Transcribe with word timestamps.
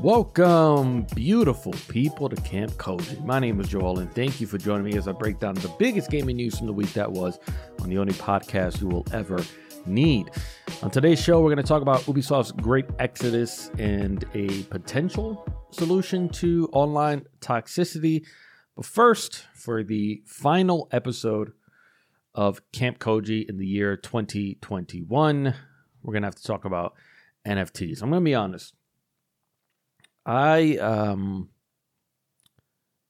Welcome, 0.00 1.06
beautiful 1.14 1.72
people, 1.88 2.28
to 2.28 2.36
Camp 2.42 2.72
Koji. 2.72 3.24
My 3.24 3.38
name 3.38 3.58
is 3.60 3.68
Joel, 3.68 4.00
and 4.00 4.12
thank 4.14 4.42
you 4.42 4.46
for 4.46 4.58
joining 4.58 4.84
me 4.84 4.96
as 4.98 5.08
I 5.08 5.12
break 5.12 5.38
down 5.38 5.54
the 5.54 5.74
biggest 5.78 6.10
gaming 6.10 6.36
news 6.36 6.58
from 6.58 6.66
the 6.66 6.72
week 6.74 6.92
that 6.92 7.10
was 7.10 7.38
on 7.80 7.88
the 7.88 7.96
only 7.96 8.12
podcast 8.12 8.82
you 8.82 8.88
will 8.88 9.06
ever 9.12 9.42
need. 9.86 10.30
On 10.82 10.90
today's 10.90 11.18
show, 11.20 11.40
we're 11.40 11.48
going 11.48 11.64
to 11.64 11.68
talk 11.68 11.80
about 11.80 12.02
Ubisoft's 12.02 12.52
great 12.52 12.84
exodus 12.98 13.70
and 13.78 14.26
a 14.34 14.64
potential 14.64 15.48
solution 15.70 16.28
to 16.28 16.68
online 16.74 17.24
toxicity. 17.40 18.26
But 18.76 18.84
first, 18.84 19.46
for 19.54 19.82
the 19.82 20.22
final 20.26 20.88
episode 20.92 21.52
of 22.34 22.60
Camp 22.70 22.98
Koji 22.98 23.48
in 23.48 23.56
the 23.56 23.66
year 23.66 23.96
2021, 23.96 25.54
we're 26.02 26.12
going 26.12 26.22
to 26.22 26.26
have 26.26 26.36
to 26.36 26.44
talk 26.44 26.66
about 26.66 26.92
NFTs. 27.46 28.02
I'm 28.02 28.10
going 28.10 28.20
to 28.20 28.24
be 28.24 28.34
honest. 28.34 28.74
I 30.26 30.76
um 30.78 31.50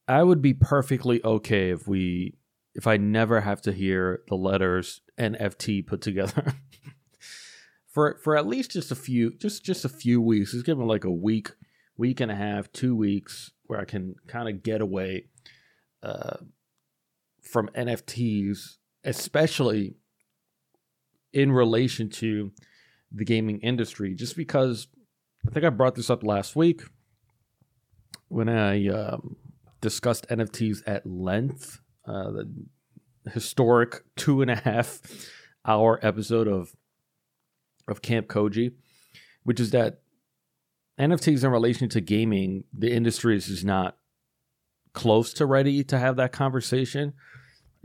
I 0.06 0.22
would 0.22 0.42
be 0.42 0.54
perfectly 0.54 1.24
okay 1.24 1.70
if 1.70 1.88
we 1.88 2.34
if 2.74 2.86
I 2.86 2.98
never 2.98 3.40
have 3.40 3.62
to 3.62 3.72
hear 3.72 4.22
the 4.28 4.36
letters 4.36 5.00
NFT 5.18 5.86
put 5.86 6.02
together. 6.02 6.54
for 7.88 8.18
for 8.22 8.36
at 8.36 8.46
least 8.46 8.72
just 8.72 8.92
a 8.92 8.94
few 8.94 9.32
just 9.38 9.64
just 9.64 9.84
a 9.84 9.88
few 9.88 10.20
weeks. 10.20 10.52
Just 10.52 10.66
give 10.66 10.78
me 10.78 10.84
like 10.84 11.04
a 11.04 11.10
week, 11.10 11.52
week 11.96 12.20
and 12.20 12.30
a 12.30 12.36
half, 12.36 12.70
two 12.70 12.94
weeks 12.94 13.50
where 13.64 13.80
I 13.80 13.86
can 13.86 14.16
kind 14.28 14.48
of 14.48 14.62
get 14.62 14.82
away 14.82 15.24
uh, 16.02 16.36
from 17.42 17.70
NFTs, 17.74 18.76
especially 19.02 19.96
in 21.32 21.50
relation 21.50 22.10
to 22.10 22.52
the 23.10 23.24
gaming 23.24 23.60
industry. 23.60 24.14
Just 24.14 24.36
because 24.36 24.88
I 25.48 25.50
think 25.50 25.64
I 25.64 25.70
brought 25.70 25.94
this 25.94 26.10
up 26.10 26.22
last 26.22 26.54
week 26.54 26.82
when 28.28 28.48
I 28.48 28.88
um, 28.88 29.36
discussed 29.80 30.26
NFTs 30.28 30.82
at 30.86 31.06
length, 31.06 31.80
uh, 32.06 32.30
the 32.30 32.50
historic 33.32 34.02
two 34.16 34.42
and 34.42 34.50
a 34.50 34.56
half 34.56 35.00
hour 35.64 35.98
episode 36.02 36.48
of 36.48 36.74
of 37.88 38.02
Camp 38.02 38.26
Koji, 38.26 38.72
which 39.44 39.60
is 39.60 39.70
that 39.70 40.00
NFTs 40.98 41.44
in 41.44 41.50
relation 41.50 41.88
to 41.90 42.00
gaming, 42.00 42.64
the 42.72 42.92
industry 42.92 43.36
is 43.36 43.64
not 43.64 43.96
close 44.92 45.32
to 45.34 45.46
ready 45.46 45.84
to 45.84 45.98
have 45.98 46.16
that 46.16 46.32
conversation 46.32 47.12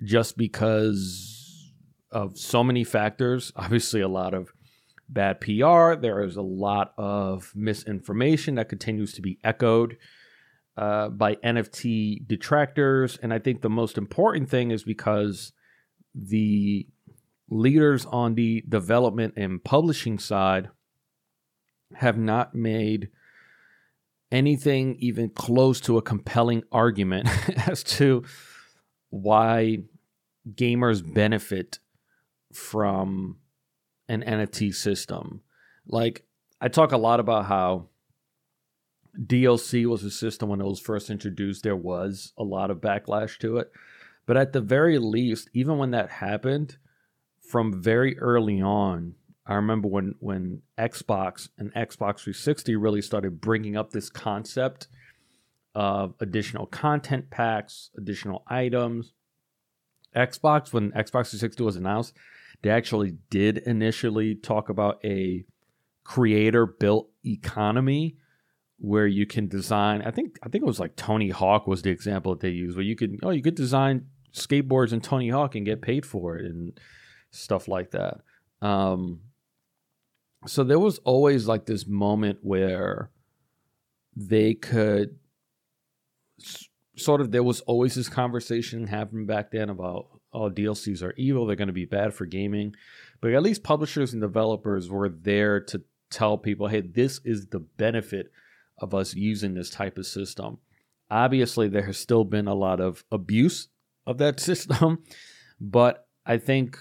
just 0.04 0.38
because 0.38 1.72
of 2.10 2.38
so 2.38 2.64
many 2.64 2.84
factors. 2.84 3.52
Obviously, 3.56 4.02
a 4.02 4.08
lot 4.08 4.34
of 4.34 4.52
bad 5.10 5.42
PR. 5.42 5.96
There 5.96 6.24
is 6.24 6.38
a 6.38 6.42
lot 6.42 6.94
of 6.98 7.52
misinformation 7.54 8.56
that 8.56 8.70
continues 8.70 9.14
to 9.14 9.22
be 9.22 9.40
echoed 9.44 9.98
uh, 10.78 11.10
by 11.10 11.36
NFT 11.36 12.28
detractors. 12.28 13.18
And 13.22 13.34
I 13.34 13.40
think 13.40 13.62
the 13.62 13.70
most 13.70 13.98
important 13.98 14.50
thing 14.50 14.72
is 14.72 14.84
because 14.84 15.54
the 16.16 16.88
leaders 17.50 18.06
on 18.06 18.36
the 18.36 18.64
development 18.68 19.34
and 19.38 19.64
publishing 19.64 20.18
side 20.18 20.70
have 21.96 22.18
not 22.18 22.56
made 22.56 23.10
anything 24.32 24.96
even 25.00 25.30
close 25.30 25.82
to 25.82 25.98
a 25.98 26.02
compelling 26.02 26.64
argument 26.72 27.28
as 27.68 27.84
to 27.84 28.24
why 29.10 29.80
gamers 30.56 31.02
benefit 31.14 31.80
from 32.54 33.38
an 34.08 34.24
NFT 34.24 34.74
system. 34.74 35.42
Like, 35.86 36.24
I 36.62 36.70
talk 36.70 36.92
a 36.92 36.98
lot 36.98 37.20
about 37.20 37.46
how 37.46 37.88
DLC 39.20 39.86
was 39.86 40.04
a 40.04 40.12
system 40.12 40.50
when 40.50 40.62
it 40.62 40.66
was 40.66 40.80
first 40.80 41.10
introduced, 41.10 41.64
there 41.64 41.76
was 41.76 42.34
a 42.38 42.44
lot 42.44 42.72
of 42.72 42.78
backlash 42.78 43.38
to 43.40 43.58
it. 43.58 43.72
But 44.26 44.38
at 44.38 44.54
the 44.54 44.62
very 44.62 44.98
least, 44.98 45.50
even 45.54 45.78
when 45.78 45.92
that 45.92 46.10
happened, 46.10 46.78
from 47.42 47.82
very 47.82 48.18
early 48.20 48.62
on, 48.62 49.16
I 49.46 49.56
remember 49.56 49.88
when 49.88 50.16
when 50.20 50.62
Xbox 50.78 51.50
and 51.58 51.74
Xbox 51.74 52.20
360 52.20 52.76
really 52.76 53.02
started 53.02 53.42
bringing 53.42 53.76
up 53.76 53.92
this 53.92 54.10
concept 54.10 54.88
of 55.74 56.14
additional 56.20 56.66
content 56.66 57.30
packs, 57.30 57.90
additional 57.98 58.44
items. 58.48 59.14
Xbox, 60.16 60.72
when 60.72 60.92
Xbox 60.92 61.32
360 61.32 61.64
was 61.64 61.76
announced, 61.76 62.16
they 62.62 62.70
actually 62.70 63.18
did 63.30 63.58
initially 63.60 64.36
talk 64.36 64.70
about 64.70 65.04
a 65.04 65.46
creator 66.04 66.66
built 66.66 67.10
economy 67.26 68.18
where 68.82 69.06
you 69.06 69.28
can 69.28 69.48
design. 69.48 70.02
I 70.02 70.12
think 70.12 70.40
I 70.44 70.50
think 70.50 70.64
it 70.64 70.68
was 70.68 70.80
like 70.80 70.96
Tony 70.96 71.30
Hawk 71.30 71.68
was 71.68 71.84
the 71.84 71.92
example 71.92 72.34
that 72.34 72.42
they 72.42 72.50
used, 72.50 72.76
where 72.76 72.84
you 72.84 72.96
could 72.96 73.20
oh 73.24 73.30
you 73.30 73.44
could 73.44 73.56
design 73.56 74.08
skateboards 74.34 74.92
in 74.92 75.02
Tony 75.02 75.30
Hawk 75.30 75.56
and 75.56 75.66
get 75.66 75.82
paid 75.82 76.06
for 76.06 76.38
it 76.38 76.46
and 76.46 76.80
stuff 77.30 77.68
like 77.68 77.92
that. 77.92 78.22
Um, 78.62 79.22
so 80.48 80.64
there 80.64 80.80
was 80.80 80.98
always 81.00 81.48
like 81.48 81.66
this 81.66 81.86
moment 81.86 82.40
where 82.42 83.12
they 84.16 84.56
could 84.56 85.20
sort 86.98 87.22
of 87.22 87.32
there 87.32 87.44
was 87.44 87.62
always 87.62 87.94
this 87.94 88.10
conversation 88.10 88.88
happening 88.88 89.28
back 89.28 89.52
then 89.52 89.70
about 89.70 90.08
oh 90.34 90.50
DLCs 90.50 91.04
are 91.04 91.14
evil, 91.18 91.46
they're 91.46 91.56
going 91.56 91.68
to 91.68 91.74
be 91.74 91.86
bad 91.86 92.16
for 92.16 92.26
gaming. 92.26 92.76
But 93.22 93.34
at 93.34 93.44
least 93.44 93.62
publishers 93.62 94.14
and 94.14 94.22
developers 94.24 94.90
were 94.90 95.10
there 95.10 95.60
to 95.66 95.84
tell 96.10 96.40
people, 96.40 96.68
hey, 96.68 96.82
this 96.82 97.22
is 97.24 97.46
the 97.46 97.60
benefit 97.60 98.32
of 98.82 98.94
us 98.94 99.16
using 99.16 99.54
this 99.54 99.70
type 99.70 99.98
of 99.98 100.06
system. 100.06 100.58
Obviously, 101.10 101.68
there 101.68 101.86
has 101.86 101.98
still 101.98 102.24
been 102.24 102.48
a 102.48 102.54
lot 102.54 102.80
of 102.80 103.04
abuse 103.12 103.70
of 104.06 104.18
that 104.18 104.40
system, 104.50 105.04
but 105.60 106.08
I 106.26 106.38
think 106.38 106.78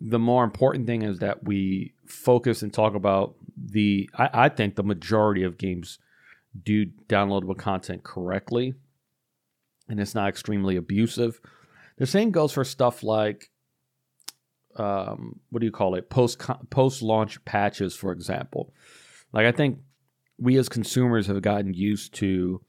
the 0.00 0.18
more 0.18 0.44
important 0.44 0.86
thing 0.86 1.02
is 1.02 1.20
that 1.20 1.44
we 1.44 1.94
focus 2.06 2.62
and 2.62 2.72
talk 2.72 2.94
about 2.94 3.36
the. 3.56 4.10
I, 4.14 4.30
I 4.32 4.48
think 4.48 4.74
the 4.74 4.82
majority 4.82 5.44
of 5.44 5.58
games 5.58 5.98
do 6.62 6.86
downloadable 7.08 7.56
content 7.56 8.02
correctly, 8.02 8.74
and 9.88 10.00
it's 10.00 10.14
not 10.14 10.28
extremely 10.28 10.76
abusive. 10.76 11.40
The 11.98 12.06
same 12.06 12.30
goes 12.30 12.52
for 12.52 12.64
stuff 12.64 13.02
like 13.02 13.50
um, 14.76 15.40
what 15.50 15.60
do 15.60 15.66
you 15.66 15.72
call 15.72 15.94
it? 15.94 16.10
Post 16.10 16.40
post 16.70 17.02
launch 17.02 17.44
patches, 17.44 17.94
for 17.94 18.12
example. 18.12 18.72
Like 19.32 19.46
I 19.46 19.52
think 19.52 19.78
we 20.42 20.58
as 20.58 20.68
consumers 20.68 21.28
have 21.28 21.40
gotten 21.40 21.72
used 21.72 22.14
to 22.14 22.60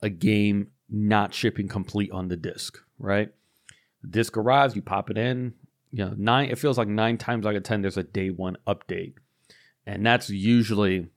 a 0.00 0.08
game 0.08 0.68
not 0.88 1.34
shipping 1.34 1.68
complete 1.68 2.10
on 2.10 2.28
the 2.28 2.36
disc, 2.36 2.78
right? 2.98 3.30
The 4.02 4.08
disc 4.08 4.36
arrives, 4.36 4.74
you 4.74 4.80
pop 4.80 5.10
it 5.10 5.18
in. 5.18 5.52
You 5.90 6.06
know, 6.06 6.14
nine. 6.16 6.50
It 6.50 6.58
feels 6.58 6.78
like 6.78 6.88
nine 6.88 7.18
times 7.18 7.44
out 7.44 7.54
of 7.54 7.62
ten, 7.62 7.82
there's 7.82 7.96
a 7.96 8.02
day 8.02 8.30
one 8.30 8.56
update, 8.66 9.14
and 9.84 10.06
that's 10.06 10.30
usually 10.30 11.08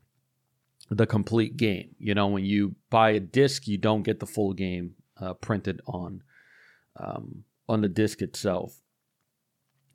the 0.90 1.06
complete 1.06 1.58
game. 1.58 1.96
You 2.00 2.16
know, 2.16 2.28
when 2.28 2.44
you 2.44 2.76
buy 2.90 3.12
a 3.12 3.20
disc, 3.20 3.68
you 3.68 3.78
don't 3.78 4.04
get 4.04 4.20
the 4.20 4.26
full 4.26 4.54
game 4.54 4.96
uh, 5.22 5.36
printed 5.36 5.80
on 5.86 6.24
um, 6.98 7.44
on 7.70 7.82
the 7.82 7.88
disc 7.88 8.22
itself. 8.22 8.82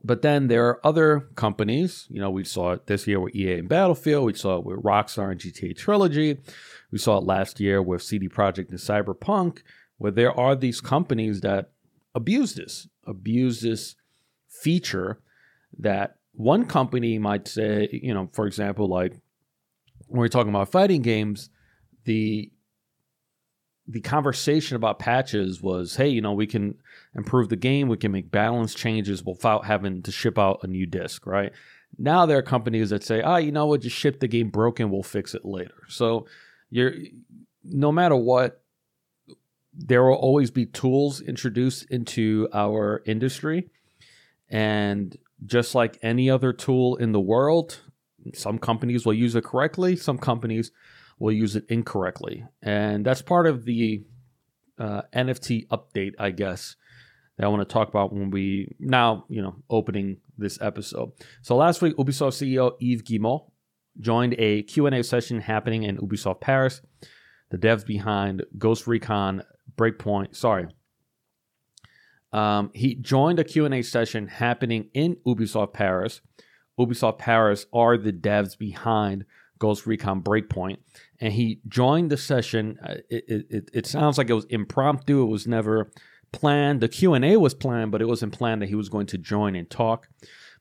But 0.08 0.22
then 0.22 0.48
there 0.48 0.66
are 0.66 0.86
other 0.86 1.28
companies. 1.34 2.06
You 2.08 2.18
know, 2.18 2.30
we 2.30 2.42
saw 2.42 2.72
it 2.72 2.86
this 2.86 3.06
year 3.06 3.20
with 3.20 3.36
EA 3.36 3.58
and 3.58 3.68
Battlefield. 3.68 4.24
We 4.24 4.32
saw 4.32 4.56
it 4.56 4.64
with 4.64 4.82
Rockstar 4.82 5.30
and 5.30 5.38
GTA 5.38 5.76
Trilogy. 5.76 6.40
We 6.90 6.96
saw 6.96 7.18
it 7.18 7.24
last 7.24 7.60
year 7.60 7.82
with 7.82 8.02
CD 8.02 8.26
Projekt 8.26 8.70
and 8.70 8.78
Cyberpunk, 8.78 9.58
where 9.98 10.10
there 10.10 10.32
are 10.32 10.56
these 10.56 10.80
companies 10.80 11.42
that 11.42 11.72
abuse 12.14 12.54
this, 12.54 12.88
abuse 13.06 13.60
this 13.60 13.96
feature 14.48 15.20
that 15.78 16.16
one 16.32 16.64
company 16.64 17.18
might 17.18 17.46
say, 17.46 17.90
you 17.92 18.14
know, 18.14 18.30
for 18.32 18.46
example, 18.46 18.88
like 18.88 19.12
when 20.06 20.20
we're 20.20 20.28
talking 20.28 20.48
about 20.48 20.72
fighting 20.72 21.02
games, 21.02 21.50
the 22.04 22.50
the 23.88 24.00
conversation 24.00 24.76
about 24.76 24.98
patches 24.98 25.62
was, 25.62 25.96
hey, 25.96 26.08
you 26.08 26.20
know, 26.20 26.34
we 26.34 26.46
can 26.46 26.74
improve 27.14 27.48
the 27.48 27.56
game, 27.56 27.88
we 27.88 27.96
can 27.96 28.12
make 28.12 28.30
balance 28.30 28.74
changes 28.74 29.24
without 29.24 29.64
having 29.64 30.02
to 30.02 30.12
ship 30.12 30.38
out 30.38 30.60
a 30.62 30.66
new 30.66 30.84
disc, 30.84 31.26
right? 31.26 31.52
Now 31.96 32.26
there 32.26 32.36
are 32.36 32.42
companies 32.42 32.90
that 32.90 33.02
say, 33.02 33.22
ah, 33.22 33.34
oh, 33.34 33.36
you 33.36 33.50
know 33.50 33.64
what, 33.64 33.80
just 33.80 33.96
ship 33.96 34.20
the 34.20 34.28
game 34.28 34.50
broken, 34.50 34.90
we'll 34.90 35.02
fix 35.02 35.34
it 35.34 35.44
later. 35.44 35.74
So 35.88 36.26
you're 36.70 36.92
no 37.64 37.90
matter 37.90 38.14
what, 38.14 38.60
there 39.72 40.04
will 40.04 40.16
always 40.16 40.50
be 40.50 40.66
tools 40.66 41.22
introduced 41.22 41.86
into 41.90 42.48
our 42.52 43.02
industry. 43.06 43.70
And 44.50 45.16
just 45.46 45.74
like 45.74 45.98
any 46.02 46.28
other 46.28 46.52
tool 46.52 46.96
in 46.96 47.12
the 47.12 47.20
world, 47.20 47.80
some 48.34 48.58
companies 48.58 49.06
will 49.06 49.14
use 49.14 49.34
it 49.34 49.44
correctly, 49.44 49.96
some 49.96 50.18
companies 50.18 50.72
will 51.18 51.32
use 51.32 51.56
it 51.56 51.64
incorrectly. 51.68 52.44
And 52.62 53.04
that's 53.04 53.22
part 53.22 53.46
of 53.46 53.64
the 53.64 54.04
uh, 54.78 55.02
NFT 55.14 55.66
update, 55.68 56.12
I 56.18 56.30
guess, 56.30 56.76
that 57.36 57.44
I 57.44 57.48
want 57.48 57.68
to 57.68 57.72
talk 57.72 57.88
about 57.88 58.12
when 58.12 58.30
we 58.30 58.74
now, 58.78 59.24
you 59.28 59.42
know, 59.42 59.56
opening 59.68 60.18
this 60.36 60.58
episode. 60.60 61.12
So 61.42 61.56
last 61.56 61.82
week, 61.82 61.96
Ubisoft 61.96 62.34
CEO 62.34 62.72
Yves 62.80 63.02
Guillemot 63.02 63.42
joined 64.00 64.34
a 64.38 64.62
Q&A 64.62 65.02
session 65.02 65.40
happening 65.40 65.82
in 65.82 65.98
Ubisoft 65.98 66.40
Paris. 66.40 66.80
The 67.50 67.58
devs 67.58 67.84
behind 67.84 68.44
Ghost 68.56 68.86
Recon 68.86 69.42
Breakpoint, 69.76 70.36
sorry. 70.36 70.68
Um, 72.32 72.70
he 72.74 72.94
joined 72.94 73.38
a 73.38 73.44
Q&A 73.44 73.82
session 73.82 74.28
happening 74.28 74.90
in 74.92 75.16
Ubisoft 75.26 75.72
Paris. 75.72 76.20
Ubisoft 76.78 77.18
Paris 77.18 77.66
are 77.72 77.96
the 77.96 78.12
devs 78.12 78.56
behind 78.56 79.24
Ghost 79.58 79.86
Recon 79.86 80.22
Breakpoint, 80.22 80.78
and 81.20 81.32
he 81.32 81.60
joined 81.68 82.10
the 82.10 82.16
session. 82.16 82.78
Uh, 82.82 82.94
it, 83.10 83.46
it, 83.50 83.70
it 83.72 83.86
sounds 83.86 84.18
like 84.18 84.30
it 84.30 84.34
was 84.34 84.46
impromptu. 84.46 85.22
It 85.22 85.26
was 85.26 85.46
never 85.46 85.90
planned. 86.32 86.80
The 86.80 86.88
Q 86.88 87.14
and 87.14 87.24
A 87.24 87.36
was 87.36 87.54
planned, 87.54 87.92
but 87.92 88.02
it 88.02 88.08
wasn't 88.08 88.32
planned 88.32 88.62
that 88.62 88.68
he 88.68 88.74
was 88.74 88.88
going 88.88 89.06
to 89.06 89.18
join 89.18 89.54
and 89.56 89.68
talk. 89.68 90.08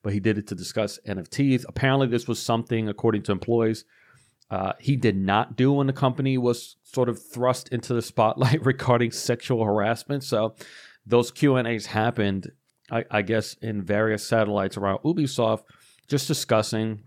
But 0.04 0.14
he 0.14 0.20
did 0.20 0.38
it 0.38 0.48
to 0.48 0.56
discuss 0.56 1.00
NFTs. 1.08 1.66
Apparently, 1.68 2.08
this 2.08 2.28
was 2.28 2.42
something, 2.42 2.88
according 2.88 3.24
to 3.24 3.32
employees, 3.32 3.84
uh, 4.50 4.74
he 4.80 4.96
did 4.96 5.18
not 5.18 5.58
do 5.58 5.74
when 5.74 5.88
the 5.88 5.94
company 5.94 6.38
was 6.38 6.78
sort 6.84 7.10
of 7.10 7.22
thrust 7.22 7.70
into 7.70 7.94
the 7.94 8.02
spotlight 8.02 8.62
regarding 8.66 9.12
sexual 9.12 9.64
harassment. 9.66 10.24
So 10.24 10.56
those 11.06 11.32
Q 11.32 11.56
and 11.56 11.68
A's 11.68 11.88
happened, 11.88 12.52
I, 12.90 13.06
I 13.12 13.22
guess, 13.22 13.56
in 13.56 13.82
various 13.82 14.26
satellites 14.26 14.78
around 14.78 15.00
Ubisoft, 15.00 15.64
just 16.08 16.28
discussing 16.28 17.04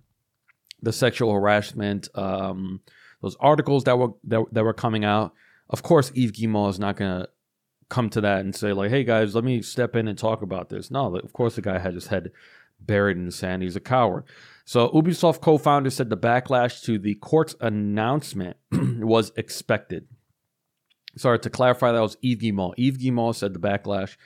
the 0.83 0.93
sexual 0.93 1.33
harassment, 1.33 2.09
um, 2.15 2.81
those 3.23 3.37
articles 3.41 3.85
that 3.85 3.99
were 3.99 4.11
that, 4.25 4.45
that 4.53 4.65
were 4.65 4.73
coming 4.75 5.05
out. 5.05 5.33
Of 5.69 5.83
course, 5.83 6.11
Yves 6.15 6.33
Guillemot 6.33 6.71
is 6.71 6.79
not 6.79 6.97
going 6.97 7.21
to 7.21 7.29
come 7.89 8.11
to 8.11 8.21
that 8.23 8.41
and 8.41 8.55
say 8.55 8.73
like, 8.73 8.91
"Hey 8.91 9.05
guys, 9.05 9.35
let 9.35 9.45
me 9.45 9.63
step 9.63 9.97
in 9.97 10.09
and 10.09 10.19
talk 10.19 10.43
about 10.43 10.69
this." 10.69 10.91
No, 10.91 11.15
of 11.17 11.33
course, 11.33 11.57
the 11.57 11.63
guy 11.63 11.79
had 11.79 11.95
his 11.95 12.09
head 12.09 12.31
buried 12.81 13.17
in 13.17 13.27
the 13.27 13.33
sand. 13.33 13.63
He's 13.63 13.77
a 13.77 13.81
coward. 13.81 14.25
So, 14.65 14.89
Ubisoft 14.91 15.41
co-founder 15.41 15.91
said 15.91 16.11
the 16.11 16.17
backlash 16.17 16.83
to 16.85 16.99
the 16.99 17.15
Quartz 17.17 17.55
announcement 17.61 18.57
was 18.73 19.33
expected. 19.37 20.07
Sorry 21.17 21.39
to 21.41 21.51
clarify, 21.51 21.93
that 21.93 22.01
was 22.01 22.17
Yves 22.23 22.41
Guillemot. 22.41 22.79
Yves 22.79 22.99
Guillemot 22.99 23.37
said 23.37 23.53
the 23.53 23.59
backlash 23.59 24.17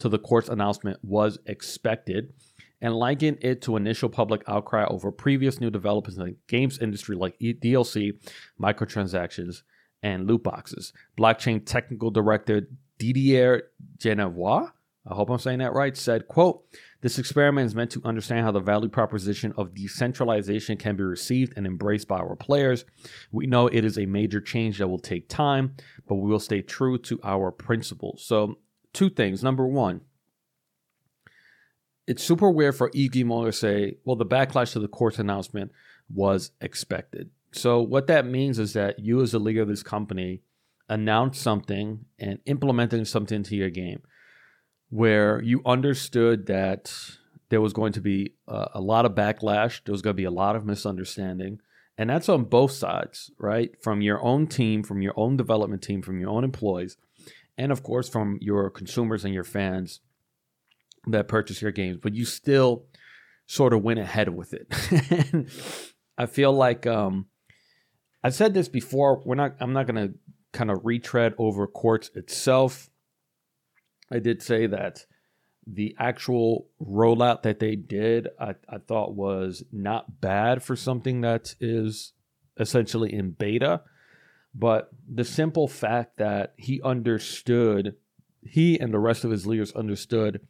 to 0.00 0.08
the 0.08 0.18
Quartz 0.18 0.48
announcement 0.48 0.98
was 1.02 1.38
expected 1.46 2.34
and 2.84 2.94
liken 2.94 3.38
it 3.40 3.62
to 3.62 3.76
initial 3.76 4.10
public 4.10 4.42
outcry 4.46 4.84
over 4.84 5.10
previous 5.10 5.58
new 5.58 5.70
developments 5.70 6.18
in 6.18 6.24
the 6.26 6.36
games 6.48 6.78
industry 6.78 7.16
like 7.16 7.34
DLC, 7.38 8.12
microtransactions, 8.60 9.62
and 10.02 10.26
loot 10.26 10.42
boxes. 10.42 10.92
Blockchain 11.18 11.64
technical 11.64 12.10
director 12.10 12.68
Didier 12.98 13.62
Genevois, 13.96 14.70
I 15.06 15.14
hope 15.14 15.30
I'm 15.30 15.38
saying 15.38 15.60
that 15.60 15.72
right, 15.72 15.96
said, 15.96 16.28
quote, 16.28 16.62
this 17.00 17.18
experiment 17.18 17.64
is 17.64 17.74
meant 17.74 17.90
to 17.92 18.02
understand 18.04 18.44
how 18.44 18.52
the 18.52 18.60
value 18.60 18.90
proposition 18.90 19.54
of 19.56 19.74
decentralization 19.74 20.76
can 20.76 20.94
be 20.94 21.04
received 21.04 21.54
and 21.56 21.66
embraced 21.66 22.06
by 22.06 22.18
our 22.18 22.36
players. 22.36 22.84
We 23.32 23.46
know 23.46 23.66
it 23.66 23.86
is 23.86 23.96
a 23.96 24.04
major 24.04 24.42
change 24.42 24.76
that 24.76 24.88
will 24.88 24.98
take 24.98 25.30
time, 25.30 25.74
but 26.06 26.16
we 26.16 26.30
will 26.30 26.38
stay 26.38 26.60
true 26.60 26.98
to 26.98 27.18
our 27.24 27.50
principles. 27.50 28.26
So, 28.26 28.58
two 28.92 29.08
things. 29.08 29.42
Number 29.42 29.66
one, 29.66 30.02
it's 32.06 32.22
super 32.22 32.50
weird 32.50 32.76
for 32.76 32.90
Yves 32.94 33.10
Guillemot 33.10 33.46
to 33.46 33.52
say, 33.52 33.96
well, 34.04 34.16
the 34.16 34.26
backlash 34.26 34.72
to 34.72 34.80
the 34.80 34.88
Quartz 34.88 35.18
announcement 35.18 35.72
was 36.12 36.50
expected. 36.60 37.30
So 37.52 37.80
what 37.80 38.08
that 38.08 38.26
means 38.26 38.58
is 38.58 38.72
that 38.72 38.98
you, 38.98 39.22
as 39.22 39.32
the 39.32 39.38
leader 39.38 39.62
of 39.62 39.68
this 39.68 39.82
company, 39.82 40.42
announced 40.88 41.40
something 41.40 42.04
and 42.18 42.40
implementing 42.46 43.04
something 43.04 43.36
into 43.36 43.56
your 43.56 43.70
game 43.70 44.02
where 44.90 45.42
you 45.42 45.62
understood 45.64 46.46
that 46.46 46.92
there 47.48 47.60
was 47.60 47.72
going 47.72 47.92
to 47.92 48.00
be 48.00 48.34
a, 48.46 48.68
a 48.74 48.80
lot 48.80 49.06
of 49.06 49.12
backlash, 49.12 49.80
there 49.84 49.92
was 49.92 50.02
going 50.02 50.14
to 50.14 50.20
be 50.20 50.24
a 50.24 50.30
lot 50.30 50.56
of 50.56 50.66
misunderstanding. 50.66 51.58
And 51.96 52.10
that's 52.10 52.28
on 52.28 52.44
both 52.44 52.72
sides, 52.72 53.30
right? 53.38 53.70
From 53.82 54.02
your 54.02 54.22
own 54.22 54.46
team, 54.46 54.82
from 54.82 55.00
your 55.00 55.14
own 55.16 55.36
development 55.36 55.82
team, 55.82 56.02
from 56.02 56.18
your 56.18 56.30
own 56.30 56.44
employees, 56.44 56.96
and 57.56 57.70
of 57.70 57.82
course 57.82 58.08
from 58.08 58.38
your 58.40 58.68
consumers 58.68 59.24
and 59.24 59.32
your 59.32 59.44
fans 59.44 60.00
that 61.08 61.28
purchase 61.28 61.62
your 61.62 61.72
games, 61.72 61.98
but 62.02 62.14
you 62.14 62.24
still 62.24 62.86
sort 63.46 63.72
of 63.72 63.82
went 63.82 64.00
ahead 64.00 64.28
with 64.28 64.54
it. 64.54 65.48
I 66.18 66.26
feel 66.26 66.52
like 66.52 66.86
um, 66.86 67.26
I've 68.22 68.34
said 68.34 68.54
this 68.54 68.68
before. 68.68 69.22
We're 69.24 69.34
not. 69.34 69.56
I'm 69.60 69.72
not 69.72 69.86
going 69.86 70.08
to 70.08 70.14
kind 70.52 70.70
of 70.70 70.80
retread 70.84 71.34
over 71.38 71.66
Quartz 71.66 72.10
itself. 72.14 72.88
I 74.10 74.18
did 74.18 74.42
say 74.42 74.66
that 74.66 75.06
the 75.66 75.96
actual 75.98 76.68
rollout 76.80 77.42
that 77.42 77.58
they 77.58 77.74
did, 77.74 78.28
I, 78.38 78.54
I 78.68 78.78
thought 78.78 79.14
was 79.14 79.64
not 79.72 80.20
bad 80.20 80.62
for 80.62 80.76
something 80.76 81.22
that 81.22 81.54
is 81.60 82.12
essentially 82.58 83.12
in 83.12 83.30
beta. 83.30 83.82
But 84.54 84.90
the 85.12 85.24
simple 85.24 85.66
fact 85.66 86.18
that 86.18 86.54
he 86.56 86.80
understood, 86.82 87.96
he 88.42 88.78
and 88.78 88.92
the 88.94 89.00
rest 89.00 89.24
of 89.24 89.30
his 89.30 89.46
leaders 89.46 89.72
understood 89.72 90.46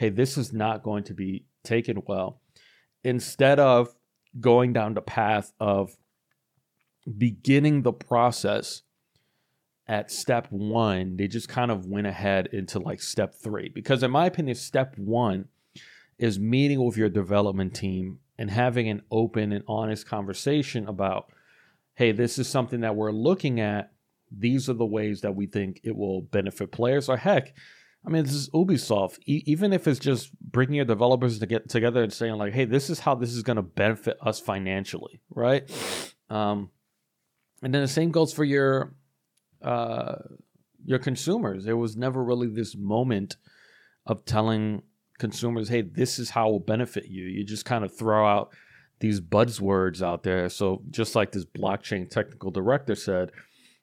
hey, 0.00 0.08
this 0.08 0.38
is 0.38 0.50
not 0.50 0.82
going 0.82 1.04
to 1.04 1.12
be 1.12 1.44
taken 1.62 2.02
well. 2.06 2.40
Instead 3.04 3.60
of 3.60 3.94
going 4.40 4.72
down 4.72 4.94
the 4.94 5.02
path 5.02 5.52
of 5.60 5.94
beginning 7.18 7.82
the 7.82 7.92
process 7.92 8.80
at 9.86 10.10
step 10.10 10.46
one, 10.48 11.18
they 11.18 11.28
just 11.28 11.50
kind 11.50 11.70
of 11.70 11.84
went 11.84 12.06
ahead 12.06 12.46
into 12.50 12.78
like 12.78 13.02
step 13.02 13.34
three. 13.34 13.68
Because, 13.68 14.02
in 14.02 14.10
my 14.10 14.24
opinion, 14.24 14.54
step 14.54 14.96
one 14.96 15.48
is 16.18 16.38
meeting 16.38 16.82
with 16.82 16.96
your 16.96 17.10
development 17.10 17.74
team 17.74 18.20
and 18.38 18.50
having 18.50 18.88
an 18.88 19.02
open 19.10 19.52
and 19.52 19.64
honest 19.68 20.06
conversation 20.06 20.88
about, 20.88 21.30
hey, 21.92 22.12
this 22.12 22.38
is 22.38 22.48
something 22.48 22.80
that 22.80 22.96
we're 22.96 23.12
looking 23.12 23.60
at. 23.60 23.92
These 24.34 24.70
are 24.70 24.74
the 24.74 24.86
ways 24.86 25.20
that 25.20 25.34
we 25.34 25.44
think 25.44 25.78
it 25.84 25.94
will 25.94 26.22
benefit 26.22 26.72
players. 26.72 27.10
Or 27.10 27.18
heck, 27.18 27.54
I 28.04 28.10
mean, 28.10 28.24
this 28.24 28.34
is 28.34 28.48
Ubisoft. 28.50 29.18
E- 29.26 29.42
even 29.46 29.72
if 29.72 29.86
it's 29.86 29.98
just 29.98 30.30
bringing 30.40 30.74
your 30.74 30.84
developers 30.84 31.38
to 31.38 31.46
get 31.46 31.68
together 31.68 32.02
and 32.02 32.12
saying 32.12 32.34
like, 32.34 32.54
"Hey, 32.54 32.64
this 32.64 32.88
is 32.88 33.00
how 33.00 33.14
this 33.14 33.32
is 33.32 33.42
going 33.42 33.56
to 33.56 33.62
benefit 33.62 34.16
us 34.22 34.40
financially," 34.40 35.20
right? 35.30 35.70
Um, 36.30 36.70
and 37.62 37.74
then 37.74 37.82
the 37.82 37.88
same 37.88 38.10
goes 38.10 38.32
for 38.32 38.44
your 38.44 38.94
uh, 39.62 40.16
your 40.84 40.98
consumers. 40.98 41.64
There 41.64 41.76
was 41.76 41.96
never 41.96 42.24
really 42.24 42.48
this 42.48 42.74
moment 42.74 43.36
of 44.06 44.24
telling 44.24 44.82
consumers, 45.18 45.68
"Hey, 45.68 45.82
this 45.82 46.18
is 46.18 46.30
how 46.30 46.48
will 46.50 46.60
benefit 46.60 47.06
you." 47.06 47.24
You 47.24 47.44
just 47.44 47.66
kind 47.66 47.84
of 47.84 47.94
throw 47.94 48.26
out 48.26 48.50
these 49.00 49.20
buzzwords 49.20 50.02
out 50.02 50.22
there. 50.22 50.48
So 50.48 50.82
just 50.90 51.14
like 51.14 51.32
this 51.32 51.44
blockchain 51.44 52.08
technical 52.08 52.50
director 52.50 52.94
said, 52.94 53.32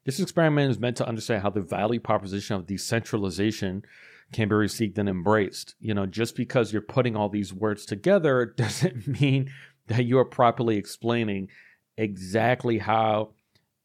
this 0.08 0.22
experiment 0.22 0.72
is 0.72 0.80
meant 0.80 0.96
to 0.96 1.08
understand 1.08 1.42
how 1.42 1.50
the 1.50 1.60
value 1.60 2.00
proposition 2.00 2.56
of 2.56 2.66
decentralization 2.66 3.84
can 4.32 4.48
be 4.48 4.56
received 4.56 4.98
and 4.98 5.10
embraced. 5.10 5.76
You 5.82 5.94
know, 5.94 6.06
just 6.06 6.38
because 6.38 6.72
you're 6.72 6.82
putting 6.82 7.18
all 7.18 7.28
these 7.28 7.54
words 7.54 7.86
together 7.86 8.46
doesn't 8.58 9.06
mean 9.06 9.52
that 9.88 10.06
you 10.06 10.18
are 10.18 10.24
properly 10.24 10.78
explaining 10.78 11.50
exactly 11.98 12.78
how 12.78 13.34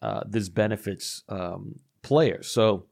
uh, 0.00 0.22
this 0.24 0.48
benefits 0.48 1.24
um, 1.28 1.80
players. 2.02 2.46
So, 2.46 2.86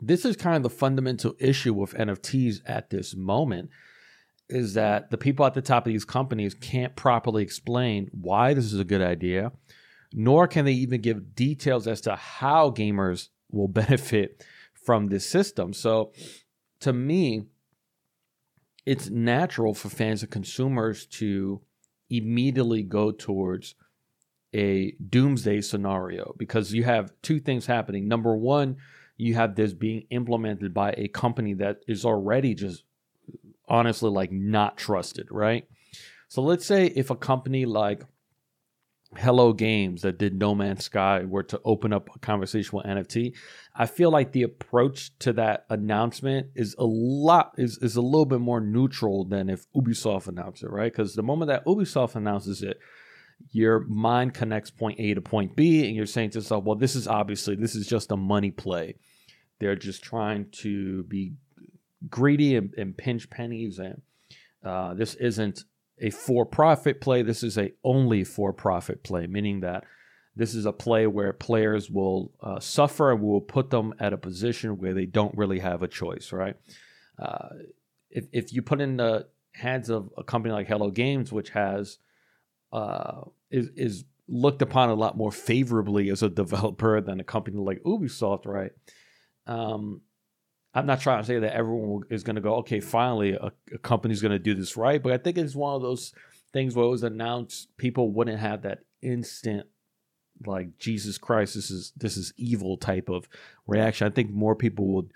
this 0.00 0.24
is 0.24 0.36
kind 0.36 0.54
of 0.54 0.62
the 0.62 0.70
fundamental 0.70 1.34
issue 1.40 1.74
with 1.74 1.92
NFTs 1.94 2.60
at 2.66 2.90
this 2.90 3.16
moment 3.16 3.70
is 4.48 4.74
that 4.74 5.10
the 5.10 5.18
people 5.18 5.44
at 5.44 5.54
the 5.54 5.60
top 5.60 5.88
of 5.88 5.92
these 5.92 6.04
companies 6.04 6.54
can't 6.54 6.94
properly 6.94 7.42
explain 7.42 8.08
why 8.12 8.54
this 8.54 8.72
is 8.72 8.78
a 8.78 8.84
good 8.84 9.02
idea, 9.02 9.50
nor 10.12 10.46
can 10.48 10.64
they 10.64 10.72
even 10.72 11.00
give 11.00 11.34
details 11.34 11.86
as 11.86 12.00
to 12.02 12.16
how 12.16 12.70
gamers 12.70 13.28
will 13.50 13.68
benefit 13.82 14.44
from 14.74 15.08
this 15.08 15.28
system. 15.28 15.72
So 15.72 16.12
to 16.80 16.92
me, 16.92 17.46
it's 18.86 19.10
natural 19.10 19.74
for 19.74 19.90
fans 19.90 20.22
and 20.22 20.32
consumers 20.32 21.04
to 21.06 21.60
immediately 22.08 22.82
go 22.82 23.10
towards 23.10 23.74
a 24.54 24.92
doomsday 24.92 25.60
scenario 25.60 26.34
because 26.38 26.72
you 26.72 26.84
have 26.84 27.12
two 27.20 27.38
things 27.38 27.66
happening. 27.66 28.08
Number 28.08 28.34
one, 28.34 28.76
you 29.18 29.34
have 29.34 29.56
this 29.56 29.74
being 29.74 30.06
implemented 30.10 30.72
by 30.72 30.94
a 30.96 31.08
company 31.08 31.52
that 31.54 31.82
is 31.86 32.04
already 32.04 32.54
just 32.54 32.84
honestly 33.68 34.10
like 34.10 34.32
not 34.32 34.76
trusted, 34.78 35.28
right? 35.30 35.68
So 36.28 36.40
let's 36.42 36.64
say 36.64 36.86
if 36.86 37.10
a 37.10 37.16
company 37.16 37.66
like 37.66 38.04
Hello 39.16 39.54
Games 39.54 40.02
that 40.02 40.18
did 40.18 40.38
No 40.38 40.54
Man's 40.54 40.84
Sky 40.84 41.24
were 41.24 41.42
to 41.44 41.60
open 41.64 41.94
up 41.94 42.10
a 42.14 42.18
conversation 42.18 42.76
with 42.76 42.86
NFT, 42.86 43.34
I 43.74 43.86
feel 43.86 44.10
like 44.10 44.32
the 44.32 44.42
approach 44.42 45.16
to 45.20 45.32
that 45.32 45.64
announcement 45.70 46.48
is 46.54 46.74
a 46.78 46.84
lot 46.84 47.52
is 47.56 47.78
is 47.78 47.96
a 47.96 48.02
little 48.02 48.26
bit 48.26 48.40
more 48.40 48.60
neutral 48.60 49.24
than 49.24 49.48
if 49.48 49.64
Ubisoft 49.72 50.28
announced 50.28 50.62
it, 50.62 50.70
right? 50.70 50.92
Because 50.92 51.14
the 51.14 51.22
moment 51.22 51.48
that 51.48 51.64
Ubisoft 51.64 52.16
announces 52.16 52.62
it, 52.62 52.78
your 53.50 53.80
mind 53.88 54.34
connects 54.34 54.70
point 54.70 55.00
A 55.00 55.14
to 55.14 55.22
point 55.22 55.56
B, 55.56 55.86
and 55.86 55.96
you're 55.96 56.04
saying 56.04 56.30
to 56.30 56.38
yourself, 56.38 56.64
"Well, 56.64 56.76
this 56.76 56.94
is 56.94 57.08
obviously 57.08 57.56
this 57.56 57.74
is 57.74 57.86
just 57.86 58.12
a 58.12 58.16
money 58.16 58.50
play. 58.50 58.96
They're 59.58 59.76
just 59.76 60.02
trying 60.02 60.50
to 60.62 61.04
be 61.04 61.32
greedy 62.10 62.56
and, 62.56 62.74
and 62.76 62.96
pinch 62.96 63.30
pennies, 63.30 63.78
and 63.78 64.02
uh, 64.62 64.92
this 64.94 65.14
isn't 65.14 65.64
a 66.00 66.10
for-profit 66.10 67.00
play. 67.00 67.22
This 67.22 67.42
is 67.42 67.58
a 67.58 67.72
only 67.84 68.24
for-profit 68.24 69.02
play, 69.02 69.26
meaning 69.26 69.60
that 69.60 69.84
this 70.36 70.54
is 70.54 70.66
a 70.66 70.72
play 70.72 71.06
where 71.06 71.32
players 71.32 71.90
will 71.90 72.32
uh, 72.40 72.60
suffer 72.60 73.12
and 73.12 73.20
will 73.20 73.40
put 73.40 73.70
them 73.70 73.92
at 73.98 74.12
a 74.12 74.18
position 74.18 74.78
where 74.78 74.94
they 74.94 75.06
don't 75.06 75.36
really 75.36 75.58
have 75.58 75.82
a 75.82 75.88
choice, 75.88 76.32
right? 76.32 76.54
Uh, 77.18 77.48
if, 78.10 78.26
if 78.32 78.52
you 78.52 78.62
put 78.62 78.80
in 78.80 78.96
the 78.96 79.26
hands 79.54 79.90
of 79.90 80.10
a 80.16 80.22
company 80.22 80.54
like 80.54 80.68
Hello 80.68 80.90
Games, 80.90 81.32
which 81.32 81.50
has 81.50 81.98
uh, 82.72 83.22
is 83.50 83.70
is 83.76 84.04
looked 84.28 84.62
upon 84.62 84.90
a 84.90 84.94
lot 84.94 85.16
more 85.16 85.32
favorably 85.32 86.10
as 86.10 86.22
a 86.22 86.28
developer 86.42 87.00
than 87.00 87.20
a 87.20 87.24
company 87.24 87.58
like 87.58 87.82
Ubisoft, 87.82 88.46
right? 88.46 88.72
Um, 89.46 90.02
I'm 90.74 90.86
not 90.86 91.00
trying 91.00 91.20
to 91.20 91.26
say 91.26 91.38
that 91.38 91.54
everyone 91.54 92.02
is 92.10 92.22
going 92.22 92.36
to 92.36 92.42
go, 92.42 92.56
okay, 92.56 92.80
finally 92.80 93.32
a, 93.32 93.52
a 93.72 93.78
company's 93.78 94.20
going 94.20 94.32
to 94.32 94.38
do 94.38 94.54
this 94.54 94.76
right, 94.76 95.02
but 95.02 95.12
I 95.12 95.18
think 95.18 95.38
it's 95.38 95.54
one 95.54 95.74
of 95.74 95.82
those 95.82 96.12
things 96.52 96.74
where 96.74 96.86
it 96.86 96.90
was 96.90 97.02
announced, 97.02 97.76
people 97.76 98.12
wouldn't 98.12 98.38
have 98.38 98.62
that 98.62 98.80
instant 99.02 99.66
like 100.46 100.78
Jesus 100.78 101.18
Christ, 101.18 101.54
this 101.54 101.70
is 101.70 101.92
this 101.96 102.16
is 102.16 102.32
evil 102.36 102.76
type 102.76 103.08
of 103.08 103.28
reaction. 103.66 104.06
I 104.06 104.10
think 104.10 104.30
more 104.30 104.54
people 104.54 104.86
would 104.94 105.10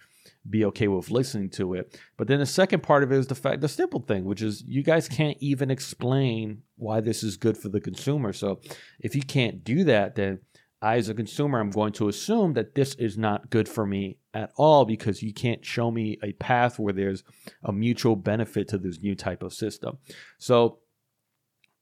be 0.49 0.65
okay 0.65 0.89
with 0.89 1.11
listening 1.11 1.51
to 1.51 1.75
it. 1.75 1.99
But 2.17 2.27
then 2.27 2.41
the 2.41 2.47
second 2.47 2.83
part 2.83 3.03
of 3.03 3.13
it 3.13 3.19
is 3.19 3.29
the 3.29 3.35
fact, 3.35 3.61
the 3.61 3.69
simple 3.69 4.01
thing, 4.01 4.25
which 4.25 4.43
is 4.43 4.65
you 4.67 4.83
guys 4.83 5.09
can't 5.09 5.37
even 5.41 5.71
explain 5.71 6.63
why 6.77 7.01
this 7.01 7.23
is 7.23 7.37
good 7.37 7.57
for 7.57 7.69
the 7.69 7.81
consumer. 7.81 8.33
So 8.33 8.61
if 9.01 9.15
you 9.15 9.23
can't 9.23 9.63
do 9.63 9.85
that, 9.85 10.17
then 10.17 10.41
I, 10.81 10.97
as 10.97 11.09
a 11.09 11.15
consumer, 11.15 11.61
I'm 11.61 11.71
going 11.71 11.93
to 11.95 12.09
assume 12.09 12.55
that 12.55 12.75
this 12.75 12.95
is 12.97 13.17
not 13.17 13.51
good 13.51 13.69
for 13.69 13.87
me 13.87 14.19
at 14.35 14.51
all 14.57 14.85
because 14.85 15.23
you 15.23 15.33
can't 15.33 15.65
show 15.65 15.91
me 15.91 16.19
a 16.23 16.33
path 16.33 16.79
where 16.79 16.93
there's 16.93 17.23
a 17.63 17.73
mutual 17.73 18.17
benefit 18.17 18.69
to 18.69 18.79
this 18.79 19.01
new 19.01 19.15
type 19.15 19.43
of 19.43 19.53
system. 19.53 19.99
So 20.39 20.79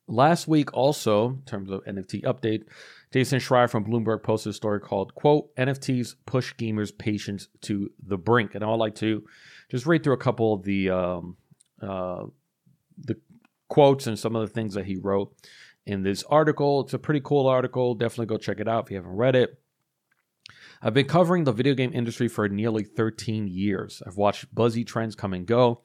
last 0.09 0.49
week, 0.49 0.75
also, 0.75 1.31
in 1.31 1.43
terms 1.43 1.71
of 1.71 1.85
NFT 1.85 2.23
update, 2.23 2.65
Jason 3.13 3.39
Schreier 3.39 3.71
from 3.71 3.85
Bloomberg 3.85 4.23
posted 4.23 4.51
a 4.51 4.55
story 4.55 4.81
called, 4.81 5.15
quote, 5.15 5.55
NFTs 5.57 6.17
push 6.27 6.55
gamers' 6.55 6.97
patience 6.97 7.49
to 7.63 7.91
the 8.05 8.19
brink. 8.19 8.55
And 8.55 8.65
I 8.65 8.69
would 8.69 8.77
like 8.77 8.97
to 8.97 9.25
just 9.71 9.87
read 9.87 10.03
through 10.03 10.15
a 10.15 10.19
couple 10.19 10.55
of 10.55 10.63
the, 10.65 10.91
um, 10.91 11.37
uh, 11.81 12.25
the 12.99 13.17
quotes 13.69 14.07
and 14.07 14.19
some 14.19 14.37
of 14.37 14.47
the 14.47 14.53
things 14.53 14.75
that 14.75 14.87
he 14.87 14.97
wrote 14.97 15.33
in 15.87 16.03
this 16.03 16.23
article. 16.25 16.81
It's 16.83 16.95
a 16.95 16.99
pretty 16.99 17.21
cool 17.21 17.47
article. 17.47 17.95
Definitely 17.95 18.27
go 18.27 18.37
check 18.37 18.61
it 18.61 18.69
out 18.69 18.85
if 18.85 18.91
you 18.91 18.97
haven't 18.97 19.17
read 19.17 19.37
it. 19.37 19.60
I've 20.83 20.95
been 20.95 21.07
covering 21.07 21.45
the 21.45 21.53
video 21.53 21.75
game 21.75 21.93
industry 21.93 22.27
for 22.27 22.49
nearly 22.49 22.85
13 22.85 23.49
years. 23.49 24.03
I've 24.07 24.17
watched 24.17 24.55
buzzy 24.55 24.83
trends 24.83 25.15
come 25.15 25.35
and 25.35 25.47
go. 25.47 25.83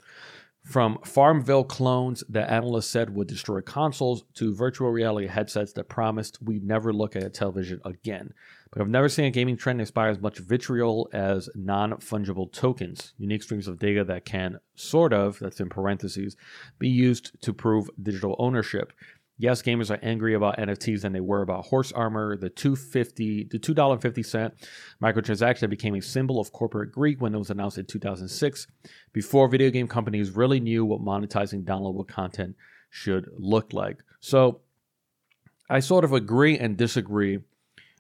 From 0.64 0.98
Farmville 1.06 1.66
clones 1.66 2.24
that 2.30 2.50
analysts 2.50 2.88
said 2.88 3.14
would 3.14 3.28
destroy 3.28 3.62
consoles 3.62 4.24
to 4.36 4.56
virtual 4.56 4.90
reality 4.90 5.28
headsets 5.28 5.74
that 5.74 5.90
promised 5.90 6.42
we'd 6.42 6.64
never 6.64 6.92
look 6.94 7.16
at 7.16 7.24
a 7.24 7.30
television 7.30 7.82
again. 7.86 8.34
But 8.72 8.82
I've 8.82 8.90
never 8.90 9.08
seen 9.08 9.26
a 9.26 9.32
gaming 9.32 9.58
trend 9.58 9.80
inspire 9.80 10.10
as 10.10 10.20
much 10.20 10.40
vitriol 10.40 11.08
as 11.14 11.50
non 11.56 11.92
fungible 11.94 12.52
tokens, 12.52 13.14
unique 13.18 13.44
streams 13.44 13.68
of 13.68 13.80
data 13.80 14.04
that 14.06 14.26
can, 14.26 14.60
sort 14.76 15.14
of, 15.14 15.38
that's 15.40 15.60
in 15.60 15.70
parentheses, 15.70 16.36
be 16.80 16.90
used 16.90 17.40
to 17.42 17.54
prove 17.54 17.90
digital 18.02 18.36
ownership. 18.40 18.92
Yes, 19.38 19.62
gamers 19.62 19.92
are 19.92 20.00
angry 20.02 20.34
about 20.34 20.58
NFTs 20.58 21.02
than 21.02 21.12
they 21.12 21.20
were 21.20 21.42
about 21.42 21.66
horse 21.66 21.92
armor. 21.92 22.38
The 22.38 22.50
two 22.50 22.76
fifty, 22.76 23.44
the 23.44 23.60
two 23.60 23.74
dollar 23.74 23.98
fifty 23.98 24.24
cent 24.24 24.54
microtransaction 25.04 25.70
became 25.70 25.96
a 25.96 26.02
symbol 26.02 26.40
of 26.40 26.54
corporate 26.54 26.92
greed 26.94 27.20
when 27.20 27.36
it 27.36 27.38
was 27.38 27.50
announced 27.50 27.78
in 27.78 27.86
two 27.86 28.00
thousand 28.00 28.30
six, 28.30 28.66
before 29.12 29.50
video 29.50 29.70
game 29.72 29.88
companies 29.88 30.32
really 30.32 30.62
knew 30.62 30.86
what 30.86 31.02
monetizing 31.02 31.66
downloadable 31.66 32.08
content 32.08 32.56
should 32.90 33.30
look 33.38 33.74
like. 33.74 33.98
So, 34.22 34.62
I 35.70 35.82
sort 35.82 36.06
of 36.06 36.14
agree 36.14 36.58
and 36.58 36.78
disagree 36.78 37.40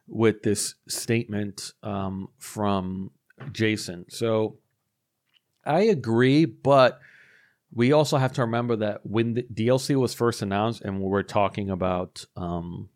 with 0.08 0.42
this 0.42 0.76
statement 0.88 1.74
um, 1.84 2.30
from 2.38 3.12
Jason. 3.52 4.06
So, 4.08 4.58
I 5.66 5.82
agree, 5.82 6.46
but 6.46 7.00
we 7.76 7.92
also 7.92 8.18
have 8.18 8.32
to 8.34 8.42
remember 8.42 8.78
that 8.78 9.06
when 9.06 9.34
the 9.34 9.44
DLC 9.44 9.96
was 9.98 10.14
first 10.14 10.42
announced, 10.42 10.82
and 10.82 11.02
we 11.02 11.20
are 11.20 11.24
talking 11.24 11.70
about 11.70 12.26
um, 12.38 12.90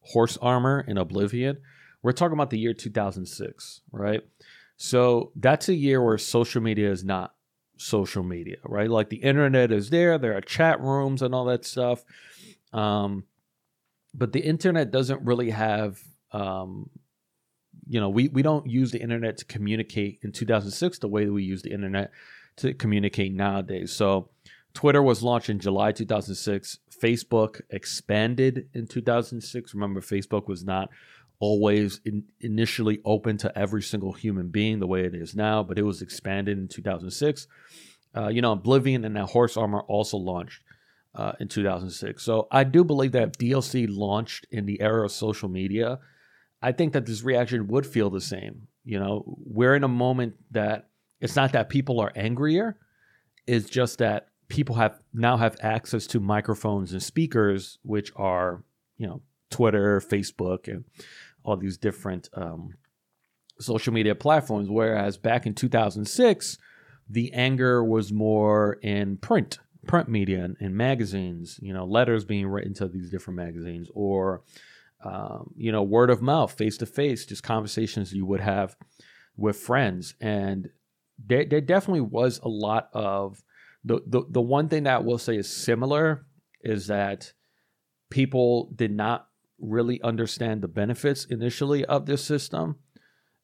horse 0.00 0.36
armor 0.42 0.84
in 0.86 0.98
Oblivion, 0.98 1.58
we're 2.02 2.12
talking 2.12 2.34
about 2.34 2.50
the 2.50 2.58
year 2.58 2.74
2006, 2.74 3.80
right? 3.92 4.22
So 4.76 5.30
that's 5.36 5.68
a 5.68 5.74
year 5.74 6.02
where 6.04 6.18
social 6.18 6.60
media 6.60 6.90
is 6.90 7.04
not 7.04 7.34
social 7.76 8.24
media, 8.24 8.56
right? 8.64 8.90
Like 8.90 9.08
the 9.08 9.18
internet 9.18 9.70
is 9.70 9.90
there, 9.90 10.18
there 10.18 10.36
are 10.36 10.40
chat 10.40 10.80
rooms 10.80 11.22
and 11.22 11.32
all 11.32 11.44
that 11.46 11.64
stuff. 11.64 12.04
Um, 12.72 13.24
but 14.12 14.32
the 14.32 14.40
internet 14.40 14.90
doesn't 14.90 15.22
really 15.22 15.50
have, 15.50 16.00
um, 16.32 16.90
you 17.86 18.00
know, 18.00 18.08
we, 18.08 18.28
we 18.28 18.42
don't 18.42 18.66
use 18.66 18.90
the 18.90 19.00
internet 19.00 19.38
to 19.38 19.44
communicate 19.44 20.18
in 20.22 20.32
2006 20.32 20.98
the 20.98 21.08
way 21.08 21.24
that 21.24 21.32
we 21.32 21.44
use 21.44 21.62
the 21.62 21.72
internet 21.72 22.10
to 22.56 22.74
communicate 22.74 23.32
nowadays. 23.32 23.92
So 23.92 24.30
Twitter 24.74 25.02
was 25.02 25.22
launched 25.22 25.48
in 25.48 25.58
July 25.58 25.92
2006. 25.92 26.78
Facebook 27.02 27.60
expanded 27.70 28.68
in 28.74 28.86
2006. 28.86 29.74
Remember, 29.74 30.00
Facebook 30.00 30.48
was 30.48 30.64
not 30.64 30.88
always 31.40 32.00
in, 32.04 32.24
initially 32.40 33.00
open 33.04 33.36
to 33.38 33.58
every 33.58 33.82
single 33.82 34.12
human 34.12 34.48
being 34.48 34.78
the 34.78 34.86
way 34.86 35.04
it 35.04 35.14
is 35.14 35.34
now, 35.34 35.62
but 35.62 35.78
it 35.78 35.82
was 35.82 36.02
expanded 36.02 36.58
in 36.58 36.68
2006. 36.68 37.46
Uh, 38.16 38.28
you 38.28 38.40
know, 38.40 38.52
Oblivion 38.52 39.04
and 39.04 39.14
now 39.14 39.26
Horse 39.26 39.56
Armor 39.56 39.80
also 39.82 40.16
launched 40.16 40.62
uh, 41.14 41.32
in 41.40 41.48
2006. 41.48 42.22
So 42.22 42.48
I 42.50 42.64
do 42.64 42.84
believe 42.84 43.12
that 43.12 43.38
DLC 43.38 43.86
launched 43.88 44.46
in 44.50 44.66
the 44.66 44.80
era 44.80 45.04
of 45.04 45.12
social 45.12 45.48
media. 45.48 45.98
I 46.62 46.72
think 46.72 46.92
that 46.92 47.06
this 47.06 47.22
reaction 47.22 47.68
would 47.68 47.86
feel 47.86 48.10
the 48.10 48.20
same. 48.20 48.68
You 48.84 48.98
know, 48.98 49.24
we're 49.44 49.74
in 49.74 49.84
a 49.84 49.88
moment 49.88 50.34
that 50.52 50.88
it's 51.24 51.36
not 51.36 51.52
that 51.52 51.70
people 51.70 52.00
are 52.00 52.12
angrier, 52.14 52.76
it's 53.46 53.70
just 53.70 53.98
that 53.98 54.28
people 54.48 54.74
have 54.76 55.00
now 55.14 55.38
have 55.38 55.56
access 55.60 56.06
to 56.08 56.20
microphones 56.20 56.92
and 56.92 57.02
speakers, 57.02 57.78
which 57.82 58.12
are, 58.14 58.62
you 58.98 59.06
know, 59.06 59.22
Twitter, 59.50 60.00
Facebook, 60.00 60.68
and 60.68 60.84
all 61.42 61.56
these 61.56 61.78
different 61.78 62.28
um, 62.34 62.74
social 63.58 63.92
media 63.92 64.14
platforms. 64.14 64.68
Whereas 64.68 65.16
back 65.16 65.46
in 65.46 65.54
2006, 65.54 66.58
the 67.08 67.32
anger 67.32 67.82
was 67.82 68.12
more 68.12 68.74
in 68.82 69.16
print, 69.16 69.58
print 69.86 70.10
media, 70.10 70.44
and, 70.44 70.56
and 70.60 70.76
magazines. 70.76 71.58
You 71.62 71.72
know, 71.72 71.86
letters 71.86 72.26
being 72.26 72.46
written 72.46 72.74
to 72.74 72.88
these 72.88 73.08
different 73.08 73.38
magazines, 73.38 73.88
or 73.94 74.42
um, 75.02 75.54
you 75.56 75.72
know, 75.72 75.82
word 75.82 76.10
of 76.10 76.20
mouth, 76.20 76.52
face 76.52 76.76
to 76.78 76.86
face, 76.86 77.24
just 77.24 77.42
conversations 77.42 78.12
you 78.12 78.26
would 78.26 78.40
have 78.40 78.76
with 79.36 79.56
friends. 79.56 80.14
And 80.20 80.68
there, 81.18 81.44
there 81.44 81.60
definitely 81.60 82.00
was 82.02 82.40
a 82.42 82.48
lot 82.48 82.88
of 82.92 83.42
the, 83.84 84.00
the 84.06 84.22
the 84.30 84.40
one 84.40 84.68
thing 84.68 84.84
that 84.84 84.94
I 84.96 84.98
will 84.98 85.18
say 85.18 85.36
is 85.36 85.48
similar 85.48 86.24
is 86.62 86.86
that 86.86 87.32
people 88.10 88.70
did 88.74 88.90
not 88.90 89.28
really 89.58 90.00
understand 90.02 90.62
the 90.62 90.68
benefits 90.68 91.26
initially 91.26 91.84
of 91.84 92.06
this 92.06 92.24
system 92.24 92.76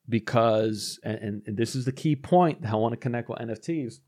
because 0.09 0.99
and, 1.03 1.43
and 1.47 1.57
this 1.57 1.75
is 1.75 1.85
the 1.85 1.93
key 1.93 2.17
point 2.17 2.63
that 2.63 2.73
I 2.73 2.77
want 2.77 2.93
to 2.93 2.97
connect 2.97 3.29
with 3.29 3.39
NFTs 3.39 4.01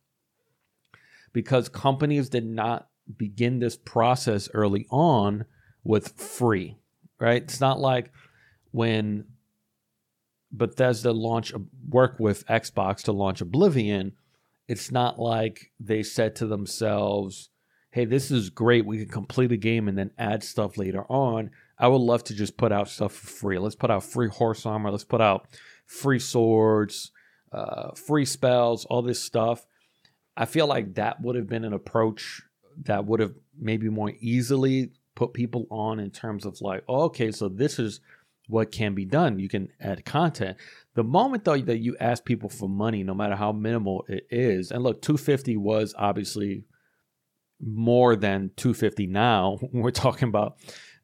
because 1.33 1.69
companies 1.69 2.29
did 2.29 2.47
not 2.47 2.89
begin 3.17 3.59
this 3.59 3.77
process 3.77 4.49
early 4.55 4.87
on 4.91 5.45
with 5.85 6.13
free, 6.19 6.79
right? 7.19 7.43
It's 7.43 7.61
not 7.61 7.81
like 7.81 8.11
when 8.71 9.25
Bethesda 10.53 11.13
launch 11.13 11.53
work 11.89 12.17
with 12.19 12.47
Xbox 12.47 13.03
to 13.03 13.13
launch 13.13 13.41
Oblivion, 13.41 14.13
it's 14.69 14.91
not 14.91 15.19
like 15.19 15.73
they 15.81 16.03
said 16.03 16.37
to 16.37 16.47
themselves, 16.47 17.51
"Hey, 17.91 18.05
this 18.05 18.31
is 18.31 18.51
great. 18.51 18.87
We 18.87 18.99
can 18.99 19.09
complete 19.09 19.53
a 19.53 19.57
game 19.57 19.89
and 19.89 19.97
then 19.97 20.11
add 20.19 20.43
stuff 20.43 20.77
later 20.77 21.05
on." 21.11 21.51
I 21.79 21.89
would 21.89 22.01
love 22.01 22.23
to 22.25 22.35
just 22.35 22.57
put 22.57 22.71
out 22.71 22.89
stuff 22.89 23.13
for 23.13 23.27
free. 23.27 23.59
Let's 23.59 23.75
put 23.75 23.91
out 23.91 24.05
free 24.05 24.29
horse 24.29 24.67
armor. 24.67 24.91
Let's 24.91 25.05
put 25.05 25.21
out 25.21 25.49
free 25.87 26.21
swords, 26.21 27.11
uh, 27.51 27.93
free 27.95 28.25
spells, 28.25 28.85
all 28.85 29.03
this 29.03 29.21
stuff. 29.21 29.67
I 30.37 30.45
feel 30.45 30.67
like 30.67 30.95
that 30.95 31.21
would 31.21 31.37
have 31.37 31.49
been 31.49 31.65
an 31.65 31.73
approach 31.73 32.43
that 32.85 33.05
would 33.05 33.21
have 33.21 33.35
maybe 33.59 33.89
more 33.89 34.13
easily 34.21 34.93
put 35.15 35.35
people 35.35 35.67
on 35.71 35.99
in 35.99 36.11
terms 36.11 36.47
of 36.47 36.61
like, 36.61 36.85
oh, 36.89 37.03
okay, 37.05 37.31
so 37.31 37.49
this 37.49 37.79
is 37.79 38.01
what 38.53 38.71
can 38.71 38.95
be 38.95 39.05
done. 39.05 39.39
You 39.39 39.49
can 39.49 39.69
add 39.81 40.05
content. 40.05 40.59
The 40.95 41.03
moment 41.03 41.45
though 41.45 41.59
that 41.59 41.79
you 41.79 41.97
ask 41.99 42.25
people 42.25 42.49
for 42.49 42.69
money, 42.69 43.03
no 43.03 43.15
matter 43.15 43.35
how 43.35 43.53
minimal 43.53 44.05
it 44.09 44.27
is, 44.31 44.71
and 44.71 44.83
look, 44.83 45.03
250 45.03 45.57
was 45.57 45.95
obviously 45.99 46.65
more 47.61 48.15
than 48.15 48.51
250 48.57 49.07
now. 49.07 49.59
We're 49.73 49.91
talking 49.91 50.29
about 50.29 50.59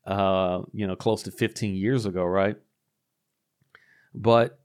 uh, 0.04 0.62
you 0.72 0.86
know, 0.86 0.96
close 0.96 1.22
to 1.24 1.30
15 1.30 1.74
years 1.74 2.06
ago, 2.06 2.24
right? 2.24 2.56
But 4.14 4.58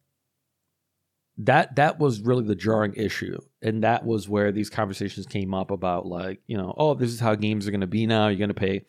that 1.38 1.76
that 1.76 2.00
was 2.00 2.22
really 2.22 2.44
the 2.44 2.56
jarring 2.56 2.94
issue 2.96 3.40
and 3.62 3.84
that 3.84 4.06
was 4.06 4.30
where 4.30 4.52
these 4.52 4.70
conversations 4.70 5.26
came 5.26 5.52
up 5.52 5.72
about 5.72 6.06
like 6.06 6.40
you 6.46 6.56
know 6.56 6.72
oh 6.78 6.94
this 6.94 7.12
is 7.12 7.20
how 7.20 7.34
games 7.34 7.68
are 7.68 7.72
to 7.82 7.88
be 7.88 8.06
now 8.06 8.28
you're 8.28 8.38
to 8.50 8.54
pay 8.54 8.86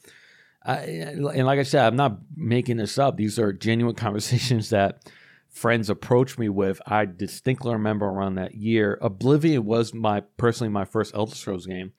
I, 0.64 0.76
and 0.76 1.46
like 1.46 1.58
i 1.58 1.62
said 1.62 1.84
i'm 1.84 1.96
not 1.96 2.18
making 2.36 2.78
this 2.78 2.98
up. 2.98 3.16
These 3.16 3.38
are 3.38 3.52
genuine 3.52 3.94
conversations 4.06 4.70
that 4.70 5.10
friends 5.50 5.88
approached 5.88 6.38
me 6.38 6.48
with. 6.48 6.80
I 6.86 7.04
distinctly 7.04 7.72
remember 7.72 8.06
around 8.06 8.36
that 8.36 8.54
year. 8.54 8.98
Oblivion 9.00 9.64
was 9.64 9.94
my 9.94 10.20
personally 10.36 10.72
my 10.72 10.84
first 10.84 11.14
elder 11.14 11.34
scrolls 11.34 11.66
game 11.66 11.92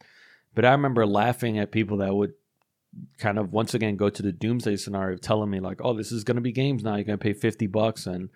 but 0.54 0.66
i 0.66 0.72
remember 0.72 1.06
laughing 1.06 1.60
at 1.60 1.72
people 1.72 1.98
that 1.98 2.16
would 2.16 2.34
kind 3.18 3.38
of 3.38 3.52
once 3.52 3.74
again 3.74 3.98
go 3.98 4.10
to 4.10 4.24
the 4.24 4.32
doomsday 4.32 4.78
scenario 4.78 5.18
telling 5.18 5.50
me 5.50 5.60
like 5.60 5.82
oh 5.84 5.94
this 5.94 6.12
is 6.12 6.24
going 6.24 6.36
to 6.36 6.42
be 6.42 6.52
games 6.52 6.84
now. 6.84 6.96
You're 6.96 7.04
going 7.04 7.20
to 7.20 7.24
pay 7.24 7.34
50 7.34 7.68
bucks 7.68 8.08
and 8.08 8.30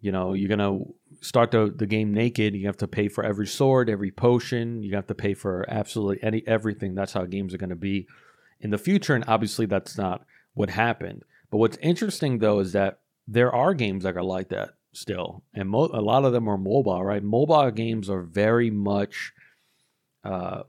you 0.00 0.10
know 0.10 0.32
you're 0.32 0.48
gonna 0.48 0.80
start 1.20 1.52
the, 1.52 1.72
the 1.74 1.86
game 1.86 2.12
naked. 2.12 2.54
You 2.54 2.66
have 2.66 2.78
to 2.78 2.88
pay 2.88 3.08
for 3.08 3.24
every 3.24 3.46
sword 3.46 3.88
every 3.88 4.10
potion. 4.10 4.82
You 4.82 4.96
have 4.96 5.06
to 5.06 5.14
pay 5.14 5.34
for 5.34 5.64
absolutely 5.68 6.22
any 6.22 6.42
everything. 6.46 6.94
That's 6.94 7.12
how 7.12 7.24
games 7.24 7.54
are 7.54 7.58
going 7.58 7.70
to 7.70 7.76
be 7.76 8.08
in 8.62 8.70
the 8.70 8.78
future 8.78 9.14
and 9.14 9.24
obviously 9.28 9.66
that's 9.66 9.98
not 9.98 10.24
what 10.54 10.70
happened 10.70 11.22
but 11.50 11.58
what's 11.58 11.76
interesting 11.78 12.38
though 12.38 12.60
is 12.60 12.72
that 12.72 13.00
there 13.28 13.54
are 13.54 13.74
games 13.74 14.04
that 14.04 14.16
are 14.16 14.22
like 14.22 14.48
that 14.48 14.70
still 14.92 15.42
and 15.54 15.68
mo- 15.68 15.90
a 15.92 16.00
lot 16.00 16.24
of 16.24 16.32
them 16.32 16.48
are 16.48 16.58
mobile 16.58 17.04
right 17.04 17.22
mobile 17.22 17.70
games 17.70 18.08
are 18.08 18.22
very 18.22 18.70
much 18.70 19.32
uh, 20.24 20.62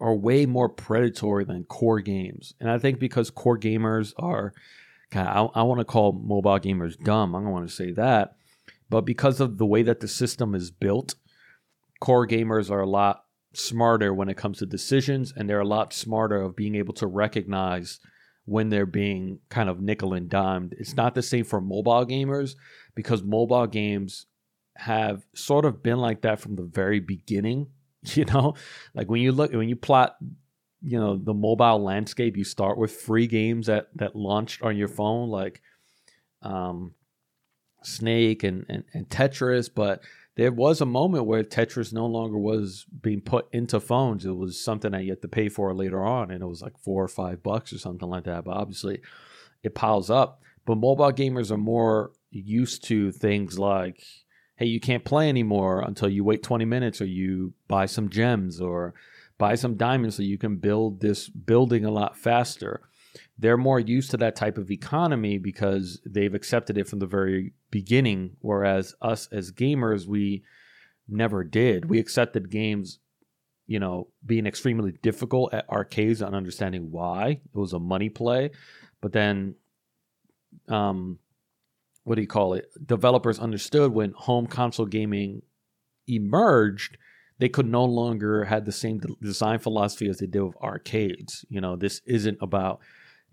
are 0.00 0.14
way 0.14 0.44
more 0.46 0.68
predatory 0.68 1.44
than 1.44 1.64
core 1.64 2.00
games 2.00 2.54
and 2.60 2.70
i 2.70 2.78
think 2.78 2.98
because 2.98 3.30
core 3.30 3.58
gamers 3.58 4.12
are 4.16 4.52
kind 5.14 5.28
of 5.28 5.50
I, 5.54 5.60
I 5.60 5.62
want 5.62 5.78
to 5.78 5.84
call 5.84 6.12
mobile 6.12 6.58
gamers 6.58 6.98
dumb. 7.02 7.34
I 7.34 7.40
don't 7.40 7.50
want 7.50 7.68
to 7.68 7.74
say 7.74 7.92
that. 7.92 8.36
But 8.90 9.02
because 9.02 9.40
of 9.40 9.56
the 9.56 9.66
way 9.66 9.82
that 9.82 10.00
the 10.00 10.08
system 10.08 10.54
is 10.54 10.70
built, 10.70 11.14
core 12.00 12.26
gamers 12.26 12.70
are 12.70 12.80
a 12.80 12.86
lot 12.86 13.23
smarter 13.56 14.12
when 14.12 14.28
it 14.28 14.36
comes 14.36 14.58
to 14.58 14.66
decisions, 14.66 15.32
and 15.36 15.48
they're 15.48 15.60
a 15.60 15.66
lot 15.66 15.92
smarter 15.92 16.40
of 16.40 16.56
being 16.56 16.74
able 16.74 16.94
to 16.94 17.06
recognize 17.06 18.00
when 18.46 18.68
they're 18.68 18.86
being 18.86 19.38
kind 19.48 19.68
of 19.68 19.80
nickel 19.80 20.12
and 20.12 20.28
dimed. 20.28 20.74
It's 20.78 20.94
not 20.94 21.14
the 21.14 21.22
same 21.22 21.44
for 21.44 21.60
mobile 21.60 22.04
gamers 22.06 22.56
because 22.94 23.22
mobile 23.22 23.66
games 23.66 24.26
have 24.76 25.24
sort 25.34 25.64
of 25.64 25.82
been 25.82 25.98
like 25.98 26.22
that 26.22 26.40
from 26.40 26.56
the 26.56 26.64
very 26.64 27.00
beginning. 27.00 27.68
You 28.06 28.26
know, 28.26 28.52
like 28.92 29.08
when 29.08 29.22
you 29.22 29.32
look 29.32 29.54
when 29.54 29.70
you 29.70 29.76
plot 29.76 30.16
you 30.84 31.00
know 31.00 31.16
the 31.16 31.32
mobile 31.32 31.82
landscape 31.82 32.36
you 32.36 32.44
start 32.44 32.76
with 32.76 32.92
free 32.92 33.26
games 33.26 33.66
that 33.66 33.88
that 33.94 34.14
launched 34.14 34.62
on 34.62 34.76
your 34.76 34.88
phone 34.88 35.30
like 35.30 35.62
um 36.42 36.92
snake 37.82 38.44
and, 38.44 38.66
and 38.68 38.84
and 38.92 39.08
tetris 39.08 39.70
but 39.74 40.02
there 40.36 40.52
was 40.52 40.80
a 40.80 40.86
moment 40.86 41.26
where 41.26 41.42
tetris 41.42 41.92
no 41.92 42.06
longer 42.06 42.38
was 42.38 42.86
being 43.00 43.20
put 43.20 43.46
into 43.52 43.80
phones 43.80 44.24
it 44.24 44.36
was 44.36 44.62
something 44.62 44.92
that 44.92 45.04
you 45.04 45.10
had 45.10 45.22
to 45.22 45.28
pay 45.28 45.48
for 45.48 45.74
later 45.74 46.04
on 46.04 46.30
and 46.30 46.42
it 46.42 46.46
was 46.46 46.62
like 46.62 46.78
four 46.78 47.02
or 47.02 47.08
five 47.08 47.42
bucks 47.42 47.72
or 47.72 47.78
something 47.78 48.08
like 48.08 48.24
that 48.24 48.44
but 48.44 48.56
obviously 48.56 49.00
it 49.62 49.74
piles 49.74 50.10
up 50.10 50.40
but 50.64 50.76
mobile 50.76 51.12
gamers 51.12 51.50
are 51.50 51.56
more 51.56 52.12
used 52.30 52.84
to 52.84 53.12
things 53.12 53.58
like 53.58 54.02
hey 54.56 54.66
you 54.66 54.80
can't 54.80 55.04
play 55.04 55.28
anymore 55.28 55.80
until 55.80 56.08
you 56.08 56.24
wait 56.24 56.42
20 56.42 56.64
minutes 56.64 57.00
or 57.00 57.06
you 57.06 57.52
buy 57.68 57.86
some 57.86 58.08
gems 58.08 58.60
or 58.60 58.94
buy 59.38 59.54
some 59.54 59.76
diamonds 59.76 60.16
so 60.16 60.22
you 60.22 60.38
can 60.38 60.56
build 60.56 61.00
this 61.00 61.28
building 61.28 61.84
a 61.84 61.90
lot 61.90 62.16
faster. 62.16 62.80
They're 63.38 63.56
more 63.56 63.80
used 63.80 64.10
to 64.12 64.16
that 64.18 64.36
type 64.36 64.58
of 64.58 64.70
economy 64.70 65.38
because 65.38 66.00
they've 66.06 66.34
accepted 66.34 66.78
it 66.78 66.86
from 66.88 67.00
the 67.00 67.06
very 67.06 67.52
beginning. 67.70 68.36
Whereas 68.40 68.94
us 69.02 69.28
as 69.32 69.50
gamers, 69.50 70.06
we 70.06 70.44
never 71.08 71.42
did. 71.42 71.86
We 71.86 71.98
accepted 71.98 72.50
games, 72.50 73.00
you 73.66 73.80
know, 73.80 74.08
being 74.24 74.46
extremely 74.46 74.92
difficult 75.02 75.52
at 75.52 75.68
arcades 75.68 76.22
and 76.22 76.34
understanding 76.34 76.92
why. 76.92 77.40
It 77.44 77.58
was 77.58 77.72
a 77.72 77.80
money 77.80 78.08
play. 78.08 78.50
But 79.00 79.12
then, 79.12 79.56
um, 80.68 81.18
what 82.04 82.14
do 82.14 82.20
you 82.22 82.28
call 82.28 82.54
it? 82.54 82.70
Developers 82.86 83.38
understood 83.40 83.92
when 83.92 84.12
home 84.12 84.46
console 84.46 84.86
gaming 84.86 85.42
emerged 86.06 86.98
they 87.38 87.48
could 87.48 87.66
no 87.66 87.84
longer 87.84 88.44
have 88.44 88.64
the 88.64 88.72
same 88.72 89.00
design 89.20 89.58
philosophy 89.58 90.08
as 90.08 90.18
they 90.18 90.26
did 90.26 90.42
with 90.42 90.56
arcades. 90.62 91.44
You 91.48 91.60
know, 91.60 91.76
this 91.76 92.00
isn't 92.06 92.38
about 92.40 92.80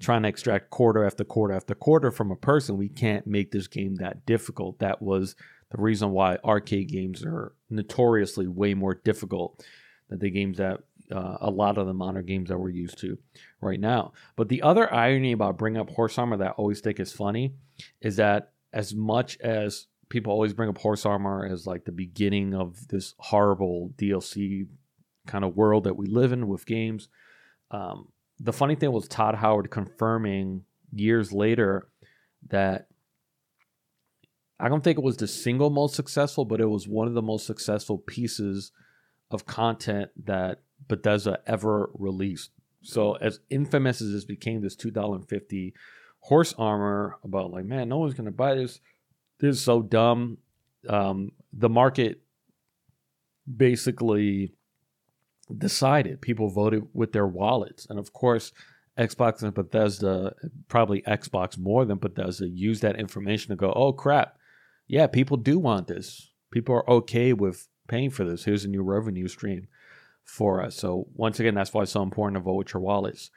trying 0.01 0.23
to 0.23 0.29
extract 0.29 0.69
quarter 0.69 1.05
after 1.05 1.23
quarter 1.23 1.53
after 1.53 1.75
quarter 1.75 2.11
from 2.11 2.31
a 2.31 2.35
person. 2.35 2.77
We 2.77 2.89
can't 2.89 3.27
make 3.27 3.51
this 3.51 3.67
game 3.67 3.95
that 3.95 4.25
difficult. 4.25 4.79
That 4.79 5.01
was 5.01 5.35
the 5.69 5.81
reason 5.81 6.11
why 6.11 6.37
arcade 6.43 6.89
games 6.89 7.23
are 7.23 7.53
notoriously 7.69 8.47
way 8.47 8.73
more 8.73 8.95
difficult 8.95 9.63
than 10.09 10.19
the 10.19 10.29
games 10.29 10.57
that 10.57 10.81
uh, 11.11 11.37
a 11.41 11.49
lot 11.49 11.77
of 11.77 11.87
the 11.87 11.93
modern 11.93 12.25
games 12.25 12.49
that 12.49 12.57
we're 12.57 12.69
used 12.69 12.97
to 12.99 13.17
right 13.61 13.79
now. 13.79 14.13
But 14.35 14.49
the 14.49 14.61
other 14.61 14.91
irony 14.93 15.31
about 15.33 15.57
bringing 15.57 15.79
up 15.79 15.89
horse 15.89 16.17
armor 16.17 16.37
that 16.37 16.47
I 16.47 16.51
always 16.51 16.81
think 16.81 16.99
is 16.99 17.13
funny 17.13 17.53
is 18.01 18.15
that 18.15 18.51
as 18.73 18.95
much 18.95 19.37
as 19.41 19.87
people 20.09 20.33
always 20.33 20.53
bring 20.53 20.69
up 20.69 20.77
horse 20.77 21.05
armor 21.05 21.45
as 21.45 21.67
like 21.67 21.85
the 21.85 21.91
beginning 21.91 22.53
of 22.53 22.87
this 22.87 23.15
horrible 23.17 23.91
DLC 23.97 24.67
kind 25.27 25.43
of 25.43 25.55
world 25.55 25.85
that 25.85 25.95
we 25.95 26.07
live 26.07 26.31
in 26.31 26.47
with 26.47 26.65
games. 26.65 27.07
Um, 27.71 28.09
the 28.41 28.53
funny 28.53 28.75
thing 28.75 28.91
was 28.91 29.07
Todd 29.07 29.35
Howard 29.35 29.69
confirming 29.69 30.63
years 30.91 31.31
later 31.31 31.87
that 32.49 32.87
I 34.59 34.67
don't 34.67 34.83
think 34.83 34.97
it 34.97 35.03
was 35.03 35.17
the 35.17 35.27
single 35.27 35.69
most 35.69 35.95
successful, 35.95 36.45
but 36.45 36.61
it 36.61 36.69
was 36.69 36.87
one 36.87 37.07
of 37.07 37.13
the 37.13 37.21
most 37.21 37.45
successful 37.45 37.97
pieces 37.97 38.71
of 39.29 39.45
content 39.45 40.11
that 40.25 40.61
Bethesda 40.87 41.39
ever 41.47 41.89
released. 41.93 42.51
So 42.83 43.13
as 43.13 43.39
infamous 43.49 44.01
as 44.01 44.11
this 44.11 44.25
became, 44.25 44.61
this 44.61 44.75
two 44.75 44.91
dollar 44.91 45.15
and 45.15 45.27
fifty 45.27 45.73
horse 46.19 46.53
armor 46.57 47.17
about 47.23 47.51
like, 47.51 47.65
man, 47.65 47.89
no 47.89 47.99
one's 47.99 48.13
gonna 48.13 48.31
buy 48.31 48.55
this 48.55 48.79
this 49.41 49.57
is 49.57 49.63
so 49.63 49.81
dumb. 49.81 50.37
Um, 50.87 51.31
the 51.51 51.69
market 51.69 52.21
basically 53.57 54.53
decided. 55.57 56.21
People 56.21 56.49
voted 56.49 56.87
with 56.93 57.11
their 57.11 57.27
wallets, 57.27 57.87
and 57.89 57.99
of 57.99 58.13
course, 58.13 58.51
Xbox 58.97 59.41
and 59.41 59.53
Bethesda, 59.53 60.33
probably 60.67 61.01
Xbox 61.03 61.57
more 61.57 61.85
than 61.85 61.97
Bethesda, 61.97 62.47
used 62.47 62.81
that 62.81 62.99
information 62.99 63.49
to 63.49 63.55
go, 63.55 63.71
"Oh 63.73 63.93
crap, 63.93 64.37
yeah, 64.87 65.07
people 65.07 65.37
do 65.37 65.57
want 65.59 65.87
this. 65.87 66.31
People 66.51 66.75
are 66.75 66.89
okay 66.89 67.33
with 67.33 67.67
paying 67.87 68.09
for 68.09 68.25
this. 68.25 68.43
Here's 68.43 68.65
a 68.65 68.69
new 68.69 68.83
revenue 68.83 69.27
stream 69.27 69.67
for 70.23 70.61
us." 70.61 70.75
So 70.75 71.07
once 71.15 71.39
again, 71.39 71.55
that's 71.55 71.73
why 71.73 71.83
it's 71.83 71.91
so 71.91 72.03
important 72.03 72.35
to 72.35 72.41
vote 72.41 72.55
with 72.55 72.73
your 72.73 72.81
wallets. 72.81 73.31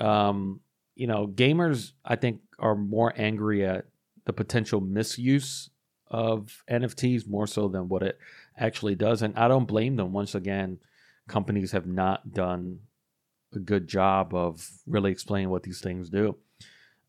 Um, 0.00 0.60
you 0.94 1.06
know, 1.06 1.26
gamers, 1.26 1.92
I 2.04 2.16
think, 2.16 2.40
are 2.58 2.74
more 2.74 3.12
angry 3.16 3.64
at 3.64 3.86
the 4.24 4.32
potential 4.32 4.80
misuse 4.80 5.70
of 6.08 6.62
NFTs 6.68 7.28
more 7.28 7.46
so 7.46 7.68
than 7.68 7.88
what 7.88 8.02
it 8.02 8.18
actually 8.56 8.94
does. 8.94 9.22
And 9.22 9.36
I 9.36 9.48
don't 9.48 9.66
blame 9.66 9.96
them. 9.96 10.12
Once 10.12 10.34
again, 10.34 10.78
companies 11.28 11.72
have 11.72 11.86
not 11.86 12.32
done 12.32 12.80
a 13.54 13.58
good 13.58 13.86
job 13.86 14.34
of 14.34 14.68
really 14.86 15.10
explaining 15.10 15.50
what 15.50 15.62
these 15.62 15.80
things 15.80 16.10
do. 16.10 16.36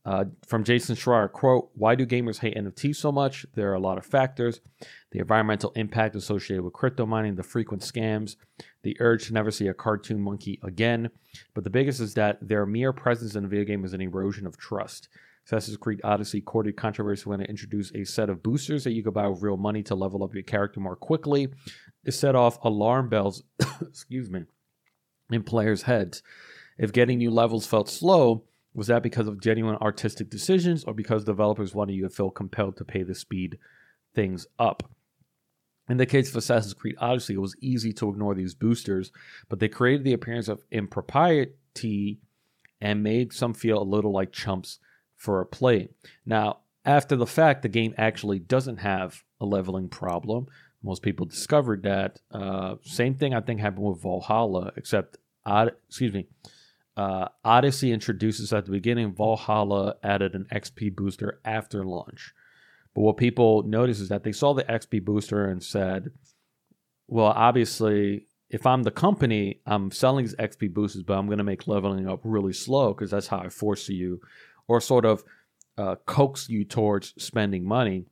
Uh, 0.06 0.25
from 0.45 0.63
Jason 0.63 0.95
Schreier, 0.95 1.32
quote, 1.32 1.71
why 1.73 1.95
do 1.95 2.06
gamers 2.06 2.38
hate 2.38 2.56
NFTs 2.56 2.97
so 2.97 3.12
much? 3.12 3.43
There 3.56 3.71
are 3.71 3.75
a 3.75 3.80
lot 3.80 3.97
of 3.97 4.06
factors. 4.06 4.62
The 5.10 5.17
environmental 5.17 5.71
impact 5.71 6.15
associated 6.15 6.63
with 6.63 6.73
crypto 6.73 7.08
mining, 7.08 7.36
the 7.36 7.43
frequent 7.43 7.82
scams, 7.82 8.36
the 8.84 8.95
urge 8.99 9.28
to 9.28 9.34
never 9.34 9.49
see 9.49 9.67
a 9.67 9.73
cartoon 9.73 10.21
monkey 10.21 10.60
again. 10.62 11.10
But 11.56 11.63
the 11.63 11.71
biggest 11.71 11.99
is 12.01 12.13
that 12.13 12.38
their 12.47 12.67
mere 12.67 12.93
presence 12.93 13.34
in 13.34 13.45
a 13.45 13.47
video 13.47 13.65
game 13.65 13.84
is 13.84 13.93
an 13.93 14.01
erosion 14.01 14.45
of 14.45 14.58
trust. 14.58 15.10
Assassin's 15.46 15.78
Creed 15.78 16.02
Odyssey 16.04 16.42
courted 16.42 16.76
controversy 16.76 17.30
when 17.30 17.40
it 17.40 17.50
introduced 17.50 17.96
a 17.96 18.04
set 18.04 18.30
of 18.30 18.42
boosters 18.42 18.84
that 18.84 18.94
you 18.94 19.04
could 19.04 19.14
buy 19.14 19.28
with 19.28 19.44
real 19.44 19.58
money 19.58 19.84
to 19.84 19.96
level 19.96 20.24
up 20.24 20.34
your 20.34 20.44
character 20.44 20.80
more 20.80 20.96
quickly. 20.96 21.50
It 22.04 22.14
set 22.14 22.36
off 22.36 22.64
alarm 22.64 23.10
bells, 23.10 23.44
excuse 23.82 24.30
me, 24.30 24.46
in 25.30 25.44
players' 25.44 25.84
heads. 25.84 26.24
If 26.80 26.92
getting 26.92 27.20
new 27.20 27.30
levels 27.30 27.68
felt 27.68 27.90
slow, 27.90 28.44
was 28.74 28.88
that 28.88 29.04
because 29.04 29.28
of 29.28 29.40
genuine 29.40 29.78
artistic 29.78 30.30
decisions 30.30 30.84
or 30.84 30.94
because 30.94 31.24
developers 31.24 31.76
wanted 31.76 31.94
you 31.94 32.04
to 32.04 32.10
feel 32.10 32.32
compelled 32.32 32.78
to 32.78 32.86
pay 32.86 33.04
to 33.04 33.14
speed 33.14 33.60
things 34.16 34.48
up? 34.58 34.90
In 35.88 35.98
the 35.98 36.08
case 36.08 36.30
of 36.30 36.36
Assassin's 36.36 36.74
Creed 36.74 36.96
Odyssey, 37.00 37.36
it 37.36 37.42
was 37.42 37.56
easy 37.62 37.94
to 37.94 38.10
ignore 38.10 38.34
these 38.34 38.56
boosters, 38.56 39.12
but 39.48 39.60
they 39.60 39.68
created 39.68 40.04
the 40.04 40.14
appearance 40.14 40.48
of 40.48 40.64
impropriety 40.72 42.20
and 42.82 43.04
made 43.04 43.32
some 43.32 43.54
feel 43.54 43.80
a 43.80 43.84
little 43.84 44.12
like 44.12 44.32
chumps 44.32 44.80
for 45.26 45.42
a 45.42 45.46
play. 45.46 45.90
Now, 46.26 46.60
after 46.86 47.16
the 47.16 47.26
fact, 47.26 47.64
the 47.64 47.70
game 47.70 47.96
actually 47.98 48.40
doesn't 48.40 48.78
have 48.78 49.24
a 49.42 49.46
leveling 49.46 49.90
problem. 49.90 50.46
Most 50.84 51.02
people 51.02 51.26
discovered 51.26 51.82
that. 51.84 52.20
Uh, 52.32 52.76
same 52.84 53.16
thing 53.16 53.34
I 53.34 53.42
think 53.42 53.60
happened 53.60 53.86
with 53.86 54.02
Valhalla, 54.02 54.72
except 54.78 55.18
excuse 55.88 56.14
me, 56.14 56.28
uh, 56.96 57.28
Odyssey 57.44 57.92
introduces 57.92 58.54
at 58.54 58.66
the 58.66 58.72
beginning. 58.72 59.16
Valhalla 59.16 59.96
added 60.04 60.36
an 60.36 60.46
XP 60.52 60.96
booster 60.96 61.40
after 61.44 61.84
launch. 61.84 62.34
But 62.94 63.02
what 63.02 63.18
people 63.18 63.64
noticed 63.64 64.02
is 64.02 64.10
that 64.10 64.24
they 64.24 64.32
saw 64.32 64.54
the 64.54 64.64
XP 64.64 65.04
booster 65.04 65.46
and 65.46 65.62
said, 65.62 66.12
well, 67.08 67.34
obviously, 67.36 68.28
if 68.50 68.66
I'm 68.66 68.84
the 68.84 68.92
company, 68.92 69.62
I'm 69.66 69.92
selling 69.92 70.24
these 70.24 70.36
XP 70.36 70.74
boosters, 70.74 71.04
but 71.04 71.18
I'm 71.18 71.26
going 71.26 71.40
to 71.40 71.44
make 71.44 71.68
leveling 71.68 72.08
up 72.08 72.22
really 72.24 72.54
slow 72.54 72.94
because 72.94 73.12
that's 73.12 73.28
how 73.28 73.40
I 73.40 73.50
force 73.50 73.90
you 73.90 74.22
or 74.67 74.82
sort 74.82 75.06
of 75.06 75.23
uh, 75.78 75.95
coax 76.06 76.49
you 76.49 76.63
towards 76.63 77.13
spending 77.17 77.65
money. 77.65 78.06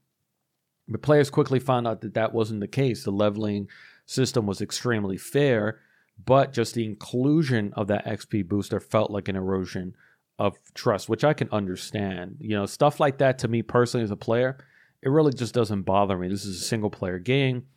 But 0.88 1.02
players 1.02 1.30
quickly 1.30 1.60
found 1.60 1.88
out 1.88 2.02
that 2.02 2.14
that 2.16 2.34
wasn't 2.34 2.60
the 2.60 2.68
case. 2.68 3.04
The 3.04 3.12
leveling 3.12 3.70
system 4.06 4.46
was 4.46 4.62
extremely 4.62 5.18
fair, 5.18 5.80
but 6.24 6.52
just 6.52 6.76
the 6.76 6.86
inclusion 6.86 7.72
of 7.74 7.88
that 7.88 8.06
XP 8.06 8.48
booster 8.48 8.80
felt 8.80 9.10
like 9.10 9.30
an 9.30 9.36
erosion 9.36 9.96
of 10.40 10.58
trust, 10.74 11.08
which 11.08 11.24
I 11.24 11.34
can 11.34 11.50
understand. 11.52 12.38
You 12.40 12.58
know, 12.58 12.66
stuff 12.66 13.00
like 13.00 13.20
that 13.20 13.40
to 13.40 13.48
me 13.48 13.62
personally 13.62 14.04
as 14.04 14.12
a 14.12 14.18
player, 14.18 14.58
it 15.02 15.10
really 15.10 15.34
just 15.34 15.54
doesn't 15.54 15.84
bother 15.84 16.18
me. 16.18 16.28
This 16.28 16.46
is 16.46 16.62
a 16.62 16.66
single 16.66 16.90
player 16.90 17.20
game. 17.20 17.68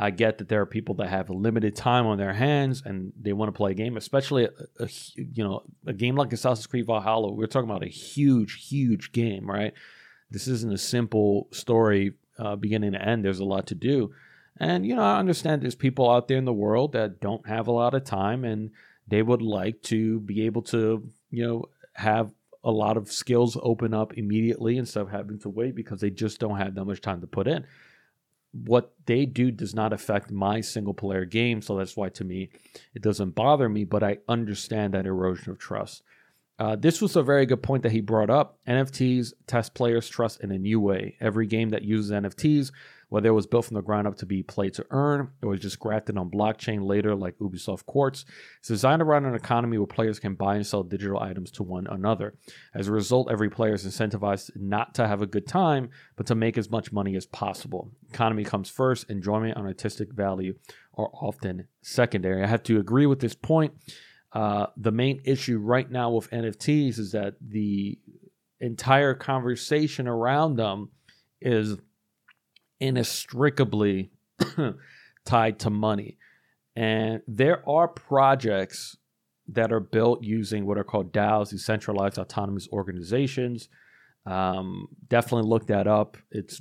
I 0.00 0.10
get 0.10 0.38
that 0.38 0.48
there 0.48 0.60
are 0.60 0.66
people 0.66 0.94
that 0.96 1.08
have 1.08 1.28
limited 1.28 1.74
time 1.74 2.06
on 2.06 2.18
their 2.18 2.32
hands 2.32 2.82
and 2.86 3.12
they 3.20 3.32
want 3.32 3.48
to 3.48 3.56
play 3.56 3.72
a 3.72 3.74
game, 3.74 3.96
especially 3.96 4.44
a, 4.44 4.50
a 4.78 4.88
you 5.16 5.42
know 5.42 5.64
a 5.86 5.92
game 5.92 6.14
like 6.14 6.32
Assassin's 6.32 6.68
Creed 6.68 6.86
Valhalla. 6.86 7.32
We're 7.32 7.48
talking 7.48 7.68
about 7.68 7.82
a 7.82 7.88
huge, 7.88 8.68
huge 8.68 9.10
game, 9.10 9.50
right? 9.50 9.74
This 10.30 10.46
isn't 10.46 10.72
a 10.72 10.78
simple 10.78 11.48
story 11.50 12.12
uh, 12.38 12.54
beginning 12.54 12.92
to 12.92 13.02
end. 13.02 13.24
There's 13.24 13.40
a 13.40 13.44
lot 13.44 13.66
to 13.68 13.74
do, 13.74 14.14
and 14.56 14.86
you 14.86 14.94
know 14.94 15.02
I 15.02 15.18
understand 15.18 15.62
there's 15.62 15.74
people 15.74 16.08
out 16.08 16.28
there 16.28 16.38
in 16.38 16.44
the 16.44 16.52
world 16.52 16.92
that 16.92 17.18
don't 17.20 17.46
have 17.48 17.66
a 17.66 17.72
lot 17.72 17.94
of 17.94 18.04
time 18.04 18.44
and 18.44 18.70
they 19.08 19.22
would 19.22 19.42
like 19.42 19.82
to 19.84 20.20
be 20.20 20.46
able 20.46 20.62
to 20.62 21.10
you 21.30 21.44
know 21.44 21.64
have 21.94 22.30
a 22.62 22.70
lot 22.70 22.96
of 22.96 23.10
skills 23.10 23.56
open 23.62 23.92
up 23.94 24.16
immediately 24.16 24.78
instead 24.78 25.00
of 25.00 25.10
having 25.10 25.40
to 25.40 25.48
wait 25.48 25.74
because 25.74 26.00
they 26.00 26.10
just 26.10 26.38
don't 26.38 26.58
have 26.58 26.74
that 26.76 26.84
much 26.84 27.00
time 27.00 27.20
to 27.20 27.26
put 27.26 27.48
in 27.48 27.64
what 28.52 28.94
they 29.06 29.26
do 29.26 29.50
does 29.50 29.74
not 29.74 29.92
affect 29.92 30.30
my 30.30 30.60
single 30.60 30.94
player 30.94 31.24
game. 31.24 31.60
So 31.62 31.76
that's 31.76 31.96
why 31.96 32.08
to 32.10 32.24
me 32.24 32.50
it 32.94 33.02
doesn't 33.02 33.34
bother 33.34 33.68
me, 33.68 33.84
but 33.84 34.02
I 34.02 34.18
understand 34.28 34.94
that 34.94 35.06
erosion 35.06 35.52
of 35.52 35.58
trust. 35.58 36.02
Uh, 36.58 36.74
this 36.74 37.00
was 37.00 37.14
a 37.14 37.22
very 37.22 37.46
good 37.46 37.62
point 37.62 37.84
that 37.84 37.92
he 37.92 38.00
brought 38.00 38.30
up. 38.30 38.58
NFTs 38.66 39.32
test 39.46 39.74
players' 39.74 40.08
trust 40.08 40.40
in 40.40 40.50
a 40.50 40.58
new 40.58 40.80
way. 40.80 41.16
Every 41.20 41.46
game 41.46 41.68
that 41.70 41.82
uses 41.82 42.10
NFTs 42.10 42.72
whether 43.08 43.28
it 43.28 43.32
was 43.32 43.46
built 43.46 43.64
from 43.64 43.76
the 43.76 43.82
ground 43.82 44.06
up 44.06 44.16
to 44.16 44.26
be 44.26 44.42
play 44.42 44.68
to 44.70 44.84
earn 44.90 45.30
or 45.42 45.50
was 45.50 45.60
just 45.60 45.78
grafted 45.78 46.18
on 46.18 46.30
blockchain 46.30 46.86
later 46.86 47.14
like 47.14 47.38
Ubisoft 47.38 47.86
Quartz. 47.86 48.24
It's 48.58 48.68
designed 48.68 49.02
around 49.02 49.24
an 49.24 49.34
economy 49.34 49.78
where 49.78 49.86
players 49.86 50.18
can 50.18 50.34
buy 50.34 50.56
and 50.56 50.66
sell 50.66 50.82
digital 50.82 51.20
items 51.20 51.50
to 51.52 51.62
one 51.62 51.86
another. 51.86 52.34
As 52.74 52.88
a 52.88 52.92
result, 52.92 53.30
every 53.30 53.48
player 53.48 53.74
is 53.74 53.86
incentivized 53.86 54.50
not 54.56 54.94
to 54.96 55.06
have 55.06 55.22
a 55.22 55.26
good 55.26 55.46
time, 55.46 55.90
but 56.16 56.26
to 56.26 56.34
make 56.34 56.58
as 56.58 56.70
much 56.70 56.92
money 56.92 57.16
as 57.16 57.26
possible. 57.26 57.90
Economy 58.10 58.44
comes 58.44 58.68
first, 58.68 59.08
enjoyment 59.10 59.56
and 59.56 59.66
artistic 59.66 60.12
value 60.12 60.54
are 60.96 61.08
often 61.14 61.66
secondary. 61.80 62.42
I 62.42 62.46
have 62.46 62.62
to 62.64 62.78
agree 62.78 63.06
with 63.06 63.20
this 63.20 63.34
point. 63.34 63.72
Uh, 64.32 64.66
the 64.76 64.92
main 64.92 65.22
issue 65.24 65.58
right 65.58 65.90
now 65.90 66.10
with 66.10 66.30
NFTs 66.30 66.98
is 66.98 67.12
that 67.12 67.34
the 67.40 67.98
entire 68.60 69.14
conversation 69.14 70.06
around 70.06 70.56
them 70.56 70.90
is 71.40 71.76
inextricably 72.80 74.10
tied 75.24 75.58
to 75.60 75.70
money. 75.70 76.18
And 76.76 77.22
there 77.26 77.68
are 77.68 77.88
projects 77.88 78.96
that 79.48 79.72
are 79.72 79.80
built 79.80 80.22
using 80.22 80.66
what 80.66 80.78
are 80.78 80.84
called 80.84 81.12
DAOs, 81.12 81.50
decentralized 81.50 82.18
autonomous 82.18 82.68
organizations. 82.72 83.68
Um, 84.26 84.88
definitely 85.08 85.48
look 85.48 85.66
that 85.68 85.86
up. 85.86 86.18
It's, 86.30 86.60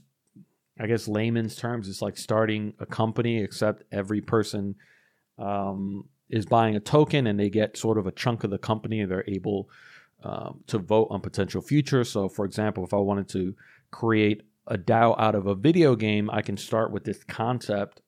I 0.79 0.87
guess, 0.87 1.07
layman's 1.07 1.55
terms, 1.55 1.89
it's 1.89 2.01
like 2.01 2.17
starting 2.17 2.73
a 2.79 2.85
company, 2.85 3.43
except 3.43 3.83
every 3.91 4.21
person 4.21 4.75
um, 5.37 6.05
is 6.29 6.45
buying 6.45 6.75
a 6.75 6.79
token 6.79 7.27
and 7.27 7.39
they 7.39 7.49
get 7.49 7.77
sort 7.77 7.97
of 7.97 8.07
a 8.07 8.11
chunk 8.11 8.43
of 8.43 8.51
the 8.51 8.57
company 8.57 9.01
and 9.01 9.11
they're 9.11 9.25
able 9.27 9.69
um, 10.23 10.63
to 10.67 10.77
vote 10.77 11.07
on 11.09 11.21
potential 11.21 11.61
future. 11.61 12.03
So, 12.03 12.29
for 12.29 12.45
example, 12.45 12.83
if 12.83 12.93
I 12.93 12.97
wanted 12.97 13.29
to 13.29 13.55
create 13.91 14.43
a 14.67 14.77
DAO 14.77 15.15
out 15.17 15.35
of 15.35 15.47
a 15.47 15.55
video 15.55 15.95
game, 15.95 16.29
I 16.31 16.41
can 16.41 16.57
start 16.57 16.91
with 16.91 17.03
this 17.03 17.23
concept 17.23 18.01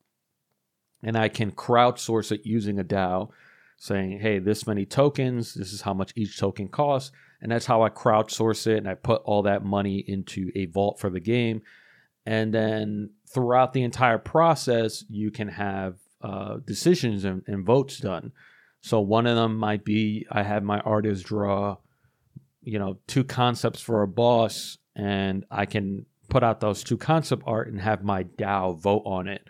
and 1.01 1.17
I 1.17 1.29
can 1.29 1.51
crowdsource 1.51 2.31
it 2.31 2.45
using 2.45 2.79
a 2.79 2.83
DAO, 2.83 3.29
saying, 3.77 4.19
hey, 4.19 4.39
this 4.39 4.67
many 4.67 4.85
tokens, 4.85 5.53
this 5.53 5.71
is 5.71 5.81
how 5.81 5.93
much 5.93 6.11
each 6.15 6.37
token 6.37 6.67
costs. 6.67 7.11
And 7.41 7.51
that's 7.51 7.65
how 7.65 7.83
I 7.83 7.89
crowdsource 7.89 8.67
it. 8.67 8.77
And 8.77 8.87
I 8.89 8.95
put 8.95 9.21
all 9.23 9.43
that 9.43 9.63
money 9.63 10.03
into 10.05 10.51
a 10.55 10.65
vault 10.65 10.99
for 10.99 11.09
the 11.09 11.21
game. 11.21 11.61
And 12.25 12.53
then 12.53 13.11
throughout 13.27 13.71
the 13.71 13.83
entire 13.83 14.17
process, 14.17 15.05
you 15.09 15.31
can 15.31 15.47
have 15.47 15.95
uh, 16.21 16.57
decisions 16.65 17.23
and, 17.23 17.43
and 17.47 17.65
votes 17.65 17.97
done. 17.97 18.33
So 18.81 18.99
one 18.99 19.25
of 19.25 19.35
them 19.35 19.57
might 19.57 19.85
be 19.85 20.25
I 20.29 20.43
have 20.43 20.63
my 20.63 20.79
artist 20.81 21.25
draw, 21.25 21.77
you 22.61 22.79
know, 22.79 22.97
two 23.07 23.23
concepts 23.23 23.81
for 23.81 24.01
a 24.01 24.07
boss, 24.07 24.77
and 24.95 25.45
I 25.49 25.65
can 25.65 26.05
put 26.29 26.43
out 26.43 26.59
those 26.59 26.83
two 26.83 26.97
concept 26.97 27.43
art 27.45 27.67
and 27.67 27.81
have 27.81 28.03
my 28.03 28.23
DAO 28.23 28.79
vote 28.79 29.03
on 29.05 29.27
it, 29.27 29.47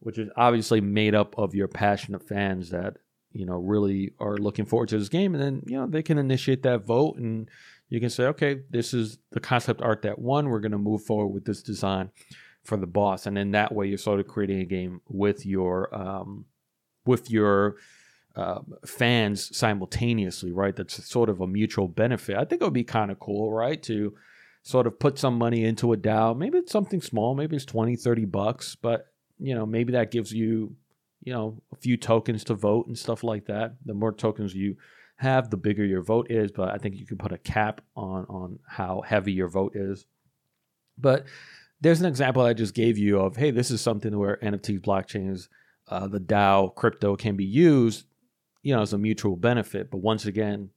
which 0.00 0.18
is 0.18 0.28
obviously 0.36 0.80
made 0.80 1.14
up 1.14 1.36
of 1.38 1.54
your 1.54 1.68
passionate 1.68 2.26
fans 2.26 2.70
that 2.70 2.96
you 3.32 3.46
know 3.46 3.56
really 3.56 4.12
are 4.18 4.36
looking 4.36 4.64
forward 4.64 4.88
to 4.90 4.98
this 4.98 5.08
game, 5.08 5.34
and 5.34 5.42
then 5.42 5.62
you 5.66 5.76
know 5.76 5.86
they 5.86 6.02
can 6.02 6.18
initiate 6.18 6.62
that 6.62 6.84
vote, 6.84 7.16
and 7.16 7.50
you 7.88 8.00
can 8.00 8.10
say, 8.10 8.24
okay, 8.24 8.60
this 8.70 8.94
is 8.94 9.18
the 9.32 9.40
concept 9.40 9.82
art 9.82 10.02
that 10.02 10.18
won. 10.18 10.48
We're 10.48 10.60
going 10.60 10.72
to 10.72 10.78
move 10.78 11.04
forward 11.04 11.28
with 11.28 11.44
this 11.44 11.62
design 11.62 12.10
for 12.64 12.76
the 12.76 12.86
boss, 12.86 13.26
and 13.26 13.36
then 13.36 13.50
that 13.52 13.74
way, 13.74 13.86
you're 13.86 13.98
sort 13.98 14.20
of 14.20 14.26
creating 14.26 14.60
a 14.60 14.64
game 14.64 15.00
with 15.08 15.44
your 15.44 15.94
um, 15.94 16.46
with 17.04 17.30
your 17.30 17.76
uh, 18.36 18.60
fans 18.86 19.54
simultaneously, 19.56 20.52
right? 20.52 20.74
That's 20.74 21.04
sort 21.06 21.28
of 21.28 21.40
a 21.40 21.46
mutual 21.46 21.88
benefit. 21.88 22.36
I 22.36 22.44
think 22.44 22.62
it 22.62 22.64
would 22.64 22.72
be 22.72 22.84
kind 22.84 23.10
of 23.10 23.18
cool, 23.18 23.52
right? 23.52 23.82
To 23.84 24.14
sort 24.62 24.86
of 24.86 24.98
put 24.98 25.18
some 25.18 25.36
money 25.36 25.64
into 25.64 25.92
a 25.92 25.96
DAO. 25.96 26.36
Maybe 26.36 26.58
it's 26.58 26.72
something 26.72 27.00
small, 27.00 27.34
maybe 27.34 27.56
it's 27.56 27.64
20, 27.64 27.96
30 27.96 28.24
bucks, 28.26 28.76
but 28.76 29.06
you 29.38 29.54
know, 29.54 29.66
maybe 29.66 29.92
that 29.92 30.10
gives 30.10 30.32
you, 30.32 30.76
you 31.24 31.32
know, 31.32 31.60
a 31.72 31.76
few 31.76 31.96
tokens 31.96 32.44
to 32.44 32.54
vote 32.54 32.86
and 32.86 32.96
stuff 32.96 33.24
like 33.24 33.46
that. 33.46 33.74
The 33.84 33.94
more 33.94 34.12
tokens 34.12 34.54
you 34.54 34.76
have, 35.16 35.50
the 35.50 35.56
bigger 35.56 35.84
your 35.84 36.02
vote 36.02 36.30
is, 36.30 36.52
but 36.52 36.70
I 36.70 36.78
think 36.78 36.96
you 36.96 37.06
can 37.06 37.18
put 37.18 37.32
a 37.32 37.38
cap 37.38 37.80
on 37.96 38.24
on 38.26 38.58
how 38.66 39.02
heavy 39.02 39.32
your 39.32 39.48
vote 39.48 39.74
is. 39.74 40.06
But 40.96 41.26
there's 41.80 42.00
an 42.00 42.06
example 42.06 42.42
I 42.42 42.52
just 42.52 42.74
gave 42.74 42.96
you 42.98 43.18
of, 43.18 43.36
hey, 43.36 43.50
this 43.50 43.70
is 43.70 43.80
something 43.80 44.16
where 44.16 44.36
NFTs, 44.36 44.80
blockchains, 44.80 45.48
uh, 45.88 46.06
the 46.06 46.20
DAO, 46.20 46.72
crypto 46.74 47.16
can 47.16 47.36
be 47.36 47.44
used, 47.44 48.06
you 48.62 48.74
know, 48.74 48.82
as 48.82 48.92
a 48.92 48.98
mutual 48.98 49.34
benefit. 49.34 49.90
But 49.90 49.98
once 49.98 50.24
again, 50.24 50.70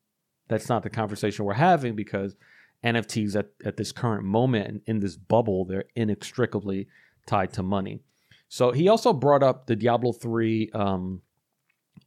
that's 0.48 0.70
not 0.70 0.82
the 0.82 0.90
conversation 0.90 1.46
we're 1.46 1.54
having 1.54 1.96
because 1.96 2.36
NFTs 2.84 3.36
at, 3.36 3.48
at 3.66 3.78
this 3.78 3.92
current 3.92 4.24
moment 4.24 4.84
in 4.86 5.00
this 5.00 5.16
bubble, 5.16 5.66
they're 5.66 5.86
inextricably 5.96 6.88
tied 7.26 7.54
to 7.54 7.64
money. 7.64 8.02
So 8.48 8.72
he 8.72 8.88
also 8.88 9.12
brought 9.12 9.44
up 9.44 9.66
the 9.68 9.76
Diablo 9.76 10.12
3 10.12 10.70
um, 10.74 11.22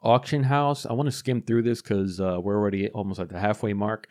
auction 0.02 0.44
house. 0.44 0.87
I 0.87 0.92
want 0.92 1.09
to 1.09 1.12
skim 1.12 1.42
through 1.42 1.62
this 1.62 1.83
because 1.83 2.20
uh, 2.20 2.38
we're 2.40 2.57
already 2.57 2.88
almost 2.90 3.20
at 3.20 3.28
the 3.28 3.38
halfway 3.38 3.72
mark. 3.72 4.09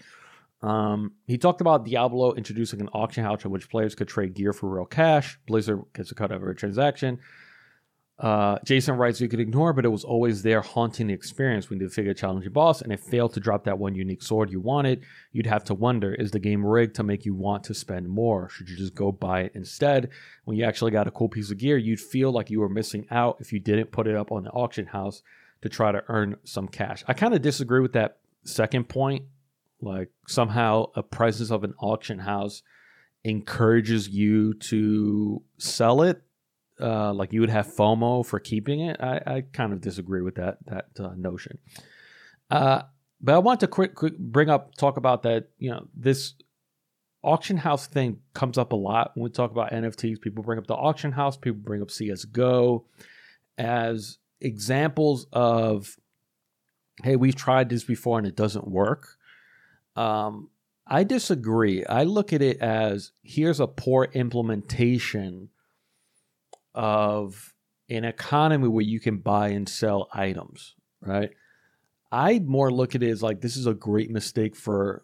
Um, 0.61 1.13
he 1.27 1.37
talked 1.37 1.61
about 1.61 1.85
Diablo 1.85 2.33
introducing 2.33 2.81
an 2.81 2.89
auction 2.89 3.23
house 3.23 3.45
in 3.45 3.51
which 3.51 3.69
players 3.69 3.95
could 3.95 4.07
trade 4.07 4.33
gear 4.33 4.53
for 4.53 4.69
real 4.69 4.85
cash. 4.85 5.39
Blizzard 5.45 5.83
gets 5.93 6.11
a 6.11 6.15
cut 6.15 6.31
of 6.31 6.41
every 6.41 6.55
transaction. 6.55 7.19
Uh, 8.19 8.57
Jason 8.65 8.95
writes, 8.95 9.21
you 9.21 9.27
could 9.27 9.39
ignore, 9.39 9.73
but 9.73 9.85
it 9.85 9.89
was 9.89 10.03
always 10.03 10.41
there 10.41 10.61
haunting 10.61 11.07
the 11.07 11.13
experience 11.13 11.69
when 11.69 11.79
you 11.79 11.87
figure 11.87 12.15
challenging 12.15 12.51
boss 12.51 12.81
and 12.81 12.91
it 12.91 12.99
failed 12.99 13.33
to 13.33 13.39
drop 13.39 13.63
that 13.65 13.77
one 13.77 13.93
unique 13.93 14.23
sword 14.23 14.51
you 14.51 14.59
wanted. 14.59 15.03
You'd 15.31 15.45
have 15.45 15.63
to 15.65 15.75
wonder, 15.75 16.15
is 16.15 16.31
the 16.31 16.39
game 16.39 16.65
rigged 16.65 16.95
to 16.95 17.03
make 17.03 17.25
you 17.25 17.35
want 17.35 17.63
to 17.65 17.75
spend 17.75 18.09
more? 18.09 18.49
Should 18.49 18.69
you 18.69 18.75
just 18.75 18.95
go 18.95 19.11
buy 19.11 19.41
it 19.41 19.51
instead? 19.53 20.09
When 20.45 20.57
you 20.57 20.65
actually 20.65 20.91
got 20.91 21.07
a 21.07 21.11
cool 21.11 21.29
piece 21.29 21.51
of 21.51 21.59
gear, 21.59 21.77
you'd 21.77 21.99
feel 21.99 22.31
like 22.31 22.49
you 22.49 22.59
were 22.59 22.69
missing 22.69 23.05
out 23.11 23.37
if 23.39 23.53
you 23.53 23.59
didn't 23.59 23.91
put 23.91 24.07
it 24.07 24.15
up 24.15 24.31
on 24.31 24.45
the 24.45 24.49
auction 24.51 24.87
house 24.87 25.21
to 25.61 25.69
try 25.69 25.91
to 25.91 26.03
earn 26.07 26.37
some 26.43 26.67
cash. 26.67 27.03
I 27.07 27.13
kind 27.13 27.35
of 27.35 27.43
disagree 27.43 27.81
with 27.81 27.93
that 27.93 28.17
second 28.43 28.89
point. 28.89 29.25
Like 29.79 30.09
somehow 30.27 30.87
a 30.95 31.03
presence 31.03 31.51
of 31.51 31.63
an 31.63 31.75
auction 31.77 32.17
house 32.17 32.63
encourages 33.23 34.09
you 34.09 34.55
to 34.55 35.43
sell 35.59 36.01
it 36.01 36.23
uh, 36.81 37.13
like 37.13 37.33
you 37.33 37.41
would 37.41 37.49
have 37.49 37.67
FOMO 37.67 38.25
for 38.25 38.39
keeping 38.39 38.81
it. 38.81 38.97
I, 38.99 39.21
I 39.25 39.41
kind 39.53 39.73
of 39.73 39.81
disagree 39.81 40.21
with 40.21 40.35
that 40.35 40.57
that 40.65 40.87
uh, 40.99 41.13
notion. 41.15 41.57
Uh, 42.49 42.83
but 43.19 43.35
I 43.35 43.39
want 43.39 43.59
to 43.61 43.67
quick, 43.67 43.95
quick 43.95 44.17
bring 44.17 44.49
up 44.49 44.75
talk 44.75 44.97
about 44.97 45.23
that. 45.23 45.49
You 45.57 45.71
know, 45.71 45.87
this 45.95 46.35
auction 47.23 47.57
house 47.57 47.87
thing 47.87 48.19
comes 48.33 48.57
up 48.57 48.71
a 48.71 48.75
lot 48.75 49.11
when 49.15 49.23
we 49.23 49.29
talk 49.29 49.51
about 49.51 49.71
NFTs. 49.71 50.21
People 50.21 50.43
bring 50.43 50.59
up 50.59 50.67
the 50.67 50.75
auction 50.75 51.11
house. 51.11 51.35
People 51.35 51.61
bring 51.63 51.81
up 51.81 51.91
CS:GO 51.91 52.85
as 53.57 54.19
examples 54.39 55.25
of, 55.33 55.97
hey, 57.03 57.15
we've 57.15 57.35
tried 57.35 57.69
this 57.69 57.83
before 57.83 58.19
and 58.19 58.27
it 58.27 58.35
doesn't 58.35 58.67
work. 58.67 59.17
Um, 59.95 60.49
I 60.85 61.03
disagree. 61.03 61.83
I 61.85 62.03
look 62.03 62.31
at 62.31 62.41
it 62.41 62.61
as 62.61 63.11
here's 63.23 63.59
a 63.59 63.67
poor 63.67 64.09
implementation 64.13 65.49
of 66.77 67.55
an 67.89 68.05
economy 68.05 68.67
where 68.67 68.85
you 68.85 68.99
can 68.99 69.17
buy 69.17 69.49
and 69.49 69.67
sell 69.67 70.07
items, 70.13 70.75
right? 71.01 71.31
I 72.11 72.39
more 72.39 72.71
look 72.71 72.93
at 72.93 73.01
it 73.01 73.09
as 73.09 73.23
like 73.23 73.41
this 73.41 73.57
is 73.57 73.65
a 73.65 73.73
great 73.73 74.11
mistake 74.11 74.55
for 74.55 75.03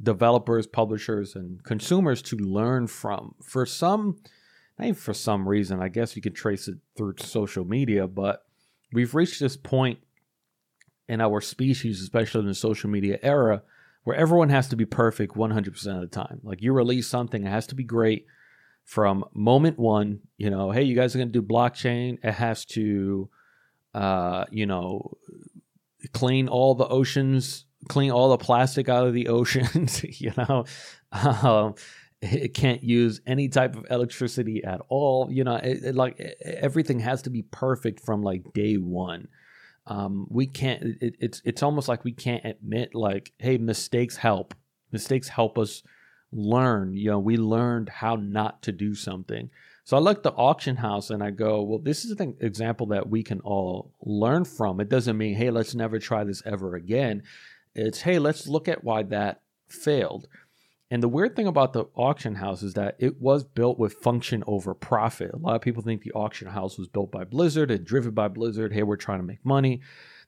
developers, 0.00 0.66
publishers, 0.66 1.34
and 1.34 1.64
consumers 1.64 2.20
to 2.22 2.36
learn 2.36 2.86
from. 2.86 3.34
For 3.42 3.64
some, 3.64 4.18
not 4.78 4.96
for 4.96 5.14
some 5.14 5.48
reason, 5.48 5.80
I 5.80 5.88
guess 5.88 6.14
you 6.14 6.22
could 6.22 6.36
trace 6.36 6.68
it 6.68 6.76
through 6.98 7.14
social 7.18 7.64
media, 7.64 8.06
but 8.06 8.44
we've 8.92 9.14
reached 9.14 9.40
this 9.40 9.56
point 9.56 9.98
in 11.08 11.22
our 11.22 11.40
species, 11.40 12.02
especially 12.02 12.42
in 12.42 12.48
the 12.48 12.54
social 12.54 12.90
media 12.90 13.18
era, 13.22 13.62
where 14.04 14.16
everyone 14.16 14.50
has 14.50 14.68
to 14.68 14.76
be 14.76 14.84
perfect 14.84 15.34
100% 15.34 15.94
of 15.94 16.00
the 16.02 16.06
time. 16.08 16.40
Like 16.42 16.60
you 16.60 16.74
release 16.74 17.08
something, 17.08 17.46
it 17.46 17.50
has 17.50 17.66
to 17.68 17.74
be 17.74 17.84
great 17.84 18.26
from 18.86 19.24
moment 19.34 19.78
one. 19.78 20.20
You 20.38 20.48
know, 20.48 20.70
hey, 20.70 20.84
you 20.84 20.96
guys 20.96 21.14
are 21.14 21.18
going 21.18 21.30
to 21.30 21.40
do 21.40 21.46
blockchain. 21.46 22.18
It 22.22 22.32
has 22.32 22.64
to, 22.66 23.28
uh, 23.92 24.46
you 24.50 24.64
know, 24.64 25.18
clean 26.14 26.48
all 26.48 26.74
the 26.74 26.88
oceans, 26.88 27.66
clean 27.88 28.10
all 28.10 28.30
the 28.30 28.38
plastic 28.38 28.88
out 28.88 29.06
of 29.06 29.12
the 29.12 29.28
oceans. 29.28 30.02
you 30.20 30.32
know, 30.38 30.64
um, 31.12 31.74
it 32.22 32.54
can't 32.54 32.82
use 32.82 33.20
any 33.26 33.48
type 33.48 33.76
of 33.76 33.84
electricity 33.90 34.64
at 34.64 34.80
all. 34.88 35.28
You 35.30 35.44
know, 35.44 35.56
it, 35.56 35.84
it, 35.84 35.94
like 35.94 36.18
everything 36.40 37.00
has 37.00 37.22
to 37.22 37.30
be 37.30 37.42
perfect 37.42 38.00
from 38.00 38.22
like 38.22 38.42
day 38.54 38.76
one. 38.76 39.28
Um, 39.88 40.26
we 40.30 40.46
can't. 40.46 40.82
It, 41.00 41.16
it's 41.20 41.42
it's 41.44 41.62
almost 41.62 41.88
like 41.88 42.04
we 42.04 42.12
can't 42.12 42.44
admit 42.44 42.94
like, 42.94 43.32
hey, 43.38 43.58
mistakes 43.58 44.16
help. 44.16 44.54
Mistakes 44.92 45.28
help 45.28 45.58
us 45.58 45.82
learn. 46.32 46.94
You 46.94 47.10
know, 47.10 47.18
we 47.18 47.36
learned 47.36 47.88
how 47.88 48.16
not 48.16 48.62
to 48.62 48.72
do 48.72 48.94
something. 48.94 49.50
So 49.84 49.96
I 49.96 50.00
look 50.00 50.18
at 50.18 50.22
the 50.24 50.32
auction 50.32 50.76
house 50.76 51.10
and 51.10 51.22
I 51.22 51.30
go, 51.30 51.62
well, 51.62 51.78
this 51.78 52.04
is 52.04 52.18
an 52.18 52.36
example 52.40 52.86
that 52.88 53.08
we 53.08 53.22
can 53.22 53.40
all 53.40 53.92
learn 54.04 54.44
from. 54.44 54.80
It 54.80 54.88
doesn't 54.88 55.16
mean, 55.16 55.36
hey, 55.36 55.50
let's 55.50 55.76
never 55.76 56.00
try 56.00 56.24
this 56.24 56.42
ever 56.44 56.74
again. 56.74 57.22
It's, 57.74 58.00
hey, 58.00 58.18
let's 58.18 58.48
look 58.48 58.66
at 58.66 58.82
why 58.82 59.04
that 59.04 59.42
failed. 59.68 60.26
And 60.90 61.02
the 61.02 61.08
weird 61.08 61.36
thing 61.36 61.46
about 61.46 61.72
the 61.72 61.84
auction 61.94 62.36
house 62.36 62.62
is 62.62 62.74
that 62.74 62.96
it 62.98 63.20
was 63.20 63.44
built 63.44 63.78
with 63.78 63.94
function 63.94 64.42
over 64.46 64.74
profit. 64.74 65.32
A 65.32 65.36
lot 65.36 65.56
of 65.56 65.62
people 65.62 65.82
think 65.82 66.02
the 66.02 66.12
auction 66.12 66.48
house 66.48 66.78
was 66.78 66.88
built 66.88 67.10
by 67.10 67.24
Blizzard 67.24 67.70
and 67.70 67.84
driven 67.84 68.12
by 68.12 68.28
Blizzard. 68.28 68.72
Hey, 68.72 68.82
we're 68.82 68.96
trying 68.96 69.20
to 69.20 69.26
make 69.26 69.44
money. 69.44 69.80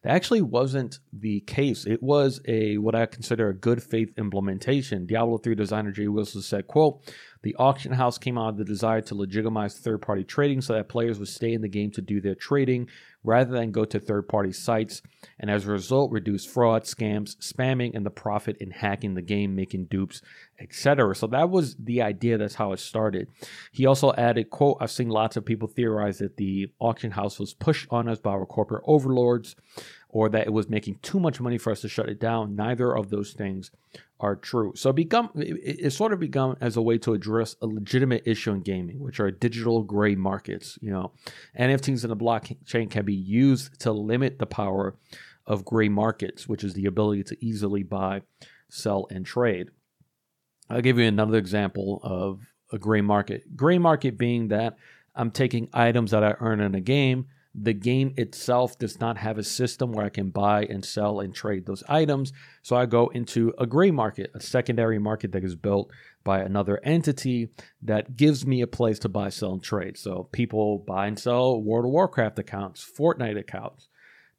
That 0.02 0.14
actually 0.14 0.42
wasn't 0.42 1.00
the 1.12 1.40
case. 1.40 1.84
It 1.84 2.02
was 2.02 2.40
a 2.46 2.78
what 2.78 2.94
I 2.94 3.06
consider 3.06 3.48
a 3.48 3.54
good 3.54 3.82
faith 3.82 4.12
implementation. 4.16 5.06
Diablo 5.06 5.38
3 5.38 5.56
designer 5.56 5.90
Jay 5.90 6.06
Wilson 6.06 6.42
said, 6.42 6.68
quote, 6.68 7.02
the 7.42 7.54
auction 7.56 7.92
house 7.92 8.18
came 8.18 8.36
out 8.38 8.50
of 8.50 8.56
the 8.56 8.64
desire 8.64 9.00
to 9.02 9.14
legitimize 9.14 9.78
third 9.78 10.02
party 10.02 10.24
trading 10.24 10.60
so 10.60 10.74
that 10.74 10.88
players 10.88 11.18
would 11.18 11.28
stay 11.28 11.52
in 11.52 11.62
the 11.62 11.68
game 11.68 11.90
to 11.92 12.02
do 12.02 12.20
their 12.20 12.34
trading 12.34 12.88
rather 13.24 13.52
than 13.52 13.70
go 13.72 13.84
to 13.84 13.98
third 13.98 14.28
party 14.28 14.52
sites, 14.52 15.02
and 15.38 15.50
as 15.50 15.66
a 15.66 15.70
result, 15.70 16.10
reduce 16.10 16.46
fraud, 16.46 16.84
scams, 16.84 17.36
spamming, 17.36 17.94
and 17.94 18.06
the 18.06 18.10
profit 18.10 18.56
in 18.58 18.70
hacking 18.70 19.14
the 19.14 19.22
game, 19.22 19.54
making 19.54 19.84
dupes, 19.86 20.22
etc. 20.60 21.14
So 21.14 21.26
that 21.28 21.50
was 21.50 21.74
the 21.76 22.00
idea. 22.00 22.38
That's 22.38 22.54
how 22.54 22.72
it 22.72 22.80
started. 22.80 23.28
He 23.72 23.86
also 23.86 24.12
added, 24.14 24.50
quote, 24.50 24.78
I've 24.80 24.90
seen 24.90 25.08
lots 25.08 25.36
of 25.36 25.44
people 25.44 25.68
theorize 25.68 26.18
that 26.18 26.36
the 26.36 26.70
auction 26.78 27.12
house 27.12 27.38
was 27.38 27.54
pushed 27.54 27.86
on 27.90 28.08
us 28.08 28.18
by 28.18 28.30
our 28.30 28.46
corporate 28.46 28.84
overlords 28.86 29.56
or 30.08 30.28
that 30.30 30.46
it 30.46 30.52
was 30.52 30.68
making 30.68 30.98
too 31.02 31.20
much 31.20 31.40
money 31.40 31.58
for 31.58 31.70
us 31.70 31.82
to 31.82 31.88
shut 31.88 32.08
it 32.08 32.18
down. 32.18 32.56
Neither 32.56 32.96
of 32.96 33.10
those 33.10 33.32
things 33.32 33.70
are 34.20 34.36
true. 34.36 34.72
So 34.74 34.90
it 34.90 34.96
become 34.96 35.30
it, 35.36 35.84
it 35.86 35.90
sort 35.92 36.12
of 36.12 36.20
become 36.20 36.56
as 36.60 36.76
a 36.76 36.82
way 36.82 36.98
to 36.98 37.14
address 37.14 37.56
a 37.62 37.66
legitimate 37.66 38.22
issue 38.26 38.52
in 38.52 38.60
gaming, 38.60 39.00
which 39.00 39.20
are 39.20 39.30
digital 39.30 39.82
gray 39.82 40.14
markets. 40.14 40.78
You 40.80 40.90
know, 40.90 41.12
NFTs 41.58 42.04
in 42.04 42.10
the 42.10 42.16
blockchain 42.16 42.90
can 42.90 43.04
be 43.04 43.14
used 43.14 43.78
to 43.80 43.92
limit 43.92 44.38
the 44.38 44.46
power 44.46 44.96
of 45.46 45.64
gray 45.64 45.88
markets, 45.88 46.48
which 46.48 46.64
is 46.64 46.74
the 46.74 46.86
ability 46.86 47.24
to 47.24 47.44
easily 47.44 47.82
buy, 47.82 48.22
sell, 48.68 49.06
and 49.10 49.24
trade. 49.24 49.68
I'll 50.68 50.82
give 50.82 50.98
you 50.98 51.06
another 51.06 51.38
example 51.38 52.00
of 52.02 52.40
a 52.70 52.78
gray 52.78 53.00
market. 53.00 53.56
Gray 53.56 53.78
market 53.78 54.18
being 54.18 54.48
that 54.48 54.76
I'm 55.14 55.30
taking 55.30 55.68
items 55.72 56.10
that 56.10 56.22
I 56.22 56.34
earn 56.40 56.60
in 56.60 56.74
a 56.74 56.80
game 56.80 57.26
the 57.54 57.72
game 57.72 58.12
itself 58.16 58.78
does 58.78 59.00
not 59.00 59.16
have 59.16 59.38
a 59.38 59.42
system 59.42 59.92
where 59.92 60.06
I 60.06 60.10
can 60.10 60.30
buy 60.30 60.64
and 60.64 60.84
sell 60.84 61.20
and 61.20 61.34
trade 61.34 61.66
those 61.66 61.82
items. 61.88 62.32
So 62.62 62.76
I 62.76 62.86
go 62.86 63.08
into 63.08 63.52
a 63.58 63.66
gray 63.66 63.90
market, 63.90 64.30
a 64.34 64.40
secondary 64.40 64.98
market 64.98 65.32
that 65.32 65.44
is 65.44 65.56
built 65.56 65.90
by 66.24 66.40
another 66.40 66.80
entity 66.84 67.48
that 67.82 68.16
gives 68.16 68.46
me 68.46 68.60
a 68.60 68.66
place 68.66 68.98
to 69.00 69.08
buy, 69.08 69.30
sell, 69.30 69.52
and 69.52 69.62
trade. 69.62 69.96
So 69.96 70.28
people 70.30 70.78
buy 70.86 71.06
and 71.06 71.18
sell 71.18 71.60
World 71.60 71.86
of 71.86 71.90
Warcraft 71.90 72.38
accounts, 72.38 72.88
Fortnite 72.98 73.38
accounts, 73.38 73.88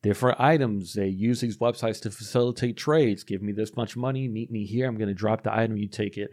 different 0.01 0.39
items. 0.39 0.93
They 0.93 1.07
use 1.07 1.41
these 1.41 1.57
websites 1.57 1.99
to 2.01 2.11
facilitate 2.11 2.77
trades. 2.77 3.23
Give 3.23 3.41
me 3.41 3.51
this 3.51 3.75
much 3.75 3.97
money, 3.97 4.27
meet 4.27 4.51
me 4.51 4.65
here. 4.65 4.87
I'm 4.87 4.97
going 4.97 5.09
to 5.09 5.13
drop 5.15 5.43
the 5.43 5.53
item, 5.53 5.77
you 5.77 5.87
take 5.87 6.17
it. 6.17 6.29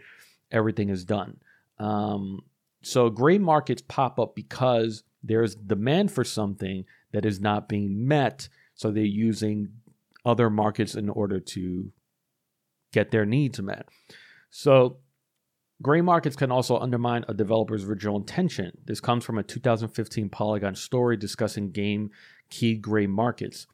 Everything 0.53 0.91
is 0.91 1.05
done. 1.05 1.39
Um, 1.79 2.41
so 2.83 3.11
gray 3.11 3.39
markets 3.39 3.83
pop 3.83 4.21
up 4.21 4.35
because 4.35 5.03
there's 5.27 5.55
demand 5.55 6.12
for 6.12 6.25
something 6.25 6.85
that 7.12 7.25
is 7.25 7.41
not 7.41 7.69
being 7.69 8.07
met. 8.07 8.49
So 8.75 8.91
they're 8.91 9.05
using 9.05 9.69
other 10.25 10.51
markets 10.51 10.95
in 10.95 11.09
order 11.09 11.41
to 11.41 11.93
get 12.93 13.11
their 13.11 13.27
needs 13.27 13.61
met. 13.61 13.89
So 14.51 14.99
gray 15.83 16.01
markets 16.01 16.37
can 16.37 16.51
also 16.51 16.79
undermine 16.79 17.25
a 17.29 17.35
developer's 17.35 17.85
original 17.85 18.17
intention. 18.17 18.79
This 18.85 19.01
comes 19.01 19.25
from 19.25 19.39
a 19.39 19.43
2015 19.43 20.29
Polygon 20.29 20.75
story 20.75 21.17
discussing 21.17 21.71
game 21.71 22.11
key 22.51 22.77
gray 22.77 23.07
markets. 23.07 23.67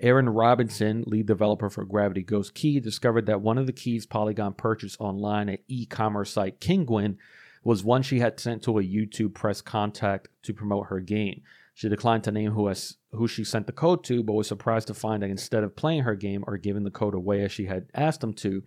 Erin 0.00 0.28
Robinson, 0.28 1.04
lead 1.06 1.26
developer 1.26 1.70
for 1.70 1.84
Gravity 1.84 2.22
Ghost 2.22 2.54
Key, 2.54 2.80
discovered 2.80 3.26
that 3.26 3.40
one 3.40 3.58
of 3.58 3.66
the 3.66 3.72
keys 3.72 4.06
Polygon 4.06 4.52
purchased 4.52 5.00
online 5.00 5.48
at 5.48 5.60
e 5.68 5.86
commerce 5.86 6.32
site 6.32 6.60
Kinguin 6.60 7.16
was 7.64 7.82
one 7.82 8.02
she 8.02 8.20
had 8.20 8.38
sent 8.38 8.62
to 8.62 8.78
a 8.78 8.82
YouTube 8.82 9.34
press 9.34 9.60
contact 9.60 10.28
to 10.42 10.52
promote 10.52 10.86
her 10.86 11.00
game. 11.00 11.42
She 11.72 11.88
declined 11.88 12.22
to 12.24 12.30
name 12.30 12.52
who, 12.52 12.68
has, 12.68 12.98
who 13.12 13.26
she 13.26 13.42
sent 13.42 13.66
the 13.66 13.72
code 13.72 14.04
to, 14.04 14.22
but 14.22 14.34
was 14.34 14.46
surprised 14.46 14.86
to 14.88 14.94
find 14.94 15.22
that 15.22 15.30
instead 15.30 15.64
of 15.64 15.74
playing 15.74 16.02
her 16.02 16.14
game 16.14 16.44
or 16.46 16.56
giving 16.56 16.84
the 16.84 16.90
code 16.90 17.14
away 17.14 17.42
as 17.42 17.50
she 17.50 17.66
had 17.66 17.86
asked 17.94 18.20
them 18.20 18.34
to, 18.34 18.62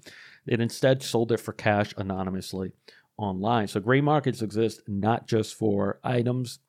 it 0.45 0.59
instead 0.59 1.01
sold 1.01 1.31
it 1.31 1.39
for 1.39 1.53
cash 1.53 1.93
anonymously 1.95 2.73
online. 3.17 3.67
So 3.67 3.79
gray 3.79 4.01
markets 4.01 4.41
exist 4.41 4.81
not 4.87 5.27
just 5.27 5.55
for 5.55 5.99
items 6.03 6.59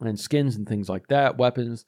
and 0.00 0.18
skins 0.18 0.56
and 0.56 0.68
things 0.68 0.88
like 0.88 1.06
that, 1.08 1.38
weapons. 1.38 1.84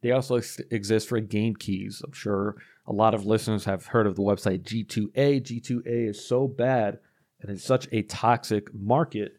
They 0.00 0.12
also 0.12 0.36
ex- 0.36 0.60
exist 0.70 1.08
for 1.08 1.20
game 1.20 1.56
keys. 1.56 2.02
I'm 2.04 2.12
sure 2.12 2.56
a 2.86 2.92
lot 2.92 3.14
of 3.14 3.26
listeners 3.26 3.64
have 3.64 3.86
heard 3.86 4.06
of 4.06 4.14
the 4.14 4.22
website 4.22 4.62
G2A. 4.62 5.42
G2A 5.42 6.10
is 6.10 6.26
so 6.26 6.46
bad 6.46 6.98
and 7.46 7.56
it's 7.56 7.64
such 7.64 7.88
a 7.92 8.02
toxic 8.02 8.74
market 8.74 9.36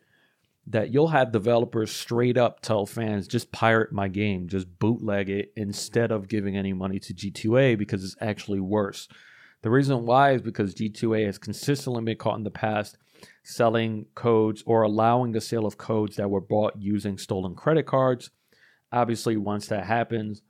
that 0.66 0.94
you'll 0.94 1.08
have 1.08 1.32
developers 1.32 1.92
straight 1.92 2.38
up 2.38 2.62
tell 2.62 2.86
fans 2.86 3.28
just 3.28 3.52
pirate 3.52 3.92
my 3.92 4.08
game, 4.08 4.48
just 4.48 4.80
bootleg 4.80 5.30
it 5.30 5.54
instead 5.56 6.12
of 6.12 6.28
giving 6.28 6.58
any 6.58 6.74
money 6.74 7.00
to 7.00 7.14
G2A 7.14 7.78
because 7.78 8.04
it's 8.04 8.18
actually 8.20 8.60
worse. 8.60 9.08
The 9.62 9.70
reason 9.70 10.06
why 10.06 10.32
is 10.32 10.42
because 10.42 10.76
G2A 10.76 11.26
has 11.26 11.38
consistently 11.38 12.04
been 12.04 12.18
caught 12.18 12.38
in 12.38 12.44
the 12.44 12.52
past 12.52 12.98
selling 13.44 14.06
codes 14.14 14.62
or 14.66 14.84
allowing 14.84 15.32
the 15.32 15.42
sale 15.42 15.66
of 15.66 15.78
codes 15.78 16.18
that 16.18 16.30
were 16.30 16.42
bought 16.42 16.74
using 16.78 17.18
stolen 17.18 17.56
credit 17.56 17.86
cards. 17.86 18.30
Obviously, 18.92 19.38
once 19.38 19.68
that 19.68 19.86
happens 19.86 20.42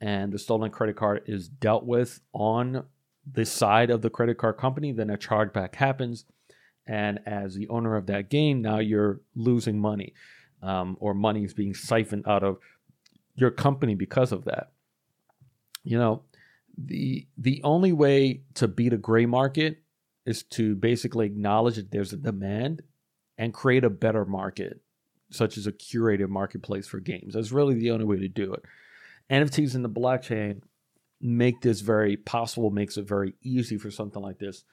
and 0.00 0.32
the 0.32 0.38
stolen 0.38 0.70
credit 0.70 0.96
card 0.96 1.22
is 1.26 1.48
dealt 1.48 1.84
with 1.84 2.20
on 2.32 2.84
the 3.30 3.44
side 3.44 3.90
of 3.90 4.00
the 4.00 4.10
credit 4.10 4.38
card 4.38 4.56
company, 4.56 4.92
then 4.92 5.10
a 5.10 5.18
chargeback 5.18 5.74
happens 5.74 6.24
and 6.88 7.20
as 7.26 7.54
the 7.54 7.68
owner 7.68 7.96
of 7.96 8.06
that 8.06 8.30
game, 8.30 8.62
now 8.62 8.78
you're 8.78 9.20
losing 9.36 9.78
money, 9.78 10.14
um, 10.62 10.96
or 11.00 11.12
money 11.12 11.44
is 11.44 11.52
being 11.52 11.74
siphoned 11.74 12.26
out 12.26 12.42
of 12.42 12.56
your 13.34 13.50
company 13.50 13.94
because 13.94 14.32
of 14.32 14.46
that. 14.46 14.72
You 15.84 15.98
know, 15.98 16.22
the 16.76 17.28
the 17.36 17.60
only 17.62 17.92
way 17.92 18.42
to 18.54 18.66
beat 18.66 18.94
a 18.94 18.96
gray 18.96 19.26
market 19.26 19.82
is 20.24 20.42
to 20.42 20.74
basically 20.74 21.26
acknowledge 21.26 21.76
that 21.76 21.90
there's 21.90 22.12
a 22.14 22.16
demand 22.16 22.82
and 23.36 23.52
create 23.52 23.84
a 23.84 23.90
better 23.90 24.24
market, 24.24 24.80
such 25.30 25.58
as 25.58 25.66
a 25.66 25.72
curated 25.72 26.28
marketplace 26.28 26.86
for 26.86 27.00
games. 27.00 27.34
That's 27.34 27.52
really 27.52 27.74
the 27.74 27.90
only 27.90 28.06
way 28.06 28.18
to 28.18 28.28
do 28.28 28.54
it. 28.54 28.62
NFTs 29.30 29.74
in 29.74 29.82
the 29.82 29.90
blockchain 29.90 30.62
make 31.20 31.60
this 31.60 31.80
very 31.82 32.16
possible, 32.16 32.70
makes 32.70 32.96
it 32.96 33.06
very 33.06 33.34
easy 33.42 33.76
for 33.76 33.90
something 33.90 34.22
like 34.22 34.38
this 34.38 34.64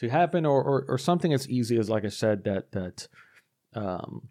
to 0.00 0.08
happen, 0.08 0.46
or, 0.46 0.62
or, 0.62 0.84
or 0.88 0.98
something 0.98 1.32
as 1.34 1.48
easy 1.48 1.78
as, 1.78 1.90
like 1.90 2.06
I 2.06 2.08
said, 2.08 2.44
that 2.44 2.72
that 2.72 3.06
um, 3.74 4.28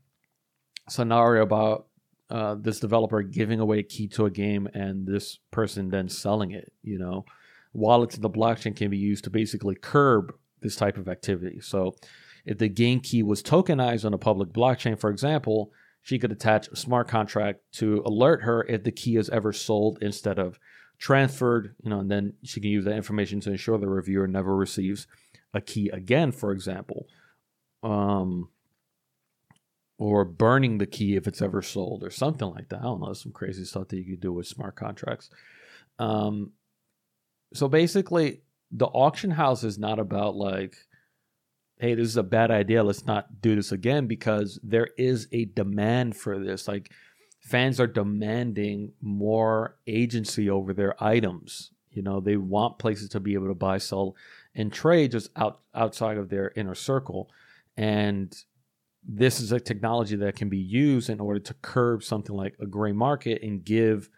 scenario 0.89 1.43
about 1.43 1.85
uh, 2.31 2.55
this 2.59 2.79
developer 2.79 3.21
giving 3.21 3.59
away 3.59 3.79
a 3.79 3.83
key 3.83 4.07
to 4.07 4.25
a 4.25 4.31
game 4.31 4.67
and 4.73 5.05
this 5.05 5.37
person 5.51 5.89
then 5.89 6.09
selling 6.09 6.51
it. 6.51 6.73
You 6.81 6.97
know, 6.97 7.25
wallets 7.71 8.15
in 8.15 8.23
the 8.23 8.29
blockchain 8.31 8.75
can 8.75 8.89
be 8.89 8.97
used 8.97 9.23
to 9.25 9.29
basically 9.29 9.75
curb 9.75 10.33
this 10.59 10.75
type 10.75 10.97
of 10.97 11.07
activity. 11.07 11.59
So, 11.61 11.95
if 12.45 12.57
the 12.57 12.67
game 12.67 12.99
key 12.99 13.21
was 13.21 13.43
tokenized 13.43 14.05
on 14.05 14.13
a 14.15 14.17
public 14.17 14.49
blockchain, 14.49 14.99
for 14.99 15.11
example, 15.11 15.71
she 16.01 16.17
could 16.17 16.31
attach 16.31 16.67
a 16.69 16.75
smart 16.75 17.07
contract 17.07 17.59
to 17.73 18.01
alert 18.05 18.41
her 18.41 18.63
if 18.63 18.83
the 18.83 18.91
key 18.91 19.17
is 19.17 19.29
ever 19.29 19.53
sold 19.53 19.99
instead 20.01 20.39
of 20.39 20.57
transferred, 20.97 21.75
you 21.83 21.91
know, 21.91 21.99
and 21.99 22.09
then 22.09 22.33
she 22.43 22.59
can 22.59 22.71
use 22.71 22.85
that 22.85 22.95
information 22.95 23.39
to 23.41 23.51
ensure 23.51 23.77
the 23.77 23.87
reviewer 23.87 24.27
never 24.27 24.55
receives 24.55 25.05
a 25.53 25.61
key 25.61 25.89
again, 25.89 26.31
for 26.31 26.51
example. 26.51 27.07
Um, 27.83 28.49
or 29.97 30.23
burning 30.23 30.77
the 30.77 30.85
key 30.85 31.15
if 31.15 31.27
it's 31.27 31.41
ever 31.41 31.61
sold 31.61 32.03
or 32.03 32.09
something 32.09 32.49
like 32.49 32.69
that. 32.69 32.79
I 32.79 32.83
don't 32.83 33.01
know, 33.01 33.13
some 33.13 33.33
crazy 33.33 33.65
stuff 33.65 33.89
that 33.89 33.97
you 33.97 34.05
could 34.05 34.21
do 34.21 34.31
with 34.31 34.47
smart 34.47 34.75
contracts. 34.75 35.29
Um, 35.99 36.53
so 37.53 37.67
basically, 37.67 38.41
the 38.71 38.85
auction 38.85 39.31
house 39.31 39.63
is 39.63 39.77
not 39.77 39.99
about 39.99 40.35
like, 40.35 40.77
hey, 41.79 41.95
this 41.95 42.07
is 42.07 42.17
a 42.17 42.23
bad 42.23 42.49
idea. 42.49 42.83
Let's 42.83 43.05
not 43.05 43.41
do 43.41 43.55
this 43.55 43.71
again 43.71 44.07
because 44.07 44.59
there 44.63 44.89
is 44.97 45.27
a 45.31 45.45
demand 45.45 46.15
for 46.15 46.39
this. 46.39 46.67
Like, 46.67 46.91
fans 47.41 47.79
are 47.79 47.87
demanding 47.87 48.93
more 49.01 49.77
agency 49.87 50.49
over 50.49 50.73
their 50.73 51.01
items. 51.03 51.71
You 51.91 52.03
know, 52.03 52.19
they 52.19 52.37
want 52.37 52.79
places 52.79 53.09
to 53.09 53.19
be 53.19 53.33
able 53.33 53.47
to 53.47 53.55
buy, 53.55 53.79
sell, 53.79 54.15
and 54.55 54.71
trade 54.71 55.11
just 55.11 55.29
out 55.35 55.61
outside 55.73 56.17
of 56.17 56.29
their 56.29 56.51
inner 56.55 56.75
circle. 56.75 57.29
And 57.77 58.35
this 59.03 59.39
is 59.39 59.51
a 59.51 59.59
technology 59.59 60.15
that 60.17 60.35
can 60.35 60.49
be 60.49 60.57
used 60.57 61.09
in 61.09 61.19
order 61.19 61.39
to 61.39 61.53
curb 61.55 62.03
something 62.03 62.35
like 62.35 62.55
a 62.59 62.65
gray 62.65 62.91
market 62.91 63.41
and 63.41 63.63
give 63.63 64.09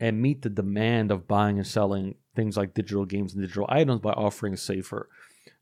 and 0.00 0.20
meet 0.20 0.42
the 0.42 0.50
demand 0.50 1.10
of 1.10 1.26
buying 1.26 1.58
and 1.58 1.66
selling 1.66 2.14
things 2.34 2.56
like 2.56 2.74
digital 2.74 3.04
games 3.04 3.32
and 3.32 3.42
digital 3.42 3.66
items 3.68 4.00
by 4.00 4.12
offering 4.12 4.54
a 4.54 4.56
safer 4.56 5.08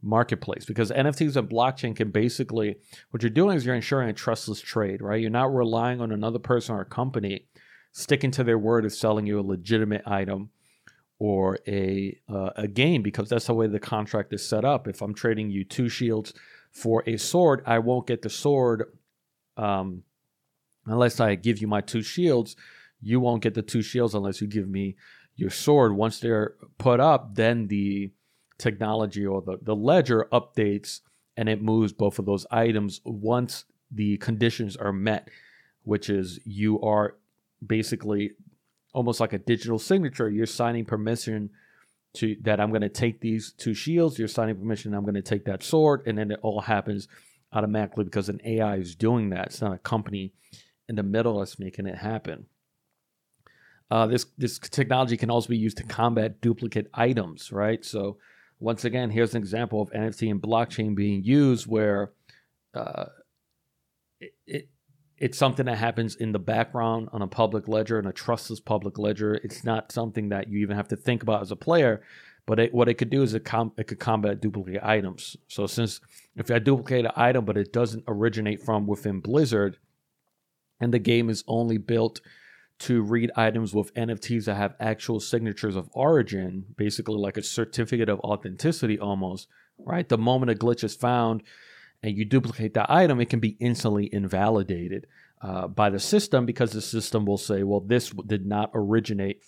marketplace 0.01 0.65
because 0.65 0.91
NFTs 0.91 1.37
and 1.37 1.49
blockchain 1.49 1.95
can 1.95 2.11
basically 2.11 2.77
what 3.11 3.23
you're 3.23 3.31
doing 3.31 3.57
is 3.57 3.65
you're 3.65 3.75
ensuring 3.75 4.09
a 4.09 4.13
trustless 4.13 4.61
trade, 4.61 5.01
right? 5.01 5.21
You're 5.21 5.31
not 5.31 5.55
relying 5.55 6.01
on 6.01 6.13
another 6.13 6.39
person 6.39 6.75
or 6.75 6.85
company 6.85 7.47
sticking 7.93 8.31
to 8.33 8.45
their 8.45 8.59
word 8.59 8.85
of 8.85 8.93
selling 8.93 9.27
you 9.27 9.39
a 9.39 9.43
legitimate 9.43 10.03
item 10.07 10.51
or 11.23 11.57
a 11.69 12.19
uh, 12.29 12.51
a 12.57 12.67
game 12.67 13.01
because 13.01 13.29
that's 13.29 13.47
the 13.47 13.55
way 13.55 13.69
the 13.69 13.79
contract 13.79 14.33
is 14.33 14.45
set 14.45 14.65
up. 14.65 14.89
If 14.89 15.01
I'm 15.01 15.15
trading 15.15 15.51
you 15.51 15.63
two 15.63 15.89
shields 15.89 16.35
for 16.73 17.05
a 17.07 17.17
sword, 17.17 17.63
I 17.65 17.79
won't 17.79 18.09
get 18.09 18.23
the 18.23 18.29
sword 18.29 18.93
um, 19.57 20.03
unless 20.85 21.21
I 21.21 21.37
give 21.37 21.61
you 21.61 21.69
my 21.69 21.81
two 21.81 22.03
shields. 22.03 22.57
You 23.01 23.21
won't 23.21 23.41
get 23.41 23.55
the 23.55 23.63
two 23.63 23.83
shields 23.83 24.17
unless 24.17 24.41
you 24.41 24.49
give 24.49 24.69
me 24.69 24.97
your 25.37 25.51
sword. 25.51 25.95
Once 25.95 26.19
they're 26.19 26.55
put 26.77 26.99
up, 26.99 27.37
then 27.37 27.69
the 27.69 28.11
technology 28.59 29.25
or 29.25 29.43
the, 29.43 29.59
the 29.63 29.77
ledger 29.77 30.27
updates 30.33 31.03
and 31.37 31.49
it 31.49 31.63
moves 31.63 31.93
both 31.93 32.19
of 32.19 32.27
those 32.27 32.47
items 32.51 33.01
once 33.05 33.65
the 33.93 34.17
conditions 34.17 34.77
are 34.77 34.93
met, 34.93 35.29
which 35.85 36.11
is 36.11 36.41
you 36.45 36.81
are 36.81 37.15
basically 37.65 38.33
almost 38.93 39.21
like 39.21 39.33
a 39.33 39.39
digital 39.39 39.79
signature. 39.79 40.29
You're 40.31 40.47
signing 40.47 40.85
permission 40.85 41.51
to 42.15 42.37
that 42.43 42.61
I'm 42.61 42.71
going 42.71 42.83
to 42.83 42.89
take 42.89 43.21
these 43.21 43.53
two 43.53 43.75
shields. 43.75 44.19
You're 44.19 44.29
signing 44.29 44.57
permission. 44.57 44.95
I'm 44.95 45.05
going 45.05 45.15
to 45.15 45.23
take 45.23 45.45
that 45.47 45.63
sword, 45.63 46.03
and 46.07 46.19
then 46.19 46.31
it 46.31 46.41
all 46.43 46.61
happens 46.61 47.09
automatically 47.53 48.05
because 48.05 48.29
an 48.29 48.41
AI 48.45 48.77
is 48.77 48.95
doing 48.95 49.31
that. 49.31 49.47
It's 49.47 49.61
not 49.61 49.73
a 49.73 49.79
company 49.79 50.33
in 50.89 50.97
the 50.97 51.03
middle 51.03 51.39
that's 51.39 51.59
making 51.59 51.87
it 51.87 51.97
happen. 51.99 52.47
Uh, 53.91 54.07
this 54.07 54.27
this 54.39 54.59
technology 54.59 55.17
can 55.17 55.31
also 55.31 55.49
be 55.49 55.57
used 55.57 55.77
to 55.77 55.85
combat 55.85 56.41
duplicate 56.41 56.89
items, 56.95 57.53
right? 57.53 57.85
So 57.85 58.17
once 58.59 58.85
again, 58.85 59.11
here's 59.11 59.35
an 59.35 59.43
example 59.43 59.83
of 59.83 59.91
NFT 59.91 60.31
and 60.31 60.41
blockchain 60.41 60.95
being 60.95 61.25
used 61.25 61.67
where 61.67 62.13
uh, 62.75 63.07
it, 64.21 64.35
it 64.47 64.69
it's 65.23 65.39
something 65.39 65.67
that 65.67 65.79
happens 65.79 66.17
in 66.17 66.33
the 66.33 66.39
background 66.41 67.09
on 67.13 67.23
a 67.23 67.29
public 67.29 67.69
ledger 67.69 67.97
and 67.97 68.09
a 68.09 68.13
trustless 68.13 68.59
public 68.59 68.99
ledger. 68.99 69.35
It's 69.35 69.63
not 69.63 69.93
something 69.93 70.31
that 70.31 70.49
you 70.49 70.59
even 70.59 70.75
have 70.77 70.89
to 70.89 70.97
think 70.97 71.23
about 71.23 71.43
as 71.43 71.53
a 71.53 71.57
player, 71.57 72.03
but 72.45 72.59
it, 72.59 72.75
what 72.75 72.89
it 72.89 72.95
could 72.95 73.09
do 73.09 73.23
is 73.23 73.33
it, 73.33 73.45
com- 73.45 73.71
it 73.79 73.87
could 73.87 74.01
combat 74.01 74.41
duplicate 74.41 74.83
items. 74.83 75.37
So 75.47 75.69
since 75.69 76.01
if 76.35 76.51
I 76.51 76.59
duplicate 76.59 77.05
an 77.05 77.13
item 77.15 77.45
but 77.45 77.57
it 77.57 77.73
doesn't 77.73 78.03
originate 78.09 78.65
from 78.65 78.89
within 78.89 79.21
Blizzard, 79.21 79.79
and 80.81 80.93
the 80.93 80.99
game 80.99 81.31
is 81.31 81.45
only 81.47 81.79
built 81.79 82.21
to 82.81 83.01
read 83.01 83.31
items 83.37 83.73
with 83.73 83.95
NFTs 83.95 84.47
that 84.47 84.57
have 84.57 84.75
actual 84.81 85.21
signatures 85.21 85.77
of 85.77 85.89
origin, 85.93 86.65
basically 86.77 87.15
like 87.15 87.37
a 87.37 87.45
certificate 87.45 88.09
of 88.09 88.19
authenticity 88.21 88.99
almost, 88.99 89.47
right? 89.79 90.09
The 90.09 90.19
moment 90.19 90.51
a 90.51 90.57
glitch 90.57 90.83
is 90.83 90.97
found, 90.97 91.45
and 92.03 92.17
you 92.17 92.25
duplicate 92.25 92.75
that 92.75 92.91
item, 92.91 93.21
it 93.21 93.31
can 93.31 93.41
be 93.41 93.57
instantly 93.61 94.13
invalidated 94.13 95.07
uh, 95.41 95.69
by 95.69 95.91
the 95.91 96.01
system 96.01 96.47
because 96.47 96.73
the 96.73 96.83
system 96.83 97.25
will 97.25 97.39
say, 97.39 97.63
well, 97.63 97.81
this 97.81 98.11
did 98.27 98.47
not 98.47 98.71
originate 98.75 99.43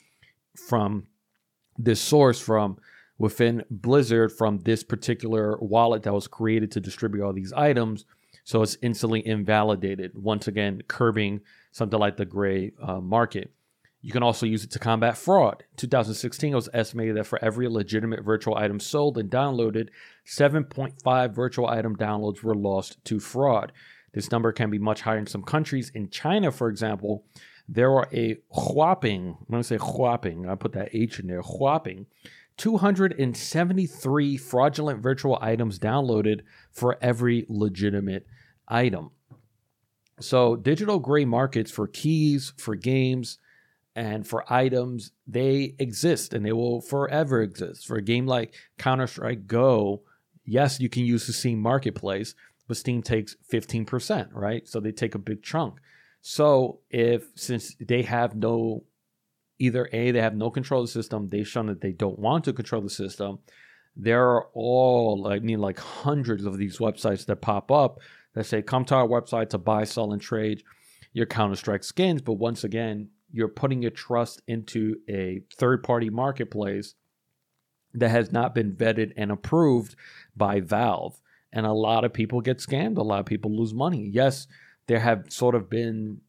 from 0.69 1.07
this 1.77 2.01
source 2.01 2.41
from 2.41 2.79
within 3.19 3.65
Blizzard 3.71 4.33
from 4.33 4.59
this 4.61 4.83
particular 4.83 5.59
wallet 5.59 6.03
that 6.03 6.13
was 6.13 6.27
created 6.27 6.71
to 6.73 6.81
distribute 6.81 7.25
all 7.25 7.33
these 7.33 7.53
items. 7.53 8.05
So 8.45 8.63
it's 8.63 8.77
instantly 8.83 9.27
invalidated, 9.27 10.13
once 10.15 10.49
again, 10.49 10.83
curbing 10.89 11.41
something 11.73 11.99
like 11.99 12.17
the 12.17 12.25
gray 12.25 12.73
uh, 12.83 13.01
market. 13.01 13.53
You 14.05 14.13
can 14.13 14.23
also 14.23 14.45
use 14.45 14.63
it 14.65 14.71
to 14.73 14.79
combat 14.79 15.17
fraud. 15.17 15.65
2016, 15.79 16.53
it 16.53 16.55
was 16.55 16.69
estimated 16.75 17.17
that 17.17 17.25
for 17.25 17.43
every 17.43 17.67
legitimate 17.69 18.23
virtual 18.23 18.55
item 18.55 18.79
sold 18.79 19.17
and 19.17 19.31
downloaded, 19.31 19.89
7.5 20.27 21.35
virtual 21.35 21.67
item 21.67 21.97
downloads 21.97 22.43
were 22.43 22.55
lost 22.55 23.03
to 23.07 23.19
fraud. 23.19 23.73
This 24.13 24.31
number 24.31 24.53
can 24.53 24.69
be 24.69 24.79
much 24.79 25.01
higher 25.01 25.17
in 25.17 25.27
some 25.27 25.43
countries. 25.43 25.91
In 25.95 26.11
China, 26.11 26.53
for 26.53 26.69
example, 26.69 27.25
there 27.67 27.93
are 27.93 28.07
a 28.13 28.37
whopping, 28.51 29.39
I'm 29.41 29.47
going 29.51 29.63
to 29.63 29.67
say 29.67 29.79
whopping, 29.79 30.51
I 30.51 30.55
put 30.55 30.75
that 30.75 30.95
H 30.95 31.19
in 31.19 31.27
there, 31.27 31.41
whopping 31.41 32.05
273 32.59 34.37
fraudulent 34.37 35.03
virtual 35.03 35.39
items 35.41 35.79
downloaded 35.79 36.43
for 36.71 36.99
every 37.01 37.47
legitimate 37.49 38.27
item. 38.69 39.13
So, 40.21 40.57
digital 40.57 40.99
gray 40.99 41.25
markets 41.25 41.71
for 41.71 41.87
keys, 41.87 42.53
for 42.59 42.77
games, 42.77 43.39
and 43.97 44.27
for 44.27 44.53
items, 44.53 45.13
they 45.27 45.75
exist 45.79 46.35
and 46.35 46.45
they 46.45 46.53
will 46.53 46.81
forever 46.81 47.43
exist. 47.43 47.87
For 47.87 47.97
a 47.97 48.03
game 48.03 48.27
like 48.27 48.55
Counter 48.79 49.07
Strike 49.07 49.47
Go, 49.47 50.03
yes, 50.45 50.81
you 50.81 50.89
can 50.89 51.05
use 51.05 51.27
the 51.27 51.33
Steam 51.33 51.61
Marketplace, 51.61 52.35
but 52.67 52.77
Steam 52.77 53.03
takes 53.03 53.37
15%, 53.53 54.29
right? 54.33 54.67
So 54.67 54.81
they 54.81 54.93
take 54.93 55.15
a 55.15 55.19
big 55.19 55.43
chunk. 55.43 55.79
So 56.23 56.81
if 56.91 57.27
since 57.37 57.77
they 57.79 58.03
have 58.03 58.35
no 58.35 58.85
either 59.59 59.89
A, 59.93 60.11
they 60.11 60.21
have 60.21 60.35
no 60.35 60.51
control 60.51 60.83
of 60.83 60.89
the 60.89 60.93
system, 60.93 61.29
they've 61.29 61.47
shown 61.47 61.67
that 61.67 61.81
they 61.81 61.93
don't 61.93 62.19
want 62.19 62.45
to 62.45 62.53
control 62.53 62.83
the 62.83 62.91
system. 62.91 63.39
There 63.95 64.25
are 64.29 64.47
all 64.55 65.29
I 65.29 65.39
mean 65.39 65.61
like 65.61 65.79
hundreds 65.79 66.47
of 66.47 66.59
these 66.59 66.79
websites 66.79 67.27
that 67.27 67.43
pop 67.43 67.71
up 67.71 68.01
that 68.35 68.47
say 68.47 68.63
come 68.63 68.85
to 68.87 68.97
our 68.97 69.07
website 69.07 69.51
to 69.51 69.59
buy, 69.59 69.85
sell, 69.85 70.13
and 70.13 70.21
trade 70.21 70.65
your 71.13 71.27
Counter 71.27 71.57
Strike 71.57 71.85
skins. 71.85 72.23
But 72.23 72.35
once 72.35 72.65
again, 72.65 73.11
you're 73.35 73.49
putting 73.49 73.83
your 73.83 73.91
trust 73.91 74.41
into 74.47 74.95
a 75.11 75.43
third 75.57 75.83
party 75.83 76.09
marketplace 76.09 76.95
that 77.93 78.11
has 78.11 78.31
not 78.31 78.55
been 78.55 78.73
vetted 78.73 79.13
and 79.17 79.33
approved 79.33 79.97
by 80.37 80.61
Valve. 80.61 81.21
And 81.53 81.67
a 81.67 81.73
lot 81.73 82.05
of 82.05 82.13
people 82.13 82.41
get 82.41 82.59
scammed. 82.59 82.97
A 82.97 83.03
lot 83.03 83.19
of 83.19 83.27
people 83.27 83.57
lose 83.57 83.75
money. 83.75 84.09
Yes, 84.13 84.47
there 84.87 85.01
have 85.01 85.25
sort 85.31 85.57
of 85.57 85.69
been 85.69 86.21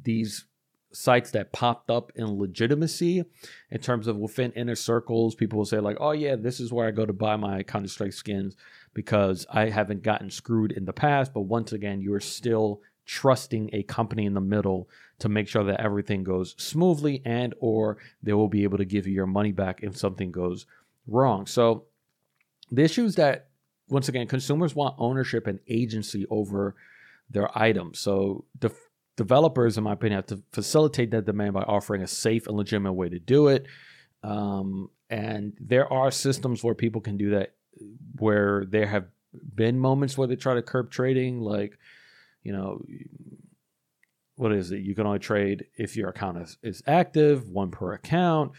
these 0.00 0.46
sites 0.92 1.30
that 1.30 1.52
popped 1.52 1.88
up 1.88 2.10
in 2.16 2.38
legitimacy 2.38 3.22
in 3.70 3.80
terms 3.80 4.08
of 4.08 4.16
within 4.16 4.50
inner 4.52 4.74
circles. 4.74 5.36
People 5.36 5.58
will 5.58 5.66
say, 5.66 5.78
like, 5.78 5.98
oh, 6.00 6.10
yeah, 6.10 6.34
this 6.34 6.58
is 6.58 6.72
where 6.72 6.88
I 6.88 6.90
go 6.90 7.06
to 7.06 7.12
buy 7.12 7.36
my 7.36 7.62
Counter 7.62 7.88
Strike 7.88 8.12
skins 8.12 8.56
because 8.92 9.46
I 9.52 9.68
haven't 9.68 10.02
gotten 10.02 10.30
screwed 10.30 10.72
in 10.72 10.84
the 10.84 10.92
past. 10.92 11.32
But 11.32 11.42
once 11.42 11.72
again, 11.72 12.00
you 12.00 12.12
are 12.14 12.20
still 12.20 12.80
trusting 13.06 13.70
a 13.72 13.84
company 13.84 14.26
in 14.26 14.34
the 14.34 14.40
middle 14.40 14.88
to 15.20 15.28
make 15.28 15.48
sure 15.48 15.64
that 15.64 15.80
everything 15.80 16.24
goes 16.24 16.54
smoothly 16.58 17.22
and 17.24 17.54
or 17.60 17.98
they 18.22 18.32
will 18.32 18.48
be 18.48 18.64
able 18.64 18.78
to 18.78 18.84
give 18.84 19.06
you 19.06 19.14
your 19.14 19.26
money 19.26 19.52
back 19.52 19.80
if 19.82 19.96
something 19.96 20.32
goes 20.32 20.66
wrong. 21.06 21.46
So 21.46 21.84
the 22.70 22.82
issue 22.82 23.04
is 23.04 23.14
that 23.16 23.48
once 23.88 24.08
again 24.08 24.26
consumers 24.26 24.74
want 24.74 24.96
ownership 24.98 25.46
and 25.46 25.60
agency 25.68 26.26
over 26.30 26.74
their 27.28 27.56
items. 27.56 27.98
So 27.98 28.44
the 28.58 28.70
developers 29.16 29.76
in 29.76 29.84
my 29.84 29.92
opinion 29.92 30.18
have 30.18 30.26
to 30.26 30.42
facilitate 30.52 31.10
that 31.12 31.26
demand 31.26 31.52
by 31.54 31.62
offering 31.62 32.02
a 32.02 32.06
safe 32.06 32.46
and 32.46 32.56
legitimate 32.56 32.94
way 32.94 33.08
to 33.08 33.18
do 33.18 33.48
it. 33.48 33.66
Um, 34.22 34.90
and 35.08 35.54
there 35.60 35.90
are 35.92 36.10
systems 36.10 36.64
where 36.64 36.74
people 36.74 37.00
can 37.00 37.16
do 37.16 37.30
that 37.30 37.54
where 38.16 38.64
there 38.66 38.86
have 38.86 39.06
been 39.54 39.78
moments 39.78 40.16
where 40.16 40.28
they 40.28 40.36
try 40.36 40.54
to 40.54 40.62
curb 40.62 40.90
trading 40.90 41.40
like 41.40 41.78
you 42.42 42.52
know, 42.52 42.84
what 44.40 44.52
is 44.52 44.72
it? 44.72 44.80
You 44.80 44.94
can 44.94 45.06
only 45.06 45.18
trade 45.18 45.66
if 45.76 45.96
your 45.96 46.08
account 46.08 46.38
is, 46.38 46.56
is 46.62 46.82
active, 46.86 47.48
one 47.48 47.70
per 47.70 47.92
account. 47.92 48.52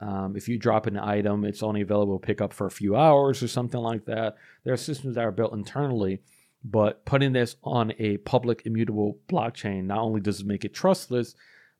Um, 0.00 0.36
if 0.36 0.48
you 0.48 0.58
drop 0.58 0.86
an 0.86 0.98
item, 0.98 1.44
it's 1.44 1.62
only 1.62 1.80
available 1.80 2.18
pick 2.18 2.40
up 2.40 2.52
for 2.52 2.66
a 2.66 2.70
few 2.70 2.96
hours 2.96 3.42
or 3.42 3.48
something 3.48 3.80
like 3.80 4.04
that. 4.06 4.36
There 4.64 4.74
are 4.74 4.76
systems 4.76 5.14
that 5.14 5.24
are 5.24 5.32
built 5.32 5.52
internally 5.52 6.20
But 6.64 7.04
putting 7.04 7.32
this 7.32 7.56
on 7.62 7.92
a 7.98 8.16
public 8.18 8.62
immutable 8.66 9.18
blockchain 9.28 9.84
not 9.84 10.00
only 10.00 10.20
does 10.20 10.40
it 10.40 10.46
make 10.46 10.64
it 10.64 10.74
trustless, 10.74 11.34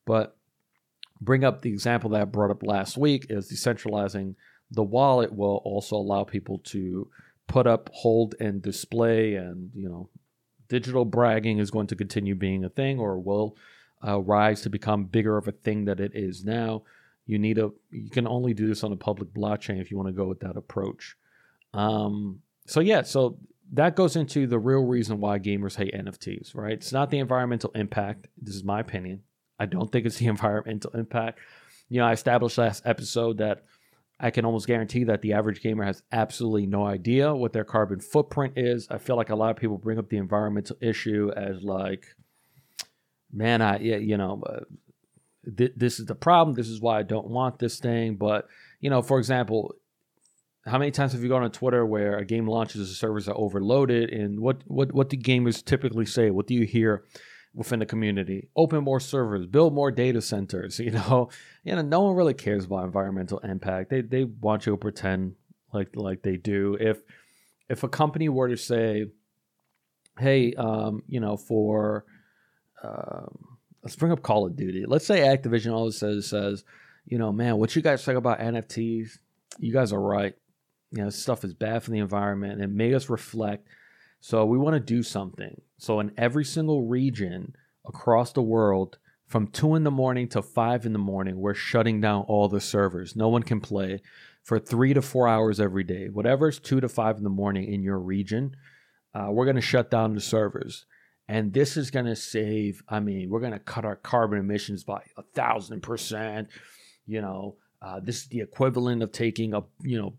but 0.06 0.36
bring 1.20 1.44
up 1.44 1.62
the 1.62 1.70
example 1.70 2.10
that 2.10 2.20
I 2.20 2.24
brought 2.24 2.50
up 2.50 2.62
last 2.62 2.96
week 2.96 3.26
is 3.28 3.50
decentralizing 3.50 4.34
the 4.70 4.82
wallet 4.82 5.32
will 5.32 5.60
also 5.64 5.96
allow 5.96 6.24
people 6.24 6.58
to 6.58 7.08
put 7.46 7.66
up, 7.66 7.90
hold, 7.92 8.34
and 8.38 8.60
display, 8.60 9.34
and 9.34 9.70
you 9.74 9.88
know, 9.88 10.10
digital 10.68 11.04
bragging 11.04 11.58
is 11.58 11.70
going 11.70 11.86
to 11.88 11.96
continue 11.96 12.34
being 12.34 12.64
a 12.64 12.68
thing, 12.68 12.98
or 12.98 13.18
will 13.18 13.56
uh, 14.06 14.20
rise 14.20 14.62
to 14.62 14.70
become 14.70 15.04
bigger 15.04 15.36
of 15.36 15.48
a 15.48 15.52
thing 15.52 15.84
that 15.86 16.00
it 16.00 16.12
is 16.14 16.44
now. 16.44 16.82
You 17.26 17.38
need 17.38 17.58
a. 17.58 17.70
You 17.90 18.10
can 18.10 18.26
only 18.26 18.54
do 18.54 18.66
this 18.66 18.84
on 18.84 18.92
a 18.92 18.96
public 18.96 19.32
blockchain 19.34 19.80
if 19.80 19.90
you 19.90 19.96
want 19.96 20.08
to 20.08 20.14
go 20.14 20.26
with 20.26 20.40
that 20.40 20.56
approach. 20.56 21.16
Um, 21.74 22.40
so 22.66 22.80
yeah, 22.80 23.02
so 23.02 23.38
that 23.72 23.96
goes 23.96 24.16
into 24.16 24.46
the 24.46 24.58
real 24.58 24.84
reason 24.84 25.20
why 25.20 25.38
gamers 25.38 25.76
hate 25.76 25.94
NFTs, 25.94 26.54
right? 26.54 26.72
It's 26.72 26.92
not 26.92 27.10
the 27.10 27.18
environmental 27.18 27.70
impact. 27.74 28.28
This 28.40 28.54
is 28.54 28.64
my 28.64 28.80
opinion. 28.80 29.22
I 29.58 29.66
don't 29.66 29.90
think 29.90 30.06
it's 30.06 30.16
the 30.16 30.26
environmental 30.28 30.92
impact. 30.92 31.40
You 31.88 32.00
know, 32.00 32.06
I 32.06 32.12
established 32.12 32.58
last 32.58 32.82
episode 32.86 33.38
that 33.38 33.64
I 34.20 34.30
can 34.30 34.44
almost 34.44 34.66
guarantee 34.66 35.04
that 35.04 35.22
the 35.22 35.32
average 35.32 35.62
gamer 35.62 35.84
has 35.84 36.02
absolutely 36.10 36.66
no 36.66 36.84
idea 36.84 37.34
what 37.34 37.52
their 37.52 37.64
carbon 37.64 38.00
footprint 38.00 38.54
is. 38.56 38.88
I 38.90 38.98
feel 38.98 39.16
like 39.16 39.30
a 39.30 39.36
lot 39.36 39.50
of 39.50 39.56
people 39.56 39.78
bring 39.78 39.98
up 39.98 40.08
the 40.08 40.16
environmental 40.16 40.76
issue 40.80 41.30
as 41.36 41.62
like, 41.62 42.04
man, 43.32 43.62
I, 43.62 43.78
you 43.78 44.16
know, 44.16 44.42
uh, 44.44 44.64
th- 45.56 45.74
this 45.76 46.00
is 46.00 46.06
the 46.06 46.16
problem. 46.16 46.56
This 46.56 46.68
is 46.68 46.80
why 46.80 46.98
I 46.98 47.04
don't 47.04 47.28
want 47.28 47.60
this 47.60 47.78
thing. 47.78 48.16
But, 48.16 48.48
you 48.80 48.90
know, 48.90 49.02
for 49.02 49.18
example, 49.18 49.76
how 50.66 50.78
many 50.78 50.90
times 50.90 51.12
have 51.12 51.22
you 51.22 51.28
gone 51.28 51.44
on 51.44 51.50
Twitter 51.50 51.86
where 51.86 52.18
a 52.18 52.24
game 52.24 52.48
launches, 52.48 52.88
the 52.88 52.94
servers 52.94 53.28
are 53.28 53.36
overloaded, 53.36 54.10
and 54.10 54.40
what 54.40 54.62
what 54.66 54.92
what 54.92 55.08
do 55.08 55.16
gamers 55.16 55.64
typically 55.64 56.06
say? 56.06 56.30
What 56.30 56.46
do 56.46 56.54
you 56.54 56.64
hear 56.64 57.04
within 57.58 57.80
the 57.80 57.86
community? 57.86 58.48
Open 58.56 58.84
more 58.84 59.00
servers, 59.00 59.46
build 59.46 59.74
more 59.74 59.90
data 59.90 60.22
centers. 60.22 60.78
You 60.88 60.92
know, 60.92 61.28
you 61.64 61.74
know, 61.74 61.82
no 61.82 62.00
one 62.00 62.16
really 62.16 62.34
cares 62.34 62.64
about 62.64 62.84
environmental 62.84 63.38
impact. 63.38 63.90
They 63.90 64.00
they 64.00 64.24
want 64.24 64.64
you 64.64 64.72
to 64.72 64.78
pretend 64.78 65.34
like 65.72 65.94
like 65.94 66.22
they 66.22 66.36
do. 66.36 66.76
If 66.80 67.02
if 67.68 67.82
a 67.82 67.88
company 67.88 68.28
were 68.28 68.48
to 68.48 68.56
say, 68.56 69.06
hey, 70.18 70.54
um, 70.54 71.02
you 71.06 71.20
know, 71.20 71.36
for 71.36 72.04
um, 72.82 73.58
let's 73.82 73.96
bring 73.96 74.12
up 74.12 74.22
Call 74.22 74.46
of 74.46 74.56
Duty. 74.56 74.84
Let's 74.86 75.06
say 75.06 75.20
Activision 75.20 75.72
always 75.72 75.98
says 75.98 76.28
says, 76.28 76.64
you 77.04 77.18
know, 77.18 77.32
man, 77.32 77.58
what 77.58 77.76
you 77.76 77.82
guys 77.82 78.04
think 78.04 78.16
about 78.16 78.38
NFTs? 78.38 79.18
You 79.58 79.72
guys 79.72 79.92
are 79.92 80.00
right 80.00 80.34
you 80.90 81.02
know, 81.02 81.10
stuff 81.10 81.44
is 81.44 81.54
bad 81.54 81.82
for 81.82 81.90
the 81.90 81.98
environment 81.98 82.54
and 82.54 82.62
it 82.62 82.70
made 82.70 82.94
us 82.94 83.10
reflect. 83.10 83.68
So 84.20 84.44
we 84.46 84.58
want 84.58 84.74
to 84.74 84.80
do 84.80 85.02
something. 85.02 85.60
So 85.78 86.00
in 86.00 86.12
every 86.16 86.44
single 86.44 86.86
region 86.86 87.54
across 87.86 88.32
the 88.32 88.42
world, 88.42 88.98
from 89.26 89.46
two 89.46 89.74
in 89.74 89.84
the 89.84 89.90
morning 89.90 90.28
to 90.28 90.42
five 90.42 90.86
in 90.86 90.92
the 90.92 90.98
morning, 90.98 91.38
we're 91.38 91.54
shutting 91.54 92.00
down 92.00 92.24
all 92.28 92.48
the 92.48 92.60
servers. 92.60 93.14
No 93.14 93.28
one 93.28 93.42
can 93.42 93.60
play 93.60 94.00
for 94.42 94.58
three 94.58 94.94
to 94.94 95.02
four 95.02 95.28
hours 95.28 95.60
every 95.60 95.84
day. 95.84 96.08
Whatever's 96.08 96.58
two 96.58 96.80
to 96.80 96.88
five 96.88 97.18
in 97.18 97.24
the 97.24 97.30
morning 97.30 97.72
in 97.72 97.82
your 97.82 97.98
region, 97.98 98.56
uh, 99.14 99.28
we're 99.30 99.44
going 99.44 99.56
to 99.56 99.62
shut 99.62 99.90
down 99.90 100.14
the 100.14 100.20
servers. 100.20 100.86
And 101.28 101.52
this 101.52 101.76
is 101.76 101.90
going 101.90 102.06
to 102.06 102.16
save, 102.16 102.82
I 102.88 103.00
mean, 103.00 103.28
we're 103.28 103.40
going 103.40 103.52
to 103.52 103.58
cut 103.58 103.84
our 103.84 103.96
carbon 103.96 104.38
emissions 104.38 104.82
by 104.82 105.02
a 105.18 105.22
thousand 105.34 105.82
percent. 105.82 106.48
You 107.06 107.20
know, 107.20 107.56
uh, 107.82 108.00
this 108.00 108.22
is 108.22 108.28
the 108.28 108.40
equivalent 108.40 109.02
of 109.02 109.12
taking 109.12 109.52
a, 109.52 109.60
you 109.82 110.00
know, 110.00 110.14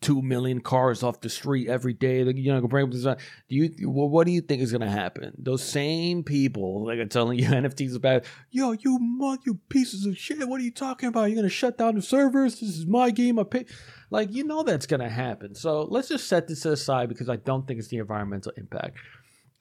two 0.00 0.22
million 0.22 0.60
cars 0.60 1.02
off 1.02 1.20
the 1.20 1.28
street 1.28 1.68
every 1.68 1.94
day. 1.94 2.22
You 2.22 2.52
know, 2.52 2.66
bring. 2.66 2.90
Do 2.90 3.16
you? 3.48 3.90
Well, 3.90 4.08
what 4.08 4.26
do 4.26 4.32
you 4.32 4.40
think 4.40 4.62
is 4.62 4.72
going 4.72 4.82
to 4.82 4.90
happen? 4.90 5.32
Those 5.38 5.62
same 5.62 6.22
people 6.22 6.86
like 6.86 6.98
I'm 6.98 7.08
telling 7.08 7.38
you 7.38 7.46
NFTs 7.48 7.96
are 7.96 8.00
bad. 8.00 8.24
Yo, 8.50 8.72
you 8.72 8.98
mud, 8.98 9.40
you 9.44 9.60
pieces 9.68 10.06
of 10.06 10.16
shit. 10.16 10.46
What 10.48 10.60
are 10.60 10.64
you 10.64 10.70
talking 10.70 11.08
about? 11.08 11.24
You're 11.24 11.36
going 11.36 11.44
to 11.44 11.50
shut 11.50 11.78
down 11.78 11.94
the 11.94 12.02
servers? 12.02 12.60
This 12.60 12.76
is 12.76 12.86
my 12.86 13.10
game. 13.10 13.38
I 13.38 13.44
pay. 13.44 13.66
Like 14.10 14.32
you 14.32 14.44
know 14.44 14.62
that's 14.62 14.86
going 14.86 15.00
to 15.00 15.08
happen. 15.08 15.54
So 15.54 15.82
let's 15.82 16.08
just 16.08 16.28
set 16.28 16.46
this 16.48 16.64
aside 16.64 17.08
because 17.08 17.28
I 17.28 17.36
don't 17.36 17.66
think 17.66 17.78
it's 17.78 17.88
the 17.88 17.98
environmental 17.98 18.52
impact. 18.56 18.98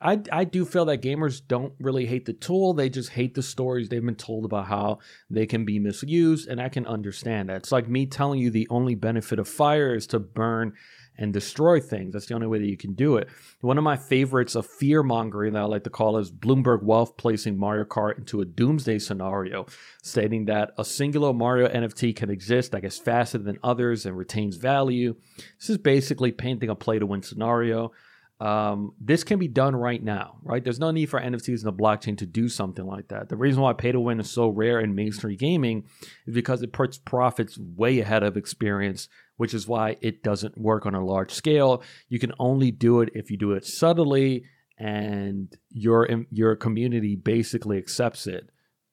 I, 0.06 0.22
I 0.32 0.44
do 0.44 0.66
feel 0.66 0.86
that 0.86 1.02
gamers 1.02 1.42
don't 1.46 1.74
really 1.80 2.06
hate 2.06 2.26
the 2.26 2.34
tool. 2.34 2.76
They 2.76 2.90
just 2.90 3.10
hate 3.10 3.34
the 3.34 3.42
stories 3.42 3.90
they've 3.90 4.06
been 4.06 4.16
told 4.16 4.46
about 4.46 4.68
how 4.68 5.00
they 5.32 5.48
can 5.48 5.66
be 5.66 5.80
misused. 5.80 6.48
And 6.48 6.62
I 6.62 6.70
can 6.70 6.86
understand 6.86 7.50
that. 7.50 7.58
It's 7.58 7.72
like 7.72 7.90
me 7.90 8.06
telling 8.06 8.40
you 8.40 8.52
the 8.52 8.68
only 8.70 8.94
benefit 8.94 9.40
of 9.40 9.48
fire 9.48 9.96
is 9.96 10.06
to 10.08 10.20
burn 10.20 10.74
and 11.18 11.34
destroy 11.34 11.80
things. 11.80 12.14
That's 12.14 12.28
the 12.28 12.36
only 12.36 12.46
way 12.46 12.60
that 12.60 12.68
you 12.68 12.78
can 12.78 12.94
do 12.94 13.16
it. 13.16 13.30
One 13.62 13.80
of 13.80 13.84
my 13.84 13.98
favorites 13.98 14.54
of 14.54 14.68
fear 14.68 15.02
mongering 15.02 15.54
that 15.54 15.64
I 15.64 15.66
like 15.66 15.86
to 15.86 15.90
call 15.90 16.18
is 16.18 16.32
Bloomberg 16.32 16.84
Wealth 16.84 17.18
placing 17.18 17.58
Mario 17.58 17.86
Kart 17.86 18.20
into 18.20 18.42
a 18.42 18.46
doomsday 18.46 19.00
scenario, 19.00 19.66
stating 20.04 20.46
that 20.46 20.72
a 20.78 20.86
singular 20.86 21.34
Mario 21.34 21.68
NFT 21.68 22.16
can 22.16 22.30
exist, 22.30 22.76
I 22.76 22.80
guess, 22.80 23.00
faster 23.00 23.40
than 23.40 23.58
others 23.64 24.06
and 24.06 24.16
retains 24.16 24.58
value. 24.58 25.16
This 25.60 25.72
is 25.72 25.78
basically 25.80 26.32
painting 26.32 26.70
a 26.70 26.76
play 26.76 27.00
to 27.00 27.08
win 27.08 27.24
scenario. 27.24 27.92
Um, 28.40 28.92
this 29.00 29.24
can 29.24 29.40
be 29.40 29.48
done 29.48 29.76
right 29.76 30.04
now, 30.04 30.40
right? 30.44 30.62
There's 30.62 30.80
no 30.80 30.92
need 30.92 31.06
for 31.06 31.22
NFTs 31.22 31.60
in 31.60 31.64
the 31.64 31.74
blockchain 31.74 32.18
to 32.18 32.26
do 32.26 32.50
something 32.50 32.86
like 32.86 33.08
that. 33.08 33.30
The 33.30 33.38
reason 33.38 33.62
why 33.62 33.72
pay 33.74 33.94
to 33.94 34.00
win 34.00 34.20
is 34.20 34.30
so 34.30 34.50
rare 34.50 34.82
in 34.82 34.94
mainstream 34.94 35.38
gaming 35.38 35.86
is 36.28 36.36
because 36.36 36.62
it 36.62 36.74
puts 36.74 36.98
profits 36.98 37.58
way 37.58 38.00
ahead 38.00 38.24
of 38.24 38.36
experience, 38.36 39.08
which 39.38 39.54
is 39.54 39.68
why 39.68 39.96
it 40.02 40.22
doesn't 40.22 40.58
work 40.58 40.86
on 40.86 40.96
a 40.96 41.06
large 41.06 41.32
scale. 41.32 41.82
You 42.10 42.20
can 42.20 42.34
only 42.38 42.72
do 42.72 43.00
it 43.00 43.10
if 43.14 43.32
you 43.32 43.38
do 43.38 43.54
it 43.54 43.66
subtly 43.66 44.44
and 44.78 45.56
your 45.70 46.08
your 46.30 46.56
community 46.56 47.16
basically 47.16 47.78
accepts 47.78 48.28
it. 48.28 48.50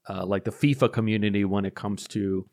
Uh, 0.08 0.26
like 0.26 0.44
the 0.44 0.50
FIFA 0.50 0.92
community 0.92 1.44
when 1.44 1.64
it 1.64 1.76
comes 1.76 2.08
to 2.08 2.48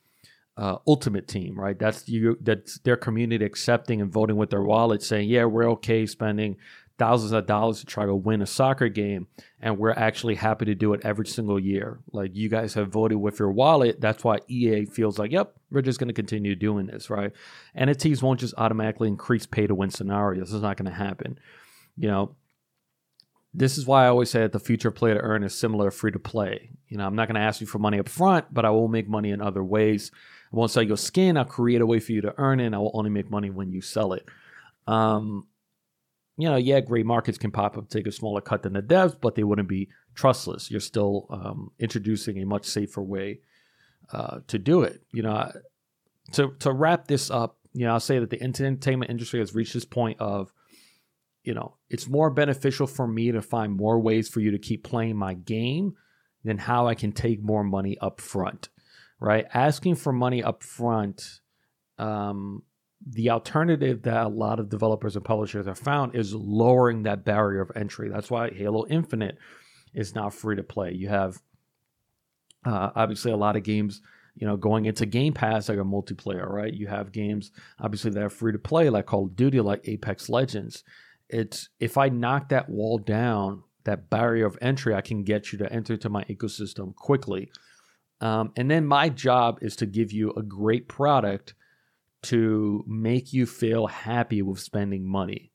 uh, 0.59 0.77
ultimate 0.85 1.27
team, 1.27 1.57
right? 1.57 1.79
That's 1.79 2.07
you. 2.09 2.37
That's 2.41 2.79
their 2.79 2.97
community 2.97 3.45
accepting 3.45 4.01
and 4.01 4.11
voting 4.11 4.35
with 4.35 4.49
their 4.49 4.61
wallet, 4.61 5.01
saying, 5.01 5.29
"Yeah, 5.29 5.45
we're 5.45 5.69
okay 5.71 6.05
spending 6.05 6.57
thousands 6.99 7.31
of 7.31 7.47
dollars 7.47 7.79
to 7.79 7.85
try 7.85 8.05
to 8.05 8.13
win 8.13 8.41
a 8.41 8.45
soccer 8.45 8.89
game, 8.89 9.27
and 9.61 9.77
we're 9.77 9.91
actually 9.91 10.35
happy 10.35 10.65
to 10.65 10.75
do 10.75 10.93
it 10.93 11.01
every 11.03 11.25
single 11.25 11.57
year. 11.57 11.99
Like 12.11 12.35
you 12.35 12.49
guys 12.49 12.73
have 12.73 12.89
voted 12.89 13.17
with 13.17 13.39
your 13.39 13.51
wallet. 13.51 14.01
That's 14.01 14.23
why 14.23 14.39
EA 14.49 14.85
feels 14.85 15.17
like, 15.17 15.31
yep, 15.31 15.55
we're 15.71 15.81
just 15.81 15.97
going 15.97 16.09
to 16.09 16.13
continue 16.13 16.55
doing 16.55 16.87
this, 16.87 17.09
right? 17.09 17.31
NFTs 17.75 18.21
won't 18.21 18.41
just 18.41 18.53
automatically 18.57 19.07
increase 19.07 19.45
pay 19.45 19.65
to 19.65 19.73
win 19.73 19.89
scenarios. 19.89 20.53
It's 20.53 20.61
not 20.61 20.75
going 20.75 20.91
to 20.91 20.97
happen. 20.97 21.39
You 21.97 22.09
know, 22.09 22.35
this 23.53 23.77
is 23.77 23.85
why 23.85 24.05
I 24.05 24.09
always 24.09 24.29
say 24.29 24.41
that 24.41 24.51
the 24.51 24.59
future 24.59 24.89
of 24.89 24.95
play 24.95 25.13
to 25.13 25.19
earn 25.19 25.43
is 25.43 25.55
similar 25.55 25.89
to 25.89 25.95
free 25.95 26.11
to 26.11 26.19
play. 26.19 26.71
You 26.87 26.97
know, 26.97 27.05
I'm 27.05 27.15
not 27.15 27.27
going 27.27 27.35
to 27.35 27.41
ask 27.41 27.61
you 27.61 27.67
for 27.67 27.79
money 27.79 27.99
up 27.99 28.09
front, 28.09 28.53
but 28.53 28.65
I 28.65 28.69
will 28.69 28.87
make 28.87 29.09
money 29.09 29.31
in 29.31 29.41
other 29.41 29.63
ways. 29.63 30.11
I 30.51 30.55
won't 30.55 30.71
sell 30.71 30.83
your 30.83 30.97
skin. 30.97 31.37
I'll 31.37 31.45
create 31.45 31.81
a 31.81 31.85
way 31.85 31.99
for 31.99 32.11
you 32.11 32.21
to 32.21 32.33
earn 32.37 32.59
it. 32.59 32.67
And 32.67 32.75
I 32.75 32.79
will 32.79 32.91
only 32.93 33.09
make 33.09 33.29
money 33.29 33.49
when 33.49 33.71
you 33.71 33.81
sell 33.81 34.13
it. 34.13 34.27
Um, 34.87 35.47
you 36.37 36.47
know, 36.47 36.55
yeah, 36.55 36.79
great 36.79 37.05
markets 37.05 37.37
can 37.37 37.51
pop 37.51 37.77
up, 37.77 37.89
take 37.89 38.07
a 38.07 38.11
smaller 38.11 38.41
cut 38.41 38.63
than 38.63 38.73
the 38.73 38.81
devs, 38.81 39.15
but 39.19 39.35
they 39.35 39.43
wouldn't 39.43 39.67
be 39.67 39.89
trustless. 40.15 40.71
You're 40.71 40.79
still 40.79 41.27
um, 41.29 41.71
introducing 41.79 42.39
a 42.39 42.45
much 42.45 42.65
safer 42.65 43.01
way 43.01 43.41
uh, 44.13 44.39
to 44.47 44.57
do 44.57 44.83
it. 44.83 45.03
You 45.11 45.23
know, 45.23 45.51
to 46.33 46.55
to 46.59 46.71
wrap 46.71 47.07
this 47.07 47.29
up, 47.29 47.57
you 47.73 47.85
know, 47.85 47.93
I'll 47.93 47.99
say 47.99 48.19
that 48.19 48.29
the 48.29 48.41
entertainment 48.41 49.11
industry 49.11 49.39
has 49.39 49.53
reached 49.53 49.73
this 49.73 49.85
point 49.85 50.19
of, 50.19 50.51
you 51.43 51.53
know, 51.53 51.75
it's 51.89 52.07
more 52.07 52.29
beneficial 52.29 52.87
for 52.87 53.07
me 53.07 53.31
to 53.31 53.41
find 53.41 53.75
more 53.75 53.99
ways 53.99 54.27
for 54.29 54.39
you 54.39 54.51
to 54.51 54.59
keep 54.59 54.83
playing 54.83 55.15
my 55.15 55.33
game 55.33 55.95
than 56.43 56.57
how 56.57 56.87
I 56.87 56.95
can 56.95 57.11
take 57.11 57.41
more 57.43 57.63
money 57.63 57.97
up 57.99 58.21
front. 58.21 58.69
Right, 59.21 59.45
asking 59.53 59.95
for 59.95 60.13
money 60.13 60.41
up 60.41 60.63
front 60.63 61.41
um, 61.97 62.63
the 63.05 63.29
alternative 63.29 64.03
that 64.03 64.25
a 64.25 64.29
lot 64.29 64.59
of 64.59 64.69
developers 64.69 65.15
and 65.15 65.23
publishers 65.23 65.67
have 65.67 65.77
found 65.77 66.15
is 66.15 66.33
lowering 66.33 67.03
that 67.03 67.23
barrier 67.23 67.61
of 67.61 67.71
entry. 67.75 68.09
That's 68.09 68.29
why 68.29 68.49
Halo 68.49 68.85
Infinite 68.87 69.37
is 69.93 70.15
now 70.15 70.29
free 70.29 70.55
to 70.57 70.63
play. 70.63 70.93
You 70.93 71.09
have 71.09 71.41
uh, 72.65 72.91
obviously 72.95 73.31
a 73.31 73.37
lot 73.37 73.55
of 73.55 73.63
games, 73.63 74.01
you 74.35 74.45
know, 74.45 74.57
going 74.57 74.85
into 74.85 75.05
Game 75.05 75.33
Pass 75.33 75.69
like 75.69 75.77
a 75.77 75.83
multiplayer, 75.83 76.47
right? 76.47 76.73
You 76.73 76.87
have 76.87 77.11
games 77.11 77.51
obviously 77.79 78.11
that 78.11 78.23
are 78.23 78.29
free 78.29 78.51
to 78.51 78.59
play, 78.59 78.89
like 78.89 79.05
Call 79.05 79.25
of 79.25 79.35
Duty, 79.35 79.61
like 79.61 79.87
Apex 79.87 80.29
Legends. 80.29 80.83
It's 81.29 81.69
if 81.79 81.97
I 81.97 82.09
knock 82.09 82.49
that 82.49 82.69
wall 82.69 82.97
down, 82.97 83.63
that 83.83 84.09
barrier 84.09 84.45
of 84.45 84.57
entry, 84.61 84.93
I 84.93 85.01
can 85.01 85.23
get 85.23 85.51
you 85.51 85.59
to 85.59 85.71
enter 85.71 85.93
into 85.93 86.09
my 86.09 86.23
ecosystem 86.25 86.95
quickly. 86.95 87.51
Um, 88.21 88.51
and 88.57 88.69
then 88.69 88.85
my 88.85 89.09
job 89.09 89.59
is 89.61 89.75
to 89.77 89.85
give 89.85 90.11
you 90.11 90.31
a 90.31 90.43
great 90.43 90.87
product 90.87 91.53
to 92.23 92.83
make 92.85 93.31
you 93.31 93.45
feel 93.45 93.87
happy 93.87 94.41
with 94.41 94.59
spending 94.59 95.07
money. 95.07 95.51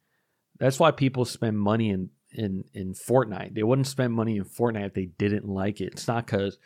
That's 0.58 0.80
why 0.80 0.92
people 0.92 1.24
spend 1.24 1.58
money 1.58 1.90
in 1.90 2.10
in 2.32 2.64
in 2.72 2.94
Fortnite. 2.94 3.54
They 3.54 3.62
wouldn't 3.62 3.86
spend 3.86 4.12
money 4.12 4.36
in 4.36 4.44
Fortnite 4.44 4.86
if 4.86 4.94
they 4.94 5.06
didn't 5.06 5.46
like 5.46 5.80
it. 5.80 5.92
It's 5.92 6.08
not 6.08 6.26
because 6.26 6.58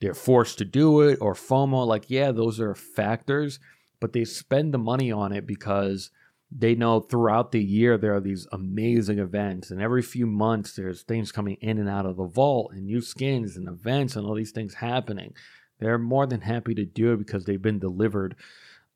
they're 0.00 0.14
forced 0.14 0.58
to 0.58 0.64
do 0.64 1.00
it 1.00 1.18
or 1.20 1.34
FOMO. 1.34 1.86
Like, 1.86 2.08
yeah, 2.08 2.30
those 2.30 2.60
are 2.60 2.74
factors, 2.74 3.58
but 4.00 4.12
they 4.12 4.24
spend 4.24 4.72
the 4.72 4.78
money 4.78 5.10
on 5.10 5.32
it 5.32 5.46
because 5.46 6.10
They 6.50 6.74
know 6.74 7.00
throughout 7.00 7.52
the 7.52 7.62
year 7.62 7.98
there 7.98 8.14
are 8.14 8.20
these 8.20 8.46
amazing 8.52 9.18
events, 9.18 9.70
and 9.70 9.82
every 9.82 10.02
few 10.02 10.26
months 10.26 10.72
there's 10.72 11.02
things 11.02 11.30
coming 11.30 11.56
in 11.60 11.78
and 11.78 11.88
out 11.88 12.06
of 12.06 12.16
the 12.16 12.24
vault, 12.24 12.72
and 12.72 12.86
new 12.86 13.00
skins 13.00 13.56
and 13.56 13.68
events, 13.68 14.16
and 14.16 14.26
all 14.26 14.34
these 14.34 14.52
things 14.52 14.74
happening. 14.74 15.34
They're 15.78 15.98
more 15.98 16.26
than 16.26 16.40
happy 16.40 16.74
to 16.74 16.84
do 16.84 17.12
it 17.12 17.18
because 17.18 17.44
they've 17.44 17.60
been 17.60 17.78
delivered 17.78 18.34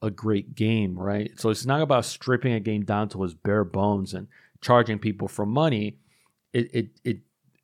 a 0.00 0.10
great 0.10 0.54
game, 0.54 0.98
right? 0.98 1.30
So 1.38 1.50
it's 1.50 1.64
not 1.64 1.80
about 1.80 2.04
stripping 2.04 2.52
a 2.54 2.60
game 2.60 2.84
down 2.84 3.08
to 3.10 3.22
its 3.22 3.34
bare 3.34 3.64
bones 3.64 4.14
and 4.14 4.28
charging 4.60 4.98
people 4.98 5.28
for 5.28 5.46
money. 5.46 5.98
It 6.52 6.74
it 6.74 6.88
it 7.04 7.18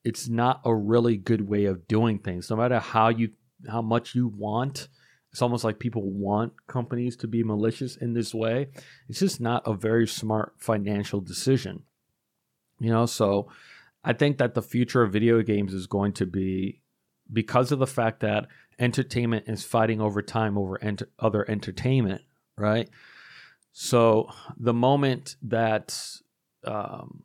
it's 0.05 0.29
not 0.29 0.61
a 0.65 0.75
really 0.75 1.17
good 1.17 1.49
way 1.49 1.65
of 1.65 1.89
doing 1.89 2.19
things. 2.19 2.49
No 2.49 2.57
matter 2.57 2.79
how 2.79 3.09
you 3.09 3.31
how 3.69 3.83
much 3.83 4.15
you 4.15 4.29
want 4.29 4.89
it's 5.31 5.43
almost 5.43 5.65
like 5.65 5.79
people 5.79 6.03
want 6.03 6.53
companies 6.67 7.17
to 7.17 7.27
be 7.27 7.43
malicious 7.43 7.97
in 7.97 8.15
this 8.15 8.35
way. 8.35 8.69
It's 9.09 9.21
just 9.21 9.41
not 9.41 9.67
a 9.67 9.75
very 9.75 10.07
smart 10.07 10.55
financial 10.59 11.21
decision. 11.21 11.83
You 12.81 12.91
know, 12.91 13.07
so 13.07 13.49
I 14.05 14.13
think 14.13 14.39
that 14.39 14.55
the 14.55 14.63
future 14.63 15.03
of 15.03 15.13
video 15.13 15.43
games 15.43 15.75
is 15.75 15.87
going 15.87 16.13
to 16.15 16.27
be 16.27 16.81
because 17.31 17.73
of 17.73 17.79
the 17.79 17.87
fact 17.87 18.21
that 18.21 18.47
entertainment 18.79 19.49
is 19.49 19.65
fighting 19.65 20.01
over 20.01 20.23
time 20.23 20.57
over 20.57 20.83
ent- 20.83 21.03
other 21.19 21.49
entertainment, 21.51 22.23
right? 22.57 22.89
So 23.73 24.31
the 24.57 24.73
moment 24.73 25.37
that 25.43 25.99
um, 26.65 27.23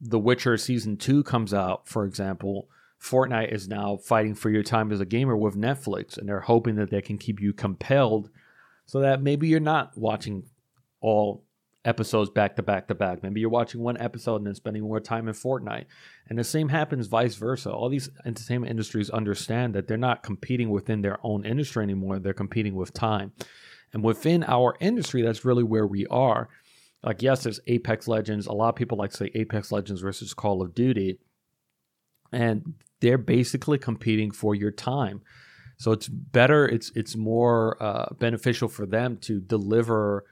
The 0.00 0.18
Witcher 0.18 0.56
season 0.56 0.96
two 0.96 1.22
comes 1.22 1.54
out, 1.54 1.88
for 1.88 2.04
example, 2.04 2.68
Fortnite 3.02 3.52
is 3.52 3.66
now 3.66 3.96
fighting 3.96 4.34
for 4.34 4.50
your 4.50 4.62
time 4.62 4.92
as 4.92 5.00
a 5.00 5.06
gamer 5.06 5.36
with 5.36 5.56
Netflix, 5.56 6.18
and 6.18 6.28
they're 6.28 6.40
hoping 6.40 6.76
that 6.76 6.90
they 6.90 7.00
can 7.00 7.18
keep 7.18 7.40
you 7.40 7.52
compelled 7.52 8.30
so 8.86 9.00
that 9.00 9.22
maybe 9.22 9.48
you're 9.48 9.60
not 9.60 9.96
watching 9.96 10.44
all 11.00 11.44
episodes 11.84 12.28
back 12.28 12.56
to 12.56 12.62
back 12.62 12.88
to 12.88 12.94
back. 12.94 13.22
Maybe 13.22 13.40
you're 13.40 13.48
watching 13.48 13.80
one 13.80 13.96
episode 13.96 14.36
and 14.36 14.46
then 14.46 14.54
spending 14.54 14.82
more 14.82 15.00
time 15.00 15.28
in 15.28 15.34
Fortnite. 15.34 15.86
And 16.28 16.38
the 16.38 16.44
same 16.44 16.68
happens 16.68 17.06
vice 17.06 17.36
versa. 17.36 17.72
All 17.72 17.88
these 17.88 18.10
entertainment 18.26 18.70
industries 18.70 19.08
understand 19.08 19.74
that 19.74 19.88
they're 19.88 19.96
not 19.96 20.22
competing 20.22 20.68
within 20.68 21.00
their 21.00 21.18
own 21.22 21.46
industry 21.46 21.82
anymore, 21.82 22.18
they're 22.18 22.34
competing 22.34 22.74
with 22.74 22.92
time. 22.92 23.32
And 23.92 24.04
within 24.04 24.44
our 24.44 24.76
industry, 24.78 25.22
that's 25.22 25.44
really 25.44 25.64
where 25.64 25.86
we 25.86 26.06
are. 26.08 26.48
Like, 27.02 27.22
yes, 27.22 27.44
there's 27.44 27.60
Apex 27.66 28.06
Legends. 28.06 28.46
A 28.46 28.52
lot 28.52 28.68
of 28.68 28.76
people 28.76 28.98
like 28.98 29.10
to 29.12 29.16
say 29.16 29.30
Apex 29.34 29.72
Legends 29.72 30.02
versus 30.02 30.34
Call 30.34 30.62
of 30.62 30.74
Duty. 30.74 31.18
And 32.30 32.74
they're 33.00 33.18
basically 33.18 33.78
competing 33.78 34.30
for 34.30 34.54
your 34.54 34.70
time. 34.70 35.22
So 35.78 35.92
it's 35.92 36.08
better, 36.08 36.66
it's 36.66 36.92
it's 36.94 37.16
more 37.16 37.82
uh, 37.82 38.12
beneficial 38.18 38.68
for 38.68 38.86
them 38.86 39.16
to 39.22 39.40
deliver 39.40 40.24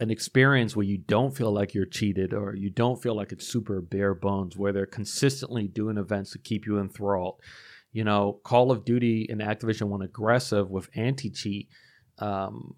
an 0.00 0.10
experience 0.10 0.76
where 0.76 0.84
you 0.84 0.98
don't 0.98 1.34
feel 1.34 1.52
like 1.52 1.72
you're 1.72 1.86
cheated 1.86 2.34
or 2.34 2.54
you 2.54 2.68
don't 2.68 3.02
feel 3.02 3.14
like 3.14 3.32
it's 3.32 3.46
super 3.46 3.80
bare 3.80 4.14
bones, 4.14 4.56
where 4.56 4.72
they're 4.72 4.86
consistently 4.86 5.68
doing 5.68 5.96
events 5.96 6.32
to 6.32 6.38
keep 6.38 6.66
you 6.66 6.78
enthralled. 6.78 7.40
You 7.92 8.04
know, 8.04 8.40
Call 8.42 8.70
of 8.70 8.84
Duty 8.84 9.26
and 9.30 9.40
Activision 9.40 9.88
went 9.88 10.02
aggressive 10.02 10.70
with 10.70 10.90
anti 10.94 11.30
cheat. 11.30 11.68
Um, 12.18 12.74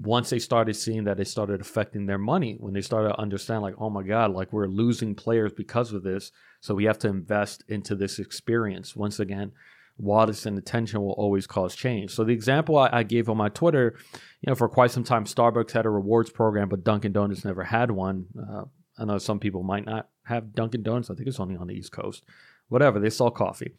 once 0.00 0.30
they 0.30 0.38
started 0.38 0.74
seeing 0.74 1.04
that 1.04 1.20
it 1.20 1.26
started 1.26 1.60
affecting 1.60 2.06
their 2.06 2.18
money, 2.18 2.56
when 2.60 2.72
they 2.72 2.80
started 2.80 3.08
to 3.08 3.20
understand, 3.20 3.62
like, 3.62 3.74
oh 3.78 3.90
my 3.90 4.02
God, 4.02 4.32
like 4.32 4.52
we're 4.52 4.66
losing 4.66 5.14
players 5.14 5.52
because 5.52 5.92
of 5.92 6.02
this. 6.02 6.30
So 6.60 6.74
we 6.74 6.84
have 6.84 6.98
to 7.00 7.08
invest 7.08 7.64
into 7.68 7.94
this 7.94 8.18
experience. 8.18 8.96
Once 8.96 9.20
again, 9.20 9.52
Wallace 9.98 10.46
and 10.46 10.56
attention 10.56 11.00
will 11.00 11.12
always 11.12 11.46
cause 11.46 11.74
change. 11.74 12.12
So 12.12 12.22
the 12.24 12.32
example 12.32 12.78
I, 12.78 12.88
I, 12.92 13.02
gave 13.02 13.28
on 13.28 13.36
my 13.36 13.48
Twitter, 13.48 13.96
you 14.40 14.48
know, 14.48 14.54
for 14.54 14.68
quite 14.68 14.92
some 14.92 15.02
time, 15.02 15.24
Starbucks 15.24 15.72
had 15.72 15.86
a 15.86 15.90
rewards 15.90 16.30
program, 16.30 16.68
but 16.68 16.84
Dunkin' 16.84 17.12
Donuts 17.12 17.44
never 17.44 17.64
had 17.64 17.90
one. 17.90 18.26
Uh, 18.40 18.64
I 18.96 19.04
know 19.04 19.18
some 19.18 19.40
people 19.40 19.64
might 19.64 19.86
not 19.86 20.08
have 20.24 20.54
Dunkin' 20.54 20.84
Donuts. 20.84 21.10
I 21.10 21.14
think 21.14 21.26
it's 21.26 21.40
only 21.40 21.56
on 21.56 21.66
the 21.66 21.74
East 21.74 21.90
Coast. 21.90 22.22
Whatever, 22.68 23.00
they 23.00 23.10
sell 23.10 23.30
coffee. 23.30 23.72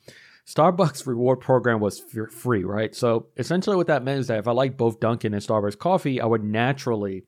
Starbucks 0.50 1.06
reward 1.06 1.42
program 1.42 1.80
was 1.80 2.02
free, 2.32 2.64
right? 2.64 2.96
So 2.96 3.28
essentially, 3.38 3.76
what 3.76 3.86
that 3.88 4.04
meant 4.04 4.22
is 4.22 4.28
that 4.28 4.40
if 4.40 4.48
I 4.48 4.52
like 4.52 4.78
both 4.78 5.00
Dunkin' 5.00 5.34
and 5.34 5.44
Starbucks 5.44 5.78
coffee, 5.78 6.20
I 6.20 6.26
would 6.26 6.44
naturally 6.44 7.26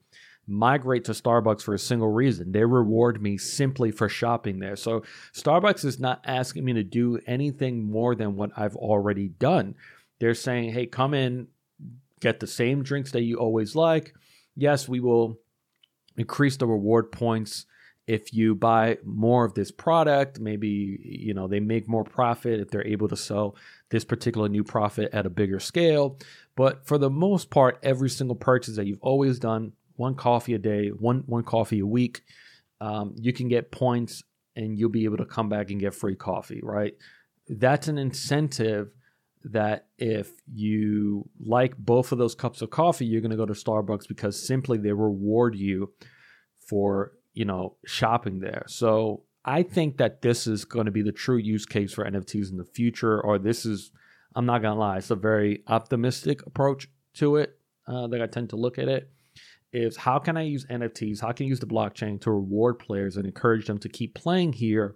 migrate 0.47 1.05
to 1.05 1.11
Starbucks 1.11 1.61
for 1.61 1.75
a 1.75 1.79
single 1.79 2.07
reason. 2.07 2.51
They 2.51 2.65
reward 2.65 3.21
me 3.21 3.37
simply 3.37 3.91
for 3.91 4.09
shopping 4.09 4.57
there. 4.57 4.75
So 4.75 5.03
Starbucks 5.33 5.85
is 5.85 5.99
not 5.99 6.21
asking 6.25 6.65
me 6.65 6.73
to 6.73 6.83
do 6.83 7.19
anything 7.27 7.91
more 7.91 8.15
than 8.15 8.35
what 8.35 8.51
I've 8.57 8.75
already 8.75 9.27
done. 9.27 9.75
They're 10.19 10.33
saying, 10.33 10.73
hey, 10.73 10.87
come 10.87 11.13
in, 11.13 11.47
get 12.21 12.39
the 12.39 12.47
same 12.47 12.81
drinks 12.81 13.11
that 13.11 13.21
you 13.21 13.37
always 13.37 13.75
like. 13.75 14.15
Yes, 14.55 14.89
we 14.89 14.99
will 14.99 15.37
increase 16.17 16.57
the 16.57 16.65
reward 16.65 17.11
points 17.11 17.67
if 18.11 18.33
you 18.33 18.55
buy 18.55 18.97
more 19.03 19.45
of 19.45 19.53
this 19.53 19.71
product 19.71 20.39
maybe 20.39 20.99
you 21.03 21.33
know 21.33 21.47
they 21.47 21.59
make 21.59 21.87
more 21.87 22.03
profit 22.03 22.59
if 22.59 22.69
they're 22.69 22.87
able 22.87 23.07
to 23.07 23.15
sell 23.15 23.55
this 23.89 24.03
particular 24.03 24.49
new 24.49 24.63
profit 24.63 25.09
at 25.13 25.25
a 25.25 25.29
bigger 25.29 25.59
scale 25.59 26.17
but 26.55 26.85
for 26.85 26.97
the 26.97 27.09
most 27.09 27.49
part 27.49 27.79
every 27.83 28.09
single 28.09 28.35
purchase 28.35 28.75
that 28.75 28.85
you've 28.85 29.01
always 29.01 29.39
done 29.39 29.73
one 30.01 30.15
coffee 30.15 30.55
a 30.55 30.57
day, 30.57 30.89
one 30.89 31.23
one 31.27 31.43
coffee 31.43 31.79
a 31.79 31.85
week. 31.85 32.23
Um, 32.81 33.15
you 33.17 33.31
can 33.31 33.47
get 33.47 33.71
points, 33.71 34.23
and 34.55 34.77
you'll 34.77 34.89
be 34.89 35.05
able 35.05 35.17
to 35.17 35.25
come 35.25 35.47
back 35.47 35.69
and 35.69 35.79
get 35.79 35.93
free 35.93 36.15
coffee. 36.15 36.59
Right? 36.61 36.95
That's 37.47 37.87
an 37.87 37.97
incentive 37.97 38.89
that 39.43 39.87
if 39.97 40.31
you 40.51 41.29
like 41.39 41.77
both 41.77 42.11
of 42.11 42.17
those 42.17 42.35
cups 42.35 42.61
of 42.61 42.69
coffee, 42.69 43.05
you're 43.05 43.21
going 43.21 43.31
to 43.31 43.37
go 43.37 43.45
to 43.45 43.53
Starbucks 43.53 44.07
because 44.07 44.45
simply 44.45 44.77
they 44.77 44.91
reward 44.91 45.55
you 45.55 45.93
for 46.67 47.13
you 47.33 47.45
know 47.45 47.75
shopping 47.85 48.39
there. 48.39 48.63
So 48.67 49.23
I 49.43 49.63
think 49.63 49.97
that 49.97 50.21
this 50.21 50.45
is 50.45 50.65
going 50.65 50.85
to 50.85 50.91
be 50.91 51.01
the 51.01 51.11
true 51.11 51.37
use 51.37 51.65
case 51.65 51.93
for 51.93 52.05
NFTs 52.05 52.51
in 52.51 52.57
the 52.57 52.65
future, 52.65 53.19
or 53.19 53.39
this 53.39 53.65
is, 53.65 53.91
I'm 54.35 54.45
not 54.45 54.61
going 54.61 54.75
to 54.75 54.79
lie, 54.79 54.97
it's 54.97 55.09
a 55.09 55.15
very 55.15 55.63
optimistic 55.67 56.45
approach 56.45 56.87
to 57.15 57.37
it 57.37 57.57
uh, 57.87 58.07
that 58.07 58.21
I 58.21 58.27
tend 58.27 58.51
to 58.51 58.55
look 58.55 58.77
at 58.77 58.87
it 58.87 59.09
is 59.73 59.97
how 59.97 60.19
can 60.19 60.37
I 60.37 60.43
use 60.43 60.65
NFTs? 60.65 61.21
How 61.21 61.31
can 61.31 61.45
I 61.45 61.49
use 61.49 61.59
the 61.59 61.65
blockchain 61.65 62.19
to 62.21 62.31
reward 62.31 62.77
players 62.79 63.15
and 63.15 63.25
encourage 63.25 63.67
them 63.67 63.77
to 63.79 63.89
keep 63.89 64.13
playing 64.13 64.53
here 64.53 64.95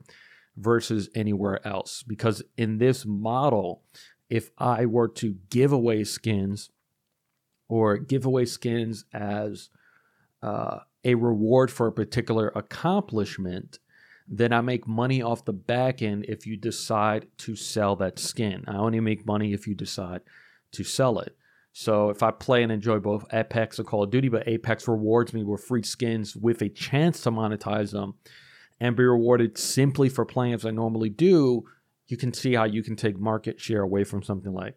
versus 0.58 1.10
anywhere 1.16 1.66
else? 1.66 2.04
Because 2.04 2.44
in 2.58 2.78
this 2.78 3.06
model, 3.06 3.84
if 4.30 4.52
I 4.58 4.86
were 4.86 5.08
to 5.10 5.36
give 5.50 5.72
away 5.72 6.04
skins 6.04 6.70
or 7.70 7.98
give 7.98 8.26
away 8.26 8.46
skins 8.46 9.06
as 9.14 9.70
uh, 10.44 10.80
a 11.06 11.16
reward 11.16 11.72
for 11.72 11.88
a 11.88 11.92
particular 11.92 12.52
accomplishment, 12.56 13.80
then 14.28 14.52
I 14.52 14.62
make 14.62 14.88
money 14.88 15.22
off 15.22 15.46
the 15.46 15.54
back 15.54 16.02
end 16.02 16.26
if 16.28 16.48
you 16.48 16.58
decide 16.58 17.28
to 17.40 17.56
sell 17.56 17.96
that 17.98 18.18
skin. 18.18 18.66
I 18.68 18.76
only 18.76 19.00
make 19.00 19.26
money 19.26 19.54
if 19.54 19.68
you 19.68 19.76
decide 19.76 20.22
to 20.72 20.84
sell 20.84 21.20
it. 21.20 21.38
So 21.74 22.10
if 22.10 22.24
I 22.24 22.32
play 22.32 22.64
and 22.64 22.72
enjoy 22.72 23.00
both 23.00 23.26
Apex 23.34 23.78
and 23.78 23.88
Call 23.88 24.04
of 24.04 24.10
Duty, 24.10 24.30
but 24.30 24.48
Apex 24.48 24.88
rewards 24.88 25.34
me 25.34 25.44
with 25.44 25.64
free 25.64 25.84
skins 25.84 26.36
with 26.36 26.62
a 26.62 26.70
chance 26.70 27.22
to 27.22 27.32
monetize 27.32 27.92
them 27.92 28.16
and 28.80 28.96
be 28.96 29.04
rewarded 29.04 29.58
simply 29.58 30.10
for 30.10 30.26
playing 30.26 30.54
as 30.54 30.66
I 30.66 30.72
normally 30.72 31.10
do, 31.10 31.66
you 32.08 32.18
can 32.18 32.34
see 32.34 32.54
how 32.54 32.64
you 32.64 32.82
can 32.82 32.96
take 32.96 33.20
market 33.20 33.60
share 33.60 33.82
away 33.82 34.04
from 34.04 34.24
something 34.24 34.54
like 34.54 34.76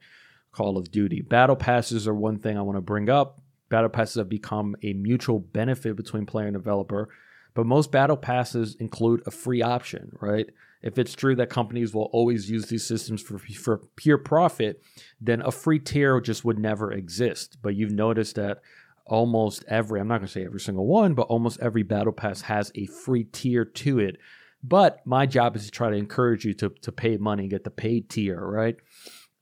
Call 0.53 0.77
of 0.77 0.91
Duty. 0.91 1.21
Battle 1.21 1.57
passes 1.57 2.09
are 2.09 2.15
one 2.15 2.39
thing 2.39 2.59
I 2.59 2.63
want 2.63 2.77
to 2.77 2.83
bring 2.83 3.09
up. 3.09 3.41
Battle 3.69 3.91
passes 3.91 4.17
have 4.17 4.29
become 4.29 4.77
a 4.83 4.93
mutual 4.93 5.41
benefit 5.41 5.97
between 5.97 6.27
player 6.27 6.47
and 6.47 6.57
developer, 6.57 7.09
but 7.55 7.67
most 7.67 7.91
battle 7.93 8.17
passes 8.17 8.75
include 8.77 9.23
a 9.27 9.31
free 9.31 9.63
option, 9.63 10.13
right? 10.21 10.49
if 10.83 10.99
it's 10.99 11.15
true 11.15 11.35
that 11.37 11.51
companies 11.51 11.93
will 11.93 12.09
always 12.13 12.51
use 12.51 12.67
these 12.67 12.87
systems 12.87 13.21
for, 13.21 13.39
for 13.39 13.79
pure 13.97 14.19
profit, 14.19 14.83
then 15.21 15.43
a 15.43 15.51
free 15.51 15.79
tier 15.79 16.21
just 16.21 16.45
would 16.45 16.59
never 16.59 16.93
exist. 16.93 17.59
But 17.61 17.75
you've 17.75 17.93
noticed 17.93 18.37
that 18.37 18.61
almost 19.05 19.65
every, 19.67 20.01
I'm 20.01 20.09
not 20.09 20.19
going 20.19 20.29
to 20.29 20.33
say 20.33 20.45
every 20.45 20.61
single 20.61 20.87
one, 20.87 21.15
but 21.15 21.23
almost 21.23 21.59
every 21.61 21.83
battle 21.83 22.13
pass 22.13 22.43
has 22.43 22.71
a 22.75 22.87
free 22.87 23.25
tier 23.25 23.65
to 23.65 23.99
it. 23.99 24.17
But 24.63 25.05
my 25.05 25.27
job 25.27 25.57
is 25.57 25.65
to 25.65 25.71
try 25.71 25.91
to 25.91 25.97
encourage 25.97 26.45
you 26.45 26.55
to, 26.55 26.71
to 26.83 26.93
pay 26.93 27.17
money 27.17 27.49
get 27.49 27.65
the 27.65 27.71
paid 27.71 28.09
tier, 28.09 28.41
right? 28.41 28.77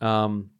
Um, 0.00 0.50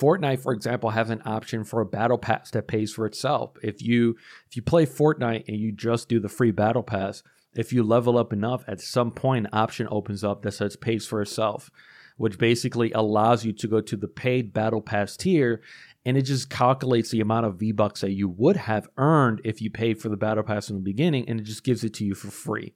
Fortnite, 0.00 0.40
for 0.40 0.52
example, 0.52 0.90
has 0.90 1.10
an 1.10 1.22
option 1.24 1.64
for 1.64 1.80
a 1.80 1.86
battle 1.86 2.18
pass 2.18 2.50
that 2.50 2.66
pays 2.66 2.92
for 2.92 3.06
itself. 3.06 3.52
If 3.62 3.82
you 3.82 4.16
if 4.48 4.56
you 4.56 4.62
play 4.62 4.86
Fortnite 4.86 5.44
and 5.48 5.56
you 5.56 5.72
just 5.72 6.08
do 6.08 6.18
the 6.18 6.28
free 6.28 6.50
battle 6.50 6.82
pass, 6.82 7.22
if 7.54 7.72
you 7.72 7.82
level 7.82 8.18
up 8.18 8.32
enough, 8.32 8.64
at 8.66 8.80
some 8.80 9.10
point, 9.10 9.46
an 9.46 9.50
option 9.52 9.86
opens 9.90 10.24
up 10.24 10.42
that 10.42 10.52
says 10.52 10.76
pays 10.76 11.06
for 11.06 11.22
itself, 11.22 11.70
which 12.16 12.38
basically 12.38 12.90
allows 12.92 13.44
you 13.44 13.52
to 13.52 13.68
go 13.68 13.80
to 13.80 13.96
the 13.96 14.08
paid 14.08 14.52
battle 14.52 14.80
pass 14.80 15.16
tier 15.16 15.62
and 16.04 16.16
it 16.16 16.22
just 16.22 16.50
calculates 16.50 17.10
the 17.10 17.20
amount 17.20 17.46
of 17.46 17.58
V 17.58 17.72
bucks 17.72 18.02
that 18.02 18.12
you 18.12 18.28
would 18.28 18.56
have 18.56 18.88
earned 18.98 19.40
if 19.44 19.62
you 19.62 19.70
paid 19.70 20.00
for 20.00 20.08
the 20.08 20.16
battle 20.16 20.42
pass 20.42 20.68
in 20.68 20.76
the 20.76 20.82
beginning, 20.82 21.28
and 21.28 21.40
it 21.40 21.44
just 21.44 21.64
gives 21.64 21.82
it 21.82 21.94
to 21.94 22.04
you 22.04 22.14
for 22.14 22.30
free, 22.30 22.74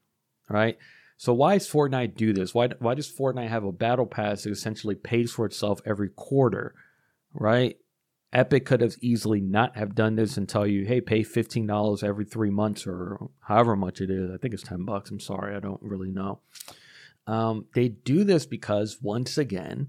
right? 0.48 0.78
So 1.16 1.34
why 1.34 1.58
does 1.58 1.68
Fortnite 1.68 2.16
do 2.16 2.32
this? 2.32 2.54
Why 2.54 2.68
why 2.78 2.94
does 2.94 3.10
Fortnite 3.12 3.48
have 3.48 3.64
a 3.64 3.72
battle 3.72 4.06
pass 4.06 4.44
that 4.44 4.50
essentially 4.50 4.94
pays 4.94 5.32
for 5.32 5.44
itself 5.44 5.80
every 5.84 6.08
quarter, 6.08 6.74
right? 7.34 7.76
Epic 8.32 8.66
could 8.66 8.82
have 8.82 8.96
easily 9.00 9.40
not 9.40 9.76
have 9.76 9.94
done 9.94 10.16
this 10.16 10.36
and 10.36 10.48
tell 10.48 10.66
you, 10.66 10.84
hey, 10.84 11.00
pay 11.00 11.22
fifteen 11.22 11.66
dollars 11.66 12.02
every 12.02 12.26
three 12.26 12.50
months 12.50 12.86
or 12.86 13.30
however 13.40 13.74
much 13.74 14.00
it 14.00 14.10
is. 14.10 14.30
I 14.30 14.36
think 14.36 14.52
it's 14.52 14.62
ten 14.62 14.84
bucks. 14.84 15.10
I'm 15.10 15.20
sorry, 15.20 15.56
I 15.56 15.60
don't 15.60 15.80
really 15.82 16.10
know. 16.10 16.40
Um, 17.26 17.66
they 17.74 17.88
do 17.88 18.24
this 18.24 18.46
because 18.46 18.98
once 19.00 19.38
again, 19.38 19.88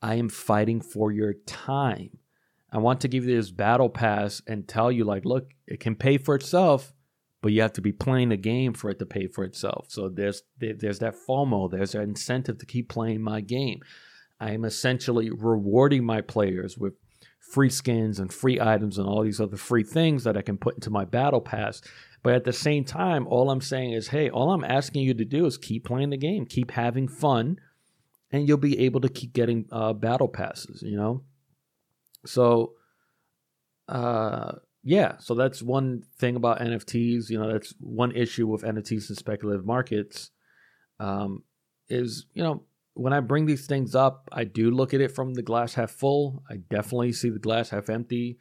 I 0.00 0.14
am 0.14 0.28
fighting 0.28 0.80
for 0.80 1.12
your 1.12 1.34
time. 1.46 2.18
I 2.70 2.78
want 2.78 3.00
to 3.02 3.08
give 3.08 3.24
you 3.24 3.36
this 3.36 3.50
battle 3.50 3.88
pass 3.88 4.42
and 4.46 4.68
tell 4.68 4.92
you, 4.92 5.04
like, 5.04 5.24
look, 5.24 5.50
it 5.66 5.80
can 5.80 5.94
pay 5.94 6.18
for 6.18 6.34
itself, 6.34 6.92
but 7.42 7.52
you 7.52 7.62
have 7.62 7.72
to 7.74 7.80
be 7.80 7.92
playing 7.92 8.28
the 8.28 8.36
game 8.36 8.74
for 8.74 8.90
it 8.90 8.98
to 8.98 9.06
pay 9.06 9.26
for 9.26 9.44
itself. 9.44 9.86
So 9.88 10.08
there's 10.08 10.42
there's 10.58 10.98
that 11.00 11.16
FOMO, 11.28 11.70
there's 11.70 11.94
an 11.94 12.02
incentive 12.02 12.58
to 12.58 12.66
keep 12.66 12.88
playing 12.88 13.22
my 13.22 13.40
game. 13.40 13.80
I 14.40 14.52
am 14.52 14.64
essentially 14.64 15.30
rewarding 15.30 16.04
my 16.04 16.20
players 16.20 16.78
with 16.78 16.94
free 17.40 17.70
skins 17.70 18.18
and 18.18 18.32
free 18.32 18.60
items 18.60 18.98
and 18.98 19.08
all 19.08 19.22
these 19.22 19.40
other 19.40 19.56
free 19.56 19.82
things 19.82 20.24
that 20.24 20.36
I 20.36 20.42
can 20.42 20.58
put 20.58 20.74
into 20.74 20.90
my 20.90 21.04
battle 21.04 21.40
pass. 21.40 21.80
But 22.22 22.34
at 22.34 22.44
the 22.44 22.52
same 22.52 22.84
time, 22.84 23.26
all 23.26 23.50
I'm 23.50 23.60
saying 23.60 23.92
is, 23.92 24.08
hey, 24.08 24.28
all 24.28 24.50
I'm 24.50 24.64
asking 24.64 25.02
you 25.02 25.14
to 25.14 25.24
do 25.24 25.46
is 25.46 25.56
keep 25.56 25.84
playing 25.84 26.10
the 26.10 26.16
game, 26.16 26.46
keep 26.46 26.72
having 26.72 27.08
fun, 27.08 27.58
and 28.30 28.46
you'll 28.46 28.58
be 28.58 28.78
able 28.80 29.00
to 29.00 29.08
keep 29.08 29.32
getting 29.32 29.66
uh, 29.72 29.92
battle 29.92 30.28
passes, 30.28 30.82
you 30.82 30.96
know? 30.96 31.22
So, 32.26 32.74
uh, 33.88 34.52
yeah, 34.82 35.16
so 35.18 35.34
that's 35.34 35.62
one 35.62 36.02
thing 36.18 36.36
about 36.36 36.60
NFTs. 36.60 37.30
You 37.30 37.38
know, 37.38 37.52
that's 37.52 37.74
one 37.80 38.12
issue 38.12 38.46
with 38.46 38.62
NFTs 38.62 39.08
and 39.08 39.18
speculative 39.18 39.64
markets. 39.64 40.30
Um, 41.00 41.44
is 41.88 42.26
you 42.34 42.42
know 42.42 42.62
when 42.98 43.12
I 43.12 43.20
bring 43.20 43.46
these 43.46 43.66
things 43.66 43.94
up, 43.94 44.28
I 44.32 44.42
do 44.44 44.70
look 44.70 44.92
at 44.92 45.00
it 45.00 45.14
from 45.14 45.34
the 45.34 45.42
glass 45.42 45.74
half 45.74 45.90
full. 45.90 46.42
I 46.50 46.56
definitely 46.56 47.12
see 47.12 47.30
the 47.30 47.38
glass 47.38 47.70
half 47.70 47.88
empty. 47.88 48.38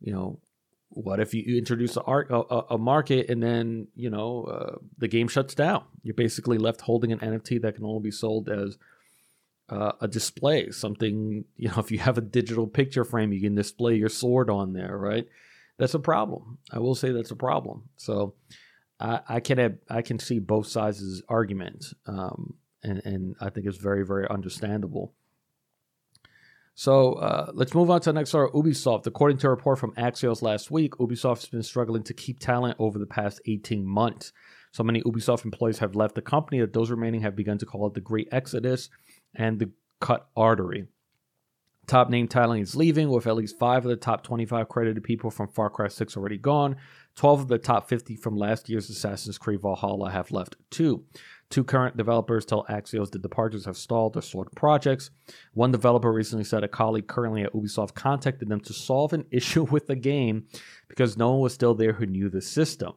You 0.00 0.12
know, 0.12 0.40
what 0.88 1.20
if 1.20 1.34
you 1.34 1.58
introduce 1.58 1.96
a, 1.96 2.02
art, 2.02 2.28
a, 2.30 2.74
a 2.74 2.78
market 2.78 3.28
and 3.28 3.42
then 3.42 3.88
you 3.94 4.08
know 4.08 4.44
uh, 4.44 4.76
the 4.96 5.08
game 5.08 5.28
shuts 5.28 5.54
down? 5.54 5.84
You're 6.02 6.14
basically 6.14 6.56
left 6.56 6.80
holding 6.80 7.12
an 7.12 7.18
NFT 7.18 7.60
that 7.62 7.74
can 7.74 7.84
only 7.84 8.00
be 8.00 8.10
sold 8.10 8.48
as 8.48 8.78
uh, 9.68 9.92
a 10.00 10.08
display. 10.08 10.70
Something 10.70 11.44
you 11.56 11.68
know, 11.68 11.76
if 11.76 11.90
you 11.90 11.98
have 11.98 12.16
a 12.16 12.22
digital 12.22 12.66
picture 12.66 13.04
frame, 13.04 13.34
you 13.34 13.40
can 13.42 13.54
display 13.54 13.96
your 13.96 14.08
sword 14.08 14.48
on 14.48 14.72
there, 14.72 14.96
right? 14.96 15.28
That's 15.76 15.94
a 15.94 15.98
problem. 15.98 16.58
I 16.72 16.78
will 16.78 16.94
say 16.94 17.12
that's 17.12 17.32
a 17.32 17.36
problem. 17.36 17.90
So 17.96 18.34
I, 18.98 19.20
I 19.28 19.40
can 19.40 19.58
have, 19.58 19.76
I 19.90 20.00
can 20.00 20.18
see 20.18 20.38
both 20.38 20.68
sides' 20.68 21.22
argument. 21.28 21.84
Um, 22.06 22.54
and 22.84 23.02
and 23.04 23.36
I 23.40 23.50
think 23.50 23.66
it's 23.66 23.78
very 23.78 24.04
very 24.06 24.28
understandable. 24.28 25.14
So 26.76 27.14
uh, 27.14 27.52
let's 27.54 27.74
move 27.74 27.88
on 27.88 28.00
to 28.00 28.10
the 28.10 28.14
next 28.14 28.30
story. 28.30 28.50
Ubisoft, 28.50 29.06
according 29.06 29.38
to 29.38 29.46
a 29.46 29.50
report 29.50 29.78
from 29.78 29.92
Axios 29.92 30.42
last 30.42 30.72
week, 30.72 30.94
Ubisoft 30.94 31.42
has 31.42 31.48
been 31.48 31.62
struggling 31.62 32.02
to 32.02 32.14
keep 32.14 32.40
talent 32.40 32.76
over 32.80 32.98
the 32.98 33.06
past 33.06 33.40
18 33.46 33.86
months. 33.86 34.32
So 34.72 34.82
many 34.82 35.00
Ubisoft 35.02 35.44
employees 35.44 35.78
have 35.78 35.94
left 35.94 36.16
the 36.16 36.22
company 36.22 36.60
that 36.60 36.72
those 36.72 36.90
remaining 36.90 37.20
have 37.20 37.36
begun 37.36 37.58
to 37.58 37.66
call 37.66 37.86
it 37.86 37.94
the 37.94 38.00
Great 38.00 38.26
Exodus 38.32 38.90
and 39.36 39.60
the 39.60 39.70
Cut 40.00 40.26
Artery. 40.36 40.88
Top 41.86 42.08
name 42.10 42.26
talent 42.26 42.62
is 42.62 42.74
leaving, 42.74 43.08
with 43.08 43.26
at 43.26 43.36
least 43.36 43.58
five 43.58 43.84
of 43.84 43.90
the 43.90 43.96
top 43.96 44.24
25 44.24 44.68
credited 44.68 45.04
people 45.04 45.30
from 45.30 45.48
Far 45.48 45.70
Cry 45.70 45.88
6 45.88 46.16
already 46.16 46.38
gone. 46.38 46.76
12 47.16 47.42
of 47.42 47.48
the 47.48 47.58
top 47.58 47.88
50 47.88 48.16
from 48.16 48.36
last 48.36 48.68
year's 48.68 48.90
Assassin's 48.90 49.38
Creed 49.38 49.60
Valhalla 49.60 50.10
have 50.10 50.32
left 50.32 50.56
too. 50.70 51.04
Two 51.50 51.62
current 51.62 51.96
developers 51.96 52.44
tell 52.44 52.64
Axios 52.68 53.10
the 53.10 53.18
departures 53.18 53.64
have 53.66 53.76
stalled 53.76 54.22
sort 54.24 54.48
of 54.48 54.54
projects. 54.54 55.10
One 55.52 55.70
developer 55.70 56.12
recently 56.12 56.44
said 56.44 56.64
a 56.64 56.68
colleague 56.68 57.06
currently 57.06 57.42
at 57.42 57.52
Ubisoft 57.52 57.94
contacted 57.94 58.48
them 58.48 58.60
to 58.62 58.72
solve 58.72 59.12
an 59.12 59.26
issue 59.30 59.64
with 59.64 59.86
the 59.86 59.96
game 59.96 60.46
because 60.88 61.16
no 61.16 61.30
one 61.30 61.40
was 61.40 61.54
still 61.54 61.74
there 61.74 61.92
who 61.92 62.06
knew 62.06 62.28
the 62.28 62.42
system. 62.42 62.94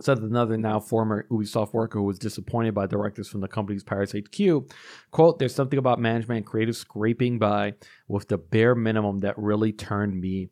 Said 0.00 0.18
another 0.18 0.56
now 0.56 0.78
former 0.78 1.26
Ubisoft 1.30 1.72
worker 1.72 1.98
who 1.98 2.04
was 2.04 2.18
disappointed 2.20 2.74
by 2.74 2.86
directors 2.86 3.28
from 3.28 3.40
the 3.40 3.48
company's 3.48 3.82
Paris 3.82 4.12
HQ. 4.12 4.70
Quote, 5.10 5.38
there's 5.38 5.54
something 5.54 5.78
about 5.78 5.98
management 5.98 6.38
and 6.38 6.46
creative 6.46 6.76
scraping 6.76 7.38
by 7.38 7.74
with 8.06 8.28
the 8.28 8.38
bare 8.38 8.76
minimum 8.76 9.18
that 9.20 9.36
really 9.38 9.72
turned 9.72 10.20
me 10.20 10.50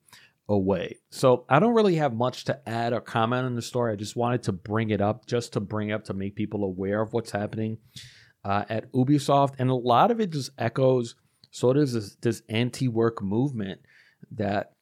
away. 0.48 0.98
So 1.10 1.44
I 1.48 1.58
don't 1.58 1.74
really 1.74 1.96
have 1.96 2.14
much 2.14 2.44
to 2.44 2.68
add 2.68 2.92
or 2.92 3.00
comment 3.00 3.46
on 3.46 3.54
the 3.54 3.62
story. 3.62 3.92
I 3.92 3.96
just 3.96 4.16
wanted 4.16 4.44
to 4.44 4.52
bring 4.52 4.90
it 4.90 5.00
up 5.00 5.26
just 5.26 5.52
to 5.54 5.60
bring 5.60 5.92
up 5.92 6.04
to 6.04 6.14
make 6.14 6.36
people 6.36 6.64
aware 6.64 7.00
of 7.00 7.12
what's 7.12 7.32
happening 7.32 7.78
uh, 8.44 8.64
at 8.68 8.92
Ubisoft. 8.92 9.54
And 9.58 9.70
a 9.70 9.74
lot 9.74 10.10
of 10.10 10.20
it 10.20 10.30
just 10.30 10.50
echoes 10.58 11.16
sort 11.50 11.76
of 11.76 11.90
this, 11.90 12.16
this 12.16 12.42
anti 12.48 12.86
work 12.86 13.22
movement 13.22 13.80
that 14.30 14.72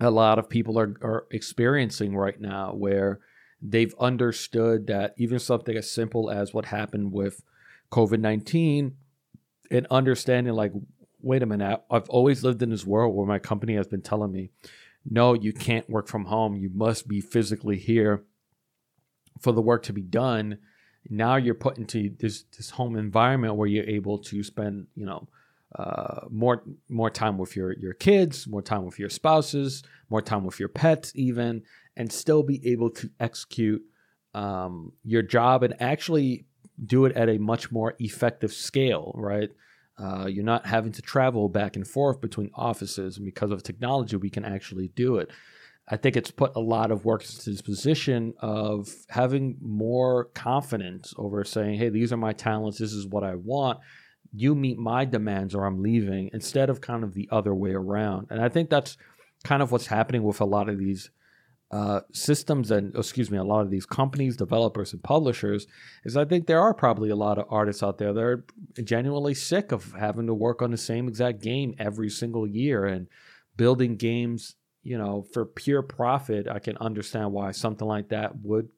a 0.00 0.10
lot 0.10 0.38
of 0.38 0.48
people 0.48 0.78
are, 0.78 0.94
are 1.00 1.26
experiencing 1.30 2.14
right 2.16 2.40
now, 2.40 2.72
where 2.72 3.20
they've 3.62 3.94
understood 3.98 4.86
that 4.88 5.14
even 5.16 5.38
something 5.38 5.76
as 5.76 5.90
simple 5.90 6.30
as 6.30 6.52
what 6.52 6.66
happened 6.66 7.12
with 7.12 7.42
COVID 7.90 8.20
19 8.20 8.96
and 9.70 9.86
understanding 9.90 10.52
like 10.52 10.72
wait 11.20 11.42
a 11.42 11.46
minute, 11.46 11.82
I've 11.90 12.08
always 12.08 12.44
lived 12.44 12.62
in 12.62 12.70
this 12.70 12.86
world 12.86 13.14
where 13.14 13.26
my 13.26 13.38
company 13.38 13.74
has 13.76 13.86
been 13.86 14.02
telling 14.02 14.32
me, 14.32 14.50
no, 15.08 15.34
you 15.34 15.52
can't 15.52 15.88
work 15.88 16.08
from 16.08 16.24
home. 16.26 16.56
You 16.56 16.70
must 16.72 17.08
be 17.08 17.20
physically 17.20 17.78
here 17.78 18.24
for 19.40 19.52
the 19.52 19.62
work 19.62 19.84
to 19.84 19.92
be 19.92 20.02
done. 20.02 20.58
Now 21.08 21.36
you're 21.36 21.54
put 21.54 21.78
into 21.78 22.10
this 22.18 22.44
this 22.56 22.70
home 22.70 22.96
environment 22.96 23.54
where 23.54 23.68
you're 23.68 23.84
able 23.84 24.18
to 24.18 24.42
spend, 24.42 24.88
you 24.96 25.06
know, 25.06 25.28
uh, 25.76 26.22
more 26.30 26.64
more 26.88 27.10
time 27.10 27.38
with 27.38 27.54
your 27.54 27.72
your 27.72 27.92
kids, 27.92 28.48
more 28.48 28.62
time 28.62 28.84
with 28.84 28.98
your 28.98 29.10
spouses, 29.10 29.84
more 30.10 30.22
time 30.22 30.44
with 30.44 30.58
your 30.58 30.68
pets, 30.68 31.12
even, 31.14 31.62
and 31.96 32.12
still 32.12 32.42
be 32.42 32.66
able 32.66 32.90
to 32.90 33.10
execute 33.20 33.82
um, 34.34 34.92
your 35.04 35.22
job 35.22 35.62
and 35.62 35.80
actually 35.80 36.46
do 36.84 37.04
it 37.04 37.16
at 37.16 37.28
a 37.28 37.38
much 37.38 37.70
more 37.70 37.94
effective 37.98 38.52
scale, 38.52 39.12
right? 39.14 39.50
Uh, 39.98 40.26
you're 40.26 40.44
not 40.44 40.66
having 40.66 40.92
to 40.92 41.02
travel 41.02 41.48
back 41.48 41.76
and 41.76 41.86
forth 41.86 42.20
between 42.20 42.50
offices. 42.54 43.16
And 43.16 43.24
because 43.24 43.50
of 43.50 43.62
technology, 43.62 44.16
we 44.16 44.30
can 44.30 44.44
actually 44.44 44.88
do 44.88 45.16
it. 45.16 45.30
I 45.88 45.96
think 45.96 46.16
it's 46.16 46.32
put 46.32 46.56
a 46.56 46.60
lot 46.60 46.90
of 46.90 47.04
work 47.04 47.22
into 47.22 47.50
this 47.50 47.62
position 47.62 48.34
of 48.40 48.88
having 49.08 49.56
more 49.60 50.24
confidence 50.26 51.14
over 51.16 51.44
saying, 51.44 51.78
hey, 51.78 51.90
these 51.90 52.12
are 52.12 52.16
my 52.16 52.32
talents. 52.32 52.78
This 52.78 52.92
is 52.92 53.06
what 53.06 53.22
I 53.22 53.36
want. 53.36 53.78
You 54.34 54.54
meet 54.54 54.78
my 54.78 55.04
demands 55.04 55.54
or 55.54 55.64
I'm 55.64 55.82
leaving 55.82 56.30
instead 56.32 56.70
of 56.70 56.80
kind 56.80 57.04
of 57.04 57.14
the 57.14 57.28
other 57.30 57.54
way 57.54 57.70
around. 57.70 58.26
And 58.30 58.42
I 58.42 58.48
think 58.48 58.68
that's 58.68 58.98
kind 59.44 59.62
of 59.62 59.70
what's 59.70 59.86
happening 59.86 60.24
with 60.24 60.40
a 60.40 60.44
lot 60.44 60.68
of 60.68 60.78
these 60.78 61.10
uh, 61.70 62.00
systems 62.12 62.70
and 62.70 62.94
excuse 62.94 63.30
me, 63.30 63.38
a 63.38 63.44
lot 63.44 63.62
of 63.62 63.70
these 63.70 63.86
companies, 63.86 64.36
developers, 64.36 64.92
and 64.92 65.02
publishers 65.02 65.66
is 66.04 66.16
I 66.16 66.24
think 66.24 66.46
there 66.46 66.60
are 66.60 66.74
probably 66.74 67.10
a 67.10 67.16
lot 67.16 67.38
of 67.38 67.46
artists 67.50 67.82
out 67.82 67.98
there 67.98 68.12
that 68.12 68.22
are 68.22 68.44
genuinely 68.82 69.34
sick 69.34 69.72
of 69.72 69.92
having 69.98 70.26
to 70.28 70.34
work 70.34 70.62
on 70.62 70.70
the 70.70 70.76
same 70.76 71.08
exact 71.08 71.42
game 71.42 71.74
every 71.78 72.08
single 72.08 72.46
year 72.46 72.84
and 72.84 73.08
building 73.56 73.96
games, 73.96 74.54
you 74.84 74.96
know, 74.96 75.26
for 75.32 75.44
pure 75.44 75.82
profit. 75.82 76.46
I 76.46 76.60
can 76.60 76.76
understand 76.76 77.32
why 77.32 77.50
something 77.50 77.88
like 77.88 78.10
that 78.10 78.40
would 78.42 78.68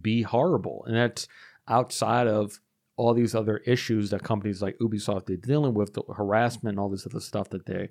be 0.00 0.22
horrible, 0.22 0.84
and 0.86 0.96
that's 0.96 1.28
outside 1.68 2.26
of 2.26 2.58
all 2.96 3.14
these 3.14 3.34
other 3.34 3.58
issues 3.58 4.10
that 4.10 4.22
companies 4.22 4.60
like 4.60 4.76
Ubisoft 4.78 5.30
are 5.30 5.36
dealing 5.36 5.74
with, 5.74 5.94
the 5.94 6.02
harassment, 6.14 6.74
and 6.74 6.80
all 6.80 6.90
this 6.90 7.06
other 7.06 7.20
stuff 7.20 7.48
that 7.50 7.64
they 7.64 7.88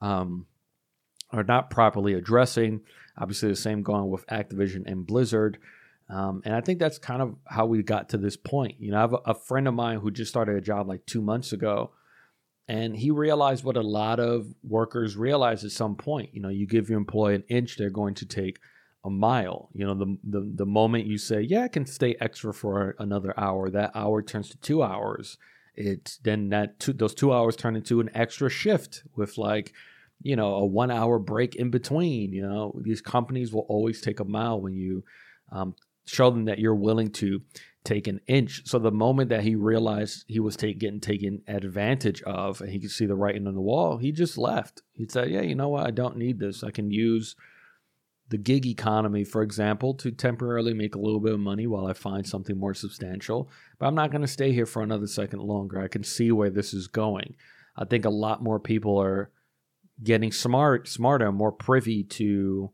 um, 0.00 0.46
are 1.30 1.42
not 1.42 1.70
properly 1.70 2.14
addressing. 2.14 2.82
Obviously, 3.18 3.48
the 3.48 3.56
same 3.56 3.82
going 3.82 4.10
with 4.10 4.26
Activision 4.26 4.84
and 4.86 5.06
Blizzard. 5.06 5.58
Um, 6.08 6.42
and 6.44 6.54
I 6.54 6.60
think 6.60 6.78
that's 6.78 6.98
kind 6.98 7.20
of 7.20 7.36
how 7.46 7.66
we 7.66 7.82
got 7.82 8.10
to 8.10 8.18
this 8.18 8.36
point. 8.36 8.76
You 8.78 8.92
know, 8.92 8.98
I 8.98 9.00
have 9.00 9.12
a, 9.12 9.20
a 9.26 9.34
friend 9.34 9.66
of 9.66 9.74
mine 9.74 9.98
who 9.98 10.10
just 10.10 10.30
started 10.30 10.56
a 10.56 10.60
job 10.60 10.88
like 10.88 11.04
two 11.06 11.20
months 11.20 11.52
ago, 11.52 11.90
and 12.68 12.96
he 12.96 13.10
realized 13.10 13.64
what 13.64 13.76
a 13.76 13.82
lot 13.82 14.20
of 14.20 14.54
workers 14.62 15.16
realize 15.16 15.64
at 15.64 15.72
some 15.72 15.96
point. 15.96 16.30
You 16.32 16.40
know, 16.40 16.48
you 16.48 16.66
give 16.66 16.88
your 16.88 16.98
employee 16.98 17.34
an 17.36 17.44
inch, 17.48 17.76
they're 17.76 17.90
going 17.90 18.14
to 18.14 18.26
take 18.26 18.60
a 19.04 19.10
mile. 19.10 19.70
You 19.72 19.86
know, 19.86 19.94
the, 19.94 20.18
the 20.24 20.52
the 20.56 20.66
moment 20.66 21.06
you 21.06 21.16
say, 21.16 21.40
"Yeah, 21.40 21.62
I 21.62 21.68
can 21.68 21.86
stay 21.86 22.16
extra 22.20 22.52
for 22.52 22.96
another 22.98 23.32
hour," 23.38 23.70
that 23.70 23.92
hour 23.94 24.20
turns 24.22 24.50
to 24.50 24.58
two 24.58 24.82
hours. 24.82 25.38
It 25.74 26.18
then 26.24 26.48
that 26.50 26.80
two, 26.80 26.92
those 26.92 27.14
two 27.14 27.32
hours 27.32 27.56
turn 27.56 27.76
into 27.76 28.00
an 28.00 28.10
extra 28.14 28.50
shift 28.50 29.04
with 29.14 29.38
like 29.38 29.72
you 30.22 30.36
know, 30.36 30.54
a 30.54 30.64
one 30.64 30.90
hour 30.90 31.18
break 31.18 31.54
in 31.56 31.70
between. 31.70 32.32
You 32.32 32.42
know, 32.42 32.80
these 32.82 33.00
companies 33.00 33.52
will 33.52 33.66
always 33.68 34.00
take 34.00 34.20
a 34.20 34.24
mile 34.24 34.60
when 34.60 34.74
you 34.74 35.04
um, 35.52 35.74
show 36.06 36.30
them 36.30 36.46
that 36.46 36.58
you're 36.58 36.74
willing 36.74 37.10
to 37.12 37.42
take 37.84 38.06
an 38.06 38.20
inch. 38.26 38.62
So 38.66 38.78
the 38.78 38.90
moment 38.90 39.30
that 39.30 39.42
he 39.42 39.54
realized 39.54 40.24
he 40.26 40.40
was 40.40 40.56
take, 40.56 40.78
getting 40.78 41.00
taken 41.00 41.42
advantage 41.46 42.22
of 42.22 42.60
and 42.60 42.70
he 42.70 42.80
could 42.80 42.90
see 42.90 43.06
the 43.06 43.14
writing 43.14 43.46
on 43.46 43.54
the 43.54 43.60
wall, 43.60 43.98
he 43.98 44.12
just 44.12 44.36
left. 44.36 44.82
He 44.92 45.06
said, 45.08 45.30
Yeah, 45.30 45.42
you 45.42 45.54
know 45.54 45.68
what? 45.68 45.86
I 45.86 45.90
don't 45.90 46.16
need 46.16 46.38
this. 46.38 46.64
I 46.64 46.70
can 46.70 46.90
use 46.90 47.36
the 48.28 48.38
gig 48.38 48.66
economy, 48.66 49.22
for 49.22 49.42
example, 49.42 49.94
to 49.94 50.10
temporarily 50.10 50.74
make 50.74 50.96
a 50.96 51.00
little 51.00 51.20
bit 51.20 51.34
of 51.34 51.38
money 51.38 51.66
while 51.66 51.86
I 51.86 51.92
find 51.92 52.26
something 52.26 52.58
more 52.58 52.74
substantial. 52.74 53.48
But 53.78 53.86
I'm 53.86 53.94
not 53.94 54.10
going 54.10 54.22
to 54.22 54.26
stay 54.26 54.52
here 54.52 54.66
for 54.66 54.82
another 54.82 55.06
second 55.06 55.40
longer. 55.40 55.80
I 55.80 55.88
can 55.88 56.02
see 56.02 56.32
where 56.32 56.50
this 56.50 56.74
is 56.74 56.88
going. 56.88 57.36
I 57.76 57.84
think 57.84 58.04
a 58.04 58.10
lot 58.10 58.42
more 58.42 58.58
people 58.58 59.00
are 59.00 59.30
getting 60.02 60.32
smart, 60.32 60.88
smarter, 60.88 61.32
more 61.32 61.52
privy 61.52 62.02
to, 62.04 62.70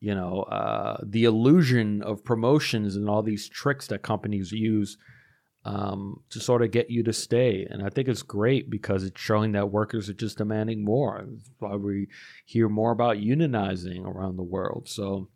you 0.00 0.14
know, 0.14 0.42
uh, 0.42 0.98
the 1.02 1.24
illusion 1.24 2.02
of 2.02 2.24
promotions 2.24 2.96
and 2.96 3.08
all 3.08 3.22
these 3.22 3.48
tricks 3.48 3.86
that 3.88 4.02
companies 4.02 4.52
use 4.52 4.98
um, 5.64 6.20
to 6.28 6.40
sort 6.40 6.62
of 6.62 6.70
get 6.70 6.90
you 6.90 7.02
to 7.04 7.12
stay. 7.12 7.66
And 7.68 7.82
I 7.82 7.88
think 7.88 8.08
it's 8.08 8.22
great 8.22 8.68
because 8.68 9.02
it's 9.04 9.20
showing 9.20 9.52
that 9.52 9.70
workers 9.70 10.10
are 10.10 10.14
just 10.14 10.38
demanding 10.38 10.84
more. 10.84 11.24
That's 11.26 11.50
why 11.58 11.76
we 11.76 12.08
hear 12.44 12.68
more 12.68 12.92
about 12.92 13.16
unionizing 13.16 14.04
around 14.04 14.36
the 14.36 14.42
world. 14.42 14.88
So 14.88 15.28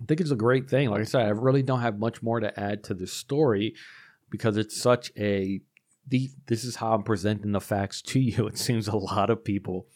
I 0.00 0.04
think 0.06 0.20
it's 0.20 0.30
a 0.30 0.36
great 0.36 0.70
thing. 0.70 0.90
Like 0.90 1.00
I 1.00 1.04
said, 1.04 1.26
I 1.26 1.30
really 1.30 1.62
don't 1.62 1.80
have 1.80 1.98
much 1.98 2.22
more 2.22 2.38
to 2.38 2.58
add 2.58 2.84
to 2.84 2.94
this 2.94 3.12
story 3.12 3.74
because 4.30 4.56
it's 4.56 4.80
such 4.80 5.10
a 5.18 5.60
the, 6.06 6.30
this 6.46 6.64
is 6.64 6.76
how 6.76 6.94
I'm 6.94 7.02
presenting 7.02 7.52
the 7.52 7.60
facts 7.60 8.02
to 8.02 8.20
you. 8.20 8.46
It 8.54 8.58
seems 8.58 8.88
a 8.88 8.96
lot 8.96 9.30
of 9.30 9.44
people 9.44 9.86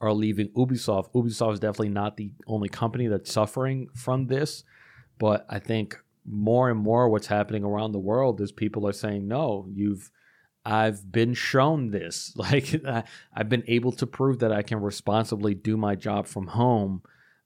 are 0.00 0.12
leaving 0.12 0.48
Ubisoft. 0.50 1.12
Ubisoft 1.12 1.54
is 1.54 1.60
definitely 1.60 1.88
not 1.88 2.16
the 2.16 2.30
only 2.46 2.68
company 2.68 3.08
that's 3.08 3.32
suffering 3.32 3.88
from 3.94 4.26
this, 4.26 4.64
but 5.18 5.44
I 5.48 5.58
think 5.58 5.96
more 6.24 6.70
and 6.70 6.78
more 6.78 7.08
what's 7.08 7.26
happening 7.26 7.64
around 7.64 7.92
the 7.92 7.98
world 7.98 8.40
is 8.40 8.52
people 8.52 8.86
are 8.86 8.92
saying, 8.92 9.26
no, 9.26 9.66
you've, 9.72 10.10
I've 10.64 11.10
been 11.10 11.34
shown 11.34 11.90
this. 11.90 12.32
Like, 12.36 12.80
I've 13.34 13.48
been 13.48 13.64
able 13.66 13.92
to 13.92 14.06
prove 14.06 14.40
that 14.40 14.52
I 14.52 14.62
can 14.62 14.80
responsibly 14.80 15.54
do 15.54 15.76
my 15.76 15.94
job 15.94 16.26
from 16.26 16.46
home. 16.46 17.02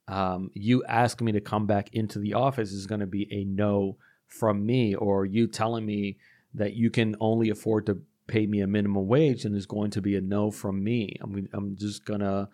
Um, 0.09 0.51
you 0.55 0.85
asking 0.85 1.25
me 1.25 1.33
to 1.33 1.41
come 1.41 1.67
back 1.67 1.95
into 1.95 2.19
the 2.19 2.35
office 2.35 2.73
is 2.73 2.87
going 2.87 3.01
to 3.01 3.07
be 3.07 3.29
a 3.33 3.45
no 3.45 3.97
from 4.27 4.67
me, 4.67 4.95
or 4.95 5.25
you 5.25 5.47
telling 5.47 5.87
me 5.87 6.19
that 6.55 6.75
you 6.75 6.91
can 6.91 7.17
only 7.21 7.51
afford 7.51 7.87
to 7.87 8.03
pay 8.27 8.47
me 8.47 8.61
a 8.61 8.67
minimum 8.67 9.07
wage 9.07 9.45
and 9.45 9.57
is 9.57 9.67
going 9.67 9.91
to 9.91 10.01
be 10.01 10.17
a 10.17 10.21
no 10.21 10.51
from 10.51 10.83
me. 10.83 11.17
I 11.23 11.27
mean, 11.27 11.49
I'm 11.53 11.77
just 11.77 12.05
gonna, 12.05 12.49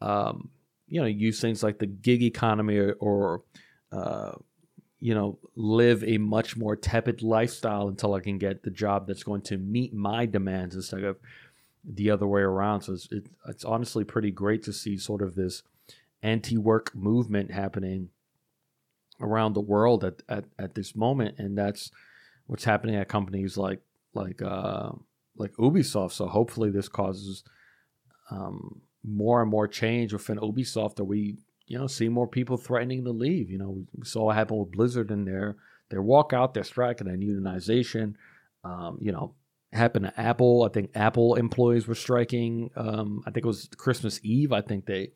um, 0.00 0.50
you 0.88 1.00
know, 1.00 1.06
use 1.06 1.40
things 1.40 1.62
like 1.62 1.78
the 1.78 1.86
gig 1.86 2.22
economy 2.22 2.76
or, 2.76 2.92
or 3.00 3.42
uh, 3.92 4.32
you 5.00 5.14
know, 5.14 5.38
live 5.54 6.02
a 6.04 6.18
much 6.18 6.56
more 6.56 6.76
tepid 6.76 7.22
lifestyle 7.22 7.88
until 7.88 8.14
I 8.14 8.20
can 8.20 8.38
get 8.38 8.62
the 8.62 8.70
job 8.70 9.06
that's 9.06 9.22
going 9.22 9.42
to 9.42 9.58
meet 9.58 9.92
my 9.92 10.24
demands 10.26 10.74
instead 10.74 11.04
of 11.04 11.18
the 11.84 12.10
other 12.10 12.26
way 12.26 12.40
around. 12.40 12.82
So 12.82 12.94
it's, 12.94 13.08
it, 13.12 13.26
it's 13.46 13.64
honestly 13.64 14.04
pretty 14.04 14.30
great 14.30 14.62
to 14.62 14.72
see 14.72 14.96
sort 14.96 15.20
of 15.20 15.34
this 15.34 15.62
anti-work 16.22 16.94
movement 16.94 17.50
happening 17.50 18.08
around 19.20 19.52
the 19.52 19.60
world 19.60 20.04
at, 20.04 20.22
at, 20.28 20.46
at 20.58 20.74
this 20.74 20.96
moment. 20.96 21.38
And 21.38 21.56
that's 21.58 21.90
what's 22.46 22.64
happening 22.64 22.96
at 22.96 23.08
companies 23.08 23.56
like, 23.56 23.80
like, 24.14 24.42
uh, 24.42 24.90
like 25.36 25.52
Ubisoft. 25.54 26.12
So 26.12 26.26
hopefully 26.26 26.70
this 26.70 26.88
causes, 26.88 27.44
um, 28.30 28.80
more 29.06 29.42
and 29.42 29.50
more 29.50 29.68
change 29.68 30.12
within 30.12 30.38
Ubisoft 30.38 30.96
that 30.96 31.04
we 31.04 31.36
you 31.66 31.78
know, 31.78 31.86
see 31.86 32.08
more 32.08 32.26
people 32.26 32.56
threatening 32.56 33.04
to 33.04 33.10
leave. 33.10 33.50
You 33.50 33.58
know, 33.58 33.84
we 33.96 34.04
saw 34.04 34.24
what 34.24 34.36
happened 34.36 34.60
with 34.60 34.72
Blizzard 34.72 35.10
and 35.10 35.26
their 35.26 35.56
their 35.90 36.02
walkout, 36.02 36.54
their 36.54 36.64
strike, 36.64 37.00
and 37.00 37.08
their 37.08 37.16
unionization. 37.16 38.14
Um, 38.64 38.98
you 39.00 39.12
know, 39.12 39.34
happened 39.72 40.06
to 40.06 40.20
Apple. 40.20 40.64
I 40.64 40.72
think 40.72 40.90
Apple 40.94 41.34
employees 41.34 41.86
were 41.86 41.94
striking. 41.94 42.70
Um, 42.76 43.22
I 43.26 43.30
think 43.30 43.44
it 43.44 43.48
was 43.48 43.68
Christmas 43.76 44.20
Eve. 44.22 44.52
I 44.52 44.60
think 44.60 44.86
they 44.86 45.12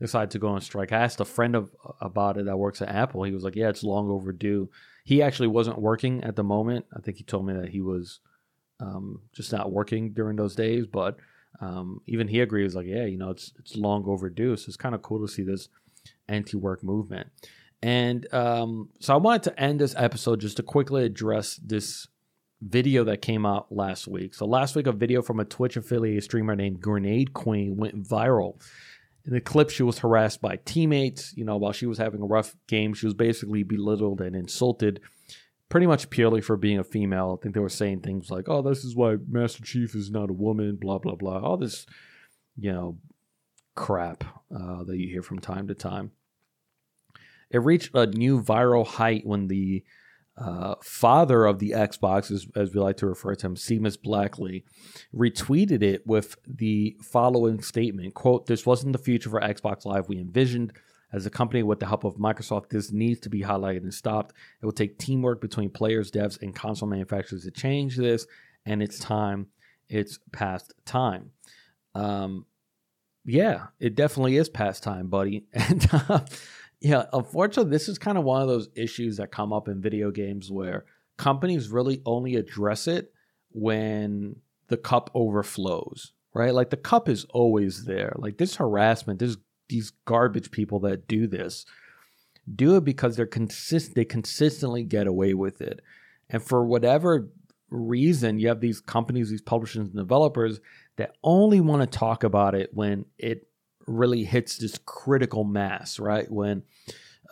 decided 0.00 0.30
to 0.30 0.38
go 0.38 0.48
on 0.48 0.60
strike. 0.60 0.92
I 0.92 0.98
asked 0.98 1.20
a 1.20 1.24
friend 1.24 1.54
of, 1.54 1.70
about 2.00 2.36
it 2.38 2.46
that 2.46 2.56
works 2.56 2.82
at 2.82 2.88
Apple. 2.88 3.24
He 3.24 3.32
was 3.32 3.42
like, 3.42 3.56
"Yeah, 3.56 3.68
it's 3.68 3.82
long 3.82 4.10
overdue." 4.10 4.70
He 5.10 5.22
actually 5.22 5.48
wasn't 5.48 5.80
working 5.80 6.22
at 6.22 6.36
the 6.36 6.44
moment. 6.44 6.86
I 6.96 7.00
think 7.00 7.16
he 7.16 7.24
told 7.24 7.44
me 7.44 7.52
that 7.54 7.70
he 7.70 7.80
was 7.80 8.20
um, 8.78 9.22
just 9.32 9.50
not 9.50 9.72
working 9.72 10.12
during 10.12 10.36
those 10.36 10.54
days, 10.54 10.86
but 10.86 11.16
um, 11.60 12.00
even 12.06 12.28
he 12.28 12.38
agrees 12.38 12.76
like 12.76 12.86
yeah 12.86 13.06
you 13.06 13.18
know 13.18 13.30
it's 13.30 13.52
it's 13.58 13.74
long 13.74 14.04
overdue. 14.06 14.56
So 14.56 14.68
it's 14.68 14.76
kind 14.76 14.94
of 14.94 15.02
cool 15.02 15.26
to 15.26 15.32
see 15.32 15.42
this 15.42 15.68
anti-work 16.28 16.84
movement. 16.84 17.28
And 17.82 18.32
um, 18.32 18.90
so 19.00 19.12
i 19.12 19.16
wanted 19.16 19.42
to 19.42 19.60
end 19.60 19.80
this 19.80 19.96
episode 19.96 20.38
just 20.38 20.58
to 20.58 20.62
quickly 20.62 21.04
address 21.04 21.56
this 21.56 22.06
video 22.62 23.02
that 23.02 23.20
came 23.20 23.44
out 23.44 23.72
last 23.72 24.06
week. 24.06 24.32
So 24.32 24.46
last 24.46 24.76
week 24.76 24.86
a 24.86 24.92
video 24.92 25.22
from 25.22 25.40
a 25.40 25.44
twitch 25.44 25.76
affiliate 25.76 26.22
streamer 26.22 26.54
named 26.54 26.80
grenade 26.80 27.32
queen 27.32 27.76
went 27.76 28.00
viral 28.06 28.62
in 29.24 29.32
the 29.32 29.40
clip 29.40 29.70
she 29.70 29.82
was 29.82 29.98
harassed 29.98 30.40
by 30.40 30.56
teammates 30.64 31.34
you 31.36 31.44
know 31.44 31.56
while 31.56 31.72
she 31.72 31.86
was 31.86 31.98
having 31.98 32.22
a 32.22 32.26
rough 32.26 32.56
game 32.66 32.94
she 32.94 33.06
was 33.06 33.14
basically 33.14 33.62
belittled 33.62 34.20
and 34.20 34.34
insulted 34.34 35.00
pretty 35.70 35.86
much 35.86 36.10
purely 36.10 36.42
for 36.42 36.58
being 36.58 36.78
a 36.78 36.84
female. 36.84 37.38
I 37.38 37.42
think 37.42 37.54
they 37.54 37.60
were 37.60 37.70
saying 37.70 38.00
things 38.00 38.30
like, 38.30 38.48
"Oh, 38.48 38.60
this 38.60 38.84
is 38.84 38.94
why 38.94 39.16
Master 39.26 39.62
Chief 39.64 39.94
is 39.94 40.10
not 40.10 40.28
a 40.28 40.34
woman," 40.34 40.76
blah 40.76 40.98
blah 40.98 41.14
blah. 41.14 41.40
All 41.40 41.56
this, 41.56 41.86
you 42.58 42.70
know, 42.70 42.98
crap 43.74 44.24
uh, 44.54 44.84
that 44.84 44.98
you 44.98 45.08
hear 45.08 45.22
from 45.22 45.38
time 45.38 45.68
to 45.68 45.74
time. 45.74 46.10
It 47.50 47.58
reached 47.58 47.94
a 47.94 48.06
new 48.06 48.42
viral 48.42 48.86
height 48.86 49.24
when 49.24 49.48
the 49.48 49.82
uh, 50.40 50.74
father 50.82 51.44
of 51.44 51.58
the 51.58 51.72
Xbox, 51.72 52.30
as, 52.30 52.46
as, 52.56 52.74
we 52.74 52.80
like 52.80 52.96
to 52.96 53.06
refer 53.06 53.34
to 53.34 53.46
him, 53.46 53.56
Seamus 53.56 54.00
Blackley, 54.00 54.64
retweeted 55.14 55.82
it 55.82 56.06
with 56.06 56.36
the 56.46 56.96
following 57.02 57.60
statement: 57.60 58.14
"Quote: 58.14 58.46
This 58.46 58.64
wasn't 58.64 58.92
the 58.92 58.98
future 58.98 59.28
for 59.28 59.40
Xbox 59.40 59.84
Live 59.84 60.08
we 60.08 60.18
envisioned." 60.18 60.72
As 61.12 61.26
a 61.26 61.30
company, 61.30 61.64
with 61.64 61.80
the 61.80 61.86
help 61.86 62.04
of 62.04 62.14
Microsoft, 62.14 62.70
this 62.70 62.92
needs 62.92 63.18
to 63.20 63.28
be 63.28 63.42
highlighted 63.42 63.82
and 63.82 63.92
stopped. 63.92 64.32
It 64.62 64.64
will 64.64 64.72
take 64.72 64.96
teamwork 64.96 65.40
between 65.40 65.68
players, 65.68 66.10
devs, 66.10 66.40
and 66.40 66.54
console 66.54 66.88
manufacturers 66.88 67.42
to 67.42 67.50
change 67.50 67.96
this, 67.96 68.26
and 68.64 68.82
it's 68.82 68.98
time. 68.98 69.48
It's 69.88 70.20
past 70.32 70.72
time. 70.86 71.32
Um, 71.96 72.46
yeah, 73.24 73.66
it 73.78 73.94
definitely 73.94 74.36
is 74.36 74.48
past 74.48 74.82
time, 74.82 75.08
buddy. 75.08 75.44
And 75.52 75.86
uh, 75.92 76.20
yeah, 76.80 77.04
unfortunately, 77.12 77.70
this 77.70 77.88
is 77.88 77.98
kind 77.98 78.16
of 78.16 78.24
one 78.24 78.42
of 78.42 78.48
those 78.48 78.68
issues 78.74 79.18
that 79.18 79.30
come 79.30 79.52
up 79.52 79.68
in 79.68 79.80
video 79.80 80.10
games 80.10 80.50
where 80.50 80.86
companies 81.18 81.68
really 81.68 82.00
only 82.06 82.36
address 82.36 82.88
it 82.88 83.12
when 83.52 84.36
the 84.68 84.76
cup 84.76 85.10
overflows, 85.14 86.12
right? 86.32 86.54
Like 86.54 86.70
the 86.70 86.76
cup 86.76 87.08
is 87.08 87.26
always 87.30 87.84
there. 87.84 88.14
Like 88.16 88.38
this 88.38 88.56
harassment, 88.56 89.18
this 89.18 89.36
these 89.68 89.92
garbage 90.04 90.50
people 90.50 90.80
that 90.80 91.06
do 91.06 91.28
this 91.28 91.64
do 92.52 92.76
it 92.76 92.84
because 92.84 93.16
they're 93.16 93.26
consist 93.26 93.94
they 93.94 94.04
consistently 94.04 94.82
get 94.82 95.06
away 95.06 95.34
with 95.34 95.60
it. 95.60 95.80
And 96.28 96.42
for 96.42 96.64
whatever 96.64 97.28
reason, 97.68 98.38
you 98.38 98.48
have 98.48 98.60
these 98.60 98.80
companies, 98.80 99.30
these 99.30 99.42
publishers 99.42 99.88
and 99.88 99.94
developers 99.94 100.60
that 100.96 101.14
only 101.22 101.60
want 101.60 101.82
to 101.82 101.98
talk 101.98 102.24
about 102.24 102.54
it 102.54 102.70
when 102.72 103.04
it 103.18 103.46
really 103.86 104.24
hits 104.24 104.58
this 104.58 104.78
critical 104.84 105.44
mass, 105.44 105.98
right? 105.98 106.30
When 106.30 106.62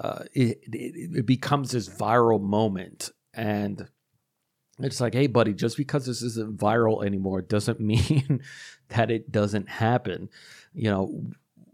uh, 0.01 0.25
it, 0.33 0.61
it, 0.73 1.19
it 1.19 1.27
becomes 1.27 1.73
this 1.73 1.89
viral 1.89 2.41
moment. 2.41 3.11
And 3.35 3.89
it's 4.79 5.01
like, 5.01 5.15
hey, 5.15 5.27
buddy, 5.27 5.55
just 5.55 5.77
because 5.77 6.07
this 6.07 6.23
isn't 6.23 6.59
viral 6.59 7.05
anymore 7.05 7.43
doesn't 7.43 7.81
mean 7.81 8.43
that 8.89 9.11
it 9.11 9.31
doesn't 9.31 9.69
happen. 9.69 10.29
You 10.75 10.91
know, 10.91 11.25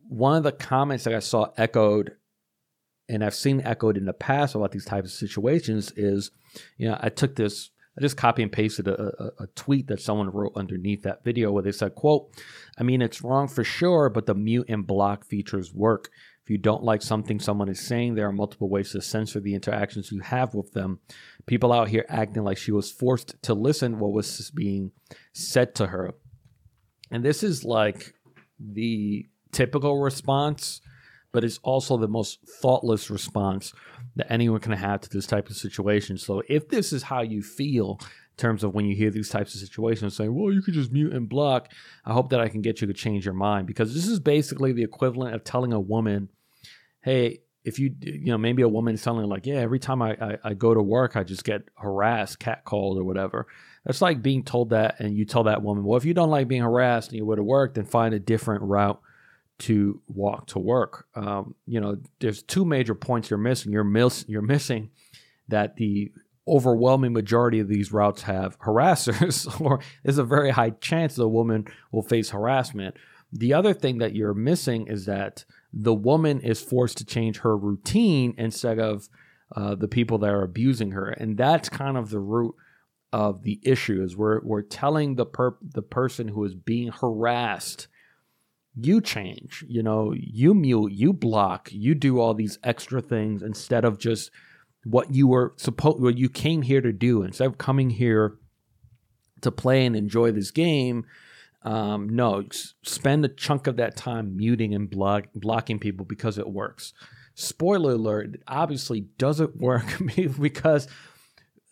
one 0.09 0.37
of 0.37 0.43
the 0.43 0.53
comments 0.53 1.05
that 1.05 1.14
I 1.14 1.20
saw 1.20 1.51
echoed, 1.57 2.12
and 3.09 3.22
I've 3.22 3.35
seen 3.35 3.61
echoed 3.62 3.97
in 3.97 4.07
the 4.07 4.12
past 4.12 4.55
about 4.55 4.72
these 4.72 4.85
types 4.85 5.12
of 5.12 5.18
situations 5.18 5.93
is, 5.97 6.31
you 6.79 6.89
know, 6.89 6.99
I 7.01 7.11
took 7.11 7.37
this, 7.37 7.70
I 7.97 8.01
just 8.01 8.16
copy 8.16 8.42
and 8.42 8.51
pasted 8.51 8.88
a, 8.88 9.01
a, 9.22 9.45
a 9.45 9.47
tweet 9.55 9.86
that 9.86 10.01
someone 10.01 10.30
wrote 10.30 10.53
underneath 10.57 11.03
that 11.03 11.22
video 11.22 11.53
where 11.53 11.62
they 11.62 11.72
said, 11.72 11.95
quote, 11.95 12.28
I 12.78 12.82
mean, 12.82 13.01
it's 13.01 13.22
wrong 13.22 13.47
for 13.47 13.62
sure, 13.62 14.11
but 14.11 14.26
the 14.26 14.34
mute 14.34 14.66
and 14.68 14.86
block 14.86 15.24
features 15.24 15.72
work. 15.72 16.11
If 16.42 16.51
you 16.51 16.59
don't 16.59 16.82
like 16.82 17.03
something 17.03 17.40
someone 17.40 17.68
is 17.68 17.80
saying, 17.80 18.14
there 18.14 18.28
are 18.28 18.32
multiple 18.32 18.68
ways 18.68 18.92
to 18.92 19.01
censor 19.01 19.40
the 19.40 19.55
interactions 19.55 20.12
you 20.12 20.20
have 20.20 20.55
with 20.55 20.72
them. 20.72 20.99
People 21.47 21.72
out 21.72 21.88
here 21.88 22.05
acting 22.09 22.45
like 22.45 22.59
she 22.59 22.72
was 22.72 22.90
forced 22.90 23.40
to 23.45 23.55
listen 23.55 23.99
what 23.99 24.12
was 24.12 24.51
being 24.51 24.90
said 25.32 25.74
to 25.76 25.86
her. 25.86 26.14
And 27.11 27.24
this 27.24 27.42
is 27.42 27.64
like 27.64 28.12
the 28.59 29.26
typical 29.53 30.01
response, 30.01 30.80
but 31.32 31.45
it's 31.45 31.61
also 31.62 31.97
the 31.97 32.09
most 32.09 32.40
thoughtless 32.61 33.09
response 33.09 33.72
that 34.17 34.31
anyone 34.31 34.61
can 34.61 34.73
have 34.73 35.01
to 35.01 35.11
this 35.11 35.27
type 35.27 35.49
of 35.49 35.57
situation. 35.57 36.19
So 36.19 36.43
if 36.49 36.69
this 36.69 36.93
is 36.93 37.03
how 37.03 37.23
you 37.23 37.43
feel 37.43 37.99
in 38.01 38.37
terms 38.37 38.65
of 38.65 38.75
when 38.75 38.85
you 38.85 38.95
hear 38.95 39.11
these 39.11 39.29
types 39.29 39.55
of 39.55 39.61
situations 39.61 40.17
saying, 40.17 40.35
well, 40.35 40.53
you 40.53 40.62
could 40.62 40.75
just 40.75 40.93
mute 40.93 41.12
and 41.12 41.29
block, 41.29 41.71
I 42.05 42.12
hope 42.12 42.31
that 42.31 42.41
I 42.41 42.49
can 42.49 42.62
get 42.62 42.81
you 42.81 42.87
to 42.87 42.95
change 42.95 43.25
your 43.25 43.35
mind 43.35 43.67
because 43.67 43.95
this 43.95 44.07
is 44.07 44.21
basically 44.21 44.73
the 44.73 44.83
equivalent 44.83 45.35
of 45.35 45.45
telling 45.45 45.73
a 45.73 45.81
woman, 45.81 46.31
hey, 47.03 47.41
if 47.65 47.79
you 47.79 47.95
you 48.01 48.27
know 48.27 48.39
maybe 48.39 48.62
a 48.62 48.69
woman 48.69 48.95
is 48.95 49.03
telling 49.03 49.27
like 49.27 49.47
yeah 49.47 49.57
every 49.57 49.79
time 49.79 50.03
I, 50.03 50.12
I, 50.21 50.39
I 50.45 50.55
go 50.55 50.75
to 50.75 50.83
work 50.83 51.17
I 51.17 51.25
just 51.25 51.45
get 51.45 51.62
harassed 51.77 52.39
catcalled 52.39 52.97
or 52.97 53.05
whatever 53.05 53.47
that's 53.85 54.03
like 54.03 54.23
being 54.23 54.45
told 54.45 54.71
that 54.71 55.01
and 55.01 55.17
you 55.17 55.25
tell 55.25 55.45
that 55.45 55.62
woman 55.62 55.85
well 55.85 55.97
if 55.97 56.05
you 56.05 56.15
don't 56.15 56.31
like 56.31 56.47
being 56.47 56.62
harassed 56.62 57.11
and 57.11 57.19
you 57.19 57.27
go 57.27 57.35
to 57.35 57.43
work 57.43 57.75
then 57.75 57.87
find 57.87 58.15
a 58.15 58.19
different 58.19 58.62
route 58.62 59.01
to 59.61 60.01
walk 60.09 60.47
to 60.49 60.59
work. 60.59 61.07
Um, 61.15 61.55
you 61.67 61.81
know, 61.81 61.97
there's 62.21 62.43
two 62.43 62.65
major 62.65 62.95
points 62.95 63.31
you're 63.31 63.39
missing. 63.39 63.73
You're 63.73 63.85
miss 63.85 64.25
you're 64.29 64.43
missing 64.43 64.91
that 65.49 65.77
the 65.77 66.13
overwhelming 66.47 67.13
majority 67.13 67.61
of 67.61 67.69
these 67.69 67.93
routes 67.93 68.23
have 68.23 68.59
harassers, 68.61 69.61
or 69.61 69.81
there's 70.03 70.19
a 70.19 70.25
very 70.25 70.51
high 70.51 70.71
chance 70.71 71.15
the 71.15 71.29
woman 71.29 71.67
will 71.93 72.03
face 72.03 72.31
harassment. 72.31 72.97
The 73.33 73.55
other 73.55 73.75
thing 73.75 73.99
that 73.99 74.15
you're 74.15 74.35
missing 74.35 74.87
is 74.87 75.07
that 75.07 75.45
the 75.73 75.95
woman 75.95 76.41
is 76.41 76.61
forced 76.61 76.99
to 76.99 77.05
change 77.05 77.39
her 77.39 77.57
routine 77.57 78.35
instead 78.39 78.79
of 78.79 79.09
uh, 79.55 79.75
the 79.75 79.89
people 79.89 80.19
that 80.19 80.31
are 80.31 80.43
abusing 80.43 80.93
her, 80.93 81.09
and 81.11 81.37
that's 81.37 81.69
kind 81.69 81.97
of 81.97 82.11
the 82.11 82.21
root 82.21 82.55
of 83.13 83.43
the 83.43 83.61
issue. 83.63 84.03
Is 84.03 84.17
we're 84.17 84.41
we're 84.43 84.63
telling 84.63 85.15
the 85.15 85.27
per 85.27 85.57
the 85.63 85.83
person 85.83 86.29
who 86.29 86.45
is 86.45 86.55
being 86.55 86.93
harassed, 86.93 87.89
you 88.77 89.01
change, 89.01 89.64
you 89.68 89.83
know, 89.83 90.12
you 90.16 90.55
mute, 90.55 90.93
you 90.93 91.12
block, 91.12 91.68
you 91.72 91.95
do 91.95 92.18
all 92.18 92.35
these 92.35 92.59
extra 92.64 93.01
things 93.01 93.43
instead 93.43 93.85
of 93.85 93.99
just 93.99 94.31
what 94.85 95.14
you 95.14 95.27
were 95.27 95.55
supposed 95.57 96.01
what 96.01 96.18
you 96.18 96.29
came 96.29 96.62
here 96.62 96.81
to 96.81 96.93
do 96.93 97.22
instead 97.22 97.47
of 97.47 97.57
coming 97.57 97.89
here 97.89 98.37
to 99.41 99.51
play 99.51 99.87
and 99.87 99.97
enjoy 99.97 100.31
this 100.31 100.51
game 100.51 101.07
um, 101.64 102.11
no, 102.11 102.45
spend 102.83 103.25
a 103.25 103.29
chunk 103.29 103.66
of 103.66 103.77
that 103.77 103.97
time 103.97 104.37
muting 104.37 104.75
and 104.75 104.89
block, 104.91 105.25
blocking 105.35 105.79
people 105.79 106.05
because 106.05 106.37
it 106.37 106.49
works. 106.49 106.93
Spoiler 107.35 107.93
alert, 107.93 108.35
it 108.35 108.43
obviously 108.47 109.01
doesn't 109.18 109.57
work 109.61 109.87
because 110.41 110.87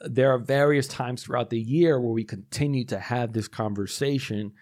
there 0.00 0.32
are 0.32 0.38
various 0.38 0.88
times 0.88 1.22
throughout 1.22 1.50
the 1.50 1.61
year 1.61 2.00
where 2.00 2.12
we 2.12 2.24
continue 2.24 2.84
to 2.86 2.98
have 2.98 3.32
this 3.32 3.48
conversation 3.48 4.53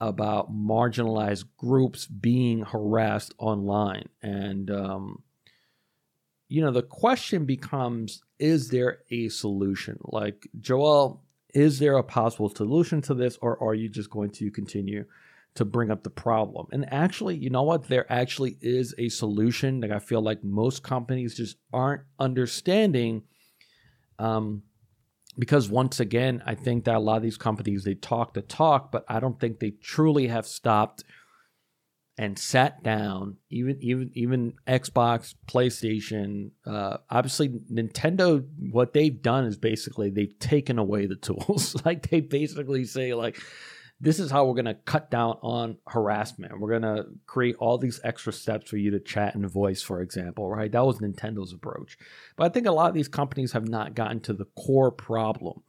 about 0.00 0.52
marginalized 0.52 1.44
groups 1.56 2.06
being 2.06 2.62
harassed 2.62 3.34
online. 3.38 4.08
And, 4.22 4.70
um, 4.70 5.22
you 6.48 6.62
know, 6.62 6.70
the 6.70 6.82
question 6.82 7.44
becomes 7.44 8.22
is 8.38 8.70
there 8.70 9.00
a 9.10 9.28
solution? 9.28 9.98
Like, 10.02 10.48
Joel, 10.58 11.22
is 11.54 11.78
there 11.78 11.96
a 11.96 12.02
possible 12.02 12.48
solution 12.48 13.00
to 13.02 13.14
this 13.14 13.38
or 13.40 13.62
are 13.62 13.74
you 13.74 13.88
just 13.88 14.10
going 14.10 14.30
to 14.30 14.50
continue 14.50 15.04
to 15.54 15.64
bring 15.64 15.90
up 15.90 16.04
the 16.04 16.10
problem 16.10 16.66
and 16.70 16.90
actually 16.92 17.36
you 17.36 17.50
know 17.50 17.62
what 17.62 17.88
there 17.88 18.10
actually 18.10 18.56
is 18.60 18.94
a 18.98 19.08
solution 19.08 19.80
like 19.80 19.90
i 19.90 19.98
feel 19.98 20.22
like 20.22 20.44
most 20.44 20.82
companies 20.82 21.34
just 21.34 21.56
aren't 21.72 22.02
understanding 22.20 23.22
um 24.18 24.62
because 25.38 25.68
once 25.68 26.00
again 26.00 26.42
i 26.46 26.54
think 26.54 26.84
that 26.84 26.96
a 26.96 26.98
lot 26.98 27.16
of 27.16 27.22
these 27.22 27.36
companies 27.36 27.84
they 27.84 27.94
talk 27.94 28.34
the 28.34 28.42
talk 28.42 28.90
but 28.90 29.04
i 29.08 29.20
don't 29.20 29.40
think 29.40 29.58
they 29.58 29.70
truly 29.70 30.26
have 30.26 30.46
stopped 30.46 31.04
and 32.20 32.38
sat 32.38 32.82
down. 32.82 33.38
Even 33.48 33.78
even 33.80 34.10
even 34.14 34.52
xbox 34.68 35.34
playstation 35.48 36.50
uh, 36.66 36.98
obviously 37.08 37.48
nintendo 37.72 38.46
what 38.70 38.92
they've 38.92 39.22
done 39.22 39.46
is 39.46 39.56
basically 39.56 40.10
they've 40.10 40.38
taken 40.38 40.78
away 40.78 41.06
the 41.06 41.16
tools. 41.16 41.74
Like 41.84 42.10
they 42.10 42.20
basically 42.20 42.84
say 42.84 43.14
like 43.14 43.40
this 44.02 44.18
is 44.18 44.30
how 44.30 44.44
we're 44.44 44.54
going 44.54 44.64
to 44.64 44.74
cut 44.74 45.10
down 45.10 45.36
on 45.42 45.76
harassment 45.86 46.58
we're 46.58 46.78
going 46.78 46.96
to 46.96 47.06
create 47.26 47.56
all 47.58 47.78
these 47.78 48.00
extra 48.04 48.32
steps 48.32 48.70
for 48.70 48.76
you 48.76 48.90
to 48.90 49.00
chat 49.00 49.34
and 49.34 49.48
voice 49.48 49.82
for 49.82 50.00
example 50.00 50.48
right 50.48 50.72
that 50.72 50.84
was 50.84 50.98
nintendo's 50.98 51.52
approach 51.52 51.96
but 52.36 52.44
i 52.44 52.48
think 52.48 52.66
a 52.66 52.72
lot 52.72 52.88
of 52.88 52.94
these 52.94 53.08
companies 53.08 53.52
have 53.52 53.68
not 53.68 53.94
gotten 53.94 54.20
to 54.20 54.32
the 54.32 54.46
core 54.56 54.90
problem 54.90 55.62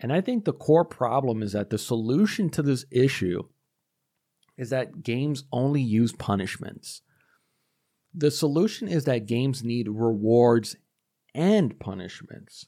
and 0.00 0.12
i 0.12 0.20
think 0.20 0.44
the 0.44 0.52
core 0.52 0.84
problem 0.84 1.42
is 1.42 1.52
that 1.52 1.70
the 1.70 1.78
solution 1.78 2.48
to 2.50 2.62
this 2.62 2.84
issue 2.90 3.42
is 4.56 4.70
that 4.70 5.02
games 5.02 5.44
only 5.52 5.80
use 5.80 6.12
punishments. 6.12 7.02
The 8.14 8.30
solution 8.30 8.88
is 8.88 9.04
that 9.04 9.26
games 9.26 9.64
need 9.64 9.88
rewards 9.88 10.76
and 11.34 11.78
punishments, 11.78 12.66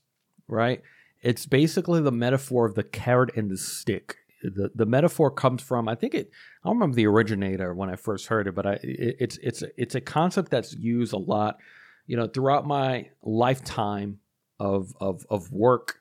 right? 0.49 0.81
It's 1.23 1.47
basically 1.47 2.01
the 2.01 2.13
metaphor 2.13 2.67
of 2.67 2.75
the 2.75 2.83
carrot 2.83 3.37
and 3.37 3.51
the 3.51 3.59
stick. 3.59 4.17
The, 4.51 4.71
the 4.75 4.87
metaphor 4.87 5.31
comes 5.31 5.63
from 5.63 5.89
I 5.89 5.95
think 5.95 6.15
it 6.15 6.31
I 6.63 6.69
don't 6.69 6.77
remember 6.77 6.97
the 6.97 7.07
originator 7.07 7.75
when 7.75 7.89
I 7.89 7.97
first 7.97 8.27
heard 8.27 8.47
it, 8.47 8.55
but 8.55 8.67
I 8.67 8.73
it, 8.83 9.17
it's 9.21 9.39
it's 9.43 9.63
it's 9.77 9.95
a 9.95 10.01
concept 10.01 10.51
that's 10.51 10.75
used 10.75 11.13
a 11.13 11.19
lot, 11.19 11.59
you 12.07 12.17
know, 12.17 12.27
throughout 12.27 12.67
my 12.67 13.11
lifetime 13.23 14.19
of 14.61 14.93
of 15.01 15.25
of 15.31 15.51
work 15.51 15.99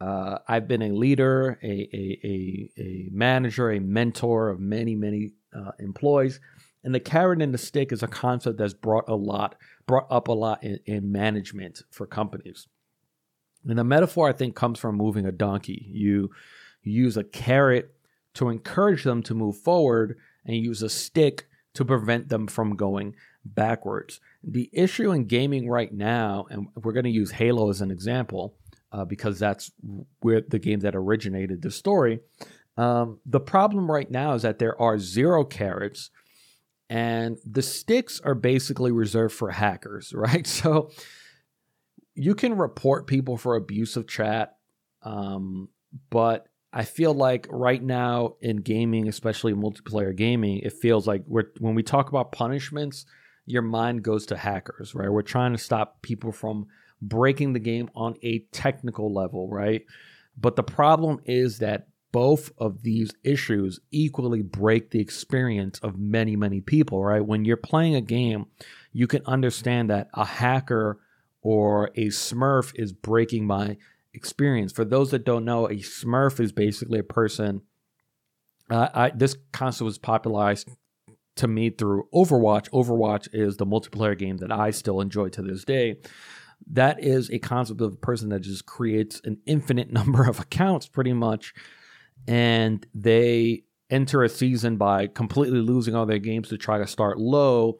uh, 0.00 0.38
I've 0.46 0.68
been 0.68 0.82
a 0.82 0.90
leader, 0.90 1.58
a, 1.62 1.66
a, 1.66 2.20
a, 2.24 2.70
a, 2.80 3.08
manager, 3.10 3.72
a 3.72 3.80
mentor 3.80 4.48
of 4.48 4.60
many, 4.60 4.94
many 4.94 5.32
uh, 5.52 5.72
employees. 5.80 6.40
And 6.84 6.94
the 6.94 7.00
carrot 7.00 7.42
and 7.42 7.52
the 7.52 7.58
stick 7.58 7.90
is 7.90 8.02
a 8.02 8.08
concept 8.08 8.58
that's 8.58 8.74
brought 8.74 9.08
a 9.08 9.16
lot, 9.16 9.56
brought 9.86 10.06
up 10.10 10.28
a 10.28 10.32
lot 10.32 10.62
in, 10.62 10.78
in 10.86 11.10
management 11.10 11.82
for 11.90 12.06
companies. 12.06 12.68
And 13.66 13.76
the 13.76 13.84
metaphor, 13.84 14.28
I 14.28 14.32
think, 14.32 14.54
comes 14.54 14.78
from 14.78 14.96
moving 14.96 15.26
a 15.26 15.32
donkey. 15.32 15.88
You, 15.90 16.30
use 16.82 17.16
a 17.16 17.24
carrot 17.24 17.94
to 18.34 18.48
encourage 18.48 19.04
them 19.04 19.22
to 19.24 19.34
move 19.34 19.56
forward, 19.56 20.16
and 20.44 20.56
use 20.56 20.82
a 20.82 20.88
stick 20.88 21.46
to 21.74 21.84
prevent 21.84 22.28
them 22.28 22.46
from 22.46 22.76
going 22.76 23.14
backwards. 23.44 24.20
The 24.42 24.70
issue 24.72 25.12
in 25.12 25.26
gaming 25.26 25.68
right 25.68 25.92
now, 25.92 26.46
and 26.50 26.68
we're 26.74 26.92
going 26.92 27.04
to 27.04 27.10
use 27.10 27.32
Halo 27.32 27.70
as 27.70 27.80
an 27.80 27.90
example, 27.90 28.54
uh, 28.92 29.04
because 29.04 29.38
that's 29.38 29.70
where 30.20 30.40
the 30.40 30.58
game 30.58 30.80
that 30.80 30.96
originated 30.96 31.62
the 31.62 31.70
story. 31.70 32.20
Um, 32.76 33.18
the 33.26 33.40
problem 33.40 33.90
right 33.90 34.10
now 34.10 34.34
is 34.34 34.42
that 34.42 34.58
there 34.58 34.80
are 34.80 34.98
zero 34.98 35.44
carrots, 35.44 36.10
and 36.88 37.38
the 37.44 37.62
sticks 37.62 38.20
are 38.20 38.34
basically 38.34 38.92
reserved 38.92 39.34
for 39.34 39.50
hackers, 39.50 40.12
right? 40.14 40.46
So 40.46 40.90
you 42.14 42.34
can 42.34 42.56
report 42.56 43.06
people 43.06 43.36
for 43.36 43.56
abusive 43.56 44.08
chat, 44.08 44.56
um, 45.02 45.68
but 46.10 46.48
I 46.72 46.84
feel 46.84 47.14
like 47.14 47.46
right 47.50 47.82
now 47.82 48.34
in 48.40 48.58
gaming, 48.58 49.08
especially 49.08 49.54
multiplayer 49.54 50.14
gaming, 50.14 50.58
it 50.58 50.72
feels 50.72 51.06
like 51.06 51.22
we're 51.26 51.50
when 51.58 51.74
we 51.74 51.82
talk 51.82 52.08
about 52.08 52.32
punishments, 52.32 53.06
your 53.46 53.62
mind 53.62 54.02
goes 54.02 54.26
to 54.26 54.36
hackers, 54.36 54.94
right? 54.94 55.10
We're 55.10 55.22
trying 55.22 55.52
to 55.52 55.58
stop 55.58 56.02
people 56.02 56.32
from 56.32 56.66
breaking 57.00 57.52
the 57.52 57.60
game 57.60 57.88
on 57.94 58.16
a 58.22 58.40
technical 58.52 59.12
level, 59.12 59.48
right? 59.48 59.84
But 60.36 60.56
the 60.56 60.62
problem 60.62 61.20
is 61.24 61.58
that 61.58 61.88
both 62.12 62.50
of 62.58 62.82
these 62.82 63.12
issues 63.22 63.80
equally 63.90 64.42
break 64.42 64.90
the 64.90 65.00
experience 65.00 65.78
of 65.80 65.98
many, 65.98 66.36
many 66.36 66.60
people, 66.60 67.02
right? 67.02 67.24
When 67.24 67.44
you're 67.44 67.56
playing 67.56 67.94
a 67.94 68.00
game, 68.00 68.46
you 68.92 69.06
can 69.06 69.22
understand 69.26 69.90
that 69.90 70.08
a 70.14 70.24
hacker 70.24 71.00
or 71.42 71.86
a 71.94 72.06
smurf 72.06 72.72
is 72.74 72.92
breaking 72.92 73.46
my 73.46 73.76
experience. 74.18 74.72
For 74.72 74.84
those 74.84 75.10
that 75.12 75.24
don't 75.24 75.44
know, 75.44 75.66
a 75.66 75.76
smurf 75.76 76.40
is 76.40 76.52
basically 76.52 76.98
a 76.98 77.04
person. 77.04 77.62
Uh, 78.70 78.88
I, 78.92 79.10
this 79.10 79.36
concept 79.52 79.84
was 79.84 79.98
popularized 79.98 80.68
to 81.36 81.48
me 81.48 81.70
through 81.70 82.08
Overwatch. 82.12 82.68
Overwatch 82.70 83.28
is 83.32 83.56
the 83.56 83.66
multiplayer 83.66 84.18
game 84.18 84.38
that 84.38 84.52
I 84.52 84.70
still 84.70 85.00
enjoy 85.00 85.28
to 85.30 85.42
this 85.42 85.64
day 85.64 85.96
that 86.70 87.02
is 87.02 87.30
a 87.30 87.38
concept 87.38 87.80
of 87.80 87.92
a 87.92 87.96
person 87.96 88.30
that 88.30 88.40
just 88.40 88.66
creates 88.66 89.20
an 89.24 89.38
infinite 89.46 89.92
number 89.92 90.28
of 90.28 90.40
accounts 90.40 90.86
pretty 90.86 91.12
much 91.12 91.54
and 92.26 92.86
they 92.94 93.62
enter 93.90 94.22
a 94.22 94.28
season 94.28 94.76
by 94.76 95.06
completely 95.06 95.60
losing 95.60 95.94
all 95.94 96.04
their 96.04 96.18
games 96.18 96.48
to 96.48 96.58
try 96.58 96.78
to 96.78 96.86
start 96.86 97.18
low 97.18 97.78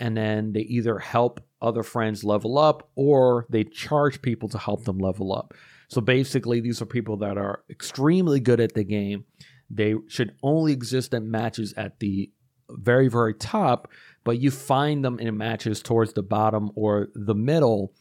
and 0.00 0.16
then 0.16 0.52
they 0.52 0.60
either 0.60 0.98
help 0.98 1.40
other 1.62 1.82
friends 1.82 2.24
level 2.24 2.58
up 2.58 2.90
or 2.96 3.46
they 3.48 3.62
charge 3.62 4.20
people 4.20 4.48
to 4.48 4.58
help 4.58 4.84
them 4.84 4.98
level 4.98 5.32
up 5.32 5.54
so 5.94 6.00
basically 6.00 6.60
these 6.60 6.82
are 6.82 6.86
people 6.86 7.16
that 7.16 7.38
are 7.38 7.62
extremely 7.70 8.40
good 8.40 8.60
at 8.60 8.74
the 8.74 8.84
game 8.84 9.24
they 9.70 9.94
should 10.08 10.34
only 10.42 10.72
exist 10.72 11.14
in 11.14 11.30
matches 11.30 11.72
at 11.76 12.00
the 12.00 12.30
very 12.70 13.08
very 13.08 13.34
top 13.34 13.88
but 14.24 14.40
you 14.40 14.50
find 14.50 15.04
them 15.04 15.18
in 15.18 15.36
matches 15.36 15.82
towards 15.82 16.14
the 16.14 16.22
bottom 16.22 16.70
or 16.74 17.08
the 17.14 17.34
middle 17.34 17.92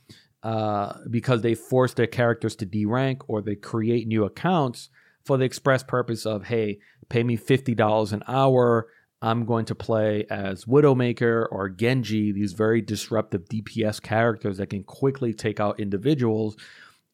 uh, 0.43 0.93
because 1.09 1.41
they 1.41 1.55
force 1.55 1.93
their 1.93 2.07
characters 2.07 2.55
to 2.55 2.65
derank 2.65 3.21
or 3.27 3.41
they 3.41 3.55
create 3.55 4.07
new 4.07 4.25
accounts 4.25 4.89
for 5.25 5.37
the 5.37 5.45
express 5.45 5.83
purpose 5.83 6.25
of, 6.25 6.45
hey, 6.45 6.79
pay 7.09 7.23
me 7.23 7.37
$50 7.37 8.11
an 8.11 8.23
hour. 8.27 8.87
I'm 9.21 9.45
going 9.45 9.65
to 9.65 9.75
play 9.75 10.25
as 10.29 10.65
Widowmaker 10.65 11.47
or 11.49 11.69
Genji, 11.69 12.33
these 12.33 12.51
very 12.51 12.81
disruptive 12.81 13.45
DPS 13.45 14.01
characters 14.01 14.57
that 14.57 14.69
can 14.69 14.83
quickly 14.83 15.33
take 15.33 15.61
out 15.61 15.79
individuals. 15.79 16.57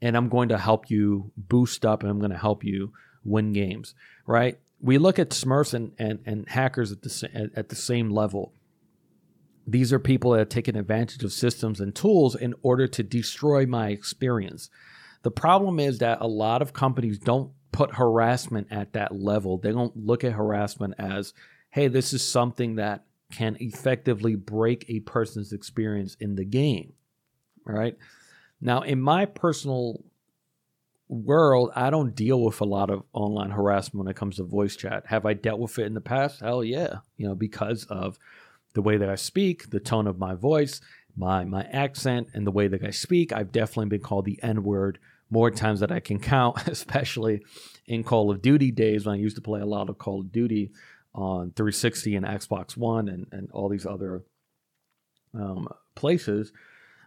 And 0.01 0.15
I'm 0.15 0.29
going 0.29 0.49
to 0.49 0.57
help 0.57 0.89
you 0.89 1.31
boost 1.35 1.85
up 1.85 2.01
and 2.01 2.09
I'm 2.09 2.19
going 2.19 2.31
to 2.31 2.37
help 2.37 2.63
you 2.63 2.93
win 3.23 3.53
games, 3.53 3.95
right? 4.25 4.59
We 4.81 4.97
look 4.97 5.19
at 5.19 5.31
Smurfs 5.31 5.73
and, 5.73 5.91
and, 5.99 6.19
and 6.25 6.47
hackers 6.47 6.91
at 6.91 7.01
the, 7.01 7.29
at, 7.33 7.57
at 7.57 7.69
the 7.69 7.75
same 7.75 8.09
level. 8.09 8.53
These 9.67 9.91
are 9.93 9.99
people 9.99 10.31
that 10.31 10.39
have 10.39 10.49
taken 10.49 10.75
advantage 10.75 11.23
of 11.23 11.33
systems 11.33 11.79
and 11.79 11.93
tools 11.93 12.35
in 12.35 12.55
order 12.61 12.87
to 12.87 13.03
destroy 13.03 13.65
my 13.65 13.89
experience. 13.89 14.69
The 15.21 15.31
problem 15.31 15.79
is 15.79 15.99
that 15.99 16.21
a 16.21 16.27
lot 16.27 16.61
of 16.61 16.73
companies 16.73 17.19
don't 17.19 17.51
put 17.71 17.95
harassment 17.95 18.67
at 18.71 18.93
that 18.93 19.13
level. 19.13 19.57
They 19.57 19.71
don't 19.71 19.95
look 19.95 20.23
at 20.23 20.31
harassment 20.31 20.95
as, 20.97 21.33
hey, 21.69 21.87
this 21.87 22.13
is 22.13 22.27
something 22.27 22.75
that 22.75 23.03
can 23.31 23.57
effectively 23.59 24.35
break 24.35 24.85
a 24.89 25.01
person's 25.01 25.53
experience 25.53 26.15
in 26.19 26.35
the 26.35 26.45
game. 26.45 26.93
Right. 27.65 27.97
Now, 28.61 28.81
in 28.81 29.01
my 29.01 29.25
personal 29.25 30.03
world, 31.07 31.71
I 31.75 31.89
don't 31.89 32.15
deal 32.15 32.41
with 32.41 32.61
a 32.61 32.65
lot 32.65 32.89
of 32.89 33.03
online 33.13 33.51
harassment 33.51 34.05
when 34.05 34.11
it 34.11 34.17
comes 34.17 34.35
to 34.35 34.43
voice 34.43 34.75
chat. 34.75 35.05
Have 35.07 35.25
I 35.25 35.33
dealt 35.33 35.59
with 35.59 35.79
it 35.79 35.85
in 35.85 35.93
the 35.93 36.01
past? 36.01 36.41
Hell 36.41 36.63
yeah. 36.63 36.97
You 37.17 37.27
know, 37.27 37.35
because 37.35 37.85
of 37.85 38.19
the 38.73 38.81
way 38.81 38.97
that 38.97 39.09
I 39.09 39.15
speak, 39.15 39.71
the 39.71 39.79
tone 39.79 40.07
of 40.07 40.19
my 40.19 40.35
voice, 40.35 40.81
my 41.17 41.43
my 41.43 41.63
accent, 41.63 42.27
and 42.33 42.45
the 42.45 42.51
way 42.51 42.67
that 42.67 42.83
I 42.83 42.91
speak, 42.91 43.33
I've 43.33 43.51
definitely 43.51 43.89
been 43.89 44.01
called 44.01 44.25
the 44.25 44.39
N 44.43 44.63
word 44.63 44.99
more 45.31 45.51
times 45.51 45.79
than 45.79 45.91
I 45.91 45.99
can 45.99 46.19
count, 46.19 46.57
especially 46.67 47.41
in 47.85 48.03
Call 48.03 48.31
of 48.31 48.41
Duty 48.41 48.71
days 48.71 49.05
when 49.05 49.15
I 49.15 49.19
used 49.19 49.35
to 49.35 49.41
play 49.41 49.61
a 49.61 49.65
lot 49.65 49.89
of 49.89 49.97
Call 49.97 50.21
of 50.21 50.31
Duty 50.31 50.71
on 51.13 51.51
360 51.55 52.15
and 52.15 52.25
Xbox 52.25 52.77
One 52.77 53.09
and, 53.09 53.27
and 53.31 53.49
all 53.51 53.69
these 53.69 53.85
other 53.85 54.23
um, 55.33 55.67
places. 55.95 56.51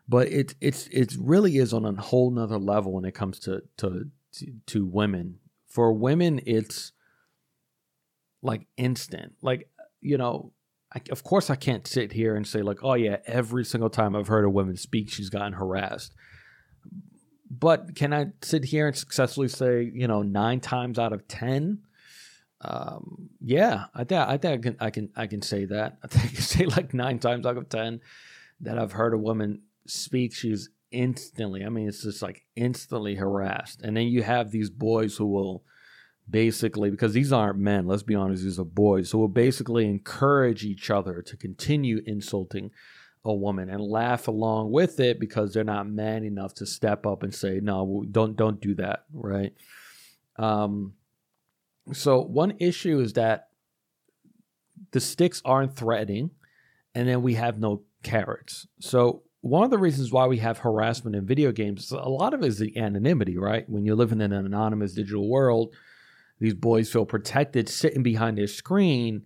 But 0.09 0.29
it 0.29 0.55
it's 0.61 0.87
it 0.89 1.15
really 1.19 1.59
is 1.59 1.73
on 1.73 1.85
a 1.85 2.01
whole 2.01 2.31
nother 2.31 2.59
level 2.59 2.93
when 2.93 3.05
it 3.05 3.13
comes 3.13 3.39
to 3.41 3.63
to 3.79 4.11
to, 4.67 4.87
women. 4.87 5.39
For 5.67 5.93
women, 5.93 6.41
it's 6.47 6.93
like 8.43 8.67
instant. 8.77 9.35
Like 9.43 9.69
you 10.01 10.19
know, 10.19 10.53
I, 10.95 11.01
of 11.11 11.23
course 11.23 11.51
I 11.51 11.57
can't 11.57 11.87
sit 11.87 12.13
here 12.13 12.35
and 12.35 12.47
say 12.47 12.63
like, 12.63 12.83
oh 12.83 12.95
yeah, 12.95 13.19
every 13.27 13.65
single 13.65 13.91
time 13.91 14.17
I've 14.17 14.29
heard 14.29 14.45
a 14.45 14.51
woman 14.51 14.77
speak, 14.77 15.11
she's 15.11 15.31
gotten 15.31 15.55
harassed. 15.55 16.15
But 17.51 17.95
can 17.95 18.13
I 18.13 18.33
sit 18.43 18.65
here 18.65 18.89
and 18.89 18.97
successfully 18.97 19.49
say, 19.49 19.91
you 19.95 20.09
know, 20.09 20.23
nine 20.23 20.61
times 20.61 20.99
out 20.99 21.13
of 21.13 21.29
ten? 21.29 21.83
Um, 22.61 23.29
yeah, 23.41 23.87
I 23.95 24.05
think 24.05 24.21
I 24.21 24.37
think 24.37 24.53
I 24.55 24.59
can 24.59 24.77
I 24.81 24.91
can 24.91 25.11
I 25.17 25.27
can 25.27 25.43
say 25.43 25.65
that. 25.67 25.99
I 26.03 26.07
think 26.07 26.25
I 26.25 26.29
can 26.29 26.43
say 26.43 26.67
like 26.67 26.93
nine 26.95 27.19
times 27.19 27.47
out 27.47 27.57
of 27.57 27.69
ten 27.69 28.01
that 28.61 28.79
I've 28.79 28.93
heard 28.93 29.15
a 29.15 29.19
woman 29.19 29.63
speak, 29.87 30.35
she's 30.35 30.71
instantly. 30.91 31.65
I 31.65 31.69
mean, 31.69 31.89
it's 31.89 32.03
just 32.03 32.23
like 32.23 32.45
instantly 32.57 33.17
harassed. 33.17 33.83
And 33.83 33.97
then 33.97 34.07
you 34.07 34.23
have 34.23 34.51
these 34.51 34.71
boys 34.71 35.17
who 35.17 35.27
will 35.27 35.65
basically 36.31 36.91
because 36.91 37.13
these 37.13 37.33
aren't 37.33 37.59
men 37.59 37.87
let's 37.87 38.03
be 38.03 38.15
honest 38.15 38.45
these 38.45 38.59
are 38.59 38.65
boys 38.65 39.11
who 39.11 39.19
will 39.19 39.29
basically 39.29 39.87
encourage 39.87 40.65
each 40.65 40.91
other 40.91 41.21
to 41.21 41.37
continue 41.37 42.01
insulting 42.07 42.71
a 43.25 43.35
woman 43.35 43.69
and 43.69 43.83
laugh 43.83 44.29
along 44.29 44.71
with 44.71 45.01
it 45.01 45.19
because 45.19 45.53
they're 45.53 45.65
not 45.65 45.89
man 45.89 46.25
enough 46.25 46.55
to 46.55 46.65
step 46.65 47.07
up 47.07 47.23
and 47.23 47.35
say 47.35 47.61
no 47.61 48.05
don't 48.11 48.37
don't 48.37 48.61
do 48.61 48.75
that 48.75 49.05
right 49.13 49.53
um 50.39 50.93
so 51.93 52.21
one 52.21 52.55
issue 52.61 53.01
is 53.01 53.15
that 53.15 53.49
the 54.93 55.01
sticks 55.01 55.43
aren't 55.45 55.77
threatening 55.77 56.31
and 56.95 57.09
then 57.09 57.21
we 57.21 57.35
have 57.35 57.59
no 57.59 57.83
carrots 58.03 58.67
so 58.81 59.23
one 59.43 59.65
of 59.65 59.71
the 59.71 59.79
reasons 59.79 60.11
why 60.11 60.27
we 60.27 60.39
have 60.39 60.59
harassment 60.59 61.15
in 61.15 61.27
video 61.27 61.53
games 61.53 61.93
a 61.93 62.09
lot 62.09 62.35
of 62.35 62.43
it 62.43 62.47
is 62.47 62.59
the 62.59 62.77
anonymity 62.77 63.37
right 63.37 63.69
when 63.69 63.85
you 63.85 63.95
live 63.95 64.13
in 64.13 64.21
an 64.21 64.33
anonymous 64.33 64.95
digital 64.95 65.29
world 65.29 65.75
these 66.43 66.55
boys 66.55 66.91
feel 66.91 67.07
protected 67.07 67.69
sitting 67.69 68.03
behind 68.03 68.37
their 68.37 68.49
screen 68.49 69.23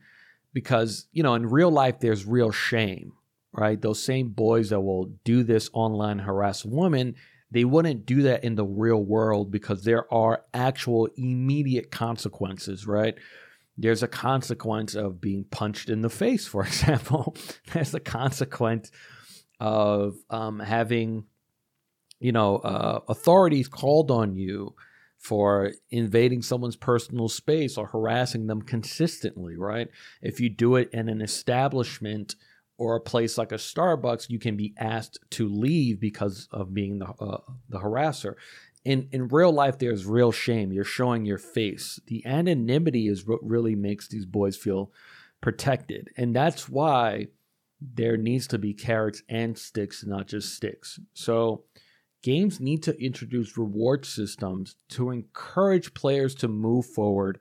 because, 0.52 1.06
you 1.12 1.22
know, 1.22 1.34
in 1.34 1.46
real 1.46 1.70
life, 1.70 1.98
there's 2.00 2.26
real 2.26 2.50
shame, 2.50 3.12
right? 3.52 3.80
Those 3.80 4.02
same 4.02 4.28
boys 4.28 4.68
that 4.68 4.80
will 4.82 5.12
do 5.24 5.42
this 5.42 5.70
online 5.72 6.18
harass 6.18 6.62
women, 6.62 7.14
they 7.50 7.64
wouldn't 7.64 8.04
do 8.04 8.22
that 8.22 8.44
in 8.44 8.54
the 8.54 8.66
real 8.66 9.02
world 9.02 9.50
because 9.50 9.84
there 9.84 10.12
are 10.12 10.44
actual 10.52 11.08
immediate 11.16 11.90
consequences, 11.90 12.86
right? 12.86 13.14
There's 13.78 14.02
a 14.02 14.08
consequence 14.08 14.94
of 14.94 15.18
being 15.18 15.44
punched 15.44 15.88
in 15.88 16.02
the 16.02 16.10
face, 16.10 16.46
for 16.46 16.62
example. 16.66 17.34
There's 17.72 17.94
a 17.94 18.00
consequence 18.00 18.90
of 19.60 20.16
um, 20.30 20.60
having, 20.60 21.24
you 22.20 22.32
know, 22.32 22.58
uh, 22.58 23.00
authorities 23.08 23.68
called 23.68 24.10
on 24.10 24.36
you 24.36 24.74
for 25.18 25.72
invading 25.90 26.42
someone's 26.42 26.76
personal 26.76 27.28
space 27.28 27.76
or 27.76 27.86
harassing 27.86 28.46
them 28.46 28.62
consistently, 28.62 29.56
right? 29.56 29.88
If 30.22 30.40
you 30.40 30.48
do 30.48 30.76
it 30.76 30.90
in 30.92 31.08
an 31.08 31.20
establishment 31.20 32.36
or 32.78 32.96
a 32.96 33.00
place 33.00 33.38
like 33.38 33.52
a 33.52 33.56
Starbucks, 33.56 34.30
you 34.30 34.38
can 34.38 34.56
be 34.56 34.74
asked 34.78 35.18
to 35.30 35.48
leave 35.48 35.98
because 35.98 36.48
of 36.52 36.74
being 36.74 36.98
the 36.98 37.06
uh, 37.06 37.38
the 37.68 37.80
harasser. 37.80 38.34
In 38.84 39.08
in 39.10 39.28
real 39.28 39.52
life, 39.52 39.78
there's 39.78 40.06
real 40.06 40.30
shame. 40.30 40.72
You're 40.72 40.84
showing 40.84 41.24
your 41.24 41.38
face. 41.38 41.98
The 42.06 42.24
anonymity 42.26 43.08
is 43.08 43.26
what 43.26 43.40
really 43.42 43.74
makes 43.74 44.08
these 44.08 44.26
boys 44.26 44.56
feel 44.56 44.92
protected, 45.40 46.10
and 46.16 46.36
that's 46.36 46.68
why 46.68 47.28
there 47.80 48.16
needs 48.16 48.46
to 48.48 48.58
be 48.58 48.72
carrots 48.72 49.22
and 49.28 49.56
sticks, 49.56 50.04
not 50.04 50.26
just 50.26 50.54
sticks. 50.54 50.98
So 51.14 51.64
games 52.22 52.60
need 52.60 52.82
to 52.84 53.00
introduce 53.02 53.58
reward 53.58 54.06
systems 54.06 54.76
to 54.90 55.10
encourage 55.10 55.94
players 55.94 56.34
to 56.36 56.48
move 56.48 56.86
forward 56.86 57.38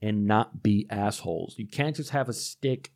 and 0.00 0.26
not 0.26 0.62
be 0.62 0.86
assholes. 0.90 1.54
You 1.58 1.66
can't 1.66 1.96
just 1.96 2.10
have 2.10 2.28
a 2.28 2.32
stick 2.32 2.92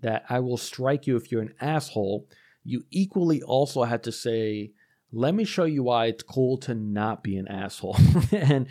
that 0.00 0.24
I 0.28 0.40
will 0.40 0.56
strike 0.56 1.06
you 1.06 1.16
if 1.16 1.30
you're 1.30 1.42
an 1.42 1.54
asshole. 1.60 2.28
You 2.64 2.84
equally 2.90 3.42
also 3.42 3.84
have 3.84 4.02
to 4.02 4.12
say, 4.12 4.72
let 5.12 5.34
me 5.34 5.44
show 5.44 5.64
you 5.64 5.82
why 5.82 6.06
it's 6.06 6.22
cool 6.22 6.56
to 6.58 6.74
not 6.74 7.22
be 7.22 7.36
an 7.36 7.48
asshole. 7.48 7.96
and 8.32 8.68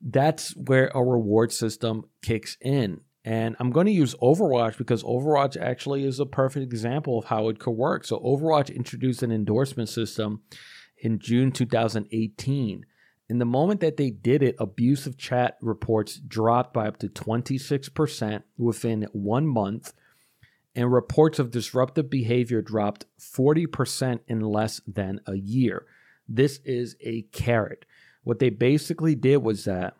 that's 0.00 0.54
where 0.56 0.90
a 0.94 1.02
reward 1.02 1.52
system 1.52 2.04
kicks 2.22 2.56
in. 2.60 3.00
And 3.28 3.56
I'm 3.60 3.68
going 3.68 3.84
to 3.84 3.92
use 3.92 4.14
Overwatch 4.22 4.78
because 4.78 5.02
Overwatch 5.02 5.60
actually 5.60 6.04
is 6.04 6.18
a 6.18 6.24
perfect 6.24 6.64
example 6.64 7.18
of 7.18 7.26
how 7.26 7.50
it 7.50 7.58
could 7.58 7.72
work. 7.72 8.06
So, 8.06 8.18
Overwatch 8.20 8.74
introduced 8.74 9.22
an 9.22 9.30
endorsement 9.30 9.90
system 9.90 10.40
in 10.96 11.18
June 11.18 11.52
2018. 11.52 12.86
In 13.28 13.38
the 13.38 13.44
moment 13.44 13.80
that 13.80 13.98
they 13.98 14.08
did 14.08 14.42
it, 14.42 14.56
abusive 14.58 15.18
chat 15.18 15.58
reports 15.60 16.16
dropped 16.16 16.72
by 16.72 16.88
up 16.88 16.96
to 17.00 17.08
26% 17.08 18.44
within 18.56 19.06
one 19.12 19.46
month, 19.46 19.92
and 20.74 20.90
reports 20.90 21.38
of 21.38 21.50
disruptive 21.50 22.08
behavior 22.08 22.62
dropped 22.62 23.04
40% 23.20 24.20
in 24.26 24.40
less 24.40 24.80
than 24.86 25.20
a 25.26 25.34
year. 25.34 25.84
This 26.26 26.60
is 26.64 26.96
a 27.02 27.22
carrot. 27.32 27.84
What 28.24 28.38
they 28.38 28.48
basically 28.48 29.14
did 29.14 29.38
was 29.38 29.66
that 29.66 29.96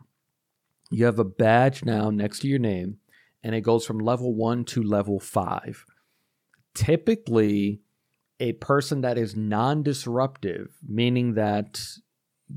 you 0.89 1.05
have 1.05 1.19
a 1.19 1.23
badge 1.23 1.85
now 1.85 2.09
next 2.09 2.39
to 2.39 2.47
your 2.47 2.57
name, 2.57 2.97
and 3.43 3.55
it 3.55 3.61
goes 3.61 3.85
from 3.85 3.99
level 3.99 4.33
one 4.33 4.65
to 4.65 4.83
level 4.83 5.19
five. 5.19 5.85
Typically, 6.73 7.81
a 8.39 8.53
person 8.53 9.01
that 9.01 9.17
is 9.17 9.35
non-disruptive, 9.35 10.77
meaning 10.87 11.33
that 11.33 11.81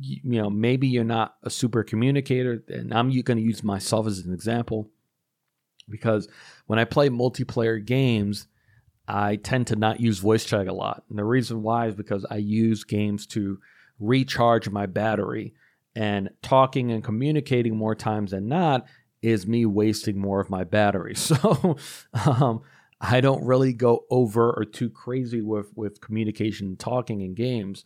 you 0.01 0.41
know 0.41 0.49
maybe 0.51 0.89
you're 0.89 1.05
not 1.05 1.37
a 1.43 1.51
super 1.51 1.83
communicator, 1.83 2.62
and 2.68 2.93
I'm 2.93 3.11
going 3.11 3.39
to 3.39 3.45
use 3.45 3.62
myself 3.62 4.07
as 4.07 4.20
an 4.20 4.33
example 4.33 4.91
because 5.89 6.28
when 6.66 6.78
I 6.78 6.85
play 6.85 7.09
multiplayer 7.09 7.85
games, 7.85 8.47
I 9.09 9.37
tend 9.37 9.66
to 9.68 9.76
not 9.76 10.01
use 10.01 10.18
voice 10.18 10.45
chat 10.45 10.68
a 10.68 10.72
lot, 10.72 11.05
and 11.09 11.18
the 11.18 11.24
reason 11.24 11.62
why 11.62 11.89
is 11.89 11.95
because 11.95 12.24
I 12.30 12.37
use 12.37 12.85
games 12.85 13.26
to 13.28 13.59
recharge 13.99 14.68
my 14.68 14.87
battery, 14.87 15.55
and 15.95 16.30
talking 16.43 16.93
and 16.93 17.05
communicating 17.05 17.76
more 17.76 17.95
times 17.95 18.30
than 18.30 18.49
not 18.49 18.87
is 19.23 19.47
me 19.47 19.64
wasting 19.64 20.18
more 20.18 20.41
of 20.41 20.51
my 20.51 20.64
battery. 20.64 21.14
So 21.23 21.77
um, 22.27 22.62
I 23.01 23.20
don't 23.20 23.45
really 23.45 23.73
go 23.73 24.05
over 24.11 24.53
or 24.53 24.64
too 24.64 24.91
crazy 24.91 25.41
with 25.41 25.73
with 25.75 26.01
communication 26.01 26.77
talking 26.77 27.20
in 27.20 27.35
games. 27.35 27.85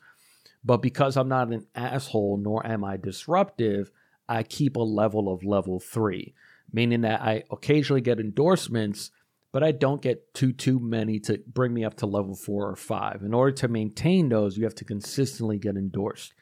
But 0.65 0.83
because 0.83 1.17
I'm 1.17 1.29
not 1.29 1.53
an 1.53 1.67
asshole 1.75 2.39
nor 2.39 2.67
am 2.67 2.85
I 2.85 2.97
disruptive, 2.97 3.91
I 4.29 4.43
keep 4.43 4.77
a 4.77 4.81
level 4.81 5.33
of 5.33 5.45
level 5.45 5.79
3, 5.79 6.35
meaning 6.73 7.03
that 7.03 7.23
I 7.23 7.45
occasionally 7.51 8.01
get 8.01 8.19
endorsements, 8.19 9.13
but 9.53 9.63
I 9.63 9.71
don't 9.71 10.03
get 10.03 10.35
too 10.35 10.53
too 10.53 10.81
many 10.81 11.21
to 11.21 11.41
bring 11.47 11.73
me 11.73 11.85
up 11.85 11.95
to 11.99 12.07
level 12.07 12.35
4 12.35 12.71
or 12.71 12.77
5. 12.77 13.23
In 13.23 13.33
order 13.33 13.53
to 13.53 13.69
maintain 13.69 14.29
those, 14.29 14.59
you 14.59 14.65
have 14.65 14.75
to 14.77 14.85
consistently 14.85 15.59
get 15.59 15.77
endorsed. 15.77 16.35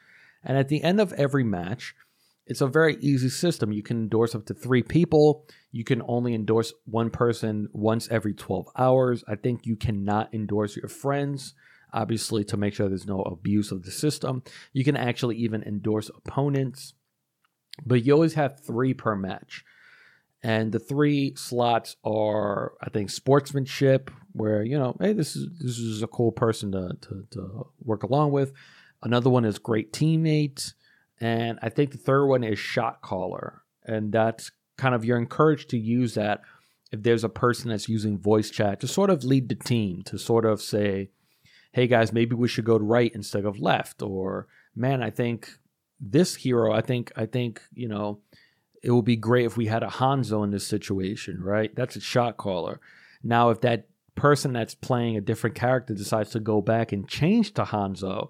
And 0.43 0.57
at 0.57 0.67
the 0.67 0.83
end 0.83 0.99
of 0.99 1.13
every 1.13 1.43
match, 1.43 1.95
it's 2.47 2.61
a 2.61 2.67
very 2.67 2.97
easy 3.01 3.29
system. 3.29 3.71
You 3.71 3.81
can 3.81 3.97
endorse 3.97 4.35
up 4.35 4.45
to 4.45 4.53
three 4.53 4.83
people. 4.83 5.47
You 5.71 5.83
can 5.83 6.01
only 6.07 6.35
endorse 6.35 6.73
one 6.85 7.09
person 7.09 7.69
once 7.73 8.07
every 8.09 8.33
12 8.33 8.67
hours. 8.77 9.23
I 9.27 9.35
think 9.35 9.65
you 9.65 9.75
cannot 9.75 10.33
endorse 10.33 10.75
your 10.75 10.87
friends, 10.87 11.55
obviously, 11.91 12.43
to 12.45 12.57
make 12.57 12.75
sure 12.75 12.87
there's 12.87 13.07
no 13.07 13.21
abuse 13.21 13.71
of 13.71 13.83
the 13.83 13.91
system. 13.91 14.43
You 14.73 14.83
can 14.83 14.95
actually 14.95 15.37
even 15.37 15.63
endorse 15.63 16.09
opponents, 16.09 16.93
but 17.83 18.05
you 18.05 18.13
always 18.13 18.35
have 18.35 18.63
three 18.63 18.93
per 18.93 19.15
match. 19.15 19.65
And 20.43 20.71
the 20.71 20.79
three 20.79 21.33
slots 21.35 21.95
are, 22.03 22.73
I 22.79 22.89
think, 22.91 23.09
sportsmanship, 23.09 24.11
where, 24.33 24.61
you 24.61 24.77
know, 24.77 24.95
hey, 24.99 25.13
this 25.13 25.35
is 25.35 25.47
this 25.59 25.79
is 25.79 26.03
a 26.03 26.07
cool 26.07 26.31
person 26.31 26.71
to, 26.73 26.91
to, 27.01 27.27
to 27.31 27.67
work 27.79 28.03
along 28.03 28.31
with. 28.31 28.53
Another 29.01 29.31
one 29.31 29.45
is 29.45 29.57
great 29.57 29.91
teammates 29.91 30.75
and 31.19 31.59
I 31.61 31.69
think 31.69 31.91
the 31.91 31.97
third 31.97 32.25
one 32.25 32.43
is 32.43 32.59
shot 32.59 33.01
caller. 33.01 33.61
And 33.85 34.11
that's 34.11 34.51
kind 34.77 34.95
of 34.95 35.05
you're 35.05 35.17
encouraged 35.17 35.69
to 35.69 35.77
use 35.77 36.15
that 36.15 36.41
if 36.91 37.03
there's 37.03 37.23
a 37.23 37.29
person 37.29 37.69
that's 37.69 37.89
using 37.89 38.17
voice 38.17 38.49
chat 38.49 38.79
to 38.79 38.87
sort 38.87 39.09
of 39.09 39.23
lead 39.23 39.49
the 39.49 39.55
team, 39.55 40.03
to 40.03 40.17
sort 40.17 40.45
of 40.45 40.61
say, 40.61 41.09
hey 41.71 41.87
guys, 41.87 42.13
maybe 42.13 42.35
we 42.35 42.47
should 42.47 42.65
go 42.65 42.77
right 42.77 43.11
instead 43.13 43.45
of 43.45 43.59
left. 43.59 44.01
Or 44.01 44.47
man, 44.75 45.03
I 45.03 45.09
think 45.09 45.49
this 45.99 46.35
hero, 46.35 46.73
I 46.73 46.81
think 46.81 47.11
I 47.15 47.25
think, 47.25 47.61
you 47.73 47.87
know, 47.87 48.19
it 48.83 48.91
would 48.91 49.05
be 49.05 49.15
great 49.15 49.45
if 49.45 49.57
we 49.57 49.65
had 49.65 49.83
a 49.83 49.87
Hanzo 49.87 50.43
in 50.43 50.51
this 50.51 50.67
situation, 50.67 51.41
right? 51.41 51.75
That's 51.75 51.95
a 51.95 52.01
shot 52.01 52.37
caller. 52.37 52.79
Now 53.23 53.49
if 53.49 53.61
that 53.61 53.87
person 54.15 54.53
that's 54.53 54.75
playing 54.75 55.17
a 55.17 55.21
different 55.21 55.55
character 55.55 55.93
decides 55.93 56.29
to 56.31 56.39
go 56.39 56.61
back 56.61 56.91
and 56.91 57.07
change 57.07 57.53
to 57.53 57.63
Hanzo 57.63 58.29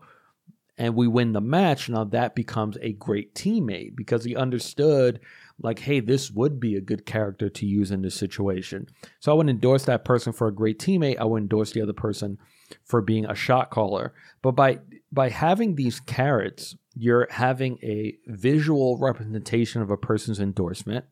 and 0.78 0.96
we 0.96 1.08
win 1.08 1.34
the 1.34 1.42
match, 1.42 1.90
now 1.90 2.04
that 2.04 2.36
becomes 2.36 2.78
a 2.82 2.94
great 2.94 3.34
teammate 3.34 3.96
because 3.96 4.24
he 4.24 4.36
understood 4.36 5.20
like, 5.62 5.80
hey, 5.80 6.02
this 6.02 6.32
would 6.32 6.60
be 6.60 6.76
a 6.76 6.82
good 6.82 7.06
character 7.06 7.50
to 7.50 7.66
use 7.66 7.92
in 7.92 8.02
this 8.02 8.16
situation. 8.16 8.88
So 9.20 9.32
I 9.32 9.36
would 9.36 9.50
endorse 9.50 9.86
that 9.86 10.04
person 10.04 10.34
for 10.34 10.48
a 10.48 10.54
great 10.54 10.80
teammate. 10.80 11.18
I 11.18 11.24
would 11.24 11.44
endorse 11.44 11.72
the 11.72 11.82
other 11.82 11.94
person 11.94 12.38
for 12.84 13.02
being 13.02 13.26
a 13.26 13.36
shot 13.36 13.70
caller. 13.70 14.14
But 14.42 14.52
by 14.52 14.80
by 15.12 15.30
having 15.30 15.76
these 15.76 16.00
carrots, 16.02 16.76
you're 16.94 17.28
having 17.30 17.78
a 17.82 18.18
visual 18.28 18.98
representation 18.98 19.82
of 19.82 19.92
a 19.92 19.98
person's 19.98 20.40
endorsement, 20.40 21.06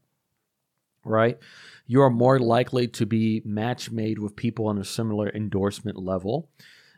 right? 1.06 1.38
You 1.88 2.02
are 2.02 2.10
more 2.10 2.40
likely 2.40 2.88
to 2.90 3.06
be 3.06 3.42
match 3.46 3.92
made 3.92 4.20
with 4.20 4.36
people 4.36 4.68
on 4.68 4.78
a 4.78 4.86
similar 4.86 5.30
endorsement 5.30 5.98
level. 5.98 6.50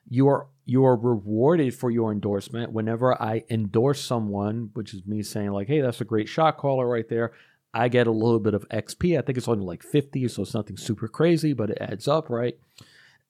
You 0.08 0.28
are 0.28 0.48
you 0.66 0.84
are 0.86 0.96
rewarded 0.96 1.76
for 1.76 1.92
your 1.92 2.12
endorsement 2.12 2.72
whenever 2.72 3.22
I 3.22 3.44
endorse 3.50 4.02
someone, 4.02 4.72
which 4.74 4.94
is 4.94 5.06
me 5.06 5.22
saying 5.24 5.52
like, 5.52 5.68
"Hey, 5.68 5.82
that's 5.82 6.02
a 6.02 6.06
great 6.06 6.28
shot 6.28 6.58
caller 6.58 6.88
right 6.88 7.08
there." 7.08 7.32
I 7.74 7.90
get 7.90 8.08
a 8.08 8.12
little 8.12 8.40
bit 8.40 8.54
of 8.54 8.68
XP. 8.70 9.18
I 9.18 9.22
think 9.22 9.38
it's 9.38 9.50
only 9.50 9.66
like 9.66 9.84
50, 9.84 10.30
so 10.30 10.44
it's 10.44 10.54
nothing 10.54 10.78
super 10.78 11.10
crazy, 11.10 11.52
but 11.52 11.72
it 11.72 11.78
adds 11.82 12.08
up, 12.08 12.30
right? 12.30 12.58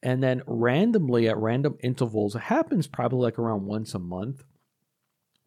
And 0.04 0.22
then 0.22 0.44
randomly 0.46 1.28
at 1.28 1.38
random 1.38 1.78
intervals, 1.82 2.36
it 2.36 2.44
happens 2.44 2.86
probably 2.86 3.24
like 3.24 3.40
around 3.40 3.66
once 3.66 3.96
a 3.96 4.00
month, 4.00 4.44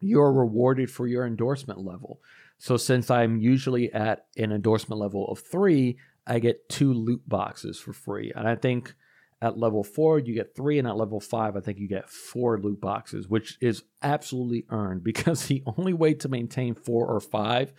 you're 0.01 0.33
rewarded 0.33 0.91
for 0.91 1.07
your 1.07 1.25
endorsement 1.25 1.79
level. 1.79 2.19
So 2.57 2.75
since 2.75 3.09
I'm 3.09 3.39
usually 3.39 3.91
at 3.93 4.25
an 4.35 4.51
endorsement 4.51 4.99
level 4.99 5.29
of 5.29 5.39
three, 5.39 5.97
I 6.27 6.39
get 6.39 6.67
two 6.67 6.93
loot 6.93 7.21
boxes 7.25 7.79
for 7.79 7.93
free. 7.93 8.33
And 8.35 8.49
I 8.49 8.55
think 8.55 8.93
at 9.41 9.57
level 9.57 9.83
four, 9.83 10.19
you 10.19 10.33
get 10.33 10.55
three, 10.55 10.79
and 10.79 10.87
at 10.87 10.97
level 10.97 11.19
five, 11.19 11.55
I 11.55 11.61
think 11.61 11.79
you 11.79 11.87
get 11.87 12.09
four 12.09 12.59
loot 12.59 12.81
boxes, 12.81 13.27
which 13.27 13.57
is 13.61 13.83
absolutely 14.01 14.65
earned 14.69 15.03
because 15.03 15.45
the 15.45 15.63
only 15.77 15.93
way 15.93 16.13
to 16.15 16.29
maintain 16.29 16.75
four 16.75 17.07
or 17.07 17.19
five 17.19 17.73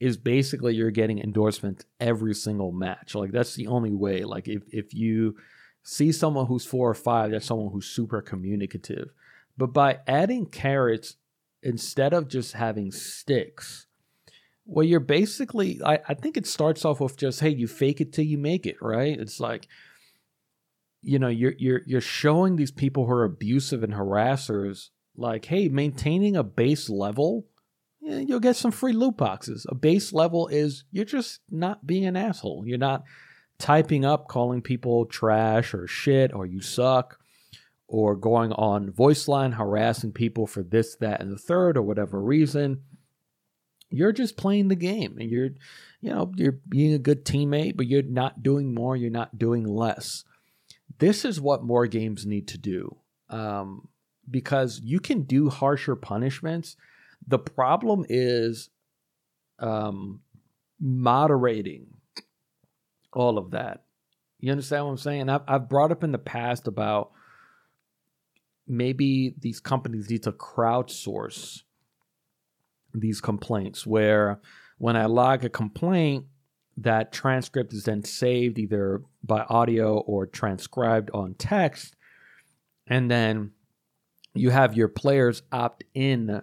is 0.00 0.16
basically 0.16 0.74
you're 0.74 0.90
getting 0.90 1.20
endorsement 1.20 1.84
every 2.00 2.34
single 2.34 2.72
match. 2.72 3.14
Like 3.14 3.30
that's 3.30 3.54
the 3.54 3.68
only 3.68 3.92
way. 3.92 4.24
Like 4.24 4.48
if 4.48 4.62
if 4.72 4.94
you 4.94 5.36
see 5.84 6.12
someone 6.12 6.46
who's 6.46 6.64
four 6.64 6.90
or 6.90 6.94
five, 6.94 7.30
that's 7.30 7.46
someone 7.46 7.72
who's 7.72 7.86
super 7.86 8.20
communicative. 8.20 9.10
But 9.56 9.72
by 9.72 10.00
adding 10.06 10.46
carrots 10.46 11.16
instead 11.62 12.12
of 12.12 12.28
just 12.28 12.54
having 12.54 12.90
sticks, 12.90 13.86
well, 14.64 14.84
you're 14.84 15.00
basically, 15.00 15.80
I, 15.84 15.98
I 16.08 16.14
think 16.14 16.36
it 16.36 16.46
starts 16.46 16.84
off 16.84 17.00
with 17.00 17.16
just, 17.16 17.40
hey, 17.40 17.50
you 17.50 17.66
fake 17.66 18.00
it 18.00 18.12
till 18.12 18.24
you 18.24 18.38
make 18.38 18.66
it, 18.66 18.76
right? 18.80 19.18
It's 19.18 19.40
like, 19.40 19.66
you 21.02 21.18
know, 21.18 21.28
you're 21.28 21.54
you're 21.58 21.82
you're 21.86 22.00
showing 22.00 22.56
these 22.56 22.70
people 22.70 23.06
who 23.06 23.12
are 23.12 23.24
abusive 23.24 23.82
and 23.82 23.92
harassers, 23.92 24.90
like, 25.16 25.44
hey, 25.44 25.68
maintaining 25.68 26.36
a 26.36 26.42
base 26.42 26.88
level, 26.88 27.46
you'll 28.00 28.40
get 28.40 28.56
some 28.56 28.70
free 28.70 28.92
loot 28.92 29.16
boxes. 29.16 29.66
A 29.68 29.74
base 29.74 30.12
level 30.12 30.48
is 30.48 30.84
you're 30.90 31.04
just 31.04 31.40
not 31.50 31.86
being 31.86 32.06
an 32.06 32.16
asshole. 32.16 32.64
You're 32.66 32.78
not 32.78 33.04
typing 33.58 34.04
up 34.04 34.28
calling 34.28 34.60
people 34.60 35.06
trash 35.06 35.74
or 35.74 35.86
shit 35.86 36.32
or 36.34 36.46
you 36.46 36.60
suck 36.60 37.18
or 37.86 38.16
going 38.16 38.52
on 38.54 38.90
voice 38.90 39.28
line 39.28 39.52
harassing 39.52 40.10
people 40.10 40.46
for 40.46 40.64
this 40.64 40.96
that 40.96 41.20
and 41.20 41.30
the 41.30 41.38
third 41.38 41.76
or 41.76 41.82
whatever 41.82 42.20
reason 42.20 42.80
you're 43.90 44.10
just 44.10 44.36
playing 44.36 44.66
the 44.66 44.74
game 44.74 45.16
and 45.20 45.30
you're 45.30 45.50
you 46.00 46.10
know 46.10 46.32
you're 46.34 46.58
being 46.68 46.92
a 46.94 46.98
good 46.98 47.24
teammate 47.24 47.76
but 47.76 47.86
you're 47.86 48.02
not 48.02 48.42
doing 48.42 48.74
more 48.74 48.96
you're 48.96 49.10
not 49.10 49.38
doing 49.38 49.64
less 49.64 50.24
this 50.98 51.24
is 51.24 51.40
what 51.40 51.62
more 51.62 51.86
games 51.86 52.26
need 52.26 52.48
to 52.48 52.58
do 52.58 52.96
um, 53.30 53.88
because 54.30 54.80
you 54.82 55.00
can 55.00 55.22
do 55.22 55.48
harsher 55.48 55.96
punishments 55.96 56.76
the 57.26 57.38
problem 57.38 58.04
is 58.08 58.70
um, 59.58 60.20
moderating 60.80 61.86
all 63.12 63.38
of 63.38 63.52
that. 63.52 63.84
You 64.40 64.50
understand 64.50 64.84
what 64.84 64.90
I'm 64.92 64.98
saying? 64.98 65.28
I've, 65.28 65.42
I've 65.46 65.68
brought 65.68 65.92
up 65.92 66.02
in 66.02 66.12
the 66.12 66.18
past 66.18 66.66
about 66.66 67.12
maybe 68.66 69.34
these 69.38 69.60
companies 69.60 70.10
need 70.10 70.24
to 70.24 70.32
crowdsource 70.32 71.62
these 72.94 73.20
complaints 73.20 73.86
where 73.86 74.40
when 74.78 74.96
I 74.96 75.06
log 75.06 75.44
a 75.44 75.48
complaint, 75.48 76.26
that 76.78 77.12
transcript 77.12 77.72
is 77.72 77.84
then 77.84 78.02
saved 78.04 78.58
either 78.58 79.02
by 79.22 79.40
audio 79.42 79.98
or 79.98 80.26
transcribed 80.26 81.10
on 81.12 81.34
text. 81.34 81.96
And 82.86 83.10
then 83.10 83.52
you 84.34 84.50
have 84.50 84.76
your 84.76 84.88
players 84.88 85.42
opt 85.52 85.84
in 85.94 86.42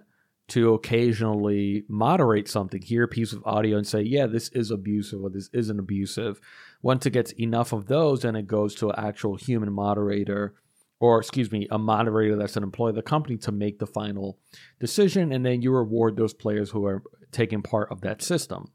to 0.50 0.74
occasionally 0.74 1.84
moderate 1.88 2.48
something, 2.48 2.82
hear 2.82 3.04
a 3.04 3.08
piece 3.08 3.34
of 3.34 3.44
audio 3.46 3.78
and 3.78 3.88
say, 3.88 4.02
yeah, 4.02 4.26
this 4.26 4.50
is 4.50 4.72
abusive 4.72 5.24
or 5.24 5.30
this 5.30 5.50
isn't 5.54 5.80
abusive. 5.80 6.40
Once 6.82 7.06
it 7.06 7.12
gets 7.12 7.32
enough 7.34 7.72
of 7.72 7.88
those, 7.88 8.22
then 8.22 8.36
it 8.36 8.48
goes 8.48 8.74
to 8.76 8.90
an 8.90 8.96
actual 8.98 9.36
human 9.36 9.72
moderator, 9.72 10.56
or 11.00 11.20
excuse 11.20 11.52
me, 11.52 11.68
a 11.70 11.78
moderator 11.78 12.36
that's 12.36 12.58
an 12.58 12.64
employee 12.64 12.90
of 12.90 12.96
the 12.96 13.02
company 13.02 13.38
to 13.38 13.52
make 13.52 13.80
the 13.80 13.86
final 13.86 14.40
decision. 14.80 15.32
And 15.32 15.46
then 15.46 15.62
you 15.62 15.72
reward 15.72 16.16
those 16.16 16.34
players 16.34 16.72
who 16.72 16.86
are 16.86 17.04
taking 17.32 17.62
part 17.62 17.92
of 17.92 18.02
that 18.02 18.22
system. 18.22 18.72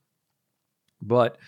But 1.07 1.38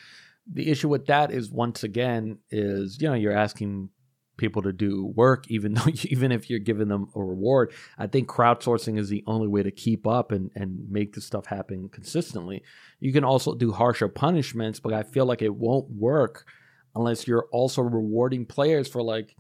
the 0.51 0.71
issue 0.71 0.89
with 0.89 1.07
that 1.07 1.31
is 1.31 1.51
once 1.51 1.83
again 1.83 2.39
is 2.51 3.01
you 3.01 3.09
know 3.09 3.15
you're 3.15 3.37
asking 3.37 3.91
people 4.37 4.63
to 4.63 4.73
do 4.73 5.07
work, 5.17 5.51
even 5.51 5.75
though 5.75 5.89
even 6.05 6.33
if 6.33 6.51
you're 6.51 6.59
giving 6.59 6.89
them 6.89 7.09
a 7.15 7.23
reward. 7.23 7.73
I 7.99 8.07
think 8.07 8.29
crowdsourcing 8.29 8.99
is 8.99 9.09
the 9.09 9.25
only 9.27 9.49
way 9.49 9.63
to 9.63 9.71
keep 9.71 10.07
up 10.07 10.33
and 10.33 10.51
and 10.55 10.91
make 10.91 11.15
this 11.15 11.27
stuff 11.27 11.47
happen 11.47 11.89
consistently. 11.89 12.63
You 13.01 13.13
can 13.13 13.25
also 13.25 13.55
do 13.55 13.73
harsher 13.73 14.09
punishments, 14.09 14.81
but 14.81 14.93
I 14.93 15.03
feel 15.03 15.27
like 15.27 15.43
it 15.43 15.55
won't 15.55 15.91
work 15.91 16.47
unless 16.95 17.27
you're 17.27 17.47
also 17.53 17.83
rewarding 17.83 18.47
players 18.47 18.89
for 18.89 19.03
like, 19.03 19.37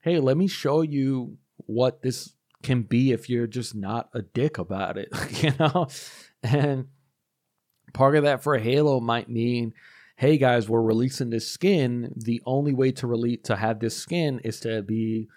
hey, 0.00 0.18
let 0.18 0.36
me 0.36 0.48
show 0.48 0.82
you 0.82 1.38
what 1.66 2.02
this 2.02 2.34
can 2.62 2.82
be 2.82 3.12
if 3.12 3.30
you're 3.30 3.46
just 3.46 3.74
not 3.74 4.08
a 4.12 4.22
dick 4.22 4.58
about 4.58 4.98
it, 4.98 5.08
you 5.42 5.52
know? 5.58 5.86
And 6.42 6.88
part 7.96 8.14
of 8.14 8.24
that 8.24 8.42
for 8.42 8.58
Halo 8.58 9.00
might 9.00 9.28
mean 9.28 9.72
hey 10.18 10.38
guys, 10.38 10.66
we're 10.66 10.80
releasing 10.80 11.28
this 11.28 11.46
skin. 11.46 12.10
The 12.16 12.40
only 12.46 12.72
way 12.72 12.90
to 12.92 13.06
release 13.06 13.40
to 13.44 13.56
have 13.56 13.80
this 13.80 13.96
skin 13.96 14.40
is 14.42 14.60
to 14.60 14.80
be, 14.80 15.28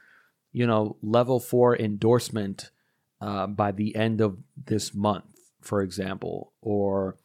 you 0.53 0.65
know, 0.65 0.95
level 1.01 1.41
four 1.41 1.77
endorsement 1.77 2.71
uh, 3.19 3.47
by 3.47 3.73
the 3.73 3.93
end 3.95 4.21
of 4.21 4.37
this 4.55 4.93
month, 4.93 5.35
for 5.59 5.81
example, 5.81 6.53
or 6.61 7.17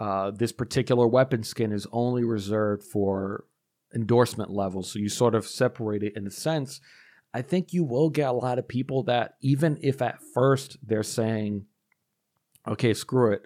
uh, 0.00 0.32
this 0.32 0.50
particular 0.50 1.06
weapon 1.06 1.44
skin 1.44 1.70
is 1.72 1.86
only 1.92 2.24
reserved 2.24 2.82
for 2.82 3.44
endorsement 3.94 4.50
levels. 4.50 4.90
So 4.90 4.98
you 4.98 5.08
sort 5.08 5.36
of 5.36 5.46
separate 5.46 6.02
it 6.02 6.16
in 6.16 6.26
a 6.26 6.32
sense. 6.32 6.80
I 7.32 7.42
think 7.42 7.72
you 7.72 7.84
will 7.84 8.10
get 8.10 8.28
a 8.28 8.32
lot 8.32 8.58
of 8.58 8.66
people 8.66 9.04
that, 9.04 9.36
even 9.40 9.78
if 9.82 10.02
at 10.02 10.18
first 10.34 10.78
they're 10.82 11.04
saying, 11.04 11.66
okay, 12.66 12.92
screw 12.92 13.32
it, 13.34 13.42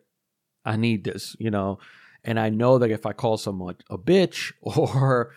I 0.64 0.76
need 0.76 1.04
this, 1.04 1.36
you 1.38 1.50
know, 1.50 1.78
and 2.24 2.38
I 2.38 2.50
know 2.50 2.78
that 2.78 2.90
if 2.90 3.06
I 3.06 3.12
call 3.12 3.36
someone 3.36 3.76
a 3.90 3.98
bitch 3.98 4.52
or 4.60 5.32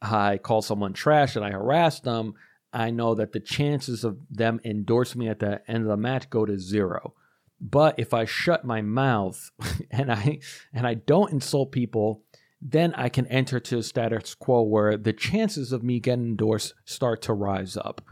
I 0.00 0.38
call 0.38 0.62
someone 0.62 0.92
trash 0.92 1.36
and 1.36 1.44
I 1.44 1.50
harass 1.50 2.00
them, 2.00 2.34
I 2.72 2.90
know 2.90 3.14
that 3.14 3.32
the 3.32 3.40
chances 3.40 4.02
of 4.02 4.18
them 4.30 4.60
endorsing 4.64 5.20
me 5.20 5.28
at 5.28 5.40
the 5.40 5.60
end 5.70 5.82
of 5.82 5.88
the 5.88 5.96
match 5.96 6.30
go 6.30 6.46
to 6.46 6.58
zero. 6.58 7.14
But 7.60 7.98
if 7.98 8.12
I 8.12 8.24
shut 8.24 8.64
my 8.64 8.82
mouth 8.82 9.50
and 9.90 10.10
I 10.10 10.40
and 10.72 10.86
I 10.86 10.94
don't 10.94 11.32
insult 11.32 11.70
people, 11.70 12.22
then 12.60 12.94
I 12.94 13.08
can 13.08 13.26
enter 13.26 13.60
to 13.60 13.78
a 13.78 13.82
status 13.82 14.34
quo 14.34 14.62
where 14.62 14.96
the 14.96 15.12
chances 15.12 15.72
of 15.72 15.82
me 15.82 16.00
getting 16.00 16.24
endorsed 16.24 16.74
start 16.84 17.22
to 17.22 17.34
rise 17.34 17.76
up. 17.76 18.02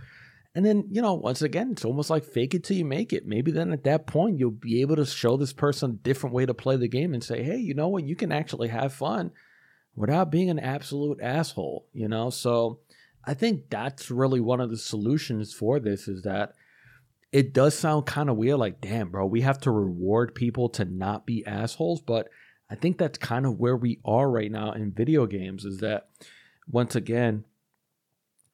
And 0.55 0.65
then, 0.65 0.89
you 0.91 1.01
know, 1.01 1.15
once 1.15 1.43
again, 1.43 1.71
it's 1.71 1.85
almost 1.85 2.11
like 2.11 2.25
fake 2.25 2.55
it 2.55 2.65
till 2.65 2.77
you 2.77 2.85
make 2.85 3.13
it. 3.13 3.25
Maybe 3.25 3.53
then 3.53 3.73
at 3.73 3.85
that 3.85 4.07
point, 4.07 4.39
you'll 4.39 4.51
be 4.51 4.81
able 4.81 4.97
to 4.97 5.07
show 5.07 5.37
this 5.37 5.53
person 5.53 5.91
a 5.91 5.95
different 5.95 6.35
way 6.35 6.45
to 6.45 6.55
play 6.55 6.77
the 6.77 6.89
game 6.89 7.15
and 7.15 7.23
say, 7.23 7.43
hey, 7.43 7.59
you 7.59 7.75
know 7.75 7.89
what? 7.89 8.05
You 8.05 8.17
can 8.17 8.33
actually 8.33 8.69
have 8.69 8.93
fun 8.93 9.31
without 9.95 10.33
being 10.33 10.51
an 10.51 10.59
absolute 10.59 11.21
asshole, 11.23 11.87
you 11.93 12.09
know? 12.09 12.31
So 12.31 12.81
I 13.25 13.35
think 13.35 13.71
that's 13.71 14.11
really 14.11 14.41
one 14.41 14.61
of 14.61 14.71
the 14.71 14.77
solutions 14.77 15.53
for 15.53 15.79
this 15.79 16.09
is 16.09 16.23
that 16.23 16.55
it 17.31 17.55
does 17.55 17.79
sound 17.79 18.07
kind 18.07 18.29
of 18.29 18.37
weird. 18.37 18.59
Like, 18.59 18.81
damn, 18.81 19.11
bro, 19.11 19.27
we 19.27 19.43
have 19.43 19.61
to 19.61 19.71
reward 19.71 20.35
people 20.35 20.69
to 20.71 20.85
not 20.85 21.27
be 21.27 21.47
assholes. 21.47 22.01
But 22.01 22.29
I 22.69 22.75
think 22.75 22.99
that's 22.99 23.19
kind 23.19 23.47
of 23.47 23.61
where 23.61 23.77
we 23.77 24.01
are 24.05 24.29
right 24.29 24.51
now 24.51 24.73
in 24.73 24.91
video 24.91 25.27
games 25.27 25.65
is 25.65 25.79
that, 25.79 26.09
once 26.69 26.97
again, 26.97 27.45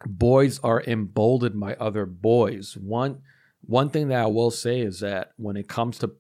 boys 0.04 0.58
are 0.60 0.82
emboldened 0.82 1.58
by 1.58 1.74
other 1.74 2.06
boys. 2.06 2.76
One 2.76 3.22
one 3.62 3.90
thing 3.90 4.08
that 4.08 4.22
I 4.22 4.26
will 4.26 4.50
say 4.50 4.80
is 4.80 5.00
that 5.00 5.32
when 5.36 5.56
it 5.56 5.68
comes 5.68 5.98
to 5.98 6.12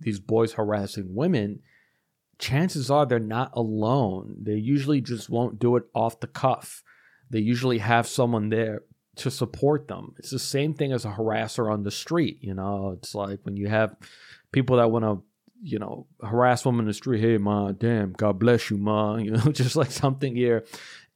these 0.00 0.20
boys 0.20 0.52
harassing 0.52 1.14
women, 1.14 1.60
chances 2.38 2.90
are 2.90 3.06
they're 3.06 3.18
not 3.18 3.50
alone. 3.54 4.36
They 4.40 4.54
usually 4.54 5.00
just 5.00 5.28
won't 5.28 5.58
do 5.58 5.76
it 5.76 5.84
off 5.94 6.20
the 6.20 6.26
cuff. 6.26 6.82
They 7.30 7.40
usually 7.40 7.78
have 7.78 8.06
someone 8.06 8.48
there 8.48 8.82
to 9.16 9.30
support 9.30 9.88
them. 9.88 10.14
It's 10.18 10.30
the 10.30 10.38
same 10.38 10.74
thing 10.74 10.92
as 10.92 11.04
a 11.04 11.12
harasser 11.12 11.72
on 11.72 11.82
the 11.82 11.90
street. 11.90 12.38
You 12.40 12.54
know, 12.54 12.94
it's 12.96 13.14
like 13.14 13.40
when 13.42 13.56
you 13.56 13.68
have 13.68 13.96
people 14.52 14.76
that 14.76 14.90
want 14.90 15.04
to, 15.04 15.22
you 15.62 15.78
know, 15.78 16.06
harass 16.22 16.64
women 16.64 16.80
in 16.80 16.88
the 16.88 16.94
street. 16.94 17.20
Hey, 17.20 17.38
ma, 17.38 17.72
damn, 17.72 18.12
God 18.12 18.38
bless 18.38 18.70
you, 18.70 18.76
ma. 18.76 19.16
You 19.24 19.32
know, 19.32 19.52
just 19.52 19.76
like 19.76 19.90
something 19.90 20.36
here 20.36 20.64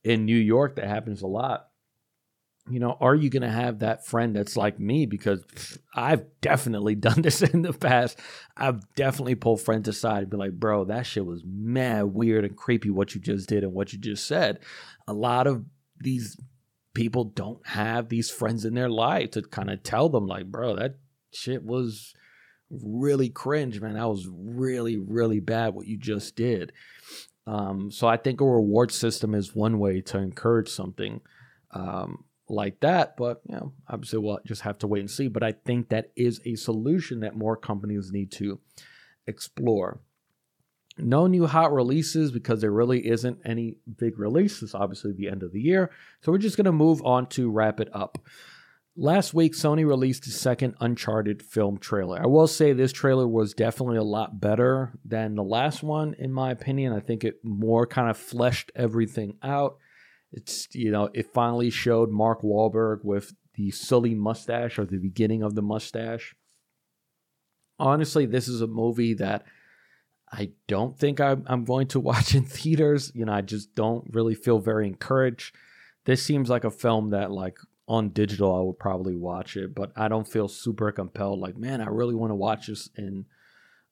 in 0.05 0.25
New 0.25 0.37
York 0.37 0.77
that 0.77 0.89
happens 0.89 1.23
a 1.23 1.27
lot. 1.27 1.68
You 2.71 2.81
know, 2.81 2.97
are 3.01 3.15
you 3.15 3.31
going 3.31 3.43
to 3.43 3.51
have 3.51 3.81
that 3.81 4.07
friend 4.07 4.35
that's 4.35 4.57
like 4.57 4.79
me? 4.79 5.07
Because 5.07 5.45
I've 5.95 6.25
definitely 6.41 6.95
done 6.97 7.23
this 7.23 7.43
in 7.43 7.63
the 7.63 7.73
past. 7.73 8.19
I've 8.57 8.95
definitely 8.95 9.35
pulled 9.35 9.61
friends 9.61 9.89
aside 9.89 10.23
and 10.23 10.31
be 10.31 10.37
like, 10.37 10.53
bro, 10.53 10.85
that 10.87 11.07
shit 11.07 11.25
was 11.25 11.43
mad 11.45 12.05
weird 12.05 12.45
and 12.45 12.57
creepy 12.57 12.91
what 12.91 13.15
you 13.15 13.21
just 13.21 13.49
did 13.49 13.65
and 13.65 13.73
what 13.73 13.93
you 13.93 13.99
just 13.99 14.27
said. 14.27 14.61
A 15.07 15.13
lot 15.13 15.47
of 15.47 15.65
these 16.01 16.37
people 16.95 17.25
don't 17.25 17.65
have 17.67 18.09
these 18.09 18.31
friends 18.31 18.65
in 18.65 18.75
their 18.75 18.91
life 18.91 19.33
to 19.33 19.43
kind 19.43 19.71
of 19.71 19.83
tell 19.83 20.09
them 20.09 20.27
like, 20.27 20.47
bro, 20.47 20.77
that 20.77 20.97
shit 21.33 21.65
was 21.65 22.15
really 22.71 23.29
cringe, 23.29 23.81
man. 23.81 23.95
That 23.95 24.09
was 24.09 24.29
really, 24.31 24.97
really 24.97 25.41
bad 25.41 25.75
what 25.75 25.87
you 25.87 25.97
just 25.97 26.37
did. 26.37 26.73
Um, 27.47 27.91
so 27.91 28.07
I 28.07 28.17
think 28.17 28.41
a 28.41 28.45
reward 28.45 28.93
system 28.93 29.35
is 29.35 29.55
one 29.55 29.79
way 29.79 30.01
to 30.03 30.19
encourage 30.19 30.69
something 30.69 31.23
um, 31.71 32.25
like 32.49 32.81
that. 32.81 33.17
But 33.17 33.43
you 33.49 33.57
know, 33.57 33.73
obviously 33.89 34.19
we'll 34.19 34.41
just 34.47 34.63
have 34.63 34.79
to 34.79 34.87
wait 34.87 35.01
and 35.01 35.11
see. 35.11 35.29
But 35.29 35.43
I 35.43 35.53
think 35.53 35.89
that 35.89 36.11
is 36.17 36.41
a 36.45 36.55
solution 36.57 37.21
that 37.21 37.37
more 37.37 37.57
companies 37.57 38.11
need 38.13 38.33
to 38.33 38.61
explore. 39.27 40.01
No 41.01 41.29
new 41.29 41.47
hot 41.47 41.73
releases 41.73 42.33
because 42.33 42.61
there 42.61 42.73
really 42.73 43.07
isn't 43.07 43.39
any 43.45 43.77
big 43.99 44.19
releases, 44.19 44.75
obviously, 44.75 45.13
the 45.13 45.29
end 45.29 45.45
of 45.45 45.53
the 45.53 45.61
year. 45.61 45.91
So 46.23 46.33
we're 46.33 46.39
just 46.39 46.57
going 46.57 46.65
to 46.65 46.73
move 46.73 47.01
on 47.05 47.27
to 47.29 47.51
wrap 47.51 47.79
it 47.79 47.89
up. 47.93 48.19
Last 49.01 49.33
week, 49.33 49.55
Sony 49.55 49.87
released 49.87 50.25
the 50.25 50.33
second 50.33 50.75
Uncharted 50.81 51.41
film 51.41 51.79
trailer. 51.79 52.21
I 52.21 52.27
will 52.27 52.49
say 52.49 52.73
this 52.73 52.93
trailer 52.93 53.29
was 53.29 53.55
definitely 53.55 53.99
a 53.99 54.03
lot 54.03 54.41
better 54.41 54.91
than 55.05 55.37
the 55.37 55.45
last 55.45 55.85
one, 55.85 56.17
in 56.19 56.33
my 56.33 56.51
opinion. 56.51 56.93
I 56.93 56.99
think 56.99 57.23
it 57.23 57.37
more 57.45 57.87
kind 57.87 58.11
of 58.11 58.19
fleshed 58.19 58.73
everything 58.75 59.37
out. 59.41 59.77
It's, 60.33 60.69
you 60.75 60.91
know, 60.91 61.11
it 61.15 61.33
finally 61.33 61.71
showed 61.71 62.11
Mark 62.11 62.43
Wahlberg 62.43 63.05
with 63.05 63.35
the 63.55 63.71
silly 63.71 64.15
mustache 64.15 64.79
or 64.79 64.85
the 64.85 64.99
beginning 64.99 65.43
of 65.43 65.55
the 65.55 65.63
mustache. 65.63 66.35
Honestly, 67.79 68.27
this 68.27 68.49
is 68.49 68.61
a 68.61 68.67
movie 68.67 69.15
that 69.15 69.45
I 70.31 70.51
don't 70.67 70.99
think 70.99 71.21
I'm, 71.21 71.45
I'm 71.47 71.65
going 71.65 71.89
to 71.89 72.01
watch 72.11 72.35
in 72.35 72.45
theaters. 72.45 73.11
You 73.15 73.25
know, 73.25 73.33
I 73.33 73.41
just 73.41 73.75
don't 73.75 74.07
really 74.13 74.35
feel 74.35 74.59
very 74.59 74.87
encouraged. 74.87 75.55
This 76.05 76.23
seems 76.23 76.49
like 76.49 76.65
a 76.65 76.71
film 76.71 77.11
that, 77.11 77.31
like, 77.31 77.59
on 77.87 78.11
digital, 78.11 78.55
I 78.55 78.61
would 78.61 78.79
probably 78.79 79.17
watch 79.17 79.57
it, 79.57 79.75
but 79.75 79.93
I 79.97 80.09
don't 80.09 80.29
feel 80.29 80.47
super 80.47 80.93
compelled. 80.93 81.41
Like, 81.41 81.57
man, 81.57 81.81
I 81.81 81.87
really 81.87 82.15
want 82.15 82.31
to 82.31 82.35
watch 82.37 82.67
this 82.67 82.91
in 82.97 83.25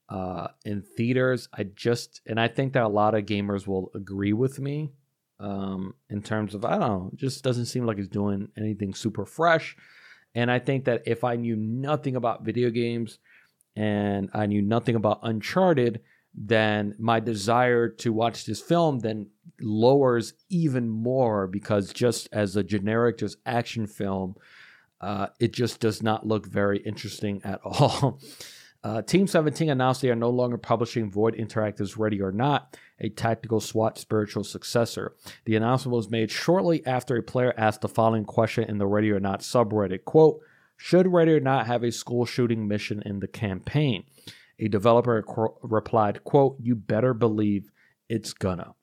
uh, 0.09 0.49
in 0.65 0.83
theaters. 0.83 1.49
I 1.53 1.65
just, 1.65 2.21
and 2.27 2.39
I 2.39 2.47
think 2.47 2.75
that 2.75 2.85
a 2.85 2.89
lot 2.89 3.17
of 3.17 3.25
gamers 3.25 3.67
will 3.67 3.91
agree 3.95 4.33
with 4.33 4.61
me 4.61 4.93
um, 5.39 5.95
in 6.09 6.23
terms 6.23 6.55
of, 6.55 6.65
I 6.65 6.71
don't 6.71 6.81
know, 6.81 7.11
just 7.15 7.45
doesn't 7.45 7.67
seem 7.67 7.87
like 7.87 7.99
he's 7.99 8.09
doing 8.09 8.49
anything 8.57 8.95
super 8.95 9.27
fresh. 9.27 9.77
And 10.35 10.51
I 10.51 10.59
think 10.59 10.85
that 10.85 11.03
if 11.07 11.25
I 11.25 11.37
knew 11.37 11.57
nothing 11.57 12.17
about 12.17 12.45
video 12.45 12.71
games 12.71 13.19
and 13.75 14.31
I 14.35 14.47
knew 14.47 14.63
nothing 14.63 14.95
about 14.95 15.21
Uncharted, 15.23 16.01
then 16.37 16.95
my 16.99 17.19
desire 17.19 17.89
to 17.89 18.13
watch 18.13 18.45
this 18.45 18.61
film 18.61 18.99
then 18.99 19.27
lowers 19.61 20.35
even 20.51 20.89
more 20.89 21.47
because 21.47 21.93
just 21.93 22.29
as 22.31 22.57
a 22.57 22.63
generic 22.63 23.17
just 23.17 23.39
action 23.47 23.87
film 23.87 24.35
uh, 25.01 25.29
it 25.41 25.53
just 25.53 25.81
does 25.81 26.03
not 26.03 26.27
look 26.27 26.47
very 26.47 26.79
interesting 26.79 27.41
at 27.43 27.59
all 27.65 28.21
uh, 28.87 29.03
team 29.03 29.27
17 29.27 29.71
announced 29.71 30.03
they 30.03 30.11
are 30.11 30.17
no 30.17 30.31
longer 30.31 30.59
publishing 30.59 31.11
void 31.11 31.35
interactive's 31.35 31.97
ready 31.97 32.21
or 32.21 32.33
not 32.33 32.77
a 33.01 33.09
tactical 33.09 33.61
swat 33.61 33.99
spiritual 33.99 34.45
successor 34.45 35.15
the 35.45 35.57
announcement 35.57 35.95
was 35.95 36.11
made 36.11 36.31
shortly 36.31 36.85
after 36.87 37.17
a 37.17 37.23
player 37.23 37.53
asked 37.57 37.81
the 37.81 37.89
following 37.89 38.25
question 38.25 38.65
in 38.65 38.79
the 38.79 38.87
ready 38.87 39.11
or 39.11 39.21
not 39.21 39.41
subreddit 39.41 40.05
quote 40.05 40.41
should 40.77 41.11
ready 41.13 41.33
or 41.33 41.41
not 41.41 41.67
have 41.67 41.83
a 41.83 41.91
school 41.91 42.27
shooting 42.27 42.69
mission 42.69 43.03
in 43.07 43.21
the 43.21 43.29
campaign 43.29 44.05
a 44.59 44.69
developer 44.69 45.25
replied, 45.63 46.25
quote, 46.25 46.57
you 46.61 46.75
better 46.75 47.13
believe 47.13 47.71
it's 48.09 48.33
gonna. 48.33 48.75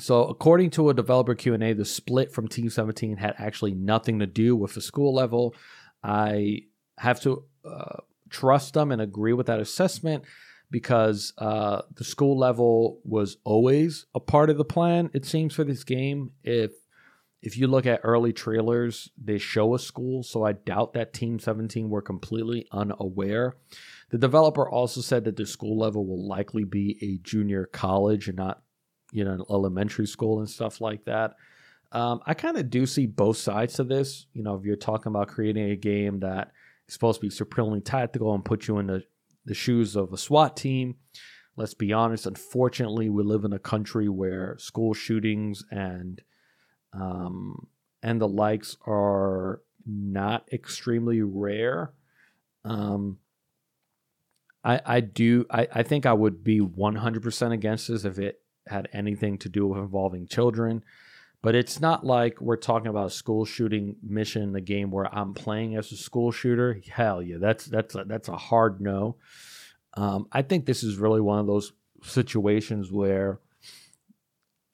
So 0.00 0.24
according 0.24 0.70
to 0.70 0.90
a 0.90 0.94
developer 0.94 1.34
Q&A, 1.34 1.72
the 1.72 1.84
split 1.84 2.32
from 2.32 2.48
Team 2.48 2.68
17 2.68 3.16
had 3.16 3.34
actually 3.38 3.74
nothing 3.74 4.18
to 4.18 4.26
do 4.26 4.56
with 4.56 4.74
the 4.74 4.80
school 4.80 5.14
level. 5.14 5.54
I 6.02 6.62
have 6.98 7.20
to 7.22 7.44
uh, 7.64 8.00
trust 8.34 8.74
them 8.74 8.90
and 8.90 9.00
agree 9.00 9.32
with 9.32 9.46
that 9.46 9.60
assessment 9.60 10.24
because 10.70 11.32
uh, 11.38 11.82
the 11.94 12.04
school 12.04 12.36
level 12.36 13.00
was 13.04 13.36
always 13.44 14.06
a 14.14 14.20
part 14.20 14.50
of 14.50 14.58
the 14.58 14.64
plan. 14.64 15.08
It 15.14 15.24
seems 15.24 15.54
for 15.54 15.62
this 15.62 15.84
game. 15.84 16.32
If 16.42 16.72
if 17.42 17.58
you 17.58 17.66
look 17.66 17.84
at 17.84 18.00
early 18.02 18.32
trailers, 18.32 19.10
they 19.22 19.36
show 19.36 19.74
a 19.74 19.78
school, 19.78 20.22
so 20.22 20.44
I 20.44 20.52
doubt 20.52 20.94
that 20.94 21.12
Team 21.12 21.38
17 21.38 21.90
were 21.90 22.00
completely 22.00 22.66
unaware. 22.72 23.56
The 24.10 24.16
developer 24.16 24.66
also 24.68 25.02
said 25.02 25.24
that 25.24 25.36
the 25.36 25.44
school 25.44 25.78
level 25.78 26.06
will 26.06 26.26
likely 26.26 26.64
be 26.64 26.96
a 27.02 27.18
junior 27.22 27.66
college 27.66 28.28
and 28.28 28.38
not, 28.38 28.62
you 29.12 29.24
know, 29.24 29.32
an 29.32 29.42
elementary 29.50 30.06
school 30.06 30.38
and 30.38 30.48
stuff 30.48 30.80
like 30.80 31.04
that. 31.04 31.34
Um, 31.92 32.20
I 32.26 32.32
kind 32.32 32.56
of 32.56 32.70
do 32.70 32.86
see 32.86 33.06
both 33.06 33.36
sides 33.36 33.74
to 33.74 33.84
this. 33.84 34.26
You 34.32 34.42
know, 34.42 34.54
if 34.54 34.64
you're 34.64 34.74
talking 34.74 35.10
about 35.10 35.28
creating 35.28 35.70
a 35.70 35.76
game 35.76 36.20
that 36.20 36.50
supposed 36.88 37.20
to 37.20 37.26
be 37.26 37.30
supremely 37.30 37.80
tactical 37.80 38.34
and 38.34 38.44
put 38.44 38.68
you 38.68 38.78
in 38.78 38.86
the, 38.86 39.04
the 39.44 39.54
shoes 39.54 39.96
of 39.96 40.12
a 40.12 40.18
SWAT 40.18 40.56
team, 40.56 40.96
let's 41.56 41.74
be 41.74 41.92
honest. 41.92 42.26
Unfortunately, 42.26 43.08
we 43.08 43.22
live 43.22 43.44
in 43.44 43.52
a 43.52 43.58
country 43.58 44.08
where 44.08 44.56
school 44.58 44.94
shootings 44.94 45.64
and 45.70 46.22
um, 46.92 47.66
and 48.02 48.20
the 48.20 48.28
likes 48.28 48.76
are 48.86 49.62
not 49.86 50.46
extremely 50.52 51.22
rare. 51.22 51.92
Um, 52.64 53.18
I, 54.62 54.80
I 54.84 55.00
do 55.00 55.46
I, 55.50 55.68
I 55.72 55.82
think 55.82 56.06
I 56.06 56.12
would 56.12 56.44
be 56.44 56.60
100% 56.60 57.52
against 57.52 57.88
this 57.88 58.04
if 58.04 58.18
it 58.18 58.40
had 58.66 58.88
anything 58.92 59.38
to 59.38 59.48
do 59.48 59.66
with 59.66 59.78
involving 59.78 60.26
children. 60.26 60.84
But 61.44 61.54
it's 61.54 61.78
not 61.78 62.06
like 62.06 62.40
we're 62.40 62.56
talking 62.56 62.88
about 62.88 63.08
a 63.08 63.10
school 63.10 63.44
shooting 63.44 63.96
mission 64.02 64.40
in 64.40 64.52
the 64.52 64.62
game 64.62 64.90
where 64.90 65.14
I'm 65.14 65.34
playing 65.34 65.76
as 65.76 65.92
a 65.92 65.96
school 65.96 66.32
shooter. 66.32 66.80
Hell 66.90 67.20
yeah, 67.20 67.36
that's 67.38 67.66
that's 67.66 67.94
a, 67.94 68.04
that's 68.04 68.28
a 68.28 68.36
hard 68.36 68.80
no. 68.80 69.16
Um, 69.92 70.26
I 70.32 70.40
think 70.40 70.64
this 70.64 70.82
is 70.82 70.96
really 70.96 71.20
one 71.20 71.40
of 71.40 71.46
those 71.46 71.74
situations 72.02 72.90
where 72.90 73.40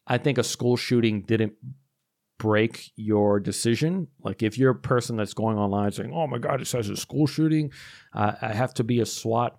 I 0.07 0.19
think 0.19 0.39
a 0.39 0.45
school 0.45 0.77
shooting 0.77 1.23
didn't 1.23 1.55
break 2.39 2.93
your 2.95 3.41
decision. 3.41 4.07
Like 4.23 4.45
if 4.45 4.57
you're 4.57 4.71
a 4.71 4.77
person 4.77 5.17
that's 5.17 5.35
going 5.35 5.59
online 5.59 5.91
saying, 5.91 6.13
"Oh 6.15 6.29
my 6.29 6.39
God, 6.39 6.61
it 6.61 6.69
says 6.69 6.89
a 6.89 6.97
school 6.97 7.27
shooting," 7.27 7.73
uh, 8.15 8.35
I 8.41 8.53
have 8.53 8.75
to 8.75 8.85
be 8.85 9.01
a 9.01 9.07
SWAT, 9.07 9.59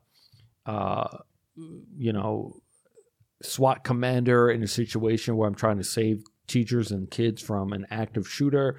uh, 0.65 1.17
you 1.97 2.13
know, 2.13 2.61
SWAT 3.41 3.83
commander 3.83 4.49
in 4.49 4.63
a 4.63 4.67
situation 4.67 5.35
where 5.35 5.49
I'm 5.49 5.55
trying 5.55 5.77
to 5.77 5.83
save 5.83 6.23
teachers 6.52 6.91
and 6.91 7.10
kids 7.10 7.41
from 7.41 7.73
an 7.73 7.88
active 7.90 8.28
shooter. 8.28 8.78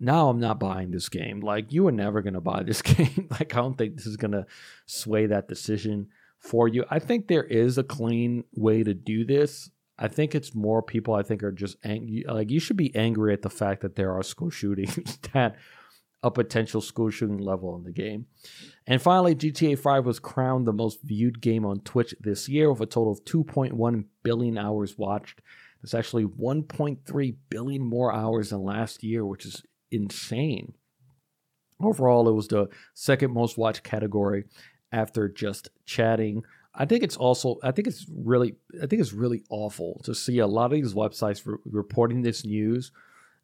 Now 0.00 0.28
I'm 0.28 0.40
not 0.40 0.58
buying 0.58 0.90
this 0.90 1.08
game. 1.08 1.40
Like 1.40 1.72
you 1.72 1.86
are 1.86 1.92
never 1.92 2.20
going 2.22 2.34
to 2.34 2.40
buy 2.40 2.62
this 2.62 2.82
game. 2.82 3.28
like 3.30 3.54
I 3.54 3.58
don't 3.58 3.78
think 3.78 3.96
this 3.96 4.06
is 4.06 4.16
going 4.16 4.32
to 4.32 4.46
sway 4.86 5.26
that 5.26 5.48
decision 5.48 6.08
for 6.38 6.68
you. 6.68 6.84
I 6.90 6.98
think 6.98 7.26
there 7.26 7.44
is 7.44 7.78
a 7.78 7.84
clean 7.84 8.44
way 8.54 8.82
to 8.82 8.92
do 8.92 9.24
this. 9.24 9.70
I 9.98 10.08
think 10.08 10.34
it's 10.34 10.54
more 10.54 10.82
people 10.82 11.14
I 11.14 11.22
think 11.22 11.44
are 11.44 11.52
just 11.52 11.76
angry. 11.84 12.24
Like 12.26 12.50
you 12.50 12.58
should 12.58 12.76
be 12.76 12.94
angry 12.96 13.32
at 13.32 13.42
the 13.42 13.50
fact 13.50 13.82
that 13.82 13.96
there 13.96 14.12
are 14.12 14.22
school 14.22 14.50
shootings 14.60 15.18
that 15.32 15.56
a 16.24 16.30
potential 16.30 16.80
school 16.80 17.10
shooting 17.10 17.38
level 17.38 17.76
in 17.76 17.84
the 17.84 17.92
game. 17.92 18.26
And 18.86 19.00
finally, 19.00 19.34
GTA 19.34 19.78
5 19.78 20.06
was 20.06 20.18
crowned 20.18 20.66
the 20.66 20.72
most 20.72 21.02
viewed 21.02 21.42
game 21.42 21.66
on 21.66 21.80
Twitch 21.80 22.14
this 22.18 22.48
year 22.48 22.70
with 22.72 22.80
a 22.80 22.86
total 22.86 23.12
of 23.12 23.24
2.1 23.26 24.04
billion 24.22 24.56
hours 24.56 24.96
watched. 24.96 25.42
It's 25.84 25.94
actually 25.94 26.24
1.3 26.24 27.36
billion 27.50 27.82
more 27.82 28.12
hours 28.12 28.50
than 28.50 28.64
last 28.64 29.04
year, 29.04 29.24
which 29.24 29.44
is 29.44 29.62
insane. 29.90 30.72
Overall, 31.78 32.26
it 32.26 32.32
was 32.32 32.48
the 32.48 32.68
second 32.94 33.32
most 33.32 33.58
watched 33.58 33.82
category 33.82 34.44
after 34.90 35.28
just 35.28 35.68
chatting. 35.84 36.42
I 36.74 36.86
think 36.86 37.04
it's 37.04 37.18
also 37.18 37.58
I 37.62 37.70
think 37.70 37.86
it's 37.86 38.06
really 38.10 38.56
I 38.82 38.86
think 38.86 39.02
it's 39.02 39.12
really 39.12 39.42
awful 39.50 40.00
to 40.04 40.14
see 40.14 40.38
a 40.38 40.46
lot 40.46 40.66
of 40.66 40.72
these 40.72 40.94
websites 40.94 41.46
re- 41.46 41.58
reporting 41.66 42.22
this 42.22 42.46
news 42.46 42.90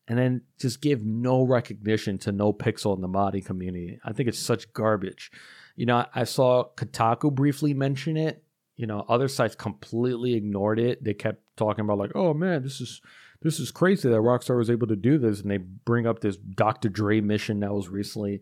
and 0.09 0.19
then 0.19 0.41
just 0.59 0.81
give 0.81 1.05
no 1.05 1.43
recognition 1.43 2.17
to 2.19 2.33
no 2.33 2.55
pixel 2.55 2.97
in 2.97 3.03
the 3.03 3.09
modding 3.09 3.45
community. 3.45 4.01
I 4.03 4.13
think 4.15 4.31
it's 4.31 4.39
such 4.39 4.73
garbage. 4.73 5.31
You 5.77 5.87
know, 5.87 6.07
I 6.15 6.25
saw 6.25 6.65
Kotaku 6.77 7.33
briefly 7.33 7.75
mention 7.75 8.17
it. 8.17 8.43
You 8.81 8.87
know, 8.87 9.05
other 9.11 9.29
sites 9.29 9.55
completely 9.55 10.33
ignored 10.33 10.81
it. 10.81 11.05
They 11.05 11.13
kept 11.13 11.43
talking 11.59 11.85
about 11.85 11.99
like, 11.99 12.13
"Oh 12.15 12.33
man, 12.33 12.63
this 12.63 12.81
is 12.81 13.03
this 13.43 13.61
is 13.61 13.71
crazy 13.71 14.09
that 14.09 14.15
Rockstar 14.15 14.57
was 14.57 14.71
able 14.71 14.87
to 14.87 14.97
do 14.97 15.19
this," 15.19 15.43
and 15.43 15.51
they 15.51 15.59
bring 15.59 16.07
up 16.07 16.21
this 16.21 16.39
Dr. 16.39 16.89
Dre 16.89 17.21
mission 17.21 17.61
that 17.61 17.75
was 17.75 17.91
recently 17.91 18.41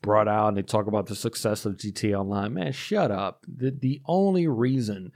brought 0.00 0.26
out, 0.26 0.48
and 0.48 0.56
they 0.56 0.62
talk 0.62 0.86
about 0.86 1.04
the 1.04 1.14
success 1.14 1.66
of 1.66 1.76
GTA 1.76 2.18
Online. 2.18 2.54
Man, 2.54 2.72
shut 2.72 3.10
up. 3.10 3.44
The 3.46 3.72
the 3.72 4.00
only 4.06 4.46
reason 4.46 5.12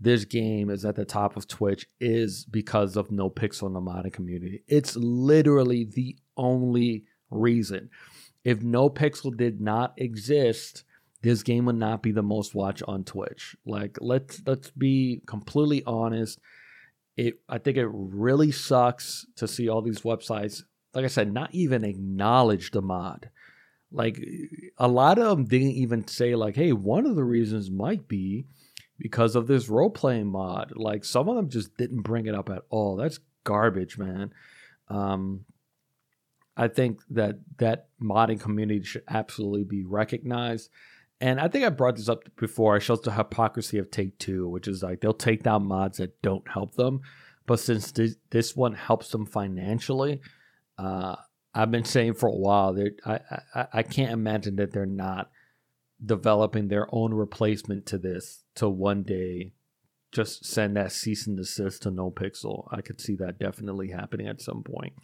this 0.00 0.24
game 0.24 0.70
is 0.70 0.84
at 0.84 0.94
the 0.94 1.04
top 1.04 1.36
of 1.36 1.48
Twitch 1.48 1.88
is 1.98 2.44
because 2.44 2.94
of 2.96 3.10
No 3.10 3.28
Pixel 3.28 3.66
in 3.66 3.72
the 3.72 3.80
modding 3.80 4.12
community. 4.12 4.62
It's 4.68 4.94
literally 4.94 5.82
the 5.82 6.16
only 6.36 7.06
reason. 7.28 7.90
If 8.44 8.62
No 8.62 8.88
Pixel 8.88 9.36
did 9.36 9.60
not 9.60 9.94
exist, 9.96 10.84
this 11.22 11.42
game 11.42 11.66
would 11.66 11.76
not 11.76 12.02
be 12.02 12.12
the 12.12 12.22
most 12.22 12.54
watched 12.54 12.82
on 12.86 13.04
Twitch. 13.04 13.56
Like 13.64 13.98
let's 14.00 14.42
let's 14.46 14.70
be 14.70 15.22
completely 15.26 15.82
honest. 15.84 16.38
It 17.16 17.40
I 17.48 17.58
think 17.58 17.76
it 17.76 17.88
really 17.90 18.50
sucks 18.50 19.26
to 19.36 19.46
see 19.46 19.68
all 19.68 19.82
these 19.82 20.00
websites, 20.00 20.62
like 20.94 21.04
I 21.04 21.08
said, 21.08 21.32
not 21.32 21.54
even 21.54 21.84
acknowledge 21.84 22.72
the 22.72 22.82
mod. 22.82 23.30
Like 23.92 24.18
a 24.78 24.88
lot 24.88 25.18
of 25.18 25.36
them 25.36 25.46
didn't 25.46 25.72
even 25.72 26.06
say 26.08 26.34
like, 26.34 26.56
"Hey, 26.56 26.72
one 26.72 27.06
of 27.06 27.14
the 27.14 27.24
reasons 27.24 27.70
might 27.70 28.08
be 28.08 28.46
because 28.98 29.36
of 29.36 29.46
this 29.46 29.68
role 29.68 29.90
playing 29.90 30.28
mod." 30.28 30.72
Like 30.74 31.04
some 31.04 31.28
of 31.28 31.36
them 31.36 31.50
just 31.50 31.76
didn't 31.76 32.02
bring 32.02 32.26
it 32.26 32.34
up 32.34 32.48
at 32.50 32.62
all. 32.70 32.96
That's 32.96 33.20
garbage, 33.44 33.98
man. 33.98 34.32
Um, 34.88 35.44
I 36.56 36.68
think 36.68 37.00
that 37.10 37.36
that 37.58 37.88
modding 38.00 38.40
community 38.40 38.82
should 38.82 39.04
absolutely 39.08 39.64
be 39.64 39.84
recognized. 39.84 40.70
And 41.22 41.38
I 41.38 41.46
think 41.46 41.64
I 41.64 41.68
brought 41.68 41.94
this 41.94 42.08
up 42.08 42.24
before. 42.36 42.74
I 42.74 42.80
showed 42.80 43.04
the 43.04 43.12
hypocrisy 43.12 43.78
of 43.78 43.92
Take 43.92 44.18
Two, 44.18 44.48
which 44.48 44.66
is 44.66 44.82
like 44.82 45.00
they'll 45.00 45.14
take 45.14 45.44
down 45.44 45.68
mods 45.68 45.98
that 45.98 46.20
don't 46.20 46.46
help 46.50 46.74
them, 46.74 47.00
but 47.46 47.60
since 47.60 47.92
this, 47.92 48.16
this 48.30 48.56
one 48.56 48.74
helps 48.74 49.10
them 49.10 49.24
financially, 49.24 50.20
uh, 50.78 51.14
I've 51.54 51.70
been 51.70 51.84
saying 51.84 52.14
for 52.14 52.28
a 52.28 52.34
while 52.34 52.74
that 52.74 52.96
I, 53.06 53.20
I 53.54 53.66
I 53.72 53.82
can't 53.84 54.10
imagine 54.10 54.56
that 54.56 54.72
they're 54.72 54.84
not 54.84 55.30
developing 56.04 56.66
their 56.66 56.88
own 56.92 57.14
replacement 57.14 57.86
to 57.86 57.98
this 57.98 58.42
to 58.56 58.68
one 58.68 59.04
day 59.04 59.52
just 60.10 60.44
send 60.44 60.76
that 60.76 60.90
cease 60.90 61.28
and 61.28 61.36
desist 61.36 61.82
to 61.82 61.92
no 61.92 62.10
pixel. 62.10 62.66
I 62.72 62.80
could 62.80 63.00
see 63.00 63.14
that 63.16 63.38
definitely 63.38 63.90
happening 63.90 64.26
at 64.26 64.42
some 64.42 64.64
point. 64.64 64.94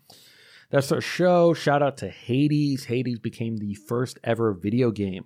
That's 0.70 0.90
our 0.90 1.01
show. 1.01 1.55
Shout 1.55 1.81
out 1.81 1.97
to 1.99 2.09
Hades. 2.09 2.86
Hades 2.86 3.20
became 3.20 3.59
the 3.59 3.74
first 3.74 4.19
ever 4.24 4.53
video 4.53 4.90
game 4.90 5.24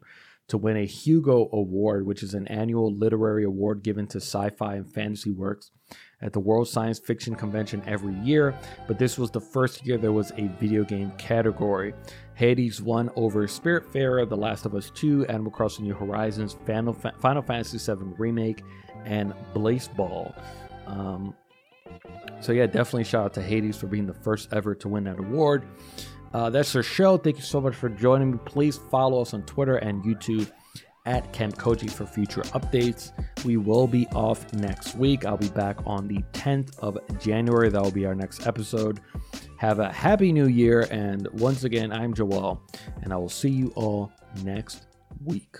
to 0.52 0.58
win 0.58 0.76
a 0.76 0.84
Hugo 0.84 1.48
Award, 1.54 2.04
which 2.04 2.22
is 2.22 2.34
an 2.34 2.46
annual 2.48 2.94
literary 2.94 3.42
award 3.42 3.82
given 3.82 4.06
to 4.08 4.18
sci 4.18 4.50
fi 4.50 4.74
and 4.74 4.92
fantasy 4.92 5.30
works 5.30 5.70
at 6.20 6.34
the 6.34 6.40
World 6.40 6.68
Science 6.68 6.98
Fiction 6.98 7.34
Convention 7.34 7.82
every 7.86 8.12
year, 8.16 8.54
but 8.86 8.98
this 8.98 9.16
was 9.16 9.30
the 9.30 9.40
first 9.40 9.86
year 9.86 9.96
there 9.96 10.12
was 10.12 10.30
a 10.36 10.48
video 10.60 10.84
game 10.84 11.10
category. 11.12 11.94
Hades 12.34 12.82
won 12.82 13.08
over 13.16 13.46
Spiritfarer, 13.46 14.28
The 14.28 14.36
Last 14.36 14.66
of 14.66 14.74
Us 14.74 14.90
2, 14.90 15.24
Animal 15.24 15.52
Crossing 15.52 15.86
New 15.86 15.94
Horizons, 15.94 16.54
Final, 16.66 16.92
Fa- 16.92 17.14
Final 17.18 17.40
Fantasy 17.40 17.78
VII 17.78 18.12
Remake, 18.18 18.62
and 19.06 19.32
Blaseball. 19.54 20.38
Um, 20.86 21.34
so 22.42 22.52
yeah, 22.52 22.66
definitely 22.66 23.04
shout 23.04 23.24
out 23.24 23.34
to 23.34 23.42
Hades 23.42 23.78
for 23.78 23.86
being 23.86 24.06
the 24.06 24.12
first 24.12 24.52
ever 24.52 24.74
to 24.74 24.88
win 24.90 25.04
that 25.04 25.18
award. 25.18 25.62
Uh, 26.32 26.50
that's 26.50 26.74
our 26.74 26.82
show. 26.82 27.16
Thank 27.16 27.36
you 27.36 27.42
so 27.42 27.60
much 27.60 27.74
for 27.74 27.88
joining 27.88 28.32
me. 28.32 28.38
Please 28.44 28.78
follow 28.90 29.20
us 29.20 29.34
on 29.34 29.42
Twitter 29.42 29.76
and 29.76 30.02
YouTube 30.02 30.50
at 31.04 31.32
Camp 31.32 31.56
Koji 31.56 31.90
for 31.90 32.06
future 32.06 32.42
updates. 32.42 33.12
We 33.44 33.56
will 33.56 33.86
be 33.86 34.06
off 34.08 34.52
next 34.52 34.94
week. 34.94 35.24
I'll 35.24 35.36
be 35.36 35.48
back 35.48 35.78
on 35.84 36.06
the 36.06 36.22
10th 36.32 36.78
of 36.78 36.98
January. 37.20 37.68
That 37.68 37.82
will 37.82 37.90
be 37.90 38.06
our 38.06 38.14
next 38.14 38.46
episode. 38.46 39.00
Have 39.58 39.78
a 39.78 39.92
happy 39.92 40.32
new 40.32 40.46
year. 40.46 40.86
And 40.90 41.28
once 41.32 41.64
again, 41.64 41.92
I'm 41.92 42.14
Joel, 42.14 42.62
and 43.02 43.12
I 43.12 43.16
will 43.16 43.28
see 43.28 43.50
you 43.50 43.72
all 43.74 44.12
next 44.42 44.86
week. 45.24 45.56